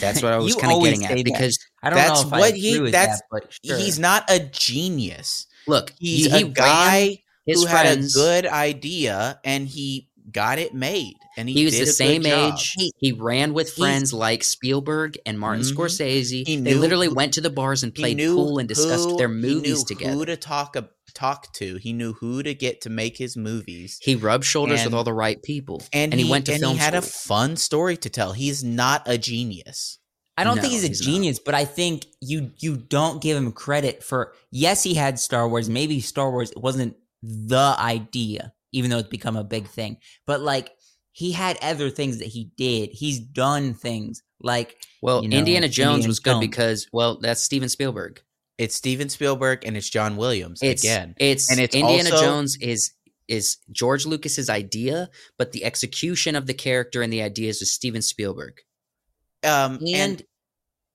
That's 0.00 0.22
what 0.22 0.32
I 0.32 0.38
was 0.38 0.54
kind 0.56 0.72
of 0.76 0.82
getting 0.82 1.04
at. 1.06 1.24
Because 1.24 1.58
I 1.82 1.90
don't 1.90 1.96
That's 1.98 2.24
know 2.24 2.38
what 2.38 2.54
he- 2.54 2.78
that's- 2.90 3.20
that, 3.32 3.42
sure. 3.64 3.78
He's 3.78 3.98
not 3.98 4.24
a 4.30 4.38
genius. 4.40 5.46
look, 5.66 5.92
He's 5.98 6.26
he, 6.26 6.30
he 6.38 6.42
a 6.44 6.48
guy 6.48 7.18
who 7.46 7.66
friends, 7.66 7.68
had 7.70 7.98
a 7.98 8.02
good 8.42 8.46
idea 8.46 9.40
and 9.44 9.66
he 9.68 10.08
got 10.30 10.58
it 10.58 10.74
made. 10.74 11.14
And 11.36 11.48
he, 11.48 11.54
he 11.56 11.64
was 11.64 11.76
the 11.78 11.86
same 11.86 12.24
age. 12.26 12.74
He, 12.98 13.12
ran 13.12 13.54
with 13.54 13.66
He's- 13.68 13.78
friends 13.78 14.12
like 14.12 14.44
Spielberg 14.44 15.18
and 15.26 15.38
Martin 15.38 15.64
Mhm. 15.64 15.74
Scorsese. 15.74 16.46
He 16.46 16.56
they 16.56 16.74
literally 16.74 17.08
went 17.08 17.34
to 17.34 17.40
the 17.40 17.50
bars 17.50 17.82
and 17.82 17.92
played 17.94 18.18
pool 18.18 18.58
and 18.58 18.68
discussed 18.68 19.10
who- 19.10 19.16
their 19.16 19.28
he 19.28 19.34
movies 19.34 19.62
knew 19.62 19.76
Who 19.78 19.84
together. 19.84 20.26
to 20.26 20.36
talk 20.36 20.76
talk 21.14 21.52
to? 21.54 21.76
He 21.76 21.92
knew 21.92 22.12
who 22.14 22.42
to 22.42 22.54
get 22.54 22.80
to 22.82 22.90
make 22.90 23.16
his 23.16 23.36
movies. 23.36 23.98
He 24.02 24.14
rubbed 24.16 24.44
shoulders 24.44 24.84
with 24.84 24.94
all 24.94 25.04
the 25.04 25.12
right 25.12 25.42
people, 25.42 25.82
And, 25.92 26.12
and 26.12 26.20
he, 26.20 26.30
went 26.30 26.46
to 26.46 26.52
and 26.52 26.60
film 26.60 26.72
he 26.74 26.78
had 26.78 26.94
a 26.94 27.02
fun 27.02 27.56
story 27.56 27.96
to 27.98 28.10
tell. 28.10 28.32
He's 28.32 28.62
not 28.64 29.02
a 29.06 29.16
genius. 29.18 29.98
I 30.36 30.42
don't 30.44 30.56
No, 30.56 30.62
think 30.62 30.72
he's 30.72 30.84
a 30.84 30.88
he's 30.88 31.00
not. 31.00 31.12
genius, 31.12 31.38
but 31.38 31.54
I 31.54 31.64
think 31.64 32.06
you 32.20 32.50
you 32.58 32.76
don't 32.76 33.22
give 33.22 33.36
him 33.36 33.52
credit 33.52 34.02
for. 34.02 34.32
Yes, 34.50 34.82
he 34.82 34.94
had 34.94 35.18
Star 35.20 35.48
Wars. 35.48 35.70
Maybe 35.70 36.00
Star 36.00 36.30
Wars 36.30 36.52
wasn't 36.56 36.96
the 37.22 37.76
idea, 37.78 38.52
even 38.72 38.90
though 38.90 38.98
it's 38.98 39.08
become 39.08 39.36
a 39.36 39.44
big 39.44 39.68
thing. 39.68 39.98
But 40.26 40.40
like 40.40 40.72
he 41.12 41.30
had 41.30 41.56
other 41.62 41.88
things 41.88 42.18
that 42.18 42.26
he 42.26 42.50
did. 42.56 42.90
He's 42.92 43.20
done 43.20 43.74
things 43.74 44.22
like 44.40 44.76
well, 45.00 45.22
you 45.22 45.28
know, 45.28 45.38
Indiana 45.38 45.68
Jones 45.68 45.98
Indiana 45.98 46.08
was 46.08 46.18
good 46.18 46.30
Jones. 46.32 46.40
because 46.40 46.88
well, 46.92 47.18
that's 47.20 47.40
Steven 47.40 47.68
Spielberg. 47.68 48.20
It's 48.58 48.74
Steven 48.74 49.08
Spielberg 49.08 49.64
and 49.64 49.76
it's 49.76 49.88
John 49.90 50.16
Williams 50.16 50.60
It's 50.62 50.82
again. 50.84 51.14
It's 51.18 51.50
And 51.50 51.58
it's 51.60 51.74
Indiana 51.74 52.10
also- 52.10 52.24
Jones 52.24 52.56
is 52.60 52.92
is 53.26 53.56
George 53.72 54.04
Lucas's 54.04 54.50
idea, 54.50 55.08
but 55.38 55.52
the 55.52 55.64
execution 55.64 56.36
of 56.36 56.46
the 56.46 56.52
character 56.52 57.00
and 57.00 57.10
the 57.10 57.22
ideas 57.22 57.62
is 57.62 57.72
Steven 57.72 58.02
Spielberg. 58.02 58.60
Um, 59.42 59.76
and, 59.76 59.86
and 59.86 60.18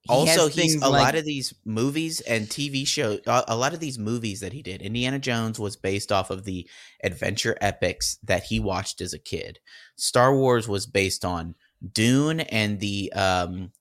he 0.03 0.09
also 0.09 0.47
things 0.47 0.75
a 0.75 0.87
like- 0.89 1.01
lot 1.01 1.15
of 1.15 1.25
these 1.25 1.53
movies 1.65 2.19
and 2.21 2.47
tv 2.47 2.87
shows 2.87 3.19
a, 3.27 3.43
a 3.49 3.55
lot 3.57 3.73
of 3.73 3.79
these 3.79 3.99
movies 3.99 4.39
that 4.39 4.53
he 4.53 4.63
did 4.63 4.81
indiana 4.81 5.19
jones 5.19 5.59
was 5.59 5.75
based 5.75 6.11
off 6.11 6.29
of 6.31 6.45
the 6.45 6.67
adventure 7.03 7.57
epics 7.61 8.17
that 8.23 8.43
he 8.43 8.59
watched 8.61 9.01
as 9.01 9.13
a 9.13 9.19
kid 9.19 9.59
star 9.97 10.33
wars 10.35 10.67
was 10.69 10.87
based 10.87 11.25
on 11.25 11.53
dune 11.93 12.39
and 12.39 12.79
the 12.79 13.11
um 13.13 13.71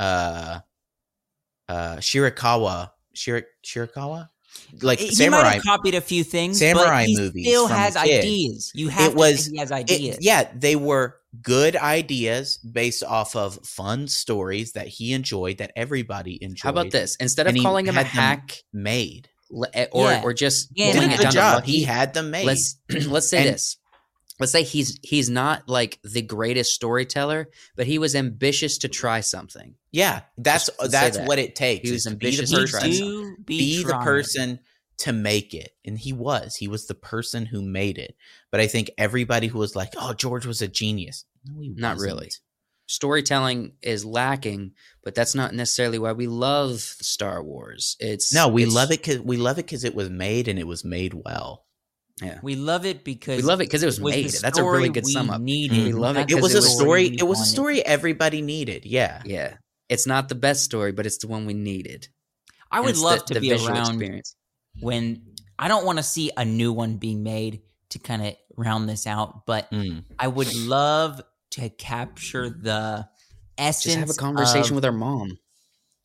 uh 0.00 0.58
uh 1.68 1.96
shirakawa 1.96 2.90
Shir- 3.20 3.46
shirakawa 3.64 4.28
like 4.82 4.98
he 4.98 5.06
might 5.06 5.14
samurai 5.14 5.52
have 5.54 5.62
copied 5.62 5.94
a 5.94 6.00
few 6.00 6.24
things. 6.24 6.58
samurai 6.58 7.02
but 7.02 7.06
he 7.06 7.16
movies 7.16 7.46
still 7.46 7.68
from 7.68 7.76
has 7.76 7.96
a 7.96 8.02
kid. 8.02 8.24
ideas. 8.24 8.72
You 8.74 8.88
have 8.88 9.08
It 9.08 9.10
to 9.12 9.16
was- 9.16 9.42
think 9.44 9.54
he 9.54 9.58
has 9.60 9.70
It- 9.70 9.74
ideas. 9.74 10.18
yeah 10.20 10.48
they 10.54 10.74
were 10.76 11.16
good 11.42 11.76
ideas 11.76 12.56
based 12.58 13.04
off 13.04 13.36
of 13.36 13.58
fun 13.64 14.08
stories 14.08 14.72
that 14.72 14.88
he 14.88 15.12
enjoyed 15.12 15.58
that 15.58 15.70
everybody 15.76 16.42
enjoyed 16.42 16.62
How 16.64 16.70
about 16.70 16.90
this? 16.90 17.16
Instead 17.20 17.46
of 17.46 17.54
calling 17.62 17.86
him 17.86 17.96
a 17.96 18.02
hack 18.02 18.62
made 18.72 19.28
eh, 19.74 19.86
or 19.92 20.10
Yeah. 20.10 20.22
or 20.24 20.32
just 20.32 20.68
Yeah, 20.74 20.86
he 20.86 20.92
pulling 20.94 21.08
did 21.10 21.10
a 21.10 21.14
it 21.14 21.16
good 21.18 21.22
down 21.24 21.32
job. 21.32 21.54
luck, 21.56 21.64
He 21.66 21.82
had 21.84 22.14
them 22.14 22.30
made. 22.32 22.46
let's 22.46 22.76
let's 23.06 23.28
say 23.28 23.38
And- 23.46 23.54
this. 23.54 23.76
Let's 24.40 24.52
say 24.52 24.62
he's 24.62 24.98
he's 25.02 25.28
not 25.30 25.68
like 25.68 26.00
the 26.02 26.22
greatest 26.22 26.74
storyteller, 26.74 27.50
but 27.76 27.86
he 27.86 27.98
was 27.98 28.16
ambitious 28.16 28.78
to 28.78 28.88
try 28.88 29.20
something. 29.20 29.74
yeah, 29.92 30.22
that's 30.38 30.66
Just 30.66 30.80
to 30.80 30.88
that's 30.88 31.16
that. 31.18 31.28
what 31.28 31.38
it 31.38 31.54
takes. 31.54 31.86
He 31.86 31.92
was 31.92 32.04
to 32.04 32.16
be 32.16 32.30
the 32.30 32.42
ambitious 32.42 32.50
to 32.50 32.66
try 32.66 32.80
person, 32.80 33.36
be, 33.44 33.58
be 33.58 33.84
the 33.84 33.98
person 33.98 34.58
to 34.98 35.12
make 35.12 35.54
it, 35.54 35.70
and 35.84 35.98
he 35.98 36.12
was. 36.12 36.56
He 36.56 36.68
was 36.68 36.86
the 36.86 36.94
person 36.94 37.46
who 37.46 37.62
made 37.62 37.96
it. 37.98 38.14
But 38.50 38.60
I 38.60 38.66
think 38.66 38.90
everybody 38.98 39.46
who 39.46 39.58
was 39.58 39.76
like, 39.76 39.92
"Oh, 39.96 40.14
George 40.14 40.46
was 40.46 40.60
a 40.62 40.68
genius," 40.68 41.24
no, 41.44 41.60
he 41.60 41.68
Not 41.70 41.96
wasn't. 41.96 42.12
really. 42.12 42.30
Storytelling 42.86 43.72
is 43.82 44.04
lacking, 44.04 44.72
but 45.04 45.14
that's 45.14 45.34
not 45.34 45.54
necessarily 45.54 45.98
why 45.98 46.10
we 46.12 46.26
love 46.26 46.80
Star 46.80 47.40
Wars. 47.42 47.96
It's 48.00 48.32
No, 48.34 48.48
we 48.48 48.62
it's- 48.62 48.74
love 48.74 48.90
it 48.90 48.98
because 49.00 49.20
we 49.20 49.36
love 49.36 49.58
it 49.58 49.66
because 49.66 49.84
it 49.84 49.94
was 49.94 50.10
made 50.10 50.48
and 50.48 50.58
it 50.58 50.66
was 50.66 50.84
made 50.84 51.14
well. 51.14 51.64
Yeah, 52.22 52.38
We 52.42 52.54
love 52.56 52.84
it 52.84 53.02
because 53.04 53.36
we 53.38 53.42
love 53.42 53.60
it 53.60 53.64
because 53.64 53.82
it 53.82 53.86
was, 53.86 54.00
was 54.00 54.14
made. 54.14 54.30
That's 54.30 54.58
a 54.58 54.64
really 54.64 54.88
good 54.90 55.04
we 55.06 55.12
sum 55.12 55.30
up. 55.30 55.40
Needed. 55.40 55.84
We 55.84 55.92
love 55.92 56.16
it 56.16 56.20
not 56.20 56.30
It 56.30 56.34
'Cause 56.34 56.42
was 56.42 56.54
a 56.54 56.62
story. 56.62 57.06
It 57.18 57.22
was 57.26 57.40
a 57.40 57.44
story 57.46 57.84
everybody 57.86 58.42
needed. 58.42 58.84
Yeah, 58.84 59.22
Yeah, 59.24 59.54
it's 59.88 60.06
not 60.06 60.28
the 60.28 60.34
best 60.34 60.64
story, 60.64 60.92
but 60.92 61.06
it's 61.06 61.18
the 61.18 61.28
one 61.28 61.46
we 61.46 61.54
needed. 61.54 62.08
I 62.70 62.78
And 62.78 62.86
would 62.86 62.96
love 62.98 63.20
the- 63.20 63.24
to 63.26 63.34
the 63.34 63.40
be 63.40 63.48
visual 63.50 63.70
around 63.70 63.88
experience. 63.96 64.34
when 64.80 65.22
I 65.58 65.68
don't 65.68 65.84
want 65.86 65.98
to 65.98 66.02
see 66.02 66.30
a 66.36 66.44
new 66.44 66.72
one 66.72 66.96
being 66.96 67.22
made 67.22 67.62
to 67.90 67.98
kind 67.98 68.22
of 68.26 68.34
round 68.56 68.88
this 68.88 69.06
out, 69.06 69.46
but 69.46 69.70
Mm. 69.70 70.04
I 70.18 70.28
would 70.28 70.54
love 70.54 71.20
to 71.52 71.68
capture 71.70 72.48
the 72.50 73.08
essence. 73.58 73.84
Just 73.94 73.96
have 73.98 74.10
a 74.10 74.14
conversation 74.14 74.72
of 74.72 74.76
with 74.76 74.84
our 74.84 74.92
mom. 74.92 75.38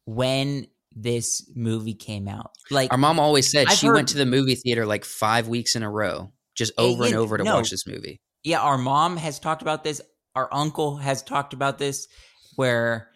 when 0.06 0.68
this 0.96 1.50
movie 1.56 1.94
came 1.94 2.28
out. 2.28 2.52
Like 2.72 2.92
Our 2.92 2.98
mom 2.98 3.20
always 3.20 3.52
said 3.52 3.68
I've 3.68 3.78
she 3.78 3.88
heard- 3.88 3.96
went 3.96 4.08
to 4.10 4.18
the 4.18 4.26
movie 4.26 4.56
theater 4.56 4.86
like 4.86 5.04
five 5.06 5.48
weeks 5.48 5.76
in 5.76 5.84
a 5.84 5.90
row, 5.92 6.32
just 6.56 6.72
Yeah, 6.78 6.86
over 6.86 7.06
and 7.06 7.16
over 7.16 7.38
to 7.38 7.44
no. 7.44 7.56
watch 7.56 7.70
this 7.70 7.86
movie. 7.86 8.22
yeah, 8.44 8.60
our 8.62 8.78
mom 8.78 9.18
has 9.18 9.40
talked 9.40 9.62
about 9.62 9.84
this. 9.84 10.02
Our 10.36 10.48
uncle 10.54 10.98
has 10.98 11.22
talked 11.24 11.54
about 11.54 11.78
this, 11.80 12.08
where 12.56 13.10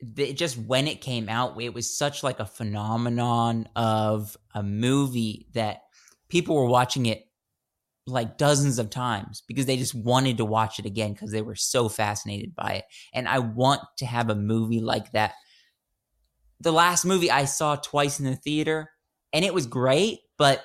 the, 0.00 0.32
just 0.32 0.58
when 0.58 0.88
it 0.88 1.00
came 1.00 1.28
out, 1.28 1.60
it 1.60 1.74
was 1.74 1.96
such 1.96 2.22
like 2.22 2.40
a 2.40 2.46
phenomenon 2.46 3.68
of 3.76 4.36
a 4.54 4.62
movie 4.62 5.46
that 5.54 5.78
people 6.28 6.56
were 6.56 6.66
watching 6.66 7.06
it 7.06 7.24
like 8.06 8.36
dozens 8.36 8.80
of 8.80 8.90
times 8.90 9.42
because 9.46 9.66
they 9.66 9.76
just 9.76 9.94
wanted 9.94 10.36
to 10.38 10.44
watch 10.44 10.80
it 10.80 10.86
again 10.86 11.12
because 11.12 11.30
they 11.30 11.42
were 11.42 11.54
so 11.54 11.88
fascinated 11.88 12.52
by 12.54 12.72
it. 12.72 12.84
And 13.14 13.28
I 13.28 13.38
want 13.38 13.80
to 13.98 14.06
have 14.06 14.28
a 14.28 14.34
movie 14.34 14.80
like 14.80 15.12
that. 15.12 15.34
The 16.62 16.72
last 16.72 17.04
movie 17.04 17.30
I 17.30 17.44
saw 17.44 17.76
twice 17.76 18.20
in 18.20 18.26
the 18.26 18.36
theater, 18.36 18.90
and 19.32 19.44
it 19.44 19.52
was 19.52 19.66
great, 19.66 20.20
but 20.38 20.62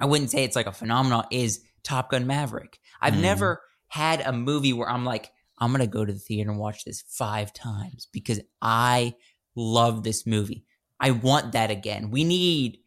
I 0.00 0.06
wouldn't 0.06 0.30
say 0.30 0.44
it's 0.44 0.56
like 0.56 0.66
a 0.66 0.72
phenomenon, 0.72 1.26
is 1.30 1.60
Top 1.82 2.10
Gun 2.10 2.26
Maverick. 2.26 2.78
I've 3.00 3.14
Mm. 3.14 3.20
never 3.20 3.62
had 3.88 4.22
a 4.22 4.32
movie 4.32 4.72
where 4.72 4.88
I'm 4.88 5.04
like, 5.04 5.30
I'm 5.58 5.70
gonna 5.72 5.86
go 5.86 6.04
to 6.04 6.12
the 6.12 6.18
theater 6.18 6.50
and 6.50 6.58
watch 6.58 6.84
this 6.84 7.02
five 7.08 7.52
times 7.52 8.08
because 8.12 8.40
I 8.62 9.14
love 9.54 10.02
this 10.02 10.26
movie. 10.26 10.64
I 10.98 11.10
want 11.12 11.52
that 11.52 11.70
again. 11.70 12.10
We 12.10 12.24
need 12.24 12.78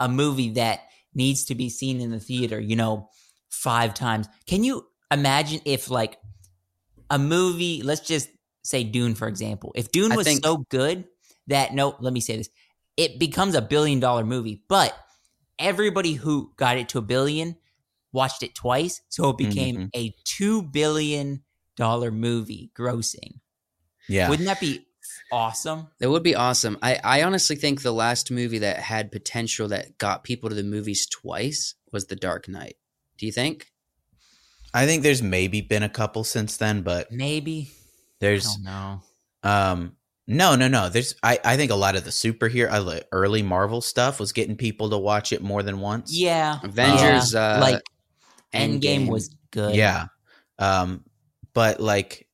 a 0.00 0.08
movie 0.08 0.50
that 0.54 0.80
needs 1.14 1.44
to 1.46 1.54
be 1.54 1.68
seen 1.68 2.00
in 2.00 2.10
the 2.10 2.20
theater, 2.20 2.58
you 2.58 2.76
know, 2.76 3.10
five 3.50 3.94
times. 3.94 4.26
Can 4.46 4.64
you 4.64 4.86
imagine 5.10 5.60
if 5.64 5.90
like 5.90 6.18
a 7.10 7.18
movie, 7.18 7.82
let's 7.82 8.00
just 8.00 8.28
say 8.64 8.84
Dune, 8.84 9.14
for 9.14 9.28
example, 9.28 9.72
if 9.74 9.90
Dune 9.92 10.14
was 10.14 10.26
think- 10.26 10.44
so 10.44 10.64
good 10.70 11.04
that 11.48 11.74
no, 11.74 11.96
let 12.00 12.12
me 12.12 12.20
say 12.20 12.36
this, 12.36 12.48
it 12.96 13.18
becomes 13.18 13.54
a 13.54 13.60
billion 13.62 14.00
dollar 14.00 14.24
movie, 14.24 14.62
but 14.68 14.96
everybody 15.58 16.14
who 16.14 16.52
got 16.56 16.78
it 16.78 16.88
to 16.90 16.98
a 16.98 17.02
billion 17.02 17.56
watched 18.12 18.42
it 18.42 18.54
twice, 18.54 19.02
so 19.08 19.28
it 19.30 19.36
became 19.36 19.76
Mhm. 19.76 19.90
a 19.94 20.14
two 20.24 20.62
billion 20.62 21.42
dollar 21.76 22.10
movie 22.10 22.70
grossing. 22.76 23.40
Yeah. 24.08 24.28
Wouldn't 24.30 24.46
that 24.46 24.60
be 24.60 24.86
awesome? 25.30 25.88
That 25.98 26.10
would 26.10 26.22
be 26.22 26.34
awesome. 26.34 26.78
I, 26.82 26.98
I 27.04 27.22
honestly 27.22 27.56
think 27.56 27.82
the 27.82 27.92
last 27.92 28.30
movie 28.30 28.58
that 28.60 28.78
had 28.78 29.12
potential 29.12 29.68
that 29.68 29.98
got 29.98 30.24
people 30.24 30.48
to 30.48 30.54
the 30.54 30.62
movies 30.62 31.06
twice 31.06 31.74
was 31.92 32.06
The 32.06 32.16
Dark 32.16 32.48
Knight. 32.48 32.76
Do 33.18 33.26
you 33.26 33.32
think? 33.32 33.70
I 34.74 34.86
think 34.86 35.02
there's 35.02 35.22
maybe 35.22 35.60
been 35.60 35.82
a 35.82 35.88
couple 35.88 36.24
since 36.24 36.56
then, 36.56 36.82
but 36.82 37.10
Maybe. 37.12 37.70
There's 38.20 38.56
don't 38.56 39.00
um 39.44 39.96
no 40.28 40.54
no 40.54 40.68
no 40.68 40.88
there's 40.90 41.14
I 41.22 41.40
I 41.44 41.56
think 41.56 41.72
a 41.72 41.76
lot 41.76 41.96
of 41.96 42.04
the 42.04 42.10
superhero 42.10 42.70
uh, 42.70 42.82
like, 42.82 43.08
early 43.10 43.42
Marvel 43.42 43.80
stuff 43.80 44.20
was 44.20 44.32
getting 44.32 44.56
people 44.56 44.90
to 44.90 44.98
watch 44.98 45.32
it 45.32 45.42
more 45.42 45.62
than 45.62 45.80
once. 45.80 46.16
Yeah. 46.16 46.60
Avengers, 46.62 47.32
yeah. 47.32 47.56
uh, 47.56 47.60
like 47.60 47.82
Endgame 48.52 48.80
Endgame. 48.80 49.08
was 49.08 49.34
good. 49.50 49.74
Yeah. 49.74 50.06
Um 50.58 51.04
but 51.54 51.80
like 51.80 52.28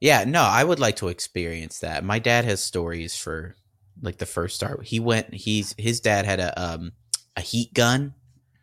yeah, 0.00 0.24
no, 0.24 0.42
I 0.42 0.62
would 0.62 0.78
like 0.78 0.96
to 0.96 1.08
experience 1.08 1.80
that. 1.80 2.04
My 2.04 2.18
dad 2.18 2.44
has 2.44 2.62
stories 2.62 3.16
for 3.16 3.56
like 4.00 4.18
the 4.18 4.26
first 4.26 4.56
Star. 4.56 4.80
He 4.82 5.00
went 5.00 5.34
he's 5.34 5.74
his 5.76 6.00
dad 6.00 6.24
had 6.24 6.38
a 6.40 6.62
um 6.62 6.92
a 7.36 7.40
heat 7.40 7.74
gun 7.74 8.14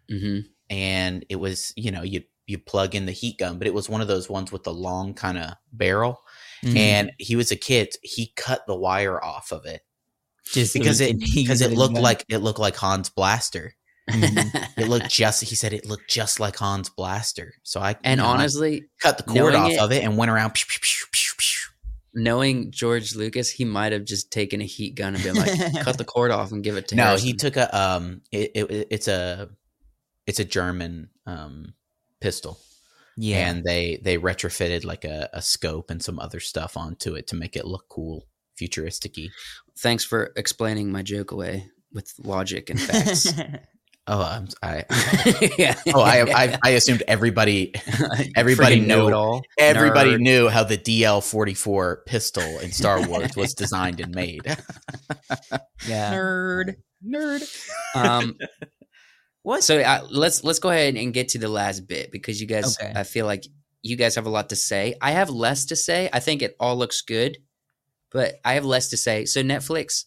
hmm 0.10 0.40
and 0.70 1.26
it 1.30 1.36
was, 1.36 1.74
you 1.76 1.92
know, 1.92 2.02
you 2.02 2.24
you 2.48 2.58
plug 2.58 2.96
in 2.96 3.06
the 3.06 3.12
heat 3.12 3.38
gun, 3.38 3.58
but 3.58 3.68
it 3.68 3.74
was 3.74 3.90
one 3.90 4.02
of 4.02 4.08
those 4.08 4.30
ones 4.30 4.52
with 4.52 4.64
the 4.64 4.74
long 4.74 5.14
kind 5.14 5.38
of 5.38 5.54
barrel. 5.72 6.22
Mhm. 6.64 6.78
And 6.78 7.12
he 7.20 7.36
was 7.36 7.52
a 7.52 7.56
kid. 7.56 7.96
He 8.02 8.34
cut 8.36 8.66
the 8.68 8.76
wire 8.76 9.24
off 9.24 9.52
of 9.52 9.66
it 9.66 9.82
just 10.46 10.74
because 10.74 11.02
it 11.02 11.20
because 11.20 11.62
it 11.62 11.72
looked 11.72 11.96
like 11.96 12.26
it 12.30 12.40
looked 12.40 12.60
like 12.60 12.78
Han's 12.78 13.10
Blaster. 13.10 13.76
Mm-hmm. 14.10 14.58
It 14.82 14.90
looked 14.90 15.10
just. 15.10 15.44
He 15.44 15.56
said 15.56 15.72
it 15.74 15.86
looked 15.86 16.10
just 16.10 16.40
like 16.40 16.58
Han's 16.58 16.90
Blaster. 16.90 17.54
So 17.64 17.80
I 17.80 17.96
and 18.04 18.20
you 18.20 18.24
know, 18.24 18.30
I 18.30 18.34
honestly, 18.34 18.86
cut 19.02 19.18
the 19.18 19.24
cord 19.24 19.56
off 19.56 19.72
it- 19.72 19.80
of 19.80 19.92
it 19.92 20.04
and 20.04 20.18
went 20.18 20.32
around. 20.32 20.54
pew, 20.56 20.66
pew, 20.68 20.80
pew, 21.12 21.34
knowing 22.16 22.72
George 22.72 23.16
Lucas, 23.16 23.50
he 23.50 23.66
might 23.66 23.92
have 23.92 24.06
just 24.06 24.32
taken 24.32 24.62
a 24.62 24.66
heat 24.66 24.96
gun 24.96 25.16
and 25.16 25.24
been 25.24 25.36
like, 25.36 25.52
cut 25.84 25.98
the 25.98 26.04
cord 26.06 26.32
off 26.32 26.52
and 26.52 26.64
give 26.64 26.76
it 26.78 26.88
to 26.90 26.96
me. 26.96 26.98
No, 26.98 27.06
Harrison. 27.10 27.28
he 27.28 27.34
took 27.34 27.56
a 27.58 27.78
um. 27.78 28.22
It, 28.32 28.52
it, 28.56 28.88
it's 28.92 29.08
a 29.08 29.50
it's 30.28 30.40
a 30.40 30.46
German 30.46 31.10
um 31.26 31.74
pistol, 32.20 32.60
yeah. 33.18 33.50
and 33.50 33.64
they 33.64 34.00
they 34.04 34.18
retrofitted 34.18 34.84
like 34.86 35.06
a, 35.06 35.30
a 35.34 35.42
scope 35.42 35.90
and 35.90 36.02
some 36.04 36.20
other 36.20 36.40
stuff 36.40 36.76
onto 36.78 37.16
it 37.16 37.28
to 37.28 37.36
make 37.36 37.56
it 37.56 37.66
look 37.66 37.86
cool, 37.90 38.26
futuristic-y. 38.58 39.30
Thanks 39.80 40.04
for 40.04 40.32
explaining 40.36 40.92
my 40.92 41.02
joke 41.02 41.32
away 41.32 41.68
with 41.94 42.12
logic 42.20 42.70
and 42.70 42.80
facts. 42.82 43.32
Oh, 44.06 44.22
I'm, 44.22 44.50
I 44.62 44.84
yeah. 45.58 45.80
oh 45.94 46.02
I, 46.02 46.26
I 46.30 46.58
I 46.62 46.70
assumed 46.72 47.04
everybody 47.08 47.72
everybody 48.36 48.82
Freaking 48.82 48.86
know 48.88 49.04
knew- 49.04 49.08
it 49.08 49.14
all. 49.14 49.42
everybody 49.58 50.16
Nerd. 50.16 50.20
knew 50.20 50.50
how 50.50 50.66
the 50.66 50.78
DL44 50.78 52.06
pistol 52.06 52.44
in 52.60 52.74
Star 52.74 53.08
Wars 53.08 53.34
was 53.38 53.54
designed 53.54 54.02
and 54.02 54.14
made. 54.14 54.42
yeah. 55.88 56.12
Nerd. 56.14 56.76
Nerd. 57.08 57.68
Um, 57.96 58.36
What? 59.44 59.64
so 59.64 59.80
uh, 59.80 60.08
let's 60.10 60.44
let's 60.44 60.60
go 60.60 60.70
ahead 60.70 60.96
and 60.96 61.14
get 61.14 61.30
to 61.30 61.38
the 61.38 61.50
last 61.50 61.88
bit 61.88 62.12
because 62.12 62.42
you 62.42 62.48
guys, 62.48 62.78
Okay. 62.80 62.92
I 62.96 63.04
feel 63.04 63.26
like 63.26 63.46
you 63.82 63.96
guys 63.98 64.16
have 64.16 64.26
a 64.26 64.30
lot 64.30 64.50
to 64.50 64.56
say. 64.56 64.96
I 65.02 65.12
have 65.12 65.30
less 65.30 65.66
to 65.66 65.76
say. 65.76 66.10
I 66.12 66.20
think 66.20 66.42
it 66.42 66.56
all 66.60 66.78
looks 66.78 67.02
good, 67.02 67.38
but 68.12 68.36
I 68.46 68.54
have 68.54 68.64
less 68.66 68.90
to 68.90 68.98
say. 68.98 69.26
So 69.26 69.42
Netflix 69.44 70.06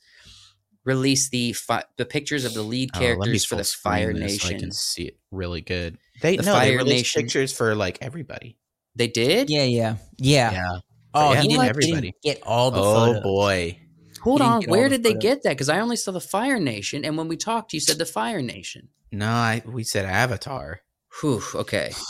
released 0.85 1.31
the 1.33 1.53
fi- 1.53 1.85
the 1.97 2.05
pictures 2.07 2.45
of 2.45 2.55
the 2.55 2.63
lead 2.63 2.91
Oh, 2.95 2.99
characters 2.99 3.45
for 3.45 3.57
the 3.57 3.65
Fire 3.65 4.13
this 4.15 4.41
so 4.41 4.49
I 4.49 4.51
Nation. 4.53 4.61
can 4.61 4.73
see 4.73 5.03
it 5.05 5.19
really 5.31 5.61
good. 5.61 5.99
They 6.23 6.37
The 6.37 6.43
no, 6.45 6.59
they 6.59 6.77
released 6.77 6.89
Nation- 7.17 7.23
pictures 7.23 7.53
for 7.53 7.75
like 7.75 7.99
everybody. 8.01 8.57
They 8.95 9.09
did. 9.09 9.51
yeah, 9.51 9.65
yeah, 9.65 9.97
yeah. 10.19 10.53
Yeah. 10.53 10.79
Oh, 11.13 11.33
Yeah, 11.33 11.43
he 11.43 11.49
didn't, 11.49 11.65
everybody. 11.67 12.01
didn't 12.01 12.23
get 12.23 12.43
all 12.43 12.71
the 12.71 12.81
Oh 12.81 12.95
photos. 12.95 13.23
boy. 13.23 13.79
Hold 14.23 14.41
on. 14.41 14.61
get 14.61 14.69
all 14.69 14.73
Where 14.73 14.89
the 14.89 14.97
did 14.99 15.03
they 15.05 15.15
get 15.15 15.43
that? 15.43 15.51
Because 15.51 15.69
I 15.69 15.81
only 15.81 15.97
saw 15.97 16.13
the 16.13 16.21
Fire 16.21 16.59
Nation, 16.59 17.05
and 17.05 17.19
when 17.19 17.29
we 17.29 17.37
talked, 17.37 17.73
you 17.75 17.81
said 17.81 17.99
the 17.99 18.07
Fire 18.07 18.41
Nation. 18.41 18.89
No, 19.17 19.31
I 19.31 19.63
we 19.65 19.83
said 19.85 20.05
Avatar. 20.05 20.81
Whew. 21.21 21.43
Okay. 21.55 21.93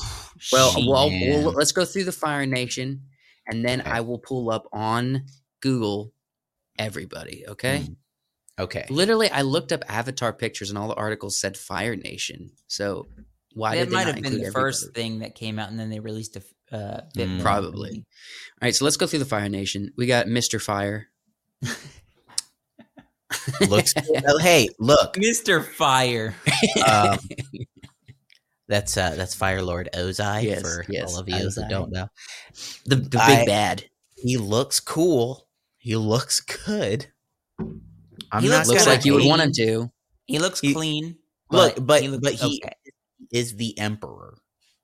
Well, 0.53 0.75
well, 0.87 1.09
well, 1.11 1.53
let's 1.53 1.73
go 1.73 1.87
through 1.87 2.05
the 2.05 2.13
Fire 2.13 2.45
Nation, 2.45 3.05
and 3.47 3.65
then 3.65 3.81
Okay. 3.81 3.91
I 3.91 4.03
will 4.03 4.19
pull 4.19 4.51
up 4.51 4.69
on 4.71 5.25
Google 5.63 6.13
everybody. 6.79 7.47
Okay. 7.49 7.79
Mm. 7.79 7.97
Okay. 8.59 8.85
Literally, 8.91 9.31
I 9.31 9.41
looked 9.41 9.73
up 9.73 9.83
Avatar 9.89 10.35
pictures, 10.35 10.69
and 10.69 10.79
all 10.79 10.89
the 10.89 10.95
articles 10.95 11.41
said 11.41 11.57
Fire 11.57 11.97
Nation. 11.97 12.51
So 12.67 13.07
why 13.55 13.77
that 13.77 13.85
did 13.85 13.91
they 13.91 13.95
might 13.95 14.07
have 14.09 14.17
been 14.17 14.27
include 14.27 14.47
the 14.47 14.53
first 14.53 14.95
thing 14.95 15.21
that 15.21 15.35
came 15.35 15.59
out, 15.59 15.71
and 15.71 15.81
then 15.81 15.89
they 15.89 16.01
released 16.01 16.37
a 16.37 16.43
uh, 16.77 17.01
bit 17.15 17.29
Mm. 17.29 17.41
Probably. 17.41 17.91
All 18.61 18.67
right, 18.67 18.75
so 18.75 18.85
let's 18.85 18.99
go 18.99 19.07
through 19.07 19.21
the 19.21 19.25
Fire 19.25 19.49
Nation. 19.49 19.91
We 19.97 20.05
got 20.05 20.29
Mister 20.29 20.59
Fire. 20.59 21.09
Looks 23.69 23.95
well, 24.09 24.39
hey, 24.39 24.69
look. 24.79 25.15
Mr. 25.15 25.65
Fire. 25.65 26.35
Um, 26.87 27.19
that's 28.69 28.97
uh 28.97 29.15
that's 29.17 29.35
Fire 29.35 29.63
Lord 29.63 29.89
Ozai 29.95 30.43
Yes, 30.45 30.61
for 30.63 30.85
yes, 30.89 31.13
all 31.13 31.21
of 31.21 31.29
you 31.29 31.35
Ozai. 31.37 31.63
who 31.65 31.69
don't 31.69 31.91
know. 31.93 32.09
the 32.87 32.97
the 32.97 33.23
big 33.27 33.47
bad. 33.47 33.85
He 34.17 34.37
looks 34.37 34.81
cool. 34.81 35.47
He 35.79 35.97
looks 35.97 36.41
good. 36.41 37.07
I'm 37.59 38.43
He 38.43 38.49
not 38.49 38.67
looks 38.67 38.69
Looks 38.69 38.87
like 38.87 39.05
you 39.05 39.15
would 39.15 39.25
want 39.27 39.43
him 39.43 39.53
to. 39.53 39.91
He 40.27 40.39
looks 40.39 40.61
He- 40.61 40.75
clean. 40.75 41.17
Look, 41.51 41.77
but 41.87 42.03
he 42.03 42.19
but 42.19 42.33
he 42.33 42.61
okay. 42.65 42.75
is 43.31 43.55
the 43.55 43.79
emperor. 43.79 44.37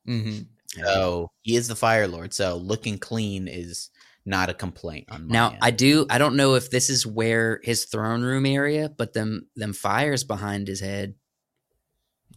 Mm-hmm. 0.08 0.42
So 0.84 1.30
he 1.42 1.56
is 1.56 1.66
the 1.66 1.74
Fire 1.74 2.06
Lord. 2.06 2.32
So 2.32 2.56
looking 2.56 2.98
clean 2.98 3.48
is 3.48 3.90
not 4.24 4.48
a 4.50 4.54
complaint 4.54 5.06
on 5.10 5.26
my 5.26 5.32
Now 5.32 5.48
end. 5.50 5.58
I 5.62 5.70
do. 5.72 6.06
I 6.08 6.18
don't 6.18 6.36
know 6.36 6.54
if 6.54 6.70
this 6.70 6.88
is 6.90 7.06
where 7.06 7.60
his 7.62 7.86
throne 7.86 8.22
room 8.22 8.46
area, 8.46 8.88
but 8.96 9.12
them 9.12 9.48
them 9.56 9.72
fires 9.72 10.24
behind 10.24 10.68
his 10.68 10.80
head. 10.80 11.14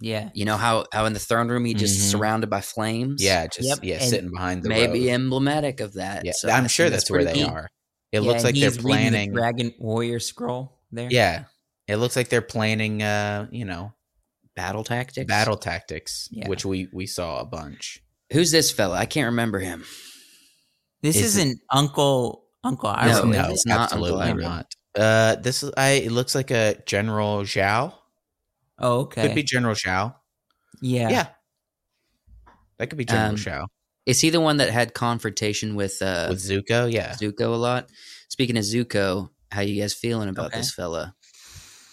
Yeah. 0.01 0.29
You 0.33 0.45
know 0.45 0.57
how 0.57 0.85
how 0.91 1.05
in 1.05 1.13
the 1.13 1.19
throne 1.19 1.47
room 1.47 1.63
he 1.65 1.73
just 1.73 1.99
Mhm. 1.99 2.11
surrounded 2.11 2.49
by 2.49 2.61
flames. 2.61 3.23
yeah, 3.23 3.47
just 3.47 3.67
Yep, 3.69 3.79
yeah, 3.83 3.95
and 4.01 4.09
sitting 4.09 4.31
behind 4.31 4.63
the 4.63 4.69
maybe 4.69 5.05
road. 5.07 5.13
emblematic 5.13 5.79
of 5.79 5.93
that. 5.93 6.25
Yeah, 6.25 6.33
So 6.35 6.49
I 6.49 6.53
I'm 6.53 6.63
think 6.63 6.71
sure 6.71 6.89
that's, 6.89 7.09
where 7.09 7.23
they 7.23 7.33
cool. 7.33 7.45
are. 7.49 7.69
It 8.11 8.21
Yeah, 8.21 8.27
looks 8.27 8.43
like 8.43 8.55
they're 8.55 8.69
he's 8.71 8.83
reading 8.83 9.05
the 9.05 9.09
planning. 9.11 9.33
Dragon 9.33 9.73
Warrior 9.79 10.19
scroll 10.19 10.79
there. 10.91 11.07
Yeah, 11.11 11.45
it 11.87 11.95
looks 11.97 12.15
like 12.15 12.29
they're 12.29 12.41
planning. 12.41 13.03
Uh, 13.03 13.47
you 13.51 13.63
know, 13.65 13.93
Battle 14.55 14.83
tactics. 14.83 15.27
battle 15.27 15.57
tactics, 15.57 16.27
Yeah. 16.31 16.47
which 16.49 16.65
we 16.65 16.87
we 16.91 17.05
saw 17.07 17.39
a 17.39 17.45
bunch. 17.45 18.01
Who's 18.33 18.51
this 18.51 18.71
fella? 18.71 18.97
I 18.97 19.05
can't 19.05 19.25
remember 19.27 19.59
him. 19.59 19.85
This 21.05 21.17
Is 21.17 21.37
isn't 21.37 21.59
Uncle 21.71 22.45
Uncle 22.63 22.89
No, 22.91 22.97
Iroh. 22.97 23.29
no, 23.29 23.39
is 23.43 23.47
it? 23.47 23.51
it's 23.53 23.65
not 23.67 23.93
Uncle 23.93 24.07
absolutely 24.21 24.43
Iroh. 24.43 24.49
not. 24.49 24.65
Uh, 24.97 25.35
this 25.35 25.61
is 25.61 25.71
I. 25.77 25.89
It 25.91 26.11
looks 26.11 26.33
like 26.33 26.49
a 26.51 26.75
General 26.85 27.43
Zhao. 27.43 27.93
Oh, 28.79 29.01
okay. 29.01 29.27
Could 29.27 29.35
be 29.35 29.43
General 29.43 29.75
Zhao. 29.75 30.15
yeah. 30.81 31.09
Yeah, 31.09 31.27
that 32.77 32.89
could 32.89 32.97
be 32.97 33.05
General 33.05 33.29
Um, 33.31 33.35
Zhao 33.35 33.65
Is 34.05 34.19
he 34.21 34.29
the 34.31 34.41
one 34.41 34.57
that 34.57 34.69
had 34.69 34.93
confrontation 34.93 35.75
with 35.75 36.01
uh 36.01 36.27
with 36.29 36.39
Zuko. 36.39 36.91
Yeah, 36.91 37.11
Zuko 37.13 37.53
a 37.53 37.57
lot? 37.57 37.89
Speaking 38.29 38.57
of 38.57 38.63
Zuko, 38.63 39.29
how 39.51 39.61
you 39.61 39.79
guys 39.81 39.93
feeling 39.93 40.29
about 40.29 40.47
Okay. 40.47 40.57
this 40.59 40.73
fella? 40.73 41.15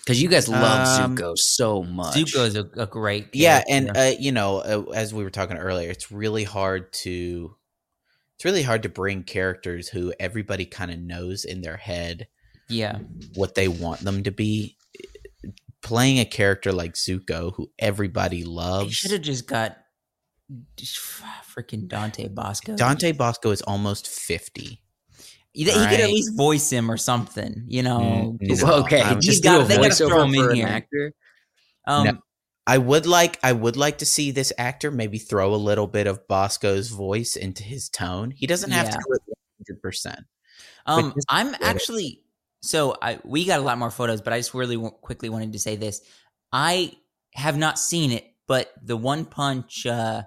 Because 0.05 0.21
you 0.21 0.29
guys 0.29 0.49
love 0.49 0.89
Um, 1.01 1.17
Zuko 1.17 1.37
so 1.39 1.83
much. 1.85 2.17
Zuko's 2.17 2.57
a, 2.57 2.65
a 2.77 2.87
great. 2.87 3.29
yeah, 3.35 3.63
and 3.69 3.97
uh, 3.97 4.13
you 4.19 4.33
know, 4.33 4.59
uh, 4.59 4.91
as 4.95 5.13
we 5.15 5.23
were 5.23 5.31
talking 5.31 5.57
earlier, 5.59 5.91
it's 5.91 6.11
really 6.11 6.45
hard 6.45 6.93
to. 7.05 7.55
It's 8.37 8.45
really 8.45 8.63
hard 8.63 8.83
to 8.85 8.89
bring 8.89 9.23
characters 9.23 9.89
who 9.89 10.13
everybody 10.19 10.65
kind 10.65 10.91
of 10.91 10.99
knows 10.99 11.45
in 11.45 11.61
their 11.63 11.77
head 11.77 12.27
yeah, 12.69 12.99
what 13.35 13.55
they 13.55 13.69
want 13.69 14.01
them 14.01 14.23
to 14.25 14.31
be. 14.31 14.77
Playing 15.83 16.19
a 16.21 16.25
character 16.25 16.73
like 16.73 16.95
Zuko, 16.95 17.53
who 17.57 17.71
everybody 17.79 18.45
loves, 18.45 18.95
should 18.95 19.11
have 19.11 19.21
just 19.23 19.47
got 19.49 19.77
freaking 21.55 21.89
Dante 21.89 22.29
Basco. 22.29 22.77
Dante 22.77 23.13
Basco 23.13 23.51
is 23.51 23.63
almost 23.63 24.07
fifty. 24.09 24.81
he, 25.53 25.65
he 25.65 25.71
could 25.73 26.01
at 26.01 26.09
least 26.09 26.37
voice 26.37 26.71
him 26.71 26.91
or 26.91 26.97
something. 26.97 27.65
You 27.67 27.83
know, 27.83 28.37
Mm, 28.41 28.63
no. 28.63 28.73
okay, 28.85 29.03
he's 29.15 29.25
just 29.27 29.43
got- 29.43 29.59
do 29.59 29.65
a 29.65 29.65
they 29.67 29.77
gotta 29.77 29.89
voiceover 29.89 30.09
throw 30.09 30.23
him 30.25 30.35
in 30.35 30.43
for 30.45 30.51
an 30.51 30.57
here. 30.57 30.67
actor. 30.69 31.13
um, 31.87 32.05
No. 32.07 32.19
I 32.67 32.79
would 32.79 33.07
like 33.07 33.39
I 33.43 33.53
would 33.53 33.77
like 33.77 33.99
to 33.99 34.07
see 34.07 34.31
this 34.31 34.53
actor 34.57 34.91
maybe 34.91 35.19
throw 35.19 35.55
a 35.55 35.57
little 35.57 35.87
bit 35.87 36.07
of 36.07 36.27
Basco's 36.29 36.89
voice 36.91 37.35
into 37.37 37.63
his 37.63 37.89
tone. 37.89 38.31
He 38.31 38.47
doesn't 38.47 38.71
have 38.71 38.87
Yeah. 38.87 38.93
to 38.93 38.99
do 38.99 39.15
it 39.15 39.23
one 39.27 39.37
hundred 39.67 39.83
percent. 39.83 40.21
Um, 40.87 41.15
I'm 41.29 41.55
actually 41.61 42.23
so 42.63 42.97
I 43.03 43.19
we 43.25 43.45
got 43.45 43.59
a 43.59 43.63
lot 43.63 43.79
more 43.79 43.91
photos, 43.91 44.21
but 44.21 44.33
I 44.33 44.39
just 44.39 44.55
really 44.55 44.77
w- 44.77 44.95
quickly 45.03 45.29
wanted 45.29 45.53
to 45.55 45.59
say 45.59 45.77
this. 45.77 46.01
I 46.53 46.93
have 47.35 47.57
not 47.57 47.79
seen 47.79 48.13
it, 48.13 48.25
but 48.47 48.73
the 48.83 48.97
One 48.97 49.25
Punch, 49.25 49.87
uh, 49.87 50.23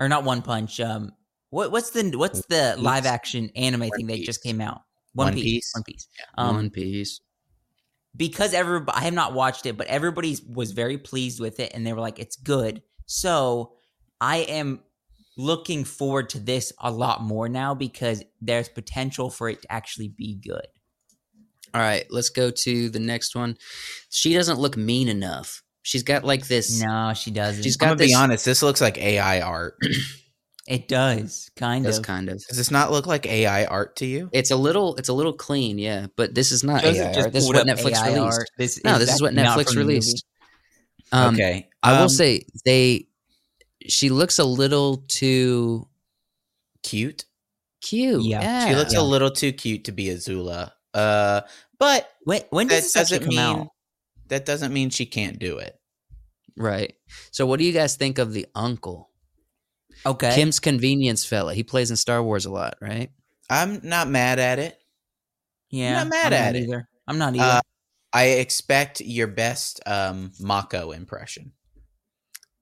or 0.00 0.08
not 0.08 0.24
One 0.24 0.42
Punch. 0.42 0.80
Um, 0.80 1.12
what 1.50 1.72
what's 1.72 1.90
the 1.90 2.10
what's 2.16 2.44
the 2.46 2.76
live 2.78 3.06
action 3.06 3.50
anime 3.56 3.80
One 3.80 3.90
thing 3.96 4.06
that 4.08 4.20
just 4.20 4.42
came 4.42 4.60
out? 4.60 4.82
One, 5.14 5.28
One 5.28 5.34
Piece. 5.34 5.44
Piece? 5.44 5.72
One 5.74 5.82
Piece. 5.84 6.08
Um, 6.36 6.54
One 6.56 6.70
Piece. 6.70 7.20
Because 8.18 8.52
everybody 8.52 8.98
I 8.98 9.02
have 9.02 9.14
not 9.14 9.32
watched 9.32 9.64
it, 9.64 9.78
but 9.78 9.86
everybody 9.86 10.36
was 10.52 10.72
very 10.72 10.98
pleased 10.98 11.40
with 11.40 11.60
it 11.60 11.72
and 11.74 11.86
they 11.86 11.94
were 11.94 12.00
like, 12.00 12.18
it's 12.18 12.36
good. 12.36 12.82
So 13.06 13.72
I 14.20 14.38
am 14.38 14.82
looking 15.38 15.84
forward 15.84 16.28
to 16.30 16.40
this 16.40 16.72
a 16.80 16.90
lot 16.90 17.22
more 17.22 17.48
now 17.48 17.74
because 17.74 18.22
there's 18.42 18.68
potential 18.68 19.30
for 19.30 19.48
it 19.48 19.62
to 19.62 19.72
actually 19.72 20.08
be 20.08 20.34
good. 20.34 20.66
All 21.72 21.80
right, 21.80 22.06
let's 22.10 22.30
go 22.30 22.50
to 22.50 22.90
the 22.90 22.98
next 22.98 23.36
one. 23.36 23.56
She 24.10 24.34
doesn't 24.34 24.58
look 24.58 24.76
mean 24.76 25.08
enough. 25.08 25.62
She's 25.82 26.02
got 26.02 26.24
like 26.24 26.48
this. 26.48 26.82
No, 26.82 27.14
she 27.14 27.30
doesn't. 27.30 27.62
She's 27.62 27.76
I'm 27.80 27.88
got 27.88 27.98
gonna 27.98 28.08
be 28.08 28.14
honest. 28.14 28.44
This 28.44 28.62
looks 28.62 28.80
like 28.80 28.98
AI 28.98 29.40
art. 29.40 29.76
it 30.68 30.86
does 30.86 31.50
kind 31.56 31.84
Does 31.84 31.98
of. 31.98 32.04
kind 32.04 32.28
of. 32.28 32.44
Does 32.46 32.56
this 32.58 32.70
not 32.70 32.92
look 32.92 33.06
like 33.06 33.26
AI 33.26 33.64
art 33.64 33.96
to 33.96 34.06
you? 34.06 34.28
It's 34.32 34.50
a 34.50 34.56
little. 34.56 34.94
It's 34.96 35.08
a 35.08 35.12
little 35.12 35.32
clean, 35.32 35.78
yeah. 35.78 36.06
But 36.16 36.34
this 36.34 36.52
is 36.52 36.62
not 36.62 36.82
Joseph 36.82 37.16
AI 37.16 37.22
art. 37.22 37.32
This 37.32 37.44
is 37.44 37.48
what 37.52 37.66
Netflix 37.66 37.96
AI 37.96 38.14
released. 38.14 38.38
art. 38.38 38.48
This, 38.58 38.84
No, 38.84 38.98
this 38.98 39.10
is 39.10 39.18
that 39.18 39.22
what 39.24 39.34
not 39.34 39.58
Netflix 39.58 39.64
from 39.66 39.74
the 39.74 39.80
movie? 39.80 39.88
released. 39.94 40.24
Um, 41.10 41.34
okay, 41.34 41.68
I 41.82 41.92
will 41.92 42.02
Um, 42.02 42.08
say 42.10 42.44
they. 42.64 43.08
She 43.86 44.10
looks 44.10 44.38
a 44.38 44.44
little 44.44 44.98
too 45.08 45.88
cute. 46.82 47.24
cute. 47.80 48.22
Yeah. 48.24 48.42
Yeah, 48.42 48.68
She 48.68 48.74
looks 48.74 48.92
Yeah. 48.92 49.00
a 49.00 49.02
little 49.02 49.30
too 49.30 49.52
cute 49.52 49.84
to 49.84 49.92
be 49.92 50.06
Azula. 50.06 50.72
Uh, 50.92 51.42
but 51.78 52.10
When, 52.24 52.42
when 52.50 52.68
that 52.68 52.74
does 52.82 52.84
this 52.84 52.92
doesn't 52.92 53.20
come 53.20 53.28
mean 53.28 53.38
out? 53.38 53.68
that 54.28 54.44
doesn't 54.44 54.72
mean 54.72 54.90
she 54.90 55.06
can't 55.06 55.38
do 55.38 55.58
it. 55.58 55.78
right. 56.56 56.94
So, 57.30 57.46
what 57.46 57.58
do 57.58 57.64
you 57.64 57.72
guys 57.72 57.96
think 57.96 58.18
of 58.18 58.32
the 58.32 58.46
uncle, 58.54 59.07
Okay. 60.06 60.34
Kim's 60.34 60.60
convenience 60.60 61.24
fella? 61.24 61.54
He 61.54 61.62
plays 61.62 61.90
in 61.90 61.96
Star 61.96 62.22
Wars 62.22 62.46
a 62.46 62.50
lot, 62.50 62.76
right? 62.80 63.10
I'm 63.50 63.80
not 63.82 64.08
mad 64.08 64.38
at 64.38 64.58
it. 64.58 64.78
yeah, 65.70 66.00
I'm 66.00 66.08
not 66.08 66.10
mad 66.10 66.26
I'm 66.32 66.32
at 66.32 66.56
it. 66.56 66.62
Either. 66.64 66.88
I'm 67.06 67.18
not 67.18 67.34
either. 67.34 67.44
Uh, 67.44 67.60
I 68.12 68.24
expect 68.24 69.00
your 69.00 69.26
best 69.26 69.80
um 69.86 70.32
Mako 70.40 70.92
impression. 70.92 71.52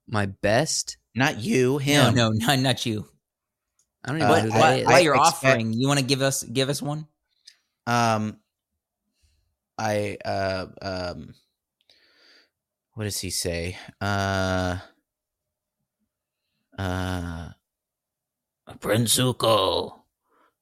My 0.09 0.27
best. 0.27 0.97
Not 1.15 1.39
you, 1.41 1.79
him. 1.79 2.15
no, 2.15 2.31
not, 2.35 2.59
not 2.59 2.87
you. 2.87 3.07
I 4.05 4.09
don't 4.09 4.19
even 4.19 4.31
Uh, 4.31 4.35
know 4.37 4.41
who 4.43 4.51
that 4.51 4.59
While, 4.61 4.79
is. 4.79 4.87
while 4.87 5.01
you're 5.01 5.15
expect- 5.17 5.37
offering, 5.45 5.73
you 5.73 5.89
want 5.89 5.99
to 6.01 6.07
give 6.07 6.23
us 6.23 6.43
give 6.45 6.69
us 6.69 6.81
one? 6.83 7.07
Um, 7.87 8.39
I 9.79 10.17
uh 10.25 10.67
um, 10.83 11.35
what 12.95 13.05
does 13.05 13.19
he 13.19 13.31
say? 13.31 13.77
Uh, 14.01 14.79
uh, 16.79 17.51
Prince 18.81 19.17
Zuko, 19.19 20.01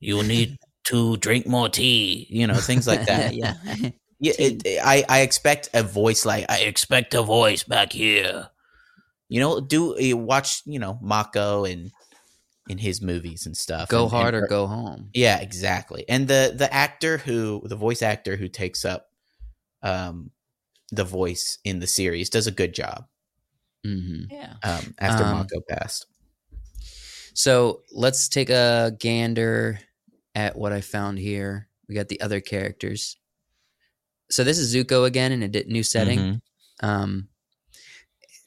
you 0.01 0.23
need 0.23 0.59
to 0.85 1.17
drink 1.17 1.47
more 1.47 1.69
tea. 1.69 2.27
You 2.31 2.47
know 2.47 2.55
things 2.57 2.87
like 2.87 3.07
that. 3.07 3.35
yeah. 3.35 3.55
Yeah, 4.21 4.33
it, 4.39 4.63
I 4.83 5.05
I 5.09 5.21
expect 5.21 5.71
a 5.75 5.83
voice 5.83 6.25
like 6.25 6.47
I 6.49 6.61
expect 6.61 7.15
a 7.15 7.23
voice 7.23 7.63
back 7.65 7.93
here. 7.93 8.49
You 9.29 9.41
know, 9.41 9.61
do 9.61 9.97
you 9.99 10.17
watch 10.17 10.63
you 10.65 10.79
know 10.79 10.99
Mako 11.03 11.65
and 11.65 11.91
in 12.69 12.79
his 12.79 13.03
movies 13.03 13.45
and 13.45 13.55
stuff. 13.57 13.89
go 13.89 14.05
and- 14.05 14.11
hard 14.11 14.35
and- 14.35 14.45
or 14.45 14.47
go 14.47 14.67
home. 14.67 15.11
yeah, 15.13 15.39
exactly. 15.41 16.05
And 16.09 16.29
the 16.29 16.55
the 16.57 16.73
actor 16.73 17.19
who 17.19 17.61
the 17.65 17.77
voice 17.77 18.01
actor 18.03 18.37
who 18.37 18.49
takes 18.49 18.85
up 18.85 19.09
um 19.83 20.31
the 20.91 21.05
voice 21.05 21.59
in 21.65 21.81
the 21.81 21.87
series 21.87 22.31
does 22.31 22.47
a 22.47 22.51
good 22.53 22.73
job 22.75 23.05
hmm 23.85 24.23
yeah. 24.31 24.55
um 24.63 24.95
after 24.99 25.25
Um, 25.25 25.31
Mako 25.33 25.61
passed. 25.69 26.07
So 27.35 27.83
let's 27.93 28.29
take 28.29 28.49
a 28.51 28.93
gander 28.99 29.81
at 30.35 30.57
what 30.57 30.73
I 30.73 30.81
found 30.81 31.19
here. 31.19 31.69
We 31.89 31.95
got 31.95 32.09
the 32.09 32.21
other 32.21 32.41
characters. 32.41 33.17
So 34.31 34.43
this 34.45 34.59
is 34.59 34.75
Zuko 34.75 35.05
again 35.07 35.33
in 35.33 35.43
a 35.43 35.49
di- 35.49 35.65
new 35.67 35.83
setting. 35.83 36.19
Mhm. 36.19 36.41
Um, 36.81 37.29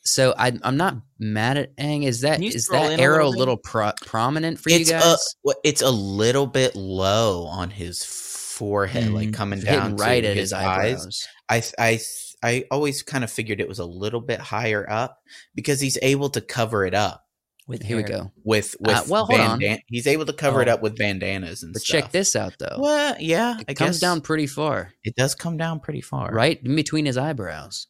so 0.03 0.33
I, 0.37 0.53
I'm 0.63 0.77
not 0.77 0.95
mad 1.19 1.57
at 1.57 1.75
Aang. 1.75 2.05
Is 2.05 2.21
that 2.21 2.41
is 2.41 2.67
that 2.69 2.97
arrow 2.99 3.25
a 3.25 3.27
little 3.27 3.39
little 3.39 3.57
pro- 3.57 3.91
prominent 4.05 4.59
for 4.59 4.69
It's 4.69 4.89
you 4.89 4.95
a 4.95 4.99
guys? 4.99 5.35
well, 5.43 5.55
it's 5.65 5.81
a 5.81 5.91
little 5.91 6.47
bit 6.47 6.75
low 6.75 7.45
on 7.45 7.69
his 7.69 8.03
forehead, 8.05 9.11
like 9.11 9.29
Mhm. 9.29 9.33
coming 9.33 9.59
It's 9.59 9.65
down 9.65 9.97
right 9.97 10.23
at 10.23 10.35
his, 10.37 10.45
his 10.51 10.53
eyes. 10.53 10.95
eyebrows. 10.95 11.27
I 11.49 11.63
I 11.77 11.99
I 12.43 12.65
always 12.71 13.01
kind 13.03 13.23
of 13.23 13.31
figured 13.31 13.59
it 13.59 13.67
was 13.67 13.79
a 13.79 13.85
little 13.85 14.21
bit 14.21 14.39
higher 14.39 14.87
up 14.89 15.21
because 15.55 15.79
he's 15.81 15.97
able 16.01 16.29
to 16.31 16.41
cover 16.41 16.85
it 16.85 16.93
up 16.93 17.25
With 17.67 17.81
Here 17.83 17.97
we 17.97 18.03
go. 18.03 18.31
with 18.43 18.75
with 18.79 18.95
Uh, 18.95 19.03
well, 19.09 19.25
hold 19.25 19.39
on. 19.41 19.61
He's 19.87 20.07
able 20.07 20.25
to 20.25 20.33
cover 20.33 20.61
it 20.61 20.69
Oh. 20.69 20.73
up 20.75 20.81
with 20.81 20.95
bandanas 20.97 21.63
and 21.63 21.71
stuff. 21.71 21.73
But 21.73 21.81
stuff. 21.81 22.01
check 22.03 22.11
this 22.11 22.35
out 22.35 22.53
though. 22.59 22.77
Well, 22.79 23.15
yeah, 23.19 23.59
It 23.59 23.65
I 23.69 23.73
comes 23.73 23.97
guess 23.97 23.99
down 23.99 24.21
pretty 24.21 24.47
far, 24.47 24.93
It 25.03 25.15
does 25.15 25.35
come 25.35 25.57
down 25.57 25.79
pretty 25.81 26.01
far, 26.01 26.31
right 26.31 26.61
in 26.63 26.75
between 26.75 27.05
his 27.05 27.17
eyebrows. 27.17 27.87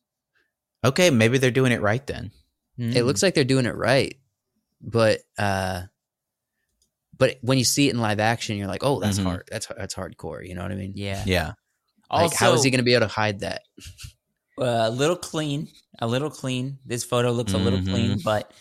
Okay, 0.84 1.10
maybe 1.10 1.38
they're 1.38 1.52
doing 1.52 1.72
it 1.72 1.82
right 1.82 2.06
then. 2.07 2.32
It 2.78 2.82
Mm. 3.02 3.06
looks 3.06 3.22
like 3.24 3.34
they're 3.36 3.44
doing 3.44 3.65
it 3.65 3.76
right, 3.76 4.15
but 4.82 5.22
uh, 5.38 5.84
but 7.18 7.38
when 7.41 7.57
you 7.57 7.64
see 7.64 7.88
it 7.88 7.94
in 7.94 7.99
live 7.99 8.19
action, 8.19 8.57
you're 8.57 8.68
like, 8.68 8.84
oh, 8.84 8.99
that's 8.99 9.18
Mhm. 9.19 9.24
hard. 9.24 9.48
That's 9.52 9.68
that's 9.68 9.95
hardcore. 9.95 10.48
You 10.48 10.56
know 10.56 10.61
what 10.61 10.72
I 10.72 10.76
mean? 10.76 10.94
yeah. 10.95 11.24
Yeah, 11.26 11.48
Like, 12.10 12.24
Also, 12.32 12.36
how 12.38 12.53
is 12.53 12.64
he 12.64 12.69
going 12.72 12.78
to 12.80 12.84
be 12.86 12.94
able 12.94 13.07
to 13.07 13.14
hide 13.14 13.40
that? 13.40 13.61
Uh, 14.57 14.85
a 14.88 14.91
little 14.91 15.15
clean, 15.15 15.67
a 15.99 16.07
little 16.07 16.29
clean. 16.29 16.77
This 16.85 17.03
photo 17.03 17.31
looks 17.31 17.53
a 17.53 17.57
little 17.57 17.81
clean, 17.81 18.19
but 18.23 18.51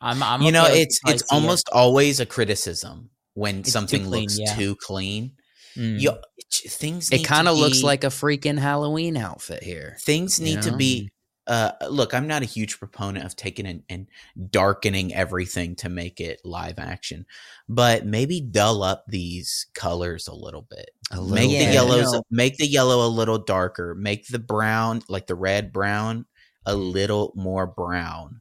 I'm, 0.00 0.22
I'm 0.22 0.42
you 0.42 0.52
know, 0.52 0.64
okay 0.64 0.72
with 0.72 0.80
it's 0.82 1.00
it's 1.06 1.22
see 1.28 1.36
it. 1.36 1.42
almost 1.42 1.68
always 1.72 2.20
a 2.20 2.26
criticism 2.26 3.10
when 3.34 3.60
It's 3.60 3.68
too 3.68 3.72
something 3.72 4.04
clean, 4.04 4.22
looks 4.22 4.38
yeah. 4.38 4.54
too 4.54 4.76
clean. 4.76 5.32
Mm. 5.76 6.00
You 6.00 6.12
things. 6.50 7.10
It 7.12 7.24
kind 7.24 7.48
of 7.48 7.56
looks 7.56 7.80
be- 7.80 7.86
like 7.86 8.04
a 8.04 8.08
freaking 8.08 8.58
Halloween 8.58 9.16
outfit 9.16 9.62
here. 9.62 9.96
things 10.00 10.40
need 10.40 10.62
to 10.62 10.76
be. 10.76 11.10
Uh, 11.46 11.72
look, 11.88 12.12
I'm 12.12 12.26
not 12.26 12.42
a 12.42 12.44
huge 12.44 12.78
proponent 12.78 13.24
of 13.24 13.34
taking 13.34 13.66
and, 13.66 13.82
and 13.88 14.06
darkening 14.50 15.14
everything 15.14 15.76
to 15.76 15.88
make 15.88 16.20
it 16.20 16.40
live 16.44 16.78
action, 16.78 17.24
but 17.70 18.04
maybe 18.04 18.42
dull 18.42 18.82
up 18.82 19.04
these 19.08 19.66
colors 19.72 20.28
a 20.28 20.34
little 20.34 20.60
bit. 20.60 20.90
A 21.10 21.20
make 21.20 21.24
little 21.24 21.50
the 21.50 21.64
Yeah, 21.64 21.72
yellows 21.72 22.12
no. 22.12 22.22
make 22.30 22.56
the 22.58 22.66
yellow 22.66 23.06
a 23.06 23.08
little 23.08 23.38
darker 23.38 23.94
make 23.94 24.26
the 24.28 24.38
brown 24.38 25.02
like 25.08 25.26
the 25.26 25.34
red 25.34 25.72
brown 25.72 26.26
a 26.66 26.74
little 26.74 27.32
more 27.34 27.66
brown 27.66 28.40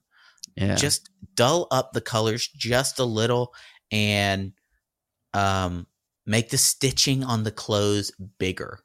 Yeah. 0.55 0.75
just 0.75 1.09
dull 1.35 1.67
up 1.71 1.93
the 1.93 2.01
colors 2.01 2.47
just 2.49 2.99
a 2.99 3.05
little 3.05 3.53
and 3.91 4.53
um 5.33 5.87
make 6.25 6.49
the 6.49 6.57
stitching 6.57 7.23
on 7.23 7.43
the 7.43 7.51
clothes 7.51 8.11
bigger 8.39 8.79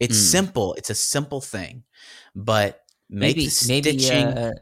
it's 0.00 0.16
Mm. 0.16 0.30
simple 0.30 0.74
it's 0.74 0.90
a 0.90 0.94
simple 0.94 1.40
thing 1.40 1.84
but 2.34 2.84
make 3.10 3.36
maybe 3.36 3.46
the 3.46 3.66
maybe 3.66 4.10
uh, 4.10 4.52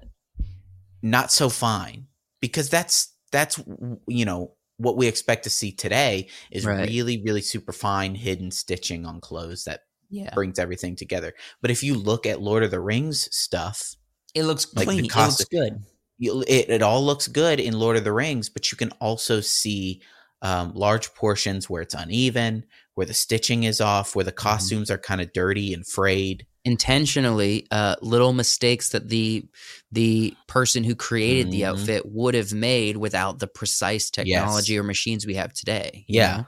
not 1.03 1.31
so 1.31 1.49
fine 1.49 2.07
because 2.41 2.69
that's 2.69 3.15
that's 3.33 3.61
you 4.09 4.25
know 4.25 4.56
what 4.79 4.97
we 4.97 5.07
expect 5.07 5.45
to 5.45 5.51
see 5.51 5.73
today 5.73 6.29
is 6.51 6.65
Right. 6.67 6.89
really 6.89 7.23
really 7.23 7.41
super 7.43 7.73
fine 7.73 8.15
hidden 8.15 8.51
stitching 8.51 9.07
on 9.07 9.21
clothes 9.21 9.65
that 9.65 9.81
yeah. 10.11 10.33
brings 10.35 10.59
everything 10.59 10.97
together 10.97 11.33
but 11.63 11.71
if 11.71 11.83
you 11.83 11.95
look 11.95 12.27
at 12.27 12.41
lord 12.41 12.63
of 12.63 12.71
the 12.71 12.81
rings 12.81 13.29
stuff 13.35 13.95
It 14.35 14.45
looks 14.45 14.67
like 14.75 14.87
clean. 14.87 15.05
it 15.07 15.15
looks 15.17 15.45
good. 15.47 15.83
you, 16.19 16.43
it, 16.47 16.69
it 16.71 16.83
all 16.83 17.05
looks 17.05 17.27
good 17.29 17.59
in 17.61 17.79
lord 17.79 17.97
of 17.97 18.05
the 18.05 18.13
rings 18.13 18.49
but 18.49 18.71
you 18.71 18.77
can 18.79 18.91
also 19.01 19.41
see 19.41 20.01
um, 20.43 20.73
large 20.75 21.13
portions 21.15 21.69
where 21.71 21.83
it's 21.83 21.95
uneven 21.95 22.65
where 22.95 23.07
the 23.07 23.15
stitching 23.15 23.65
is 23.65 23.81
off 23.81 24.15
where 24.15 24.25
the 24.25 24.31
Mm-hmm. 24.33 24.49
costumes 24.49 24.91
are 24.91 24.99
kind 24.99 25.21
of 25.21 25.33
dirty 25.33 25.73
and 25.75 25.87
frayed 25.87 26.47
intentionally 26.65 27.67
uh, 27.71 27.97
little 28.03 28.33
mistakes 28.33 28.91
that 28.91 29.09
the 29.09 29.45
the 29.93 30.35
person 30.47 30.83
who 30.85 30.95
created 30.95 31.51
the 31.51 31.63
Mhm. 31.63 31.67
outfit 31.69 32.03
would 32.07 32.35
have 32.35 32.53
made 32.53 32.97
without 32.97 33.39
the 33.39 33.47
precise 33.47 34.11
technology 34.11 34.77
or 34.79 34.83
machines 34.83 35.25
we 35.27 35.35
have 35.35 35.53
today. 35.53 36.05
Yeah. 36.09 36.37
know? 36.39 36.47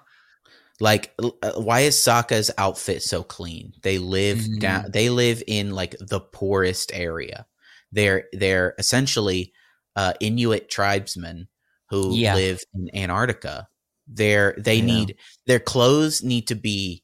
like 0.80 1.12
uh, 1.42 1.52
why 1.60 1.80
is 1.80 1.96
Sokka's 1.96 2.50
outfit 2.58 3.02
so 3.02 3.22
clean? 3.24 3.72
They 3.82 3.98
live 3.98 4.38
Mhm. 4.38 4.58
down 4.60 4.84
they 4.92 5.08
live 5.10 5.42
in 5.46 5.70
like 5.72 5.96
the 6.00 6.20
poorest 6.20 6.92
area. 6.94 7.46
They're 7.90 8.24
they're 8.32 8.74
essentially 8.78 9.52
uh 9.96 10.12
Inuit 10.20 10.68
tribesmen 10.68 11.48
who 11.90 12.14
Yeah. 12.14 12.34
live 12.34 12.60
in 12.74 12.88
Antarctica. 12.94 13.66
They're 14.08 14.54
they 14.58 14.76
Yeah. 14.76 14.84
need 14.84 15.16
their 15.46 15.60
clothes 15.60 16.22
need 16.22 16.46
to 16.48 16.54
be 16.54 17.02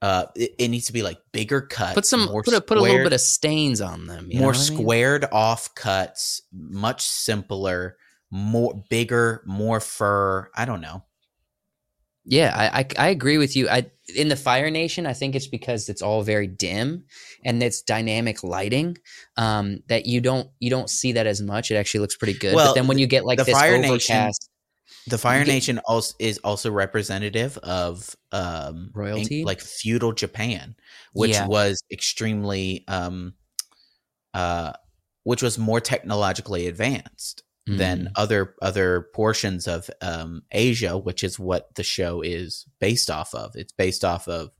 uh 0.00 0.26
it, 0.34 0.54
it 0.58 0.68
needs 0.68 0.86
to 0.86 0.92
be 0.92 1.02
like 1.02 1.18
bigger 1.32 1.60
cut. 1.60 1.94
Put 1.94 2.06
some 2.06 2.26
more 2.26 2.42
put 2.42 2.54
a 2.54 2.60
put 2.60 2.78
a 2.78 2.80
little 2.82 3.04
bit 3.04 3.12
of 3.12 3.20
stains 3.20 3.80
on 3.80 4.06
them. 4.06 4.26
you 4.28 4.34
know 4.34 4.40
more 4.42 4.48
what 4.52 4.56
I 4.56 4.70
mean? 4.70 4.78
squared 4.80 5.24
off 5.32 5.74
cuts, 5.74 6.42
much 6.52 7.02
simpler, 7.02 7.96
more 8.30 8.82
bigger, 8.90 9.42
more 9.46 9.78
fur. 9.78 10.50
I 10.56 10.64
don't 10.64 10.80
know. 10.80 11.04
Yeah, 12.24 12.52
I, 12.54 12.80
I 12.80 13.06
I 13.06 13.08
agree 13.08 13.36
with 13.38 13.56
you. 13.56 13.68
I 13.68 13.90
in 14.14 14.28
the 14.28 14.36
Fire 14.36 14.70
Nation, 14.70 15.06
I 15.06 15.12
think 15.12 15.34
it's 15.34 15.48
because 15.48 15.88
it's 15.88 16.02
all 16.02 16.22
very 16.22 16.46
dim 16.46 17.04
and 17.44 17.60
it's 17.62 17.82
dynamic 17.82 18.44
lighting. 18.44 18.96
Um, 19.36 19.82
that 19.88 20.06
you 20.06 20.20
don't 20.20 20.48
you 20.60 20.70
don't 20.70 20.88
see 20.88 21.12
that 21.12 21.26
as 21.26 21.40
much. 21.42 21.72
It 21.72 21.74
actually 21.76 22.00
looks 22.00 22.16
pretty 22.16 22.38
good. 22.38 22.54
Well, 22.54 22.68
but 22.68 22.74
then 22.74 22.86
when 22.86 22.98
you 22.98 23.08
get 23.08 23.24
like 23.24 23.38
the 23.38 23.44
this 23.44 23.54
Fire 23.54 23.76
Nation- 23.76 23.90
overcast, 23.90 24.41
The 25.06 25.18
Fire 25.18 25.44
Nation 25.44 25.78
also 25.80 26.14
is 26.18 26.38
also 26.38 26.70
representative 26.70 27.58
of 27.58 28.14
um 28.30 28.90
Royalty? 28.94 29.44
like 29.44 29.60
feudal 29.60 30.12
Japan, 30.12 30.76
which 31.12 31.32
Yeah. 31.32 31.46
was 31.46 31.82
extremely 31.90 32.84
um 32.88 33.34
uh 34.34 34.72
which 35.24 35.42
was 35.42 35.58
more 35.58 35.80
technologically 35.80 36.66
advanced 36.66 37.42
Mm. 37.68 37.78
than 37.78 38.08
other 38.16 38.56
other 38.60 39.06
portions 39.14 39.68
of 39.68 39.88
um 40.00 40.42
Asia, 40.50 40.98
which 40.98 41.22
is 41.22 41.38
what 41.38 41.72
the 41.76 41.84
show 41.84 42.20
is 42.20 42.66
based 42.80 43.08
off 43.08 43.34
of. 43.36 43.54
It's 43.54 43.72
based 43.72 44.04
off 44.04 44.26
of 44.26 44.50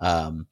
um 0.00 0.48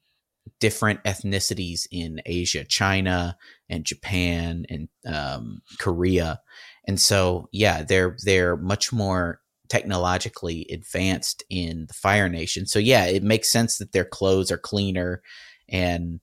different 0.59 1.03
ethnicities 1.03 1.87
in 1.91 2.21
Asia, 2.25 2.63
China 2.65 3.37
and 3.69 3.85
Japan 3.85 4.65
and 4.69 4.89
um, 5.05 5.61
Korea, 5.77 6.41
and 6.89 6.99
so 6.99 7.47
yeah, 7.51 7.83
they're 7.83 8.17
they're 8.25 8.57
much 8.57 8.91
more 8.91 9.39
technologically 9.69 10.65
advanced 10.71 11.43
in 11.47 11.85
the 11.85 11.93
Fire 11.93 12.27
Nation. 12.27 12.65
So 12.65 12.79
yeah, 12.79 13.05
it 13.05 13.21
makes 13.21 13.51
sense 13.51 13.77
that 13.77 13.91
their 13.91 14.05
clothes 14.05 14.51
are 14.51 14.57
cleaner 14.57 15.21
and 15.69 16.19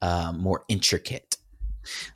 uh, 0.00 0.32
more 0.32 0.64
intricate. 0.70 1.36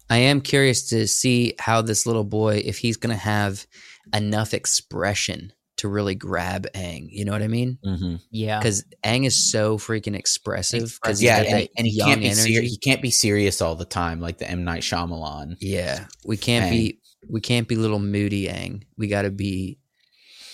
I 0.09 0.16
am 0.16 0.40
curious 0.40 0.89
to 0.89 1.06
see 1.06 1.55
how 1.59 1.82
this 1.82 2.06
little 2.06 2.24
boy, 2.24 2.62
if 2.65 2.78
he's 2.78 2.97
going 2.97 3.15
to 3.15 3.20
have 3.20 3.66
enough 4.15 4.55
expression 4.55 5.52
to 5.77 5.89
really 5.89 6.15
grab 6.15 6.66
Aang. 6.74 7.09
You 7.11 7.27
know 7.27 7.32
what 7.32 7.43
I 7.43 7.48
mean? 7.48 7.77
Mm-hmm. 7.85 8.16
Yeah. 8.31 8.61
Because 8.61 8.82
Aang 9.05 9.27
is 9.27 9.51
so 9.51 9.77
freaking 9.77 10.16
expressive. 10.16 10.98
Because 11.02 11.23
Yeah, 11.23 11.39
and, 11.40 11.69
and 11.77 11.86
he 11.86 11.98
can't 12.01 12.20
be 12.23 12.32
ser- 12.32 12.62
he 12.62 12.78
can't 12.78 13.02
be 13.02 13.11
serious 13.11 13.61
all 13.61 13.74
the 13.74 13.85
time 13.85 14.20
like 14.20 14.39
the 14.39 14.51
M 14.51 14.65
Night 14.65 14.82
Shyamalan. 14.82 15.56
Yeah, 15.61 16.06
we 16.24 16.39
can't 16.39 16.66
Aang. 16.66 16.70
be 16.70 17.01
we 17.30 17.40
can't 17.40 17.68
be 17.68 17.76
little 17.76 17.98
moody 17.98 18.46
Aang. 18.48 18.82
We 18.96 19.09
got 19.09 19.22
to 19.22 19.30
be 19.30 19.78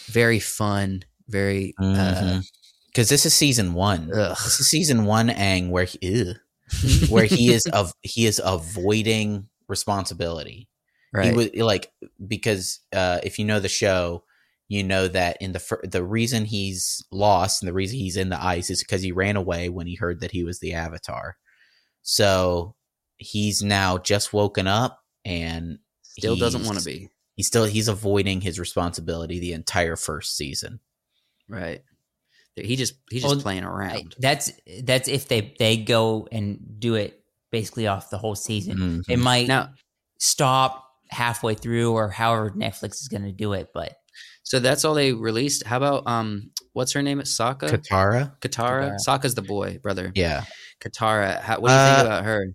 very 0.07 0.41
fun, 0.41 1.05
very. 1.29 1.75
Uh, 1.81 2.41
Because 2.89 3.09
this 3.09 3.25
is 3.27 3.35
season 3.35 3.75
one. 3.75 4.11
ugh. 4.13 4.37
This 4.43 4.61
is 4.61 4.69
season 4.69 5.05
one, 5.05 5.29
Aang, 5.29 5.71
where 5.71 5.85
he 5.85 6.35
where 7.09 7.25
he 7.25 7.53
is 7.53 7.67
of 7.67 7.93
he 8.03 8.27
is 8.27 8.41
avoiding 8.45 9.49
responsibility. 9.69 10.69
right. 11.13 11.27
He 11.27 11.33
was 11.33 11.55
like 11.55 11.93
because 12.27 12.81
uh, 12.93 13.21
if 13.23 13.39
you 13.39 13.45
know 13.45 13.61
the 13.61 13.69
show, 13.69 14.25
you 14.69 14.83
know 14.85 15.09
that 15.09 15.37
in 15.41 15.53
the 15.53 15.59
fir- 15.61 15.83
the 15.85 16.03
reason 16.05 16.45
he's 16.45 17.05
lost 17.13 17.63
and 17.63 17.69
the 17.69 17.73
reason 17.73 17.99
he's 17.99 18.17
in 18.17 18.29
the 18.29 18.43
ice 18.43 18.71
is 18.71 18.83
because 18.83 19.03
he 19.03 19.13
ran 19.13 19.37
away 19.37 19.69
when 19.69 19.87
he 19.87 19.95
heard 19.97 20.21
that 20.21 20.31
he 20.33 20.43
was 20.45 20.59
the 20.61 20.73
Avatar. 20.75 21.37
So 22.03 22.75
he's 23.19 23.63
now 23.63 23.99
just 23.99 24.33
woken 24.33 24.67
up 24.67 25.01
and 25.25 25.79
Still 26.19 26.37
doesn't 26.37 26.65
want 26.65 26.79
to 26.79 26.85
be 26.85 27.09
He's 27.37 27.47
still 27.47 27.65
he's 27.65 27.89
avoiding 27.89 28.41
his 28.43 28.59
responsibility 28.59 29.39
the 29.39 29.53
entire 29.55 29.97
first 29.97 30.37
season. 30.37 30.81
right. 31.49 31.83
He 32.57 32.77
just 32.77 32.95
he's 33.11 33.23
just 33.23 33.35
Well, 33.37 33.43
playing 33.43 33.65
around. 33.65 34.15
that's 34.19 34.53
that's 34.83 35.09
if 35.09 35.29
they 35.29 35.55
they 35.59 35.77
go 35.79 36.29
and 36.31 36.59
do 36.79 36.95
it 36.97 37.23
basically 37.51 37.87
off 37.87 38.11
the 38.11 38.19
whole 38.19 38.35
season. 38.35 38.77
Mhm. 38.77 39.03
It 39.09 39.19
might 39.19 39.49
now, 39.49 39.71
stop 40.19 40.87
halfway 41.09 41.55
through 41.55 41.93
or 41.93 42.11
however 42.11 42.51
Netflix 42.51 43.01
is 43.01 43.09
going 43.09 43.23
to 43.23 43.33
do 43.33 43.53
it, 43.55 43.69
but 43.73 43.95
so 44.43 44.59
that's 44.59 44.85
all 44.85 44.95
they 44.95 45.13
released. 45.13 45.65
How 45.65 45.77
about 45.79 46.07
um, 46.07 46.51
what's 46.75 46.93
her 46.93 47.03
name? 47.03 47.21
It's 47.21 47.35
Sokka. 47.37 47.69
Katara, 47.71 48.37
Katara. 48.41 48.91
Katara. 48.93 48.97
Sokka's 49.07 49.35
the 49.35 49.43
boy, 49.43 49.79
brother. 49.83 50.13
yeah, 50.15 50.45
Katara. 50.81 51.41
How, 51.41 51.61
what 51.61 51.69
do 51.71 51.75
you 51.75 51.81
think 51.81 51.99
Uh, 51.99 52.07
about 52.07 52.25
her? 52.25 52.47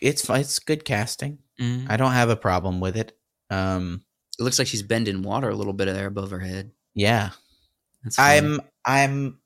it's 0.00 0.28
it's 0.28 0.58
good 0.58 0.84
casting. 0.84 1.38
Mm, 1.60 1.86
I 1.88 1.96
don't 1.96 2.12
have 2.12 2.30
a 2.30 2.36
problem 2.36 2.80
with 2.80 2.96
it. 2.96 3.16
Um, 3.50 4.04
It 4.38 4.42
looks 4.42 4.58
like 4.58 4.68
she's 4.68 4.82
bending 4.82 5.22
water 5.22 5.48
a 5.48 5.54
little 5.54 5.72
bit 5.72 5.86
there 5.86 6.06
above 6.06 6.30
her 6.30 6.40
head. 6.40 6.72
yeah, 6.94 7.30
That's. 8.02 8.18
I'm 8.18 8.60
I'm 8.84 9.38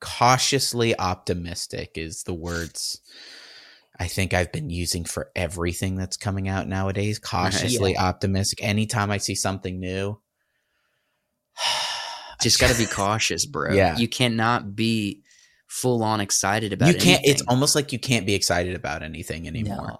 cautiously 0.00 0.96
optimistic 0.98 1.92
is 1.96 2.22
the 2.22 2.34
words 2.34 3.00
I 3.98 4.06
think 4.06 4.32
I've 4.32 4.52
been 4.52 4.70
using 4.70 5.04
for 5.04 5.30
everything 5.34 5.96
that's 5.96 6.16
coming 6.16 6.48
out 6.48 6.68
nowadays. 6.68 7.18
Cautiously 7.18 7.96
optimistic. 7.98 8.62
Anytime 8.62 9.10
I 9.10 9.18
see 9.18 9.34
something 9.34 9.80
new, 9.80 10.20
just 12.40 12.60
got 12.60 12.70
to 12.70 12.78
be 12.78 12.86
cautious, 12.90 13.44
bro. 13.44 13.72
Yeah. 13.72 13.96
you 13.96 14.06
cannot 14.08 14.76
be 14.76 15.22
full 15.66 16.02
on 16.04 16.20
excited 16.20 16.72
about. 16.72 16.94
you 16.94 17.00
can't. 17.00 17.22
It's 17.24 17.42
almost 17.48 17.74
like 17.74 17.92
you 17.92 17.98
can't 17.98 18.24
be 18.24 18.34
excited 18.34 18.74
about 18.76 19.02
anything 19.02 19.48
anymore. 19.48 19.88
No. 19.88 19.98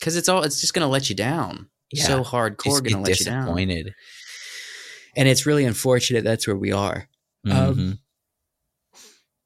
Because 0.00 0.16
it's 0.16 0.28
all 0.28 0.42
it's 0.42 0.60
just 0.60 0.74
gonna 0.74 0.88
let 0.88 1.08
you 1.08 1.14
down. 1.14 1.68
Yeah. 1.92 2.04
So 2.04 2.24
hardcore 2.24 2.64
Just 2.64 2.84
gonna 2.84 3.02
get 3.04 3.08
let 3.10 3.20
you 3.20 3.26
down, 3.26 3.42
disappointed. 3.44 3.94
and 5.16 5.28
it's 5.28 5.46
really 5.46 5.64
unfortunate. 5.64 6.24
That's 6.24 6.46
where 6.46 6.56
we 6.56 6.72
are. 6.72 7.08
Um, 7.46 7.74
Mhm. 7.76 7.98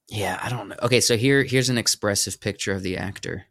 Yeah, 0.09 0.39
I 0.43 0.49
don't 0.51 0.69
know. 0.69 0.77
Okay, 0.83 1.01
so 1.01 1.17
here 1.17 1.43
here's 1.45 1.69
an 1.71 1.79
expressive 1.79 2.41
picture 2.41 2.73
of 2.73 2.83
the 2.83 2.97
actor. 2.97 3.47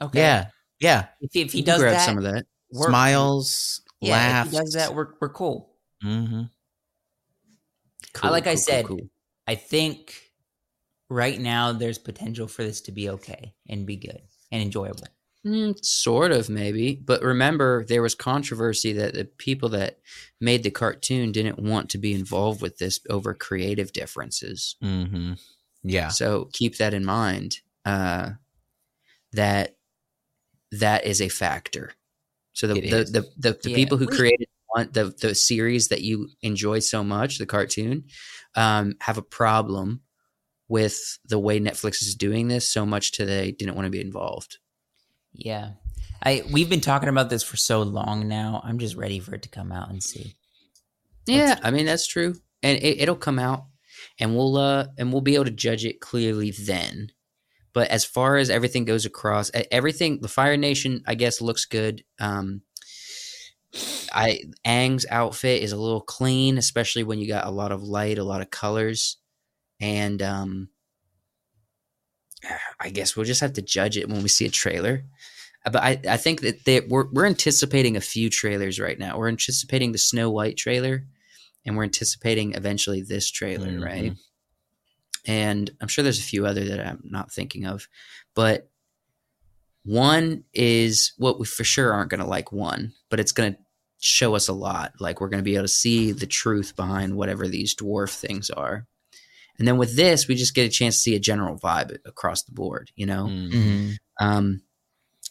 okay. 0.00 0.18
yeah, 0.20 0.50
yeah. 0.80 1.06
If, 1.20 1.34
if 1.36 1.52
he 1.52 1.62
does 1.62 1.80
grab 1.80 1.94
that, 1.94 2.04
some 2.06 2.18
of 2.18 2.24
that. 2.24 2.46
we're- 2.72 2.88
Smiles, 2.90 3.80
Yeah, 4.00 4.12
laughs. 4.14 4.46
if 4.48 4.52
he 4.52 4.58
does 4.58 4.72
that, 4.74 4.94
we're 4.94 5.08
we're 5.20 5.28
cool. 5.30 5.74
hmm 6.02 6.42
Cool, 8.14 8.30
like 8.30 8.46
I 8.46 8.54
cool, 8.54 8.56
cool, 8.56 8.62
said, 8.62 8.84
cool. 8.86 9.10
I 9.46 9.54
think 9.54 10.14
right 11.08 11.38
now 11.40 11.72
there's 11.72 11.98
potential 11.98 12.48
for 12.48 12.64
this 12.64 12.80
to 12.82 12.92
be 12.92 13.08
okay 13.10 13.54
and 13.68 13.86
be 13.86 13.96
good 13.96 14.20
and 14.50 14.60
enjoyable. 14.62 15.06
Mm, 15.48 15.82
sort 15.82 16.30
of 16.30 16.50
maybe, 16.50 16.94
but 16.94 17.22
remember 17.22 17.84
there 17.86 18.02
was 18.02 18.14
controversy 18.14 18.92
that 18.92 19.14
the 19.14 19.24
people 19.24 19.70
that 19.70 19.98
made 20.42 20.62
the 20.62 20.70
cartoon 20.70 21.32
didn't 21.32 21.58
want 21.58 21.88
to 21.90 21.98
be 21.98 22.12
involved 22.12 22.60
with 22.60 22.76
this 22.76 23.00
over 23.08 23.32
creative 23.32 23.92
differences. 23.92 24.76
hmm 24.82 25.32
Yeah. 25.82 26.08
So 26.08 26.50
keep 26.52 26.76
that 26.76 26.92
in 26.92 27.04
mind. 27.04 27.60
Uh, 27.86 28.32
that 29.32 29.76
that 30.72 31.06
is 31.06 31.22
a 31.22 31.28
factor. 31.30 31.92
So 32.52 32.66
the 32.66 32.74
the, 32.74 33.04
the 33.04 33.20
the, 33.38 33.58
the 33.62 33.70
Yeah. 33.70 33.76
people 33.76 33.96
who 33.96 34.06
created 34.06 34.48
the 34.92 35.14
the 35.18 35.34
series 35.34 35.88
that 35.88 36.02
you 36.02 36.28
enjoy 36.42 36.80
so 36.80 37.02
much, 37.02 37.38
the 37.38 37.46
cartoon, 37.46 38.04
um, 38.54 38.96
have 39.00 39.16
a 39.16 39.22
problem 39.22 40.02
with 40.68 41.18
the 41.24 41.38
way 41.38 41.58
Netflix 41.58 42.02
is 42.02 42.14
doing 42.14 42.48
this 42.48 42.68
so 42.68 42.84
much 42.84 43.12
to 43.12 43.24
they 43.24 43.52
didn't 43.52 43.76
want 43.76 43.86
to 43.86 43.90
be 43.90 44.00
involved. 44.02 44.58
Yeah. 45.38 45.70
I 46.22 46.42
we've 46.50 46.68
been 46.68 46.80
talking 46.80 47.08
about 47.08 47.30
this 47.30 47.42
for 47.42 47.56
so 47.56 47.82
long 47.82 48.28
now. 48.28 48.60
I'm 48.64 48.78
just 48.78 48.96
ready 48.96 49.20
for 49.20 49.34
it 49.34 49.42
to 49.42 49.48
come 49.48 49.72
out 49.72 49.88
and 49.88 50.02
see. 50.02 50.34
Yeah, 51.26 51.58
I 51.62 51.70
mean 51.70 51.86
that's 51.86 52.06
true, 52.06 52.34
and 52.62 52.78
it, 52.78 53.00
it'll 53.00 53.14
come 53.14 53.38
out, 53.38 53.66
and 54.18 54.34
we'll 54.34 54.56
uh 54.56 54.88
and 54.98 55.12
we'll 55.12 55.22
be 55.22 55.36
able 55.36 55.44
to 55.44 55.50
judge 55.50 55.84
it 55.84 56.00
clearly 56.00 56.50
then. 56.50 57.12
But 57.72 57.88
as 57.90 58.04
far 58.04 58.36
as 58.36 58.50
everything 58.50 58.84
goes 58.84 59.06
across, 59.06 59.50
everything 59.70 60.20
the 60.20 60.28
Fire 60.28 60.56
Nation, 60.56 61.04
I 61.06 61.14
guess, 61.14 61.40
looks 61.40 61.66
good. 61.66 62.02
Um, 62.18 62.62
I 64.12 64.40
Aang's 64.66 65.06
outfit 65.10 65.62
is 65.62 65.72
a 65.72 65.76
little 65.76 66.00
clean, 66.00 66.58
especially 66.58 67.04
when 67.04 67.20
you 67.20 67.28
got 67.28 67.46
a 67.46 67.50
lot 67.50 67.70
of 67.70 67.82
light, 67.82 68.18
a 68.18 68.24
lot 68.24 68.40
of 68.40 68.50
colors, 68.50 69.18
and 69.80 70.20
um, 70.22 70.70
I 72.80 72.90
guess 72.90 73.16
we'll 73.16 73.26
just 73.26 73.40
have 73.40 73.54
to 73.54 73.62
judge 73.62 73.96
it 73.96 74.08
when 74.08 74.22
we 74.22 74.28
see 74.28 74.46
a 74.46 74.50
trailer. 74.50 75.04
Uh, 75.66 75.70
But 75.70 75.82
I, 75.82 76.00
I 76.08 76.16
think 76.16 76.40
that 76.42 76.64
they, 76.64 76.80
we're 76.80 77.06
we're 77.12 77.26
anticipating 77.26 77.96
a 77.96 78.00
few 78.00 78.30
trailers 78.30 78.78
right 78.78 78.98
now. 78.98 79.18
We're 79.18 79.28
anticipating 79.28 79.92
the 79.92 79.98
Snow 79.98 80.30
White 80.30 80.56
trailer, 80.56 81.04
and 81.66 81.76
we're 81.76 81.84
anticipating 81.84 82.54
eventually 82.54 83.02
this 83.02 83.30
trailer, 83.30 83.68
Mhm. 83.68 83.84
right? 83.84 84.12
And 85.26 85.70
I'm 85.80 85.88
sure 85.88 86.02
there's 86.04 86.20
a 86.20 86.22
few 86.22 86.46
other 86.46 86.64
that 86.64 86.80
I'm 86.86 87.02
not 87.04 87.32
thinking 87.32 87.66
of, 87.66 87.88
but 88.34 88.70
one 89.84 90.44
is 90.52 91.12
what 91.18 91.38
we 91.38 91.46
for 91.46 91.64
sure 91.64 91.92
aren't 91.92 92.10
going 92.10 92.20
to 92.22 92.26
like 92.26 92.52
one, 92.52 92.92
but 93.10 93.20
it's 93.20 93.32
going 93.32 93.54
to 93.54 93.58
show 94.00 94.34
us 94.34 94.48
a 94.48 94.52
lot. 94.52 94.92
Like 95.00 95.20
we're 95.20 95.28
going 95.28 95.40
to 95.42 95.50
be 95.50 95.54
able 95.54 95.64
to 95.64 95.68
see 95.68 96.12
the 96.12 96.26
truth 96.26 96.76
behind 96.76 97.16
whatever 97.16 97.48
these 97.48 97.74
dwarf 97.74 98.10
things 98.16 98.50
are. 98.50 98.86
And 99.58 99.66
then 99.66 99.76
with 99.76 99.96
this, 99.96 100.28
we 100.28 100.34
just 100.34 100.54
get 100.54 100.66
a 100.66 100.70
chance 100.70 100.96
to 100.96 101.00
see 101.00 101.14
a 101.16 101.20
general 101.20 101.58
vibe 101.58 101.98
across 102.04 102.44
the 102.44 102.52
board, 102.52 102.90
you 102.94 103.06
know? 103.06 103.26
Mhm. 103.26 103.96
Um, 104.20 104.62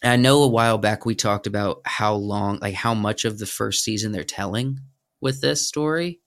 I 0.03 0.15
know 0.15 0.43
a 0.43 0.47
while 0.47 0.77
back 0.77 1.05
we 1.05 1.15
talked 1.15 1.47
about 1.47 1.81
how 1.85 2.13
long, 2.15 2.59
like 2.59 2.75
how 2.75 2.93
much 2.93 3.25
of 3.25 3.39
the 3.39 3.45
first 3.45 3.83
season 3.83 4.11
they're 4.11 4.23
telling 4.23 4.79
with 5.21 5.41
this 5.41 5.67
story. 5.67 6.19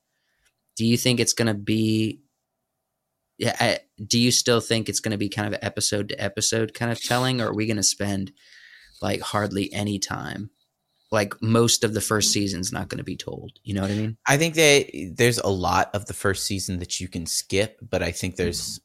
Do 0.77 0.85
you 0.87 0.97
think 0.97 1.21
it's 1.21 1.35
going 1.35 1.49
to 1.49 1.55
be? 1.55 2.21
Yeah, 3.39 3.57
I, 3.59 3.79
do 4.05 4.19
you 4.19 4.31
still 4.31 4.61
think 4.61 4.89
it's 4.89 5.01
going 5.01 5.13
to 5.13 5.19
be 5.19 5.29
kind 5.29 5.53
of 5.53 5.59
episode 5.63 6.11
to 6.11 6.21
episode 6.23 6.75
kind 6.75 6.91
of 6.91 7.03
telling, 7.03 7.41
or 7.41 7.49
are 7.49 7.55
we 7.55 7.67
going 7.67 7.77
to 7.77 7.83
spend 7.83 8.33
like 9.01 9.21
hardly 9.21 9.73
any 9.73 9.99
time? 9.99 10.51
Like 11.11 11.35
most 11.43 11.83
of 11.83 11.95
the 11.95 12.01
first 12.01 12.33
season's 12.33 12.73
not 12.73 12.89
going 12.89 12.99
to 12.99 13.05
be 13.05 13.17
told. 13.17 13.53
You 13.65 13.75
know 13.75 13.83
what 13.83 13.91
I 13.91 13.95
mean? 13.95 14.17
I 14.27 14.37
think 14.37 14.55
that 14.55 15.15
there's 15.17 15.39
a 15.39 15.49
lot 15.49 15.91
of 15.95 16.07
the 16.07 16.15
first 16.15 16.45
season 16.45 16.79
that 16.79 17.01
you 17.01 17.09
can 17.09 17.27
skip, 17.27 17.79
but 17.83 18.03
I 18.03 18.13
think 18.13 18.37
there's 18.37 18.81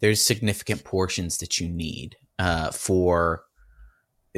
there's 0.00 0.24
significant 0.24 0.84
portions 0.84 1.38
that 1.38 1.60
you 1.60 1.68
need 1.68 2.16
uh, 2.38 2.70
for 2.70 3.44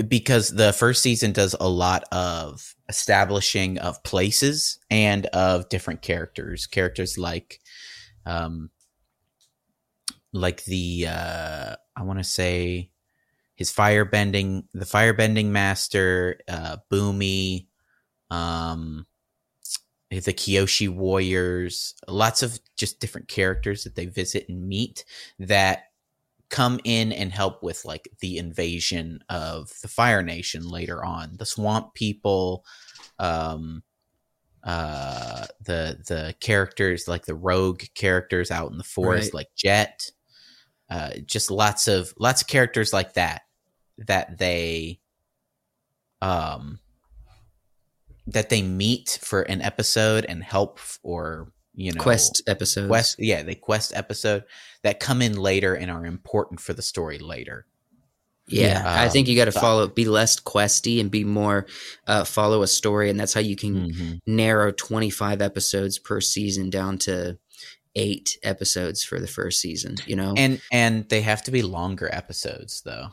because 0.09 0.51
the 0.51 0.73
first 0.73 1.03
season 1.03 1.33
does 1.33 1.55
a 1.59 1.69
lot 1.69 2.05
of 2.11 2.75
establishing 2.89 3.79
of 3.79 4.03
places 4.03 4.79
and 4.91 5.27
of 5.27 5.69
different 5.69 6.03
characters, 6.03 6.67
characters 6.67 7.17
like 7.17 7.61
um 8.27 8.71
like 10.33 10.65
the 10.65 11.07
uh 11.09 11.77
I 11.97 12.03
want 12.03 12.19
to 12.19 12.25
say 12.25 12.91
his 13.55 13.73
firebending 13.73 14.65
the 14.75 14.85
firebending 14.85 15.47
master 15.47 16.41
uh 16.49 16.77
Bumi 16.91 17.67
um 18.31 19.07
the 20.11 20.33
Kyoshi 20.33 20.89
warriors 20.89 21.95
lots 22.07 22.43
of 22.43 22.59
just 22.77 23.01
different 23.01 23.27
characters 23.29 23.85
that 23.85 23.97
they 23.97 24.07
visit 24.07 24.49
and 24.49 24.69
meet 24.69 25.05
that 25.39 25.85
come 26.51 26.79
in 26.85 27.11
and 27.11 27.33
help 27.33 27.63
with 27.65 27.85
like 27.85 28.09
the 28.21 28.39
invasion 28.39 29.19
of 29.29 29.73
the 29.83 29.89
Fire 29.89 30.23
Nation 30.23 30.69
later 30.69 31.05
on. 31.05 31.37
The 31.37 31.47
Swamp 31.47 31.95
People, 31.95 32.65
um, 33.19 33.83
uh, 34.63 35.47
the 35.65 35.99
the 36.07 36.35
characters 36.41 37.09
like 37.09 37.25
the 37.25 37.35
rogue 37.35 37.83
characters 37.97 38.53
out 38.53 38.71
in 38.71 38.79
the 38.79 38.85
forest, 38.85 39.29
Right. 39.33 39.41
like 39.41 39.49
Jet. 39.57 40.11
Uh, 40.89 41.11
just 41.27 41.51
lots 41.51 41.89
of 41.89 42.15
lots 42.19 42.41
of 42.43 42.47
characters 42.47 42.93
like 42.93 43.15
that 43.15 43.43
that 43.99 44.39
they 44.39 45.01
um 46.23 46.79
that 48.27 48.49
they 48.49 48.63
meet 48.63 49.19
for 49.23 49.43
an 49.43 49.61
episode 49.61 50.25
and 50.29 50.43
help 50.43 50.79
or 51.03 51.53
you 51.75 51.93
know 51.93 52.01
Quest 52.01 52.43
episode 52.47 52.89
quest 52.89 53.17
yeah 53.19 53.43
the 53.43 53.55
quest 53.55 53.93
episode 53.95 54.45
that 54.83 55.01
come 55.01 55.21
in 55.21 55.37
later 55.37 55.75
and 55.75 55.91
are 55.91 56.07
important 56.07 56.61
for 56.61 56.73
the 56.73 56.83
story 56.83 57.19
later 57.19 57.67
Yeah, 58.47 58.83
Yeah. 58.83 59.03
I 59.03 59.09
think 59.09 59.27
you 59.29 59.37
got 59.37 59.47
to 59.51 59.57
Um, 59.57 59.61
follow, 59.61 59.89
be 59.89 60.05
less 60.05 60.39
questy 60.39 61.01
and 61.01 61.11
be 61.11 61.25
more 61.25 61.67
uh, 62.07 62.25
follow 62.25 62.63
a 62.63 62.67
story, 62.67 63.09
and 63.11 63.19
that's 63.19 63.33
how 63.33 63.41
you 63.41 63.57
can 63.57 63.91
Mhm. 63.91 64.21
narrow 64.27 64.71
twenty 64.71 65.09
five 65.11 65.41
episodes 65.41 65.99
per 65.99 66.21
season 66.21 66.69
down 66.71 66.99
to 66.99 67.39
eight 67.97 68.39
episodes 68.43 69.03
for 69.03 69.19
the 69.19 69.27
first 69.27 69.61
season. 69.63 69.97
You 70.07 70.17
know, 70.17 70.35
and 70.37 70.61
and 70.71 71.09
they 71.09 71.23
have 71.23 71.43
to 71.45 71.51
be 71.51 71.63
longer 71.63 72.09
episodes 72.13 72.83
though 72.85 73.09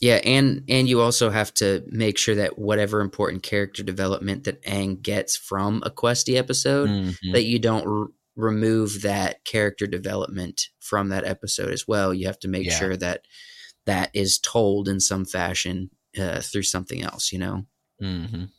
yeah, 0.00 0.20
and 0.24 0.62
and 0.68 0.88
you 0.88 1.00
also 1.00 1.30
have 1.30 1.52
to 1.54 1.82
make 1.88 2.18
sure 2.18 2.34
that 2.36 2.58
whatever 2.58 3.00
important 3.00 3.42
character 3.42 3.82
development 3.82 4.44
that 4.44 4.62
Aang 4.64 5.02
gets 5.02 5.36
from 5.36 5.82
a 5.84 5.90
questy 5.90 6.36
episode, 6.36 6.88
Mhm. 6.88 7.32
that 7.32 7.44
you 7.44 7.58
don't 7.58 7.86
r- 7.86 8.08
remove 8.36 9.02
that 9.02 9.44
character 9.44 9.86
development 9.86 10.68
from 10.80 11.08
that 11.08 11.24
episode 11.24 11.72
as 11.72 11.88
well. 11.88 12.14
You 12.14 12.26
have 12.26 12.38
to 12.40 12.48
make 12.48 12.66
Yeah. 12.66 12.78
sure 12.78 12.96
that 12.96 13.22
that 13.86 14.10
is 14.14 14.38
told 14.38 14.88
in 14.88 15.00
some 15.00 15.24
fashion 15.24 15.90
uh, 16.16 16.40
through 16.40 16.62
something 16.62 17.02
else. 17.02 17.32
You 17.32 17.38
know. 17.40 17.66
Mhm. 18.02 18.50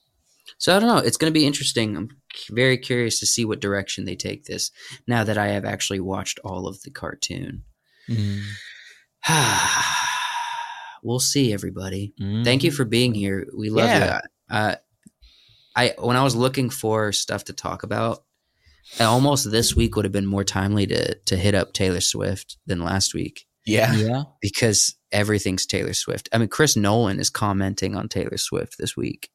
So 0.57 0.75
I 0.75 0.79
don't 0.79 0.89
know. 0.89 0.97
It's 0.97 1.17
going 1.17 1.31
to 1.31 1.39
be 1.39 1.45
interesting. 1.45 1.95
I'm 1.95 2.09
very 2.51 2.77
curious 2.77 3.19
to 3.19 3.25
see 3.25 3.45
what 3.45 3.59
direction 3.61 4.05
they 4.05 4.15
take 4.15 4.45
this. 4.45 4.71
Now 5.07 5.23
that 5.23 5.37
I 5.37 5.49
have 5.49 5.63
actually 5.65 5.99
watched 5.99 6.39
all 6.43 6.67
of 6.67 6.81
the 6.83 6.91
cartoon, 6.91 7.63
Mm. 8.09 8.41
We'll 11.03 11.19
see. 11.19 11.53
Everybody, 11.53 12.13
thank 12.43 12.63
you 12.63 12.71
Mhm. 12.71 12.75
for 12.75 12.85
being 12.85 13.13
here. 13.13 13.47
We 13.55 13.69
love 13.69 13.85
Yeah. 13.87 14.21
you. 14.49 14.55
Uh, 14.55 14.75
I 15.75 15.93
when 15.99 16.15
I 16.17 16.23
was 16.23 16.35
looking 16.35 16.69
for 16.69 17.11
stuff 17.11 17.45
to 17.45 17.53
talk 17.53 17.83
about, 17.83 18.23
almost 18.99 19.49
this 19.51 19.75
week 19.75 19.95
would 19.95 20.05
have 20.05 20.11
been 20.11 20.25
more 20.25 20.43
timely 20.43 20.87
to 20.87 21.15
to 21.25 21.37
hit 21.37 21.55
up 21.55 21.73
Taylor 21.73 22.01
Swift 22.01 22.57
than 22.65 22.81
last 22.83 23.13
week 23.13 23.45
yeah 23.65 23.93
Yeah. 23.95 24.23
because 24.41 24.95
everything's 25.11 25.65
Taylor 25.65 25.93
Swift. 25.93 26.27
I 26.33 26.37
mean, 26.39 26.49
Chris 26.49 26.75
Nolan 26.75 27.19
is 27.19 27.29
commenting 27.29 27.95
on 27.95 28.09
Taylor 28.09 28.37
Swift 28.37 28.77
this 28.79 28.97
week. 28.97 29.29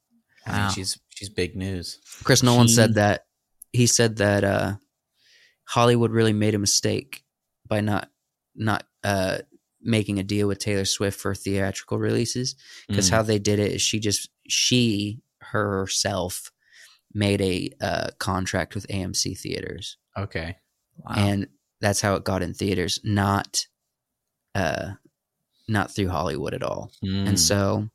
I 0.47 0.51
mean, 0.53 0.61
Wow. 0.63 0.69
she's 0.71 0.99
she's 1.11 1.29
big 1.29 1.55
news 1.57 1.99
Chris 2.25 2.43
Nolan 2.43 2.67
She- 2.69 2.75
said 2.75 2.95
that 2.95 3.27
he 3.73 3.87
said 3.87 4.17
that 4.17 4.43
uh, 4.45 4.77
Hollywood 5.67 6.11
really 6.11 6.33
made 6.33 6.55
a 6.55 6.59
mistake 6.59 7.25
by 7.67 7.81
not 7.81 8.11
not 8.57 8.87
uh, 9.05 9.39
making 9.85 10.19
a 10.19 10.23
deal 10.23 10.49
with 10.49 10.59
Taylor 10.59 10.85
Swift 10.85 11.19
for 11.21 11.35
theatrical 11.35 11.99
releases 11.99 12.57
because 12.89 13.09
Mm. 13.09 13.13
how 13.13 13.23
they 13.23 13.39
did 13.39 13.59
it 13.59 13.73
is 13.73 13.83
she 13.83 14.01
just 14.01 14.29
she 14.49 15.21
herself 15.41 16.51
made 17.13 17.41
a 17.41 17.71
uh, 17.81 18.09
contract 18.19 18.75
with 18.75 18.87
AMC 18.89 19.39
theaters 19.39 19.97
okay 20.17 20.57
Wow. 20.99 21.15
and 21.17 21.47
that's 21.81 22.01
how 22.01 22.15
it 22.15 22.25
got 22.25 22.43
in 22.43 22.55
theaters 22.55 22.99
not 23.05 23.67
uh 24.55 24.93
not 25.69 25.95
through 25.95 26.09
Hollywood 26.09 26.55
at 26.55 26.63
all 26.63 26.91
Mm. 27.05 27.29
and 27.29 27.41
so 27.41 27.89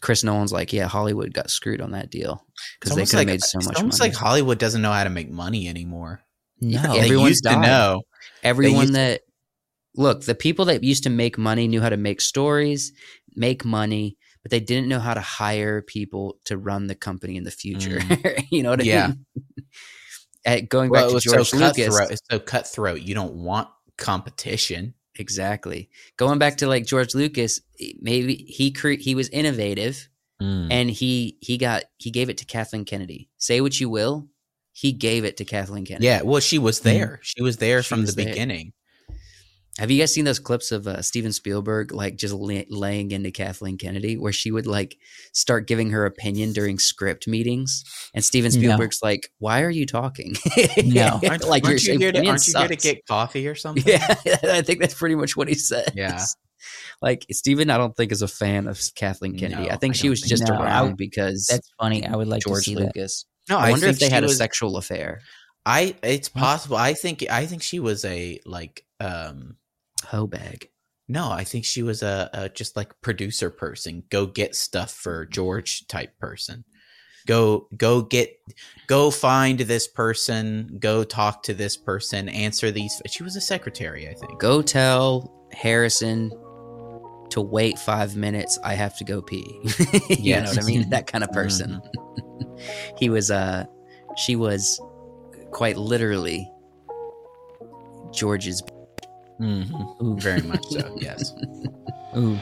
Chris 0.00 0.24
Nolan's 0.24 0.52
like 0.52 0.72
yeah 0.72 0.86
Hollywood 0.86 1.32
got 1.32 1.50
screwed 1.50 1.80
on 1.80 1.92
that 1.92 2.10
deal 2.10 2.44
because 2.80 2.96
they 2.96 3.02
could 3.04 3.10
have 3.12 3.20
like- 3.20 3.26
made 3.28 3.42
so 3.42 3.58
it's 3.58 3.66
much 3.68 3.76
almost 3.76 4.00
money 4.00 4.10
like 4.10 4.18
Hollywood 4.18 4.58
doesn't 4.58 4.82
know 4.82 4.92
how 4.92 5.04
to 5.04 5.10
make 5.10 5.30
money 5.30 5.68
anymore. 5.68 6.20
no. 6.60 6.94
Yeah, 6.94 7.04
used 7.04 7.44
to 7.44 7.58
know. 7.60 8.02
everyone 8.42 8.82
used- 8.82 8.94
that 8.94 9.22
look 9.96 10.24
the 10.24 10.34
people 10.34 10.64
that 10.66 10.82
used 10.82 11.04
to 11.04 11.10
make 11.10 11.38
money 11.38 11.68
knew 11.68 11.80
how 11.80 11.88
to 11.88 11.96
make 11.96 12.20
stories 12.20 12.92
make 13.36 13.64
money 13.64 14.16
but 14.42 14.50
they 14.50 14.60
didn't 14.60 14.88
know 14.88 14.98
how 15.00 15.14
to 15.14 15.20
hire 15.20 15.80
people 15.82 16.36
to 16.44 16.56
run 16.56 16.86
the 16.86 16.94
company 16.94 17.36
in 17.36 17.44
the 17.44 17.50
future 17.50 18.00
you 18.50 18.62
know 18.62 18.70
what 18.70 18.80
i 18.80 18.84
Mm. 18.84 18.86
Yeah. 18.86 19.06
mean 19.08 19.24
At, 20.46 20.68
going 20.68 20.90
Well, 20.90 21.12
back 21.12 21.22
to 21.22 21.28
george 21.28 21.48
so 21.48 21.56
lucas 21.56 21.86
cutthroat. 21.88 22.10
It's 22.10 22.22
so 22.30 22.38
cutthroat. 22.38 23.00
You 23.00 23.14
don't 23.14 23.34
want 23.34 23.68
competition. 23.96 24.92
exactly 25.16 25.88
going 26.16 26.38
back 26.38 26.56
to 26.58 26.66
like 26.66 26.84
george 26.84 27.14
lucas 27.14 27.60
maybe 28.00 28.34
he 28.34 28.72
cre- 28.72 29.00
he 29.00 29.14
was 29.14 29.28
innovative 29.28 30.08
Mm. 30.42 30.66
and 30.72 30.90
he 30.90 31.38
he 31.40 31.56
got 31.58 31.84
he 31.96 32.10
gave 32.10 32.28
it 32.28 32.38
to 32.38 32.44
kathleen 32.44 32.84
kennedy 32.84 33.30
say 33.38 33.60
what 33.60 33.78
you 33.78 33.88
will 33.88 34.26
he 34.72 34.90
gave 34.90 35.24
it 35.24 35.36
to 35.36 35.44
kathleen 35.44 35.86
kennedy 35.86 36.06
Yeah, 36.06 36.22
well, 36.22 36.40
she 36.40 36.58
was 36.58 36.80
there. 36.80 37.20
She 37.22 37.40
was 37.40 37.58
there 37.58 37.80
She 37.84 37.88
from 37.88 38.00
was 38.00 38.16
the 38.16 38.24
there. 38.24 38.32
beginning. 38.34 38.72
Have 39.78 39.90
you 39.90 39.98
guys 39.98 40.14
seen 40.14 40.24
those 40.24 40.38
clips 40.38 40.70
of 40.70 40.86
uh, 40.86 41.02
Steven 41.02 41.32
Spielberg 41.32 41.92
like 41.92 42.14
just 42.16 42.32
lay- 42.32 42.66
laying 42.70 43.10
into 43.10 43.32
Kathleen 43.32 43.76
Kennedy, 43.76 44.16
where 44.16 44.32
she 44.32 44.52
would 44.52 44.66
like 44.66 44.96
start 45.32 45.66
giving 45.66 45.90
her 45.90 46.06
opinion 46.06 46.52
during 46.52 46.78
script 46.78 47.26
meetings, 47.26 47.82
and 48.14 48.24
Steven 48.24 48.52
No. 48.52 48.58
Spielberg's 48.58 49.00
like, 49.02 49.28
"Why 49.38 49.62
are 49.62 49.70
you 49.70 49.84
talking?" 49.86 50.36
No. 50.84 51.20
Aren't, 51.28 51.44
like 51.48 51.64
aren't 51.64 51.82
your 51.82 51.94
you, 51.94 51.98
here 51.98 52.12
to, 52.12 52.26
aren't 52.26 52.46
you 52.46 52.58
here 52.58 52.68
to 52.68 52.76
get 52.76 53.06
coffee 53.06 53.48
or 53.48 53.54
something? 53.56 53.82
Yeah, 53.84 54.14
I 54.44 54.62
think 54.62 54.80
that's 54.80 54.94
pretty 54.94 55.16
much 55.16 55.36
what 55.36 55.48
he 55.48 55.54
said. 55.54 55.92
Yeah. 55.96 56.24
Like 57.02 57.26
Steven, 57.32 57.68
I 57.68 57.76
don't 57.76 57.96
think 57.96 58.12
is 58.12 58.22
a 58.22 58.28
fan 58.28 58.68
of 58.68 58.80
Kathleen 58.94 59.36
Kennedy. 59.36 59.64
No, 59.64 59.70
I 59.70 59.76
think 59.76 59.94
I 59.96 59.98
she 59.98 60.08
was 60.08 60.20
think 60.20 60.30
just 60.30 60.46
so. 60.46 60.54
No, 60.54 60.60
I- 60.60 60.64
around 60.66 60.96
because 60.96 61.48
That's 61.50 61.68
funny. 61.80 62.06
I 62.06 62.14
would 62.14 62.28
like 62.28 62.42
George 62.42 62.64
to 62.64 62.70
see 62.70 62.74
that. 62.76 62.96
Lucas. 62.96 63.26
No, 63.50 63.58
I, 63.58 63.72
wonder 63.72 63.86
if 63.88 63.98
they 63.98 64.08
had 64.08 64.22
she 64.24 64.30
a 64.30 64.34
sexual 64.34 64.76
affair. 64.76 65.20
I 65.66 65.96
it's 66.02 66.28
possible. 66.28 66.76
I 66.76 66.94
think 66.94 67.24
I 67.30 67.46
think 67.46 67.62
she 67.62 67.80
was 67.80 68.04
a 68.04 68.38
like 68.46 68.84
um 69.00 69.56
Hoe 70.04 70.26
bag. 70.26 70.68
no, 71.08 71.30
I 71.30 71.44
think 71.44 71.64
she 71.64 71.82
was 71.82 72.02
a, 72.02 72.30
a 72.32 72.48
just 72.48 72.76
like 72.76 73.00
producer 73.02 73.50
person. 73.50 74.02
Go 74.10 74.26
get 74.26 74.54
stuff 74.54 74.90
for 74.92 75.26
George 75.26 75.86
type 75.86 76.18
person. 76.18 76.64
Go 77.26 77.68
go 77.76 78.02
get 78.02 78.36
go 78.86 79.10
find 79.10 79.58
this 79.60 79.86
person, 79.88 80.76
go 80.78 81.04
talk 81.04 81.42
to 81.44 81.54
this 81.54 81.76
person, 81.76 82.28
answer 82.28 82.70
these 82.70 83.00
she 83.08 83.22
was 83.22 83.34
a 83.36 83.40
secretary, 83.40 84.08
I 84.08 84.14
think. 84.14 84.38
Go 84.38 84.60
tell 84.62 85.48
Harrison 85.52 86.30
to 87.30 87.40
wait 87.40 87.78
five 87.78 88.14
minutes. 88.16 88.58
I 88.62 88.74
have 88.74 88.96
to 88.98 89.04
go 89.04 89.22
pee. 89.22 89.58
you 90.10 90.16
Yes. 90.20 90.44
know 90.44 90.50
what 90.50 90.64
I 90.64 90.66
mean? 90.66 90.90
That 90.90 91.06
kind 91.06 91.24
of 91.24 91.32
person. 91.32 91.80
he 92.98 93.08
was. 93.08 93.30
Uh, 93.30 93.64
she 94.18 94.36
was 94.36 94.78
quite 95.50 95.76
literally 95.78 96.48
George's. 98.12 98.62
Mm-hmm. 99.40 100.18
Very 100.18 100.42
much 100.42 100.64
so, 100.66 100.96
yes. 101.00 101.34
Ooh. 102.16 102.38